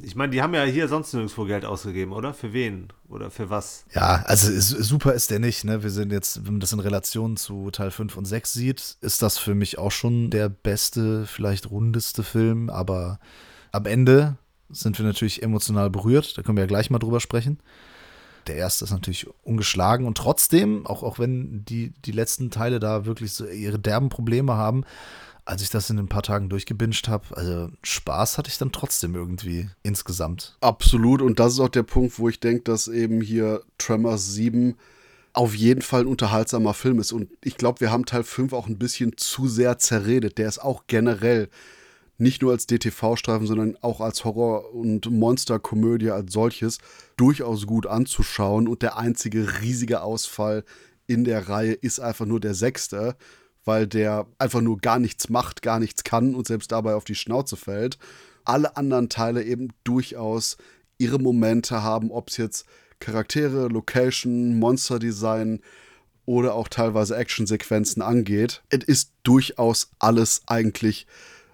Ich 0.00 0.14
meine, 0.14 0.30
die 0.30 0.42
haben 0.42 0.54
ja 0.54 0.62
hier 0.62 0.86
sonst 0.86 1.12
nirgendwo 1.12 1.44
Geld 1.44 1.64
ausgegeben, 1.64 2.12
oder? 2.12 2.32
Für 2.32 2.52
wen? 2.52 2.88
Oder 3.08 3.32
für 3.32 3.50
was? 3.50 3.84
Ja, 3.92 4.22
also 4.26 4.52
ist, 4.52 4.68
super 4.68 5.12
ist 5.12 5.30
der 5.30 5.40
nicht, 5.40 5.64
ne? 5.64 5.82
Wir 5.82 5.90
sind 5.90 6.12
jetzt, 6.12 6.46
wenn 6.46 6.54
man 6.54 6.60
das 6.60 6.72
in 6.72 6.78
Relation 6.78 7.36
zu 7.36 7.70
Teil 7.72 7.90
5 7.90 8.16
und 8.16 8.24
6 8.24 8.52
sieht, 8.52 8.96
ist 9.00 9.22
das 9.22 9.38
für 9.38 9.56
mich 9.56 9.76
auch 9.78 9.90
schon 9.90 10.30
der 10.30 10.50
beste, 10.50 11.26
vielleicht 11.26 11.70
rundeste 11.70 12.22
Film, 12.22 12.70
aber 12.70 13.18
am 13.72 13.86
Ende 13.86 14.36
sind 14.70 14.98
wir 14.98 15.06
natürlich 15.06 15.42
emotional 15.42 15.90
berührt, 15.90 16.38
da 16.38 16.42
können 16.42 16.58
wir 16.58 16.62
ja 16.62 16.68
gleich 16.68 16.90
mal 16.90 16.98
drüber 16.98 17.18
sprechen. 17.20 17.58
Der 18.48 18.56
erste 18.56 18.84
ist 18.84 18.90
natürlich 18.90 19.26
ungeschlagen 19.44 20.06
und 20.06 20.16
trotzdem, 20.16 20.86
auch, 20.86 21.02
auch 21.02 21.18
wenn 21.18 21.64
die, 21.64 21.92
die 22.04 22.12
letzten 22.12 22.50
Teile 22.50 22.80
da 22.80 23.04
wirklich 23.04 23.32
so 23.32 23.46
ihre 23.46 23.78
derben 23.78 24.08
Probleme 24.08 24.54
haben, 24.54 24.84
als 25.44 25.62
ich 25.62 25.70
das 25.70 25.88
in 25.88 25.98
ein 25.98 26.08
paar 26.08 26.22
Tagen 26.22 26.50
durchgebinged 26.50 27.08
habe, 27.08 27.24
also 27.36 27.70
Spaß 27.82 28.36
hatte 28.36 28.50
ich 28.50 28.58
dann 28.58 28.72
trotzdem 28.72 29.14
irgendwie 29.14 29.70
insgesamt. 29.82 30.56
Absolut. 30.60 31.22
Und 31.22 31.38
das 31.38 31.54
ist 31.54 31.60
auch 31.60 31.70
der 31.70 31.84
Punkt, 31.84 32.18
wo 32.18 32.28
ich 32.28 32.38
denke, 32.38 32.64
dass 32.64 32.86
eben 32.86 33.22
hier 33.22 33.62
Tremors 33.78 34.34
7 34.34 34.76
auf 35.32 35.54
jeden 35.54 35.82
Fall 35.82 36.02
ein 36.02 36.06
unterhaltsamer 36.06 36.74
Film 36.74 36.98
ist. 36.98 37.12
Und 37.12 37.30
ich 37.42 37.56
glaube, 37.56 37.80
wir 37.80 37.90
haben 37.90 38.04
Teil 38.04 38.24
5 38.24 38.52
auch 38.52 38.66
ein 38.66 38.78
bisschen 38.78 39.16
zu 39.16 39.48
sehr 39.48 39.78
zerredet. 39.78 40.36
Der 40.36 40.48
ist 40.48 40.58
auch 40.58 40.84
generell 40.86 41.48
nicht 42.18 42.42
nur 42.42 42.52
als 42.52 42.66
DTV-Streifen, 42.66 43.46
sondern 43.46 43.76
auch 43.80 44.00
als 44.00 44.24
Horror- 44.24 44.74
und 44.74 45.10
Monsterkomödie 45.10 46.10
als 46.10 46.32
solches 46.32 46.78
durchaus 47.16 47.66
gut 47.66 47.86
anzuschauen. 47.86 48.66
Und 48.68 48.82
der 48.82 48.98
einzige 48.98 49.60
riesige 49.62 50.02
Ausfall 50.02 50.64
in 51.06 51.24
der 51.24 51.48
Reihe 51.48 51.72
ist 51.72 52.00
einfach 52.00 52.26
nur 52.26 52.40
der 52.40 52.54
sechste, 52.54 53.16
weil 53.64 53.86
der 53.86 54.26
einfach 54.38 54.60
nur 54.60 54.78
gar 54.78 54.98
nichts 54.98 55.28
macht, 55.28 55.62
gar 55.62 55.78
nichts 55.78 56.02
kann 56.04 56.34
und 56.34 56.46
selbst 56.46 56.72
dabei 56.72 56.94
auf 56.94 57.04
die 57.04 57.14
Schnauze 57.14 57.56
fällt. 57.56 57.98
Alle 58.44 58.76
anderen 58.76 59.08
Teile 59.08 59.44
eben 59.44 59.68
durchaus 59.84 60.56
ihre 60.98 61.18
Momente 61.18 61.82
haben, 61.82 62.10
ob 62.10 62.30
es 62.30 62.36
jetzt 62.36 62.66
Charaktere, 62.98 63.68
Location, 63.68 64.58
Monster-Design 64.58 65.60
oder 66.26 66.54
auch 66.54 66.68
teilweise 66.68 67.16
Actionsequenzen 67.16 68.02
angeht. 68.02 68.62
Es 68.70 68.84
ist 68.84 69.12
durchaus 69.22 69.90
alles 69.98 70.42
eigentlich 70.46 71.06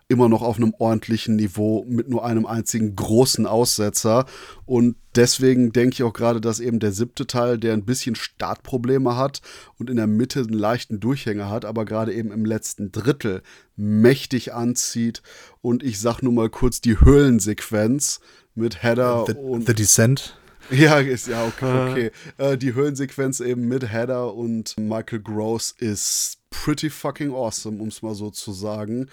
immer 0.08 0.28
noch 0.28 0.42
auf 0.42 0.56
einem 0.56 0.74
ordentlichen 0.78 1.36
Niveau 1.36 1.84
mit 1.88 2.08
nur 2.08 2.24
einem 2.24 2.46
einzigen 2.46 2.94
großen 2.94 3.46
Aussetzer. 3.46 4.26
Und 4.66 4.96
deswegen 5.14 5.72
denke 5.72 5.94
ich 5.94 6.02
auch 6.02 6.12
gerade, 6.12 6.40
dass 6.40 6.60
eben 6.60 6.78
der 6.78 6.92
siebte 6.92 7.26
Teil, 7.26 7.58
der 7.58 7.72
ein 7.72 7.84
bisschen 7.84 8.14
Startprobleme 8.14 9.16
hat 9.16 9.40
und 9.78 9.88
in 9.88 9.96
der 9.96 10.06
Mitte 10.06 10.40
einen 10.40 10.52
leichten 10.52 11.00
Durchhänger 11.00 11.48
hat, 11.48 11.64
aber 11.64 11.84
gerade 11.84 12.12
eben 12.12 12.32
im 12.32 12.44
letzten 12.44 12.92
Drittel 12.92 13.42
mächtig 13.76 14.52
anzieht. 14.52 15.22
Und 15.62 15.82
ich 15.82 16.00
sag 16.00 16.22
nur 16.22 16.32
mal 16.32 16.50
kurz 16.50 16.80
die 16.80 17.00
Höhlensequenz 17.00 18.20
mit 18.54 18.82
Heather 18.82 19.24
The, 19.26 19.34
und. 19.34 19.66
The 19.66 19.74
Descent. 19.74 20.36
Ja, 20.70 20.98
ist 20.98 21.28
ja 21.28 21.44
okay. 21.44 21.90
okay. 21.90 22.10
Äh, 22.38 22.56
die 22.56 22.74
Höhlensequenz 22.74 23.40
eben 23.40 23.68
mit 23.68 23.90
Heather 23.90 24.34
und 24.34 24.78
Michael 24.78 25.20
Gross 25.20 25.74
ist 25.78 26.38
pretty 26.50 26.88
fucking 26.88 27.32
awesome, 27.32 27.80
um 27.82 27.88
es 27.88 28.00
mal 28.00 28.14
so 28.14 28.30
zu 28.30 28.52
sagen. 28.52 29.08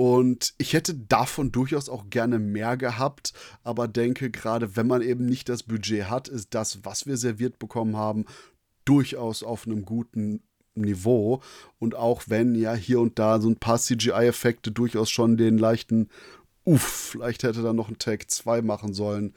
Und 0.00 0.54
ich 0.56 0.72
hätte 0.72 0.94
davon 0.94 1.52
durchaus 1.52 1.90
auch 1.90 2.08
gerne 2.08 2.38
mehr 2.38 2.78
gehabt, 2.78 3.34
aber 3.62 3.86
denke, 3.86 4.30
gerade 4.30 4.74
wenn 4.74 4.86
man 4.86 5.02
eben 5.02 5.26
nicht 5.26 5.50
das 5.50 5.62
Budget 5.62 6.08
hat, 6.08 6.26
ist 6.26 6.54
das, 6.54 6.86
was 6.86 7.04
wir 7.04 7.18
serviert 7.18 7.58
bekommen 7.58 7.98
haben, 7.98 8.24
durchaus 8.86 9.42
auf 9.42 9.66
einem 9.66 9.84
guten 9.84 10.42
Niveau. 10.74 11.42
Und 11.78 11.96
auch 11.96 12.22
wenn 12.28 12.54
ja 12.54 12.72
hier 12.72 12.98
und 12.98 13.18
da 13.18 13.42
so 13.42 13.50
ein 13.50 13.58
paar 13.58 13.78
CGI-Effekte 13.78 14.72
durchaus 14.72 15.10
schon 15.10 15.36
den 15.36 15.58
leichten, 15.58 16.08
uff, 16.64 17.10
vielleicht 17.10 17.42
hätte 17.42 17.60
da 17.60 17.74
noch 17.74 17.90
ein 17.90 17.98
Take 17.98 18.26
2 18.26 18.62
machen 18.62 18.94
sollen, 18.94 19.34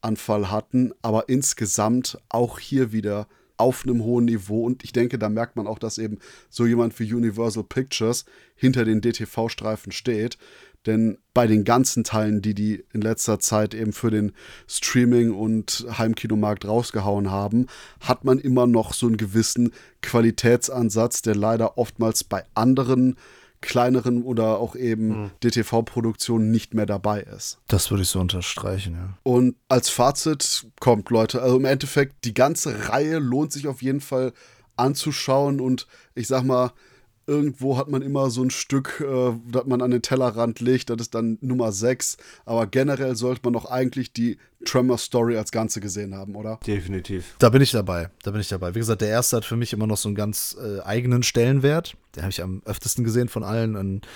Anfall 0.00 0.48
hatten. 0.48 0.92
Aber 1.02 1.28
insgesamt 1.28 2.18
auch 2.28 2.60
hier 2.60 2.92
wieder 2.92 3.26
auf 3.58 3.84
einem 3.84 4.02
hohen 4.02 4.24
Niveau. 4.24 4.64
Und 4.64 4.84
ich 4.84 4.92
denke, 4.92 5.18
da 5.18 5.28
merkt 5.28 5.56
man 5.56 5.66
auch, 5.66 5.78
dass 5.78 5.98
eben 5.98 6.18
so 6.48 6.64
jemand 6.64 6.98
wie 6.98 7.12
Universal 7.12 7.64
Pictures 7.64 8.24
hinter 8.54 8.84
den 8.84 9.00
DTV-Streifen 9.00 9.92
steht. 9.92 10.38
Denn 10.86 11.18
bei 11.34 11.46
den 11.46 11.64
ganzen 11.64 12.04
Teilen, 12.04 12.40
die 12.40 12.54
die 12.54 12.84
in 12.92 13.00
letzter 13.00 13.40
Zeit 13.40 13.74
eben 13.74 13.92
für 13.92 14.10
den 14.10 14.32
Streaming- 14.68 15.34
und 15.34 15.84
Heimkinomarkt 15.98 16.66
rausgehauen 16.66 17.30
haben, 17.30 17.66
hat 18.00 18.24
man 18.24 18.38
immer 18.38 18.66
noch 18.66 18.94
so 18.94 19.06
einen 19.06 19.16
gewissen 19.16 19.72
Qualitätsansatz, 20.02 21.22
der 21.22 21.34
leider 21.34 21.76
oftmals 21.76 22.24
bei 22.24 22.44
anderen 22.54 23.16
kleineren 23.60 24.22
oder 24.22 24.58
auch 24.58 24.76
eben 24.76 25.08
mhm. 25.08 25.30
DTV-Produktionen 25.42 26.50
nicht 26.50 26.74
mehr 26.74 26.86
dabei 26.86 27.20
ist. 27.22 27.58
Das 27.66 27.90
würde 27.90 28.02
ich 28.02 28.08
so 28.08 28.20
unterstreichen, 28.20 28.94
ja. 28.94 29.18
Und 29.24 29.56
als 29.68 29.88
Fazit 29.88 30.66
kommt, 30.80 31.10
Leute, 31.10 31.42
also 31.42 31.56
im 31.56 31.64
Endeffekt, 31.64 32.24
die 32.24 32.34
ganze 32.34 32.88
Reihe 32.88 33.18
lohnt 33.18 33.52
sich 33.52 33.66
auf 33.66 33.82
jeden 33.82 34.00
Fall 34.00 34.32
anzuschauen 34.76 35.60
und 35.60 35.86
ich 36.14 36.28
sag 36.28 36.44
mal, 36.44 36.72
irgendwo 37.28 37.76
hat 37.76 37.88
man 37.88 38.02
immer 38.02 38.30
so 38.30 38.42
ein 38.42 38.50
Stück, 38.50 39.04
äh, 39.06 39.32
das 39.46 39.66
man 39.66 39.82
an 39.82 39.90
den 39.90 40.02
Tellerrand 40.02 40.60
legt, 40.60 40.90
das 40.90 40.96
ist 40.98 41.14
dann 41.14 41.38
Nummer 41.40 41.70
6. 41.70 42.16
Aber 42.46 42.66
generell 42.66 43.14
sollte 43.14 43.42
man 43.44 43.52
doch 43.52 43.66
eigentlich 43.66 44.12
die 44.12 44.38
Tremor 44.64 44.98
Story 44.98 45.36
als 45.36 45.52
Ganze 45.52 45.80
gesehen 45.80 46.14
haben, 46.14 46.34
oder? 46.34 46.58
Definitiv. 46.66 47.36
Da 47.38 47.50
bin 47.50 47.62
ich 47.62 47.70
dabei. 47.70 48.10
Da 48.22 48.30
bin 48.30 48.40
ich 48.40 48.48
dabei. 48.48 48.74
Wie 48.74 48.80
gesagt, 48.80 49.02
der 49.02 49.08
erste 49.08 49.36
hat 49.36 49.44
für 49.44 49.56
mich 49.56 49.72
immer 49.72 49.86
noch 49.86 49.98
so 49.98 50.08
einen 50.08 50.16
ganz 50.16 50.56
äh, 50.60 50.80
eigenen 50.80 51.22
Stellenwert. 51.22 51.96
Den 52.16 52.22
habe 52.22 52.30
ich 52.30 52.42
am 52.42 52.62
öftesten 52.64 53.04
gesehen 53.04 53.28
von 53.28 53.44
allen 53.44 53.76
und 53.76 54.06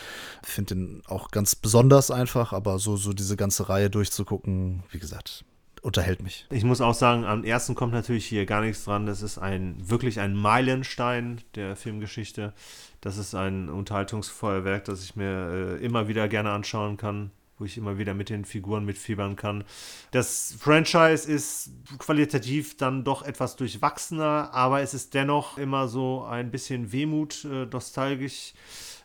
finde 0.43 0.75
den 0.75 1.03
auch 1.07 1.31
ganz 1.31 1.55
besonders 1.55 2.11
einfach. 2.11 2.53
Aber 2.53 2.79
so, 2.79 2.97
so 2.97 3.13
diese 3.13 3.37
ganze 3.37 3.69
Reihe 3.69 3.91
durchzugucken, 3.91 4.83
wie 4.91 4.99
gesagt, 4.99 5.45
unterhält 5.83 6.23
mich. 6.23 6.47
Ich 6.51 6.65
muss 6.65 6.81
auch 6.81 6.95
sagen, 6.95 7.25
am 7.25 7.45
ersten 7.45 7.75
kommt 7.75 7.93
natürlich 7.93 8.25
hier 8.25 8.47
gar 8.47 8.63
nichts 8.63 8.85
dran. 8.85 9.05
Das 9.05 9.21
ist 9.21 9.39
ein 9.39 9.77
wirklich 9.79 10.21
ein 10.21 10.35
Meilenstein 10.35 11.41
der 11.57 11.77
Filmgeschichte. 11.77 12.55
Das 13.01 13.19
ist 13.19 13.35
ein 13.35 13.69
Unterhaltungsfeuerwerk, 13.69 14.85
das 14.85 15.03
ich 15.03 15.17
mir 15.17 15.79
äh, 15.81 15.85
immer 15.85 16.07
wieder 16.07 16.29
gerne 16.29 16.53
anschauen 16.53 16.97
kann, 16.97 17.33
wo 17.63 17.65
ich 17.65 17.79
immer 17.79 17.97
wieder 17.97 18.13
mit 18.13 18.29
den 18.29 18.45
Figuren 18.45 18.85
mitfiebern 18.85 19.37
kann. 19.37 19.63
Das 20.11 20.57
Franchise 20.59 21.31
ist 21.31 21.71
qualitativ 21.99 22.77
dann 22.77 23.05
doch 23.05 23.23
etwas 23.23 23.55
durchwachsener, 23.55 24.51
aber 24.53 24.81
es 24.81 24.95
ist 24.95 25.15
dennoch 25.15 25.59
immer 25.59 25.87
so 25.87 26.25
ein 26.25 26.51
bisschen 26.51 26.91
Wehmut, 26.91 27.45
äh, 27.45 27.67
nostalgisch 27.67 28.55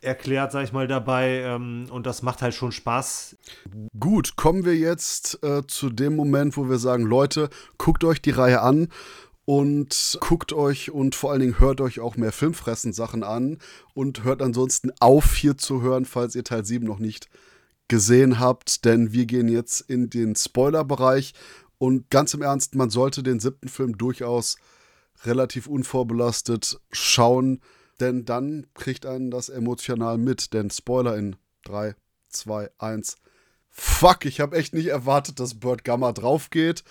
erklärt, 0.02 0.54
sag 0.54 0.64
ich 0.64 0.74
mal, 0.74 0.88
dabei. 0.88 1.42
Ähm, 1.42 1.86
und 1.92 2.08
das 2.08 2.24
macht 2.24 2.42
halt 2.42 2.56
schon 2.56 2.72
Spaß. 2.72 3.38
Gut, 4.00 4.38
kommen 4.38 4.66
wir 4.66 4.76
jetzt 4.76 5.44
äh, 5.44 5.62
zu 5.68 5.92
dem 5.92 6.16
Moment, 6.16 6.58
wo 6.58 6.68
wir 6.68 6.80
sagen, 6.80 7.04
Leute, 7.04 7.52
guckt 7.78 8.04
euch 8.04 8.24
die 8.24 8.32
Reihe 8.32 8.62
an 8.62 8.88
und 9.46 10.18
guckt 10.20 10.52
euch 10.52 10.90
und 10.90 11.14
vor 11.14 11.30
allen 11.30 11.42
Dingen 11.42 11.60
hört 11.60 11.80
euch 11.80 12.00
auch 12.00 12.18
mehr 12.18 12.32
Filmfressen-Sachen 12.32 13.24
an 13.24 13.60
und 13.94 14.24
hört 14.24 14.42
ansonsten 14.42 14.92
auf, 15.00 15.36
hier 15.36 15.60
zu 15.60 15.84
hören, 15.84 16.06
falls 16.06 16.34
ihr 16.34 16.44
Teil 16.44 16.66
7 16.66 16.84
noch 16.84 16.98
nicht 16.98 17.30
gesehen 17.88 18.40
habt, 18.40 18.86
denn 18.86 19.14
wir 19.14 19.26
gehen 19.26 19.48
jetzt 19.48 19.82
in 19.82 20.10
den 20.10 20.36
Spoiler-Bereich 20.36 21.34
und 21.78 22.10
ganz 22.10 22.34
im 22.34 22.42
Ernst, 22.42 22.76
man 22.76 22.90
sollte 22.90 23.24
den 23.24 23.40
siebten 23.40 23.70
Film 23.70 23.98
durchaus 23.98 24.58
relativ 25.24 25.68
unvorbelastet 25.68 26.80
schauen, 26.92 27.62
denn 28.00 28.26
dann 28.26 28.68
kriegt 28.74 29.06
einen 29.06 29.32
das 29.32 29.50
emotional 29.50 30.18
mit, 30.18 30.54
denn 30.54 30.70
Spoiler 30.70 31.18
in 31.18 31.36
3, 31.66 31.96
2, 32.30 32.70
1. 32.78 33.18
Fuck, 33.70 34.26
ich 34.26 34.40
habe 34.40 34.58
echt 34.58 34.74
nicht 34.74 34.88
erwartet, 34.88 35.40
dass 35.40 35.60
Bird 35.60 35.84
Gamma 35.84 36.12
drauf 36.12 36.50
geht 36.50 36.84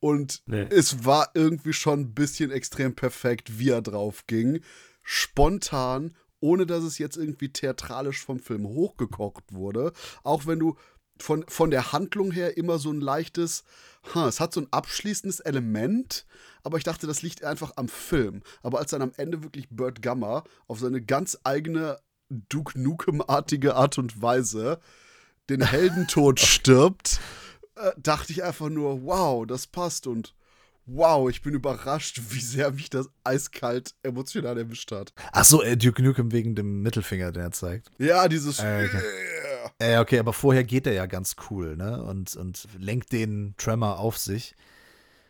und 0.00 0.42
nee. 0.46 0.66
es 0.70 1.04
war 1.04 1.30
irgendwie 1.34 1.72
schon 1.72 2.00
ein 2.00 2.14
bisschen 2.14 2.50
extrem 2.50 2.94
perfekt, 2.94 3.58
wie 3.58 3.70
er 3.70 3.82
drauf 3.82 4.26
ging. 4.26 4.60
Spontan, 5.02 6.14
ohne 6.44 6.66
dass 6.66 6.84
es 6.84 6.98
jetzt 6.98 7.16
irgendwie 7.16 7.48
theatralisch 7.48 8.22
vom 8.22 8.38
Film 8.38 8.66
hochgekocht 8.66 9.54
wurde. 9.54 9.94
Auch 10.24 10.46
wenn 10.46 10.58
du 10.58 10.76
von, 11.18 11.42
von 11.48 11.70
der 11.70 11.92
Handlung 11.92 12.32
her 12.32 12.58
immer 12.58 12.78
so 12.78 12.90
ein 12.92 13.00
leichtes, 13.00 13.64
huh, 14.14 14.26
es 14.26 14.40
hat 14.40 14.52
so 14.52 14.60
ein 14.60 14.68
abschließendes 14.70 15.40
Element, 15.40 16.26
aber 16.62 16.76
ich 16.76 16.84
dachte, 16.84 17.06
das 17.06 17.22
liegt 17.22 17.44
einfach 17.44 17.72
am 17.76 17.88
Film. 17.88 18.42
Aber 18.62 18.78
als 18.78 18.90
dann 18.90 19.00
am 19.00 19.12
Ende 19.16 19.42
wirklich 19.42 19.70
Burt 19.70 20.02
Gamma 20.02 20.44
auf 20.66 20.80
seine 20.80 21.00
ganz 21.00 21.38
eigene 21.44 21.98
Duke 22.28 22.78
Nukem-artige 22.78 23.74
Art 23.74 23.96
und 23.96 24.20
Weise 24.20 24.80
den 25.48 25.62
Heldentod 25.62 26.40
stirbt, 26.40 27.20
äh, 27.76 27.92
dachte 27.96 28.32
ich 28.32 28.44
einfach 28.44 28.68
nur, 28.68 29.04
wow, 29.04 29.46
das 29.46 29.66
passt 29.66 30.06
und 30.06 30.34
wow, 30.86 31.28
ich 31.28 31.42
bin 31.42 31.54
überrascht, 31.54 32.20
wie 32.30 32.40
sehr 32.40 32.70
mich 32.72 32.90
das 32.90 33.08
eiskalt 33.24 33.94
emotional 34.02 34.58
erwischt 34.58 34.92
hat. 34.92 35.12
Ach 35.32 35.44
so, 35.44 35.62
äh, 35.62 35.76
Duke 35.76 36.02
Nukem 36.02 36.32
wegen 36.32 36.54
dem 36.54 36.82
Mittelfinger, 36.82 37.32
den 37.32 37.42
er 37.42 37.52
zeigt. 37.52 37.90
Ja, 37.98 38.28
dieses. 38.28 38.58
Äh, 38.58 38.88
okay. 38.88 39.02
Äh, 39.78 39.98
okay, 39.98 40.18
aber 40.18 40.32
vorher 40.32 40.64
geht 40.64 40.86
er 40.86 40.92
ja 40.92 41.06
ganz 41.06 41.36
cool, 41.50 41.76
ne? 41.76 42.02
Und, 42.02 42.36
und 42.36 42.68
lenkt 42.78 43.12
den 43.12 43.54
Tremor 43.56 43.98
auf 43.98 44.18
sich. 44.18 44.54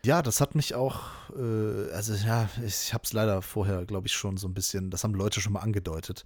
Ja, 0.05 0.21
das 0.21 0.39
hat 0.39 0.53
mich 0.53 0.75
auch, 0.75 1.01
äh, 1.35 1.91
also 1.91 2.13
ja, 2.13 2.47
ich 2.63 2.93
habe 2.93 3.03
es 3.05 3.13
leider 3.13 3.41
vorher, 3.41 3.85
glaube 3.85 4.07
ich, 4.07 4.13
schon 4.13 4.37
so 4.37 4.47
ein 4.47 4.53
bisschen, 4.53 4.91
das 4.91 5.03
haben 5.03 5.15
Leute 5.15 5.41
schon 5.41 5.53
mal 5.53 5.61
angedeutet, 5.61 6.25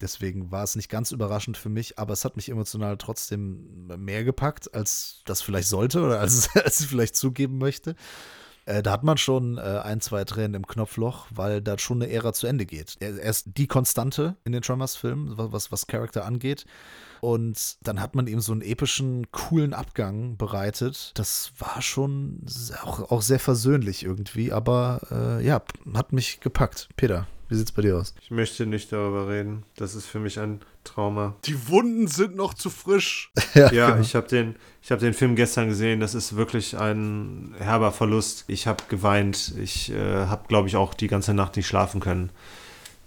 Deswegen 0.00 0.50
war 0.50 0.64
es 0.64 0.76
nicht 0.76 0.88
ganz 0.88 1.10
überraschend 1.10 1.58
für 1.58 1.68
mich, 1.68 1.98
aber 1.98 2.14
es 2.14 2.24
hat 2.24 2.36
mich 2.36 2.48
emotional 2.48 2.96
trotzdem 2.96 3.86
mehr 3.98 4.24
gepackt, 4.24 4.74
als 4.74 5.20
das 5.26 5.42
vielleicht 5.42 5.68
sollte 5.68 6.02
oder 6.02 6.20
als, 6.20 6.48
als 6.56 6.80
ich 6.80 6.86
vielleicht 6.86 7.16
zugeben 7.16 7.58
möchte. 7.58 7.94
Äh, 8.70 8.82
da 8.82 8.92
hat 8.92 9.02
man 9.02 9.18
schon 9.18 9.58
äh, 9.58 9.60
ein, 9.60 10.00
zwei 10.00 10.24
Tränen 10.24 10.54
im 10.54 10.66
Knopfloch, 10.66 11.26
weil 11.30 11.60
da 11.60 11.76
schon 11.78 12.02
eine 12.02 12.12
Ära 12.12 12.32
zu 12.32 12.46
Ende 12.46 12.66
geht. 12.66 12.96
Er, 13.00 13.18
er 13.18 13.30
ist 13.30 13.48
die 13.56 13.66
Konstante 13.66 14.36
in 14.44 14.52
den 14.52 14.62
Tremors-Filmen, 14.62 15.32
was, 15.36 15.72
was 15.72 15.86
Charakter 15.88 16.24
angeht. 16.24 16.66
Und 17.20 17.76
dann 17.82 18.00
hat 18.00 18.14
man 18.14 18.26
ihm 18.26 18.40
so 18.40 18.52
einen 18.52 18.62
epischen, 18.62 19.30
coolen 19.30 19.74
Abgang 19.74 20.36
bereitet. 20.36 21.12
Das 21.14 21.52
war 21.58 21.82
schon 21.82 22.40
auch, 22.82 23.10
auch 23.10 23.22
sehr 23.22 23.40
versöhnlich 23.40 24.04
irgendwie, 24.04 24.52
aber 24.52 25.00
äh, 25.10 25.44
ja, 25.44 25.62
hat 25.94 26.12
mich 26.12 26.40
gepackt. 26.40 26.88
Peter, 26.96 27.26
wie 27.50 27.56
sieht's 27.56 27.72
bei 27.72 27.82
dir 27.82 27.98
aus? 27.98 28.14
Ich 28.22 28.30
möchte 28.30 28.64
nicht 28.64 28.92
darüber 28.92 29.28
reden. 29.28 29.64
Das 29.76 29.96
ist 29.96 30.06
für 30.06 30.20
mich 30.20 30.38
ein 30.38 30.60
Trauma. 30.84 31.34
Die 31.44 31.68
Wunden 31.68 32.06
sind 32.06 32.36
noch 32.36 32.54
zu 32.54 32.70
frisch. 32.70 33.32
ja, 33.54 33.72
ja 33.72 33.90
genau. 33.90 34.02
ich 34.02 34.14
habe 34.14 34.28
den, 34.28 34.54
hab 34.88 35.00
den 35.00 35.14
Film 35.14 35.34
gestern 35.34 35.68
gesehen. 35.68 35.98
Das 35.98 36.14
ist 36.14 36.36
wirklich 36.36 36.78
ein 36.78 37.54
herber 37.58 37.90
Verlust. 37.90 38.44
Ich 38.46 38.68
habe 38.68 38.84
geweint. 38.88 39.54
Ich 39.60 39.90
äh, 39.90 40.26
habe, 40.26 40.46
glaube 40.46 40.68
ich, 40.68 40.76
auch 40.76 40.94
die 40.94 41.08
ganze 41.08 41.34
Nacht 41.34 41.56
nicht 41.56 41.66
schlafen 41.66 42.00
können. 42.00 42.30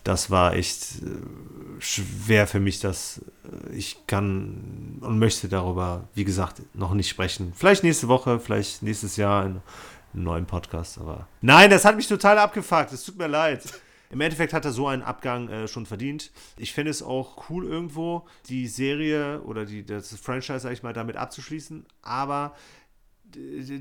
Das 0.04 0.30
war 0.30 0.54
echt 0.54 1.02
äh, 1.02 1.80
schwer 1.80 2.48
für 2.48 2.60
mich, 2.60 2.80
dass 2.80 3.22
äh, 3.70 3.76
ich 3.76 4.06
kann 4.08 5.00
und 5.02 5.20
möchte 5.20 5.48
darüber, 5.48 6.08
wie 6.14 6.26
gesagt, 6.26 6.62
noch 6.74 6.94
nicht 6.94 7.10
sprechen. 7.10 7.54
Vielleicht 7.56 7.84
nächste 7.84 8.08
Woche, 8.08 8.40
vielleicht 8.40 8.84
nächstes 8.84 9.16
Jahr 9.16 9.46
in 9.46 9.62
einem 10.14 10.24
neuen 10.24 10.46
Podcast, 10.46 10.98
aber. 10.98 11.28
Nein, 11.42 11.70
das 11.70 11.86
hat 11.86 11.96
mich 11.96 12.08
total 12.08 12.38
abgefuckt. 12.38 12.92
Es 12.92 13.06
tut 13.06 13.18
mir 13.18 13.28
leid. 13.28 13.64
Im 14.14 14.22
Endeffekt 14.22 14.54
hat 14.54 14.64
er 14.64 14.72
so 14.72 14.88
einen 14.88 15.02
Abgang 15.02 15.50
äh, 15.50 15.68
schon 15.68 15.88
verdient. 15.88 16.32
Ich 16.58 16.72
finde 16.72 16.92
es 16.92 17.02
auch 17.02 17.50
cool 17.50 17.66
irgendwo, 17.66 18.28
die 18.48 18.68
Serie 18.68 19.42
oder 19.42 19.66
die, 19.66 19.84
das 19.84 20.16
Franchise, 20.18 20.60
sag 20.60 20.74
ich 20.74 20.84
mal, 20.84 20.94
damit 20.94 21.16
abzuschließen. 21.16 21.84
Aber 22.04 22.54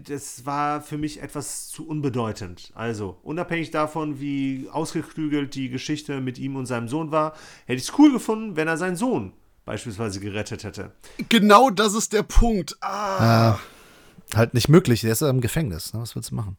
das 0.09 0.47
war 0.47 0.81
für 0.83 0.99
mich 0.99 1.23
etwas 1.23 1.69
zu 1.69 1.87
unbedeutend. 1.87 2.73
Also, 2.75 3.19
unabhängig 3.23 3.71
davon, 3.71 4.21
wie 4.21 4.69
ausgeklügelt 4.71 5.55
die 5.55 5.69
Geschichte 5.69 6.21
mit 6.21 6.39
ihm 6.39 6.57
und 6.57 6.67
seinem 6.67 6.89
Sohn 6.89 7.11
war, 7.11 7.35
hätte 7.67 7.79
ich 7.79 7.89
es 7.89 7.99
cool 7.99 8.13
gefunden, 8.13 8.57
wenn 8.57 8.69
er 8.69 8.77
seinen 8.77 8.97
Sohn 8.97 9.33
beispielsweise 9.65 10.21
gerettet 10.21 10.65
hätte. 10.65 10.93
Genau 11.29 11.71
das 11.71 11.95
ist 11.95 12.13
der 12.13 12.23
Punkt. 12.23 12.77
Ah. 12.81 13.55
Äh, 13.55 14.37
halt 14.37 14.55
nicht 14.55 14.69
möglich, 14.69 15.03
der 15.03 15.13
ist 15.13 15.23
ja 15.23 15.31
im 15.31 15.41
Gefängnis. 15.41 15.95
Ne? 15.95 16.01
Was 16.01 16.17
willst 16.17 16.31
du 16.31 16.35
machen? 16.35 16.57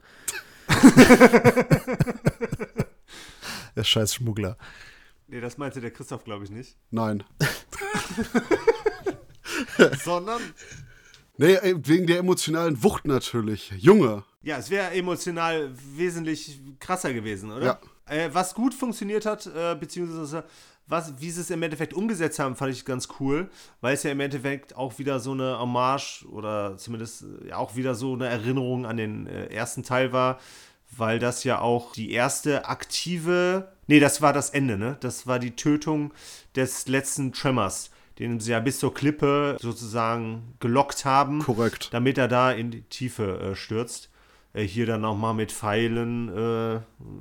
der 3.76 3.84
scheiß 3.84 4.16
Schmuggler. 4.16 4.58
Nee, 5.28 5.42
das 5.42 5.58
meinte 5.58 5.82
der 5.82 5.92
Christoph, 5.92 6.24
glaube 6.24 6.46
ich, 6.46 6.52
nicht. 6.52 6.78
Nein. 6.92 7.24
Sondern 10.04 10.42
Nee, 11.38 11.58
wegen 11.64 12.06
der 12.06 12.20
emotionalen 12.20 12.82
Wucht 12.84 13.06
natürlich. 13.06 13.72
Junge. 13.78 14.24
Ja, 14.44 14.58
es 14.58 14.70
wäre 14.70 14.92
emotional 14.92 15.72
wesentlich 15.96 16.60
krasser 16.80 17.14
gewesen, 17.14 17.52
oder? 17.52 17.66
Ja. 17.66 17.80
Äh, 18.06 18.30
was 18.34 18.54
gut 18.54 18.74
funktioniert 18.74 19.26
hat, 19.26 19.48
äh, 19.48 19.76
beziehungsweise 19.76 20.44
was, 20.86 21.20
wie 21.20 21.32
sie 21.32 21.42
es 21.42 21.50
im 21.50 21.64
Endeffekt 21.64 21.94
umgesetzt 21.94 22.40
haben, 22.40 22.56
fand 22.56 22.74
ich 22.74 22.86
ganz 22.86 23.08
cool, 23.20 23.50
weil 23.82 23.94
es 23.94 24.04
ja 24.04 24.12
im 24.12 24.20
Endeffekt 24.20 24.76
auch 24.76 25.00
wieder 25.00 25.20
so 25.20 25.32
eine 25.32 25.58
Hommage 25.58 26.26
oder 26.30 26.78
zumindest 26.78 27.24
äh, 27.24 27.50
ja, 27.50 27.58
auch 27.58 27.76
wieder 27.76 27.96
so 27.96 28.14
eine 28.14 28.28
Erinnerung 28.28 28.86
an 28.86 28.98
den 28.98 29.26
äh, 29.26 29.46
ersten 29.46 29.84
Teil 29.84 30.12
war, 30.12 30.40
weil 30.96 31.20
das 31.20 31.44
ja 31.44 31.60
auch 31.60 31.94
die 31.94 32.12
erste 32.12 32.68
aktive, 32.68 33.72
nee, 33.88 34.00
das 34.00 34.22
war 34.22 34.34
das 34.34 34.52
Ende, 34.52 34.78
ne? 34.78 34.98
Das 35.00 35.26
war 35.26 35.40
die 35.40 35.56
Tötung 35.56 36.14
des 36.56 36.88
letzten 36.88 37.32
Tremors 37.32 37.90
den 38.20 38.40
sie 38.40 38.52
ja 38.52 38.60
bis 38.60 38.80
zur 38.80 38.94
Klippe 38.94 39.58
sozusagen 39.60 40.56
gelockt 40.60 41.06
haben. 41.06 41.40
Korrekt. 41.40 41.90
Damit 41.92 42.18
er 42.18 42.28
da 42.28 42.52
in 42.52 42.72
die 42.72 42.82
Tiefe 42.84 43.40
äh, 43.40 43.56
stürzt. 43.56 44.10
Äh, 44.54 44.64
hier 44.64 44.86
dann 44.86 45.02
nochmal 45.02 45.34
mit 45.34 45.52
Pfeilen, 45.52 46.30
äh, 46.30 46.80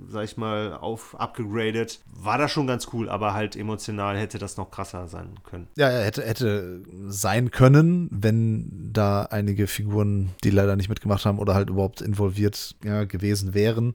sag 0.08 0.24
ich 0.24 0.36
mal, 0.36 0.74
auf 0.74 1.18
abgegradet. 1.18 2.00
War 2.14 2.38
das 2.38 2.50
schon 2.50 2.66
ganz 2.66 2.88
cool, 2.92 3.08
aber 3.08 3.32
halt 3.32 3.56
emotional 3.56 4.18
hätte 4.18 4.38
das 4.38 4.56
noch 4.56 4.70
krasser 4.70 5.08
sein 5.08 5.34
können. 5.42 5.68
Ja, 5.76 5.88
er 5.88 6.04
hätte, 6.04 6.22
hätte 6.22 6.82
sein 7.06 7.50
können, 7.50 8.08
wenn 8.10 8.90
da 8.92 9.22
einige 9.24 9.66
Figuren, 9.66 10.30
die 10.44 10.50
leider 10.50 10.76
nicht 10.76 10.90
mitgemacht 10.90 11.24
haben 11.24 11.38
oder 11.38 11.54
halt 11.54 11.70
überhaupt 11.70 12.02
involviert 12.02 12.76
ja, 12.84 13.04
gewesen 13.04 13.54
wären. 13.54 13.94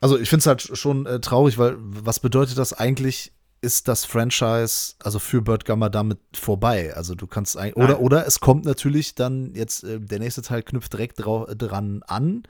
Also 0.00 0.18
ich 0.18 0.28
finde 0.28 0.40
es 0.40 0.46
halt 0.46 0.62
schon 0.62 1.06
äh, 1.06 1.20
traurig, 1.20 1.58
weil 1.58 1.76
was 1.78 2.20
bedeutet 2.20 2.58
das 2.58 2.72
eigentlich 2.72 3.32
ist 3.60 3.88
das 3.88 4.04
Franchise, 4.04 4.94
also 5.02 5.18
für 5.18 5.42
Bird 5.42 5.64
Gamma 5.64 5.88
damit 5.88 6.18
vorbei. 6.34 6.94
Also 6.94 7.14
du 7.14 7.26
kannst 7.26 7.56
ein, 7.56 7.72
oder 7.74 8.00
oder 8.00 8.26
es 8.26 8.40
kommt 8.40 8.64
natürlich 8.64 9.14
dann 9.14 9.54
jetzt 9.54 9.84
äh, 9.84 10.00
der 10.00 10.18
nächste 10.20 10.42
Teil 10.42 10.62
knüpft 10.62 10.92
direkt 10.92 11.24
drau, 11.24 11.46
dran 11.46 12.02
an 12.06 12.44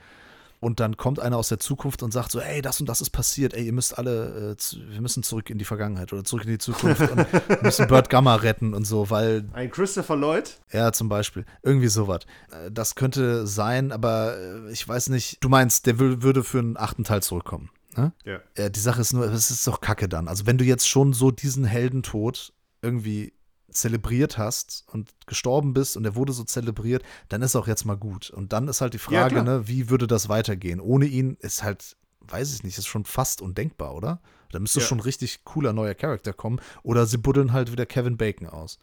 und 0.61 0.81
dann 0.81 0.97
kommt 0.97 1.21
einer 1.21 1.37
aus 1.37 1.49
der 1.49 1.59
Zukunft 1.61 2.03
und 2.03 2.13
sagt 2.13 2.33
so, 2.33 2.41
ey, 2.41 2.61
das 2.63 2.81
und 2.81 2.89
das 2.89 3.01
ist 3.01 3.11
passiert, 3.11 3.55
ey, 3.55 3.65
ihr 3.65 3.73
müsst 3.73 3.97
alle, 3.97 4.53
äh, 4.53 4.57
zu, 4.57 4.77
wir 4.89 5.01
müssen 5.01 5.23
zurück 5.23 5.51
in 5.51 5.59
die 5.59 5.65
Vergangenheit 5.65 6.13
oder 6.13 6.25
zurück 6.25 6.45
in 6.45 6.51
die 6.51 6.59
Zukunft 6.59 7.01
und 7.01 7.27
müssen 7.63 7.87
Bird 7.87 8.11
Gamma 8.11 8.35
retten 8.35 8.75
und 8.75 8.85
so, 8.85 9.09
weil 9.09 9.45
ein 9.53 9.71
Christopher 9.71 10.17
Lloyd? 10.17 10.59
Ja, 10.73 10.93
zum 10.93 11.09
Beispiel, 11.09 11.45
irgendwie 11.63 11.89
sowas. 11.89 12.23
Äh, 12.51 12.71
das 12.71 12.97
könnte 12.97 13.47
sein, 13.47 13.93
aber 13.93 14.37
äh, 14.37 14.73
ich 14.73 14.87
weiß 14.87 15.11
nicht. 15.11 15.39
Du 15.41 15.49
meinst, 15.49 15.87
der 15.87 15.99
würde 15.99 16.43
für 16.43 16.59
einen 16.59 16.77
achten 16.77 17.05
Teil 17.05 17.23
zurückkommen? 17.23 17.71
Ne? 17.97 18.13
Ja. 18.25 18.41
Äh, 18.55 18.71
die 18.71 18.81
Sache 18.81 19.01
ist 19.01 19.13
nur, 19.13 19.25
es 19.25 19.51
ist 19.51 19.67
doch 19.67 19.81
kacke 19.81 20.09
dann. 20.09 20.29
Also, 20.29 20.47
wenn 20.47 20.59
du 20.59 20.65
jetzt 20.65 20.89
schon 20.89 21.13
so 21.13 21.31
diesen 21.31 21.65
Heldentod 21.65 22.53
irgendwie 22.83 23.33
zelebriert 23.71 24.39
hast 24.39 24.85
und 24.93 25.11
gestorben 25.27 25.75
bist 25.75 25.97
und 25.97 26.05
er 26.05 26.15
wurde 26.15 26.33
so 26.33 26.45
zelebriert, 26.45 27.03
dann 27.29 27.43
ist 27.43 27.57
auch 27.57 27.67
jetzt 27.67 27.85
mal 27.85 27.97
gut. 27.97 28.31
Und 28.31 28.53
dann 28.53 28.69
ist 28.69 28.81
halt 28.81 28.95
die 28.95 28.99
Frage, 28.99 29.37
ja, 29.37 29.43
ne, 29.43 29.69
wie 29.69 29.91
würde 29.91 30.07
das 30.07 30.29
weitergehen? 30.29 30.81
Ohne 30.81 31.07
ihn 31.07 31.37
ist 31.41 31.63
halt, 31.63 31.97
weiß 32.21 32.55
ich 32.55 32.63
nicht, 32.63 32.79
ist 32.79 32.87
schon 32.87 33.05
fast 33.05 33.43
undenkbar, 33.43 33.95
oder? 33.95 34.21
Da 34.53 34.59
müsste 34.59 34.81
ja. 34.81 34.87
schon 34.87 34.99
ein 34.99 35.03
richtig 35.03 35.45
cooler 35.45 35.73
neuer 35.73 35.95
Charakter 35.95 36.33
kommen. 36.33 36.61
Oder 36.83 37.07
sie 37.07 37.19
buddeln 37.19 37.53
halt 37.53 37.71
wieder 37.71 37.85
Kevin 37.85 38.17
Bacon 38.17 38.47
aus. 38.47 38.79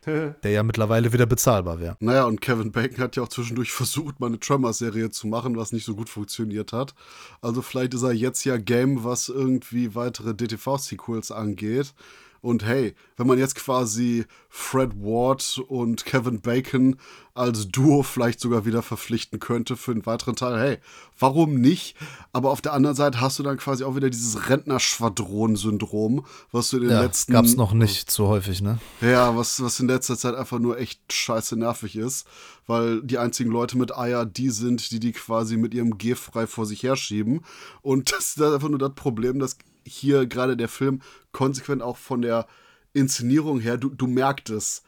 der 0.06 0.50
ja 0.50 0.62
mittlerweile 0.62 1.12
wieder 1.12 1.26
bezahlbar 1.26 1.80
wäre. 1.80 1.96
Naja, 2.00 2.24
und 2.24 2.40
Kevin 2.40 2.72
Bacon 2.72 2.98
hat 2.98 3.16
ja 3.16 3.22
auch 3.22 3.28
zwischendurch 3.28 3.72
versucht, 3.72 4.20
mal 4.20 4.26
eine 4.26 4.40
Tremor-Serie 4.40 5.10
zu 5.10 5.26
machen, 5.26 5.56
was 5.56 5.72
nicht 5.72 5.84
so 5.84 5.94
gut 5.94 6.08
funktioniert 6.08 6.72
hat. 6.72 6.94
Also 7.40 7.62
vielleicht 7.62 7.94
ist 7.94 8.02
er 8.02 8.12
jetzt 8.12 8.44
ja 8.44 8.56
Game, 8.56 9.04
was 9.04 9.28
irgendwie 9.28 9.94
weitere 9.94 10.34
DTV-Sequels 10.34 11.32
angeht. 11.32 11.94
Und 12.42 12.64
hey, 12.64 12.94
wenn 13.16 13.26
man 13.26 13.38
jetzt 13.38 13.54
quasi 13.54 14.24
Fred 14.48 14.94
Ward 14.96 15.62
und 15.68 16.04
Kevin 16.04 16.40
Bacon 16.40 16.96
als 17.34 17.68
Duo 17.68 18.02
vielleicht 18.02 18.40
sogar 18.40 18.64
wieder 18.64 18.82
verpflichten 18.82 19.38
könnte 19.38 19.76
für 19.76 19.92
einen 19.92 20.04
weiteren 20.06 20.36
Teil, 20.36 20.58
hey, 20.58 20.78
warum 21.18 21.54
nicht? 21.54 21.96
Aber 22.32 22.50
auf 22.50 22.60
der 22.60 22.72
anderen 22.72 22.96
Seite 22.96 23.20
hast 23.20 23.38
du 23.38 23.42
dann 23.42 23.58
quasi 23.58 23.84
auch 23.84 23.94
wieder 23.94 24.10
dieses 24.10 24.48
Rentnerschwadron-Syndrom, 24.48 26.24
was 26.50 26.70
du 26.70 26.78
in 26.78 26.84
den 26.84 26.92
ja, 26.92 27.02
letzten. 27.02 27.32
Gab's 27.32 27.56
noch 27.56 27.72
nicht 27.72 28.10
so 28.10 28.28
häufig, 28.28 28.62
ne? 28.62 28.78
Ja, 29.00 29.36
was, 29.36 29.62
was 29.62 29.78
in 29.78 29.86
letzter 29.86 30.16
Zeit 30.16 30.34
einfach 30.34 30.58
nur 30.58 30.78
echt 30.78 31.00
scheiße 31.12 31.56
nervig 31.56 31.96
ist, 31.96 32.26
weil 32.66 33.02
die 33.02 33.18
einzigen 33.18 33.50
Leute 33.50 33.78
mit 33.78 33.96
Eier 33.96 34.26
die 34.26 34.50
sind, 34.50 34.90
die 34.90 35.00
die 35.00 35.12
quasi 35.12 35.56
mit 35.56 35.74
ihrem 35.74 35.98
G 35.98 36.14
frei 36.14 36.46
vor 36.46 36.66
sich 36.66 36.82
herschieben. 36.82 37.42
Und 37.82 38.12
das 38.12 38.36
ist 38.36 38.42
einfach 38.42 38.68
nur 38.68 38.78
das 38.78 38.94
Problem, 38.94 39.38
dass 39.38 39.56
hier 39.84 40.26
gerade 40.26 40.56
der 40.56 40.68
Film 40.68 41.00
konsequent 41.32 41.82
auch 41.82 41.96
von 41.96 42.22
der 42.22 42.46
Inszenierung 42.92 43.60
her, 43.60 43.76
du, 43.76 43.88
du 43.90 44.06
merkst 44.06 44.50
es. 44.50 44.82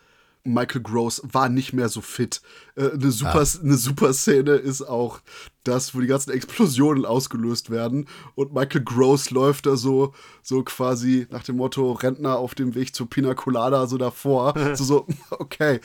Michael 0.44 0.82
Gross 0.82 1.23
war 1.24 1.48
nicht 1.48 1.73
mehr 1.73 1.89
so 1.89 2.01
fit. 2.01 2.43
Äh, 2.74 2.90
eine, 2.90 3.12
super, 3.12 3.44
ja. 3.44 3.60
eine 3.62 3.77
super 3.77 4.12
Szene 4.12 4.52
ist 4.52 4.82
auch 4.82 5.20
das, 5.62 5.94
wo 5.94 6.01
die 6.01 6.09
ganzen 6.09 6.32
Explosionen 6.32 7.05
ausgelöst 7.05 7.70
werden 7.70 8.09
und 8.35 8.52
Michael 8.52 8.82
Gross 8.82 9.31
läuft 9.31 9.66
da 9.66 9.77
so, 9.77 10.14
so 10.43 10.64
quasi 10.64 11.28
nach 11.31 11.44
dem 11.44 11.56
Motto 11.59 11.93
Rentner 11.93 12.39
auf 12.39 12.56
dem 12.56 12.74
Weg 12.74 12.93
zur 12.94 13.09
Pina 13.09 13.35
Colada 13.35 13.86
so 13.86 13.98
davor. 13.98 14.55
so, 14.74 14.85
so, 14.85 15.06
okay, 15.31 15.81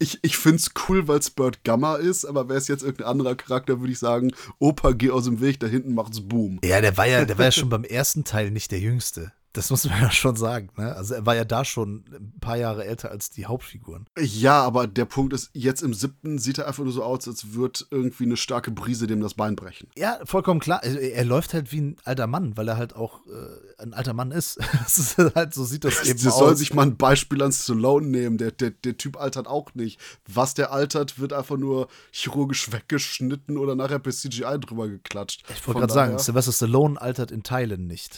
ich, 0.00 0.18
ich 0.22 0.36
finde 0.36 0.56
es 0.56 0.70
cool, 0.88 1.06
weil 1.06 1.18
es 1.18 1.30
Bird 1.30 1.62
Gamma 1.62 1.96
ist, 1.96 2.24
aber 2.24 2.48
wäre 2.48 2.58
es 2.58 2.68
jetzt 2.68 2.82
irgendein 2.82 3.06
anderer 3.06 3.34
Charakter, 3.34 3.80
würde 3.80 3.92
ich 3.92 3.98
sagen, 3.98 4.32
Opa, 4.58 4.92
geh 4.92 5.10
aus 5.10 5.24
dem 5.24 5.40
Weg, 5.40 5.60
da 5.60 5.66
hinten 5.66 5.94
macht's 5.94 6.26
Boom. 6.26 6.58
Ja, 6.64 6.80
der 6.80 6.96
war 6.96 7.06
ja, 7.06 7.24
der 7.24 7.38
war 7.38 7.44
ja 7.44 7.52
schon 7.52 7.68
beim 7.68 7.84
ersten 7.84 8.24
Teil 8.24 8.50
nicht 8.50 8.70
der 8.72 8.80
Jüngste. 8.80 9.32
Das 9.52 9.70
muss 9.70 9.84
man 9.88 10.00
ja 10.00 10.10
schon 10.10 10.36
sagen. 10.36 10.68
Ne? 10.76 10.94
Also 10.94 11.14
er 11.14 11.26
war 11.26 11.34
ja 11.34 11.44
da 11.44 11.64
schon 11.64 12.04
ein 12.12 12.40
paar 12.40 12.56
Jahre 12.56 12.84
älter 12.84 13.10
als 13.10 13.30
die 13.30 13.46
Hauptfiguren. 13.46 14.06
Ja, 14.18 14.62
aber 14.62 14.86
der 14.86 15.04
Punkt 15.04 15.32
ist, 15.32 15.50
jetzt 15.52 15.82
im 15.82 15.92
siebten 15.92 16.38
sieht 16.38 16.58
er 16.58 16.68
einfach 16.68 16.84
nur 16.84 16.92
so 16.92 17.02
aus, 17.02 17.26
als 17.26 17.52
würde 17.52 17.80
irgendwie 17.90 18.24
eine 18.24 18.36
starke 18.36 18.70
Brise 18.70 19.06
dem 19.06 19.20
das 19.20 19.34
Bein 19.34 19.56
brechen. 19.56 19.88
Ja, 19.96 20.18
vollkommen 20.24 20.60
klar. 20.60 20.82
Er, 20.84 21.00
er 21.00 21.24
läuft 21.24 21.52
halt 21.54 21.72
wie 21.72 21.80
ein 21.80 21.96
alter 22.04 22.26
Mann, 22.26 22.56
weil 22.56 22.68
er 22.68 22.76
halt 22.76 22.94
auch 22.94 23.20
äh, 23.26 23.82
ein 23.82 23.92
alter 23.92 24.12
Mann 24.12 24.30
ist. 24.30 24.58
das 24.84 24.98
ist 24.98 25.18
halt, 25.34 25.54
so 25.54 25.64
sieht 25.64 25.84
das, 25.84 26.04
eben 26.04 26.26
aus. 26.28 26.38
soll 26.38 26.56
sich 26.56 26.72
mal 26.72 26.82
ein 26.82 26.96
Beispiel 26.96 27.42
an 27.42 27.52
Stallone 27.52 28.06
nehmen. 28.06 28.38
Der, 28.38 28.52
der, 28.52 28.70
der 28.70 28.96
Typ 28.96 29.20
altert 29.20 29.48
auch 29.48 29.74
nicht. 29.74 30.00
Was 30.28 30.54
der 30.54 30.72
altert, 30.72 31.18
wird 31.18 31.32
einfach 31.32 31.56
nur 31.56 31.88
chirurgisch 32.12 32.72
weggeschnitten 32.72 33.56
oder 33.58 33.74
nachher 33.74 33.98
per 33.98 34.12
CGI 34.12 34.58
drüber 34.60 34.88
geklatscht. 34.88 35.44
Ich 35.52 35.66
wollte 35.66 35.80
gerade 35.80 35.92
sagen, 35.92 36.18
Sylvester 36.18 36.52
Stallone 36.52 37.00
altert 37.00 37.32
in 37.32 37.42
Teilen 37.42 37.88
nicht. 37.88 38.16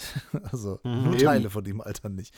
also 0.50 0.80
mhm. 0.84 1.21
Teile 1.24 1.50
von 1.50 1.64
ihm 1.64 1.80
altern 1.80 2.14
nicht. 2.14 2.34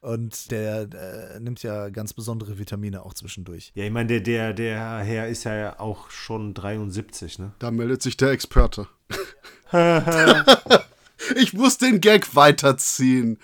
Und 0.00 0.50
der, 0.50 0.86
der, 0.86 1.40
nimmt 1.40 1.62
ja 1.62 1.88
ganz 1.88 2.12
besondere 2.12 2.58
Vitamine 2.58 3.04
auch 3.04 3.14
zwischendurch. 3.14 3.72
Ja, 3.74 3.84
ich 3.84 3.90
meine, 3.90 4.08
der, 4.08 4.20
der, 4.20 4.52
der 4.52 4.98
Herr 4.98 5.28
ist 5.28 5.44
ja 5.44 5.78
auch 5.78 6.10
schon 6.10 6.54
73, 6.54 7.38
ne? 7.38 7.52
Da 7.58 7.70
meldet 7.70 8.02
sich 8.02 8.16
der 8.16 8.30
Experte. 8.30 8.88
ich 11.36 11.52
muss 11.52 11.78
den 11.78 12.00
Gag 12.00 12.34
weiterziehen. 12.34 13.38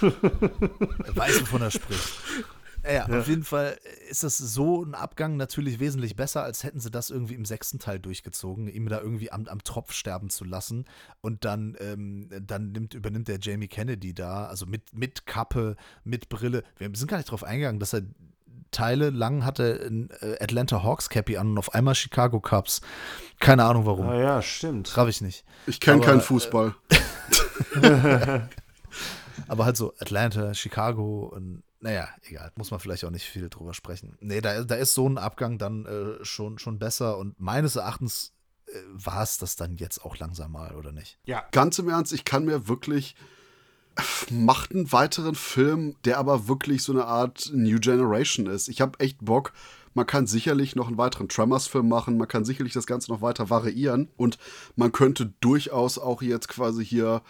er 0.00 1.16
weiß, 1.16 1.40
wovon 1.42 1.62
er 1.62 1.70
spricht. 1.70 2.12
Ja, 2.84 3.08
ja, 3.08 3.18
auf 3.18 3.28
jeden 3.28 3.44
Fall 3.44 3.76
ist 4.08 4.24
das 4.24 4.38
so 4.38 4.82
ein 4.82 4.94
Abgang 4.94 5.36
natürlich 5.36 5.80
wesentlich 5.80 6.16
besser, 6.16 6.42
als 6.42 6.64
hätten 6.64 6.80
sie 6.80 6.90
das 6.90 7.10
irgendwie 7.10 7.34
im 7.34 7.44
sechsten 7.44 7.78
Teil 7.78 7.98
durchgezogen, 7.98 8.68
ihm 8.68 8.88
da 8.88 9.00
irgendwie 9.00 9.30
am, 9.30 9.46
am 9.46 9.62
Tropf 9.62 9.92
sterben 9.92 10.30
zu 10.30 10.44
lassen. 10.44 10.86
Und 11.20 11.44
dann, 11.44 11.76
ähm, 11.80 12.28
dann 12.46 12.72
nimmt, 12.72 12.94
übernimmt 12.94 13.28
der 13.28 13.38
Jamie 13.40 13.68
Kennedy 13.68 14.14
da, 14.14 14.46
also 14.46 14.66
mit, 14.66 14.94
mit 14.94 15.26
Kappe, 15.26 15.76
mit 16.04 16.28
Brille. 16.28 16.62
Wir 16.78 16.90
sind 16.94 17.08
gar 17.08 17.18
nicht 17.18 17.30
drauf 17.30 17.44
eingegangen, 17.44 17.80
dass 17.80 17.92
er 17.92 18.02
Teile 18.70 19.10
lang 19.10 19.44
hatte 19.44 19.84
ein 19.84 20.10
äh, 20.20 20.36
Atlanta 20.40 20.82
Hawks 20.82 21.08
Cappy 21.08 21.36
an 21.36 21.48
und 21.48 21.58
auf 21.58 21.74
einmal 21.74 21.94
Chicago 21.94 22.40
Cubs. 22.40 22.80
Keine 23.40 23.64
Ahnung 23.64 23.84
warum. 23.84 24.08
Ah 24.08 24.20
ja, 24.20 24.42
stimmt. 24.42 24.88
Traf 24.88 25.08
ich 25.08 25.20
nicht. 25.20 25.44
Ich 25.66 25.80
kenne 25.80 26.00
keinen 26.00 26.20
Fußball. 26.20 26.74
Äh, 27.82 28.40
aber 29.48 29.64
halt 29.64 29.76
so 29.76 29.94
Atlanta, 29.98 30.54
Chicago 30.54 31.26
und 31.34 31.62
naja, 31.80 32.08
egal, 32.28 32.52
muss 32.56 32.70
man 32.70 32.80
vielleicht 32.80 33.04
auch 33.04 33.10
nicht 33.10 33.26
viel 33.26 33.48
drüber 33.48 33.72
sprechen. 33.72 34.16
Nee, 34.20 34.40
da, 34.40 34.64
da 34.64 34.74
ist 34.74 34.94
so 34.94 35.08
ein 35.08 35.16
Abgang 35.18 35.56
dann 35.56 35.86
äh, 35.86 36.24
schon, 36.24 36.58
schon 36.58 36.78
besser 36.78 37.16
und 37.16 37.40
meines 37.40 37.76
Erachtens 37.76 38.32
äh, 38.66 38.72
war 38.92 39.22
es 39.22 39.38
das 39.38 39.56
dann 39.56 39.76
jetzt 39.76 40.04
auch 40.04 40.18
langsam 40.18 40.52
mal, 40.52 40.74
oder 40.74 40.92
nicht? 40.92 41.18
Ja. 41.24 41.44
Ganz 41.52 41.78
im 41.78 41.88
Ernst, 41.88 42.12
ich 42.12 42.24
kann 42.24 42.44
mir 42.44 42.68
wirklich. 42.68 43.14
Macht 44.30 44.72
einen 44.72 44.92
weiteren 44.92 45.34
Film, 45.34 45.96
der 46.04 46.18
aber 46.18 46.48
wirklich 46.48 46.84
so 46.84 46.92
eine 46.92 47.06
Art 47.06 47.50
New 47.52 47.80
Generation 47.80 48.46
ist. 48.46 48.68
Ich 48.68 48.80
habe 48.80 48.98
echt 49.00 49.18
Bock, 49.22 49.52
Man 49.94 50.06
kann 50.06 50.26
sicherlich 50.26 50.76
noch 50.76 50.86
einen 50.86 50.98
weiteren 50.98 51.28
Tremors-Film 51.28 51.88
machen, 51.88 52.16
man 52.16 52.28
kann 52.28 52.44
sicherlich 52.44 52.72
das 52.72 52.86
Ganze 52.86 53.10
noch 53.10 53.22
weiter 53.22 53.50
variieren 53.50 54.08
und 54.16 54.38
man 54.76 54.92
könnte 54.92 55.32
durchaus 55.40 55.98
auch 55.98 56.22
jetzt 56.22 56.48
quasi 56.48 56.84
hier 56.84 57.22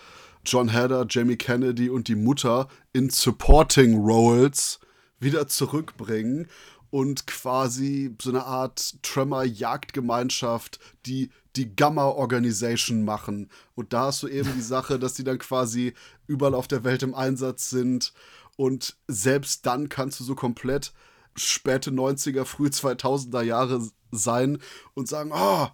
John 0.44 0.72
Hader, 0.72 1.06
Jamie 1.08 1.36
Kennedy 1.36 1.90
und 1.90 2.08
die 2.08 2.14
Mutter 2.14 2.68
in 2.92 3.10
Supporting 3.10 3.98
Roles 3.98 4.80
wieder 5.18 5.46
zurückbringen 5.48 6.48
und 6.90 7.26
quasi 7.26 8.16
so 8.20 8.30
eine 8.30 8.44
Art 8.44 8.96
Tremor-Jagdgemeinschaft, 9.02 10.80
die 11.06 11.30
die 11.56 11.74
Gamma-Organisation 11.74 13.04
machen. 13.04 13.48
Und 13.74 13.92
da 13.92 14.06
hast 14.06 14.22
du 14.22 14.28
eben 14.28 14.52
die 14.54 14.62
Sache, 14.62 14.98
dass 14.98 15.14
die 15.14 15.24
dann 15.24 15.38
quasi 15.38 15.94
überall 16.26 16.54
auf 16.54 16.68
der 16.68 16.84
Welt 16.84 17.02
im 17.02 17.14
Einsatz 17.14 17.70
sind. 17.70 18.12
Und 18.56 18.96
selbst 19.08 19.66
dann 19.66 19.88
kannst 19.88 20.20
du 20.20 20.24
so 20.24 20.34
komplett 20.34 20.92
späte 21.36 21.90
90er, 21.90 22.44
früh 22.44 22.66
2000er 22.66 23.42
Jahre 23.42 23.88
sein 24.10 24.58
und 24.94 25.08
sagen, 25.08 25.30
oh, 25.32 25.68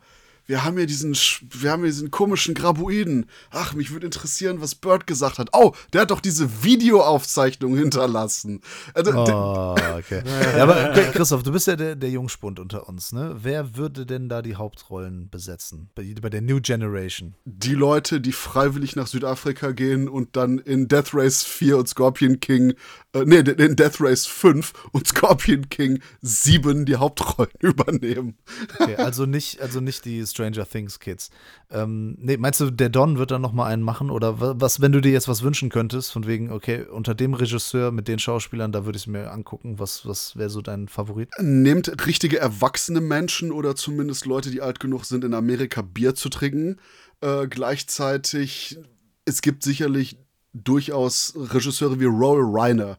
wir 0.46 0.64
haben 0.64 0.76
hier 0.76 0.86
diesen, 0.86 1.16
wir 1.50 1.70
haben 1.70 1.82
hier 1.82 1.90
diesen 1.90 2.10
komischen 2.10 2.54
Graboiden. 2.54 3.26
Ach, 3.50 3.74
mich 3.74 3.90
würde 3.90 4.06
interessieren, 4.06 4.60
was 4.60 4.74
Bird 4.74 5.06
gesagt 5.06 5.38
hat. 5.38 5.50
Oh, 5.52 5.72
der 5.92 6.02
hat 6.02 6.10
doch 6.10 6.20
diese 6.20 6.62
Videoaufzeichnung 6.62 7.76
hinterlassen. 7.76 8.60
Also, 8.94 9.12
oh, 9.12 9.74
okay. 9.98 10.22
ja, 10.56 10.62
aber 10.62 10.92
Christoph, 11.12 11.42
du 11.42 11.52
bist 11.52 11.66
ja 11.66 11.76
der, 11.76 11.96
der 11.96 12.10
Jungspund 12.10 12.60
unter 12.60 12.88
uns, 12.88 13.12
ne? 13.12 13.36
Wer 13.42 13.76
würde 13.76 14.06
denn 14.06 14.28
da 14.28 14.42
die 14.42 14.56
Hauptrollen 14.56 15.28
besetzen? 15.30 15.90
Bei, 15.94 16.14
bei 16.20 16.30
der 16.30 16.42
New 16.42 16.60
Generation? 16.60 17.34
Die 17.44 17.74
Leute, 17.74 18.20
die 18.20 18.32
freiwillig 18.32 18.96
nach 18.96 19.06
Südafrika 19.06 19.72
gehen 19.72 20.08
und 20.08 20.36
dann 20.36 20.58
in 20.58 20.88
Death 20.88 21.12
Race 21.12 21.42
4 21.42 21.78
und 21.78 21.88
Scorpion 21.88 22.40
King, 22.40 22.74
äh, 23.12 23.24
nee, 23.24 23.38
in 23.38 23.76
Death 23.76 24.00
Race 24.00 24.26
5 24.26 24.72
und 24.92 25.06
Scorpion 25.08 25.68
King 25.68 26.00
7 26.22 26.86
die 26.86 26.96
Hauptrollen 26.96 27.50
übernehmen. 27.60 28.36
Okay, 28.78 28.96
also 28.96 29.26
nicht, 29.26 29.60
also 29.60 29.80
nicht 29.80 30.04
die 30.04 30.24
Stranger 30.36 30.68
Things 30.68 31.00
Kids. 31.00 31.30
Ähm, 31.70 32.16
nee, 32.20 32.36
meinst 32.36 32.60
du, 32.60 32.70
der 32.70 32.90
Don 32.90 33.18
wird 33.18 33.30
dann 33.30 33.40
noch 33.40 33.52
mal 33.52 33.66
einen 33.66 33.82
machen? 33.82 34.10
Oder 34.10 34.60
was, 34.60 34.80
wenn 34.80 34.92
du 34.92 35.00
dir 35.00 35.12
jetzt 35.12 35.28
was 35.28 35.42
wünschen 35.42 35.70
könntest, 35.70 36.12
von 36.12 36.26
wegen, 36.26 36.52
okay, 36.52 36.84
unter 36.84 37.14
dem 37.14 37.34
Regisseur 37.34 37.90
mit 37.90 38.06
den 38.06 38.18
Schauspielern, 38.18 38.72
da 38.72 38.84
würde 38.84 38.96
ich 38.96 39.04
es 39.04 39.06
mir 39.06 39.32
angucken. 39.32 39.78
Was, 39.78 40.06
was 40.06 40.36
wäre 40.36 40.50
so 40.50 40.60
dein 40.60 40.88
Favorit? 40.88 41.30
Nehmt 41.38 42.06
richtige 42.06 42.38
erwachsene 42.38 43.00
Menschen 43.00 43.50
oder 43.50 43.74
zumindest 43.74 44.26
Leute, 44.26 44.50
die 44.50 44.60
alt 44.60 44.78
genug 44.78 45.06
sind, 45.06 45.24
in 45.24 45.34
Amerika 45.34 45.82
Bier 45.82 46.14
zu 46.14 46.28
trinken. 46.28 46.76
Äh, 47.22 47.46
gleichzeitig, 47.48 48.78
es 49.24 49.40
gibt 49.40 49.62
sicherlich 49.62 50.18
durchaus 50.52 51.34
Regisseure 51.36 51.98
wie 52.00 52.04
Roll 52.04 52.40
Reiner, 52.42 52.98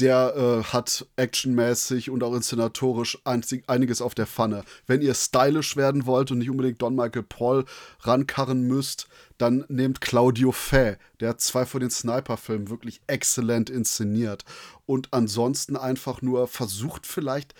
der 0.00 0.34
äh, 0.36 0.64
hat 0.64 1.06
actionmäßig 1.16 2.10
und 2.10 2.22
auch 2.22 2.34
inszenatorisch 2.34 3.18
einiges 3.24 4.02
auf 4.02 4.14
der 4.14 4.26
Pfanne. 4.26 4.64
Wenn 4.86 5.02
ihr 5.02 5.14
stylisch 5.14 5.76
werden 5.76 6.06
wollt 6.06 6.30
und 6.30 6.38
nicht 6.38 6.50
unbedingt 6.50 6.80
Don 6.80 6.94
Michael 6.94 7.22
Paul 7.22 7.64
rankarren 8.00 8.62
müsst, 8.62 9.08
dann 9.38 9.64
nehmt 9.68 10.00
Claudio 10.00 10.52
Fay. 10.52 10.96
Der 11.20 11.30
hat 11.30 11.40
zwei 11.40 11.66
von 11.66 11.80
den 11.80 11.90
Sniper-Filmen 11.90 12.70
wirklich 12.70 13.00
exzellent 13.06 13.70
inszeniert. 13.70 14.44
Und 14.86 15.08
ansonsten 15.12 15.76
einfach 15.76 16.22
nur 16.22 16.48
versucht 16.48 17.06
vielleicht, 17.06 17.54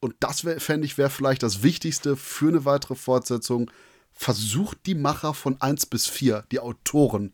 und 0.00 0.14
das 0.20 0.40
fände 0.58 0.86
ich 0.86 0.98
wäre 0.98 1.10
vielleicht 1.10 1.42
das 1.42 1.62
Wichtigste 1.62 2.16
für 2.16 2.48
eine 2.48 2.64
weitere 2.64 2.94
Fortsetzung, 2.94 3.70
versucht 4.12 4.78
die 4.86 4.94
Macher 4.94 5.34
von 5.34 5.60
1 5.60 5.86
bis 5.86 6.06
4, 6.06 6.44
die 6.50 6.60
Autoren, 6.60 7.32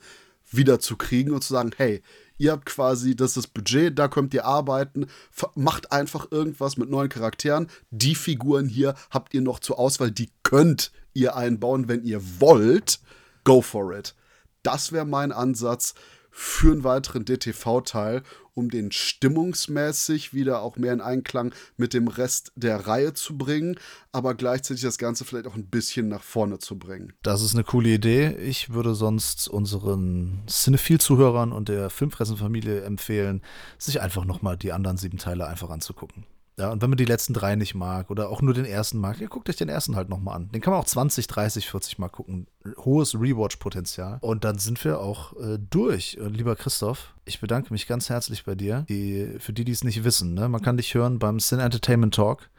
wiederzukriegen 0.50 1.32
und 1.32 1.42
zu 1.42 1.52
sagen, 1.54 1.70
hey, 1.76 2.02
ihr 2.42 2.50
habt 2.50 2.66
quasi, 2.66 3.14
das 3.14 3.30
ist 3.30 3.36
das 3.36 3.46
Budget, 3.46 3.96
da 3.96 4.08
könnt 4.08 4.34
ihr 4.34 4.44
arbeiten, 4.44 5.06
macht 5.54 5.92
einfach 5.92 6.26
irgendwas 6.32 6.76
mit 6.76 6.90
neuen 6.90 7.08
Charakteren. 7.08 7.68
Die 7.90 8.16
Figuren 8.16 8.66
hier 8.66 8.94
habt 9.10 9.32
ihr 9.32 9.40
noch 9.40 9.60
zur 9.60 9.78
Auswahl, 9.78 10.10
die 10.10 10.28
könnt 10.42 10.90
ihr 11.14 11.36
einbauen, 11.36 11.86
wenn 11.86 12.02
ihr 12.02 12.20
wollt. 12.40 12.98
Go 13.44 13.62
for 13.62 13.96
it. 13.96 14.16
Das 14.64 14.90
wäre 14.90 15.04
mein 15.04 15.30
Ansatz 15.30 15.94
für 16.32 16.72
einen 16.72 16.82
weiteren 16.82 17.26
DTV-Teil, 17.26 18.22
um 18.54 18.70
den 18.70 18.90
stimmungsmäßig 18.90 20.34
wieder 20.34 20.62
auch 20.62 20.76
mehr 20.76 20.92
in 20.92 21.00
Einklang 21.00 21.54
mit 21.76 21.94
dem 21.94 22.08
Rest 22.08 22.52
der 22.56 22.86
Reihe 22.86 23.12
zu 23.12 23.36
bringen, 23.36 23.78
aber 24.12 24.34
gleichzeitig 24.34 24.82
das 24.82 24.98
Ganze 24.98 25.24
vielleicht 25.24 25.46
auch 25.46 25.54
ein 25.54 25.66
bisschen 25.66 26.08
nach 26.08 26.22
vorne 26.22 26.58
zu 26.58 26.78
bringen. 26.78 27.12
Das 27.22 27.42
ist 27.42 27.54
eine 27.54 27.64
coole 27.64 27.90
Idee. 27.90 28.34
Ich 28.36 28.72
würde 28.72 28.94
sonst 28.94 29.48
unseren 29.48 30.42
Cinephil-Zuhörern 30.48 31.52
und 31.52 31.68
der 31.68 31.90
Filmfressenfamilie 31.90 32.82
empfehlen, 32.82 33.42
sich 33.78 34.00
einfach 34.00 34.24
nochmal 34.24 34.56
die 34.56 34.72
anderen 34.72 34.96
sieben 34.96 35.18
Teile 35.18 35.46
einfach 35.46 35.70
anzugucken. 35.70 36.24
Ja, 36.58 36.70
und 36.70 36.82
wenn 36.82 36.90
man 36.90 36.98
die 36.98 37.06
letzten 37.06 37.32
drei 37.32 37.56
nicht 37.56 37.74
mag 37.74 38.10
oder 38.10 38.28
auch 38.28 38.42
nur 38.42 38.52
den 38.52 38.66
ersten 38.66 38.98
mag, 38.98 39.18
ja, 39.20 39.26
guckt 39.26 39.48
euch 39.48 39.56
den 39.56 39.70
ersten 39.70 39.96
halt 39.96 40.10
nochmal 40.10 40.36
an. 40.36 40.50
Den 40.50 40.60
kann 40.60 40.72
man 40.72 40.80
auch 40.80 40.86
20, 40.86 41.26
30, 41.26 41.68
40 41.68 41.98
Mal 41.98 42.08
gucken. 42.08 42.46
Hohes 42.84 43.14
Rewatch-Potenzial. 43.14 44.18
Und 44.20 44.44
dann 44.44 44.58
sind 44.58 44.84
wir 44.84 45.00
auch 45.00 45.32
äh, 45.40 45.58
durch. 45.58 46.20
Und 46.20 46.36
lieber 46.36 46.54
Christoph, 46.54 47.14
ich 47.24 47.40
bedanke 47.40 47.72
mich 47.72 47.86
ganz 47.86 48.10
herzlich 48.10 48.44
bei 48.44 48.54
dir. 48.54 48.84
Die, 48.88 49.36
für 49.38 49.54
die, 49.54 49.64
die 49.64 49.72
es 49.72 49.82
nicht 49.82 50.04
wissen, 50.04 50.34
ne? 50.34 50.48
man 50.48 50.60
kann 50.60 50.76
dich 50.76 50.92
hören 50.94 51.18
beim 51.18 51.40
Sin 51.40 51.58
Entertainment 51.58 52.14
Talk 52.14 52.50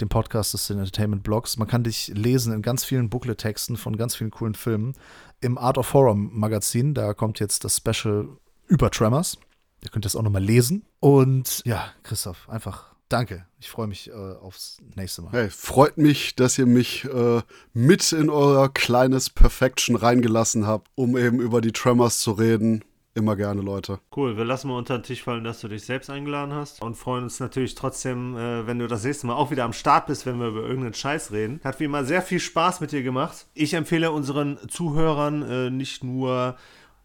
dem 0.00 0.08
Podcast 0.08 0.54
des 0.54 0.66
Sin 0.66 0.78
Entertainment 0.78 1.22
Blogs. 1.22 1.56
Man 1.56 1.68
kann 1.68 1.84
dich 1.84 2.08
lesen 2.08 2.52
in 2.52 2.62
ganz 2.62 2.84
vielen 2.84 3.10
Booklet-Texten 3.10 3.76
von 3.76 3.96
ganz 3.96 4.16
vielen 4.16 4.30
coolen 4.30 4.54
Filmen. 4.54 4.94
Im 5.40 5.58
Art 5.58 5.78
of 5.78 5.92
Horror 5.92 6.14
Magazin, 6.14 6.94
da 6.94 7.14
kommt 7.14 7.40
jetzt 7.40 7.64
das 7.64 7.76
Special 7.76 8.28
über 8.66 8.90
Tremors. 8.90 9.38
Ihr 9.82 9.90
könnt 9.90 10.04
das 10.04 10.16
auch 10.16 10.22
nochmal 10.22 10.42
lesen. 10.42 10.84
Und 11.00 11.62
ja, 11.64 11.90
Christoph, 12.02 12.48
einfach 12.48 12.89
Danke. 13.10 13.44
Ich 13.58 13.68
freue 13.68 13.88
mich 13.88 14.08
äh, 14.08 14.12
aufs 14.12 14.78
nächste 14.94 15.22
Mal. 15.22 15.32
Hey, 15.32 15.50
freut 15.50 15.98
mich, 15.98 16.36
dass 16.36 16.56
ihr 16.58 16.66
mich 16.66 17.04
äh, 17.06 17.42
mit 17.72 18.12
in 18.12 18.30
euer 18.30 18.72
kleines 18.72 19.30
Perfection 19.30 19.96
reingelassen 19.96 20.64
habt, 20.64 20.88
um 20.94 21.16
eben 21.16 21.40
über 21.40 21.60
die 21.60 21.72
Tremors 21.72 22.20
zu 22.20 22.30
reden. 22.30 22.84
Immer 23.12 23.34
gerne, 23.34 23.62
Leute. 23.62 23.98
Cool, 24.14 24.36
wir 24.36 24.44
lassen 24.44 24.68
mal 24.68 24.78
unter 24.78 24.96
den 24.96 25.02
Tisch 25.02 25.24
fallen, 25.24 25.42
dass 25.42 25.60
du 25.60 25.66
dich 25.66 25.84
selbst 25.84 26.08
eingeladen 26.08 26.54
hast 26.54 26.80
und 26.80 26.94
freuen 26.94 27.24
uns 27.24 27.40
natürlich 27.40 27.74
trotzdem, 27.74 28.36
äh, 28.36 28.64
wenn 28.68 28.78
du 28.78 28.86
das 28.86 29.02
nächste 29.02 29.26
Mal 29.26 29.34
auch 29.34 29.50
wieder 29.50 29.64
am 29.64 29.72
Start 29.72 30.06
bist, 30.06 30.24
wenn 30.24 30.38
wir 30.38 30.46
über 30.46 30.60
irgendeinen 30.60 30.94
Scheiß 30.94 31.32
reden. 31.32 31.60
Hat 31.64 31.80
wie 31.80 31.84
immer 31.84 32.04
sehr 32.04 32.22
viel 32.22 32.38
Spaß 32.38 32.80
mit 32.80 32.92
dir 32.92 33.02
gemacht. 33.02 33.46
Ich 33.54 33.74
empfehle 33.74 34.12
unseren 34.12 34.56
Zuhörern 34.68 35.42
äh, 35.42 35.70
nicht 35.70 36.04
nur 36.04 36.56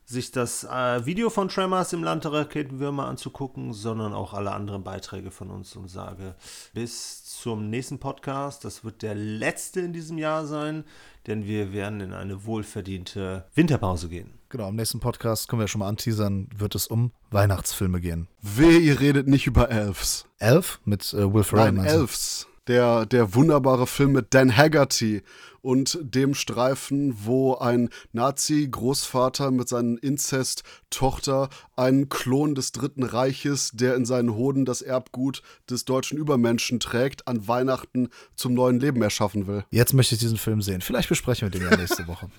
sich 0.05 0.31
das 0.31 0.63
äh, 0.63 1.05
Video 1.05 1.29
von 1.29 1.49
Tremors 1.49 1.91
im 1.93 2.03
Land 2.03 2.23
der 2.23 2.33
Raketenwürmer 2.33 3.07
anzugucken, 3.07 3.73
sondern 3.73 4.13
auch 4.13 4.33
alle 4.33 4.51
anderen 4.51 4.83
Beiträge 4.83 5.31
von 5.31 5.49
uns 5.49 5.75
und 5.75 5.89
sage 5.89 6.35
bis 6.73 7.25
zum 7.25 7.69
nächsten 7.69 7.99
Podcast. 7.99 8.63
Das 8.65 8.83
wird 8.83 9.01
der 9.01 9.15
letzte 9.15 9.81
in 9.81 9.93
diesem 9.93 10.17
Jahr 10.19 10.45
sein, 10.45 10.83
denn 11.25 11.45
wir 11.45 11.73
werden 11.73 12.01
in 12.01 12.13
eine 12.13 12.45
wohlverdiente 12.45 13.45
Winterpause 13.55 14.07
gehen. 14.09 14.33
Genau, 14.49 14.69
im 14.69 14.75
nächsten 14.75 14.99
Podcast 14.99 15.47
können 15.47 15.59
wir 15.59 15.67
schon 15.67 15.79
mal 15.79 15.89
anteasern, 15.89 16.47
wird 16.55 16.75
es 16.75 16.87
um 16.87 17.11
Weihnachtsfilme 17.31 17.99
gehen. 17.99 18.27
Weh, 18.41 18.77
ihr 18.77 18.99
redet 18.99 19.27
nicht 19.27 19.47
über 19.47 19.69
Elves. 19.69 20.25
Elf 20.37 20.79
mit 20.85 21.13
äh, 21.13 21.33
Will 21.33 21.43
Ferrell? 21.43 21.71
Nein, 21.71 21.85
Elves. 21.85 22.47
Der, 22.67 23.05
der 23.05 23.35
wunderbare 23.35 23.85
Film 23.85 24.13
mit 24.13 24.33
Dan 24.33 24.55
Haggerty 24.55 25.21
und 25.65 25.97
dem 26.01 26.35
Streifen, 26.35 27.25
wo 27.25 27.55
ein 27.55 27.89
Nazi-Großvater 28.13 29.49
mit 29.49 29.67
seinen 29.67 29.97
Inzest-Tochter 29.97 31.49
einen 31.75 32.07
Klon 32.07 32.53
des 32.53 32.71
Dritten 32.71 33.03
Reiches, 33.03 33.71
der 33.73 33.95
in 33.95 34.05
seinen 34.05 34.35
Hoden 34.35 34.65
das 34.65 34.83
Erbgut 34.83 35.41
des 35.67 35.83
deutschen 35.85 36.19
Übermenschen 36.19 36.79
trägt, 36.79 37.27
an 37.27 37.47
Weihnachten 37.47 38.09
zum 38.35 38.53
neuen 38.53 38.79
Leben 38.79 39.01
erschaffen 39.01 39.47
will. 39.47 39.65
Jetzt 39.71 39.93
möchte 39.93 40.13
ich 40.13 40.21
diesen 40.21 40.37
Film 40.37 40.61
sehen. 40.61 40.81
Vielleicht 40.81 41.09
besprechen 41.09 41.51
wir 41.51 41.59
den 41.59 41.67
ja 41.67 41.75
nächste 41.81 42.07
Woche. 42.07 42.29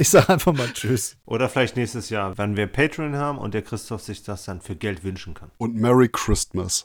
Ich 0.00 0.08
sage 0.08 0.30
einfach 0.30 0.54
mal 0.54 0.72
Tschüss. 0.72 1.18
Oder 1.26 1.50
vielleicht 1.50 1.76
nächstes 1.76 2.08
Jahr, 2.08 2.38
wenn 2.38 2.56
wir 2.56 2.66
Patreon 2.66 3.16
haben 3.16 3.36
und 3.36 3.52
der 3.52 3.60
Christoph 3.60 4.00
sich 4.00 4.22
das 4.22 4.44
dann 4.46 4.62
für 4.62 4.74
Geld 4.74 5.04
wünschen 5.04 5.34
kann. 5.34 5.50
Und 5.58 5.76
Merry 5.76 6.08
Christmas. 6.10 6.78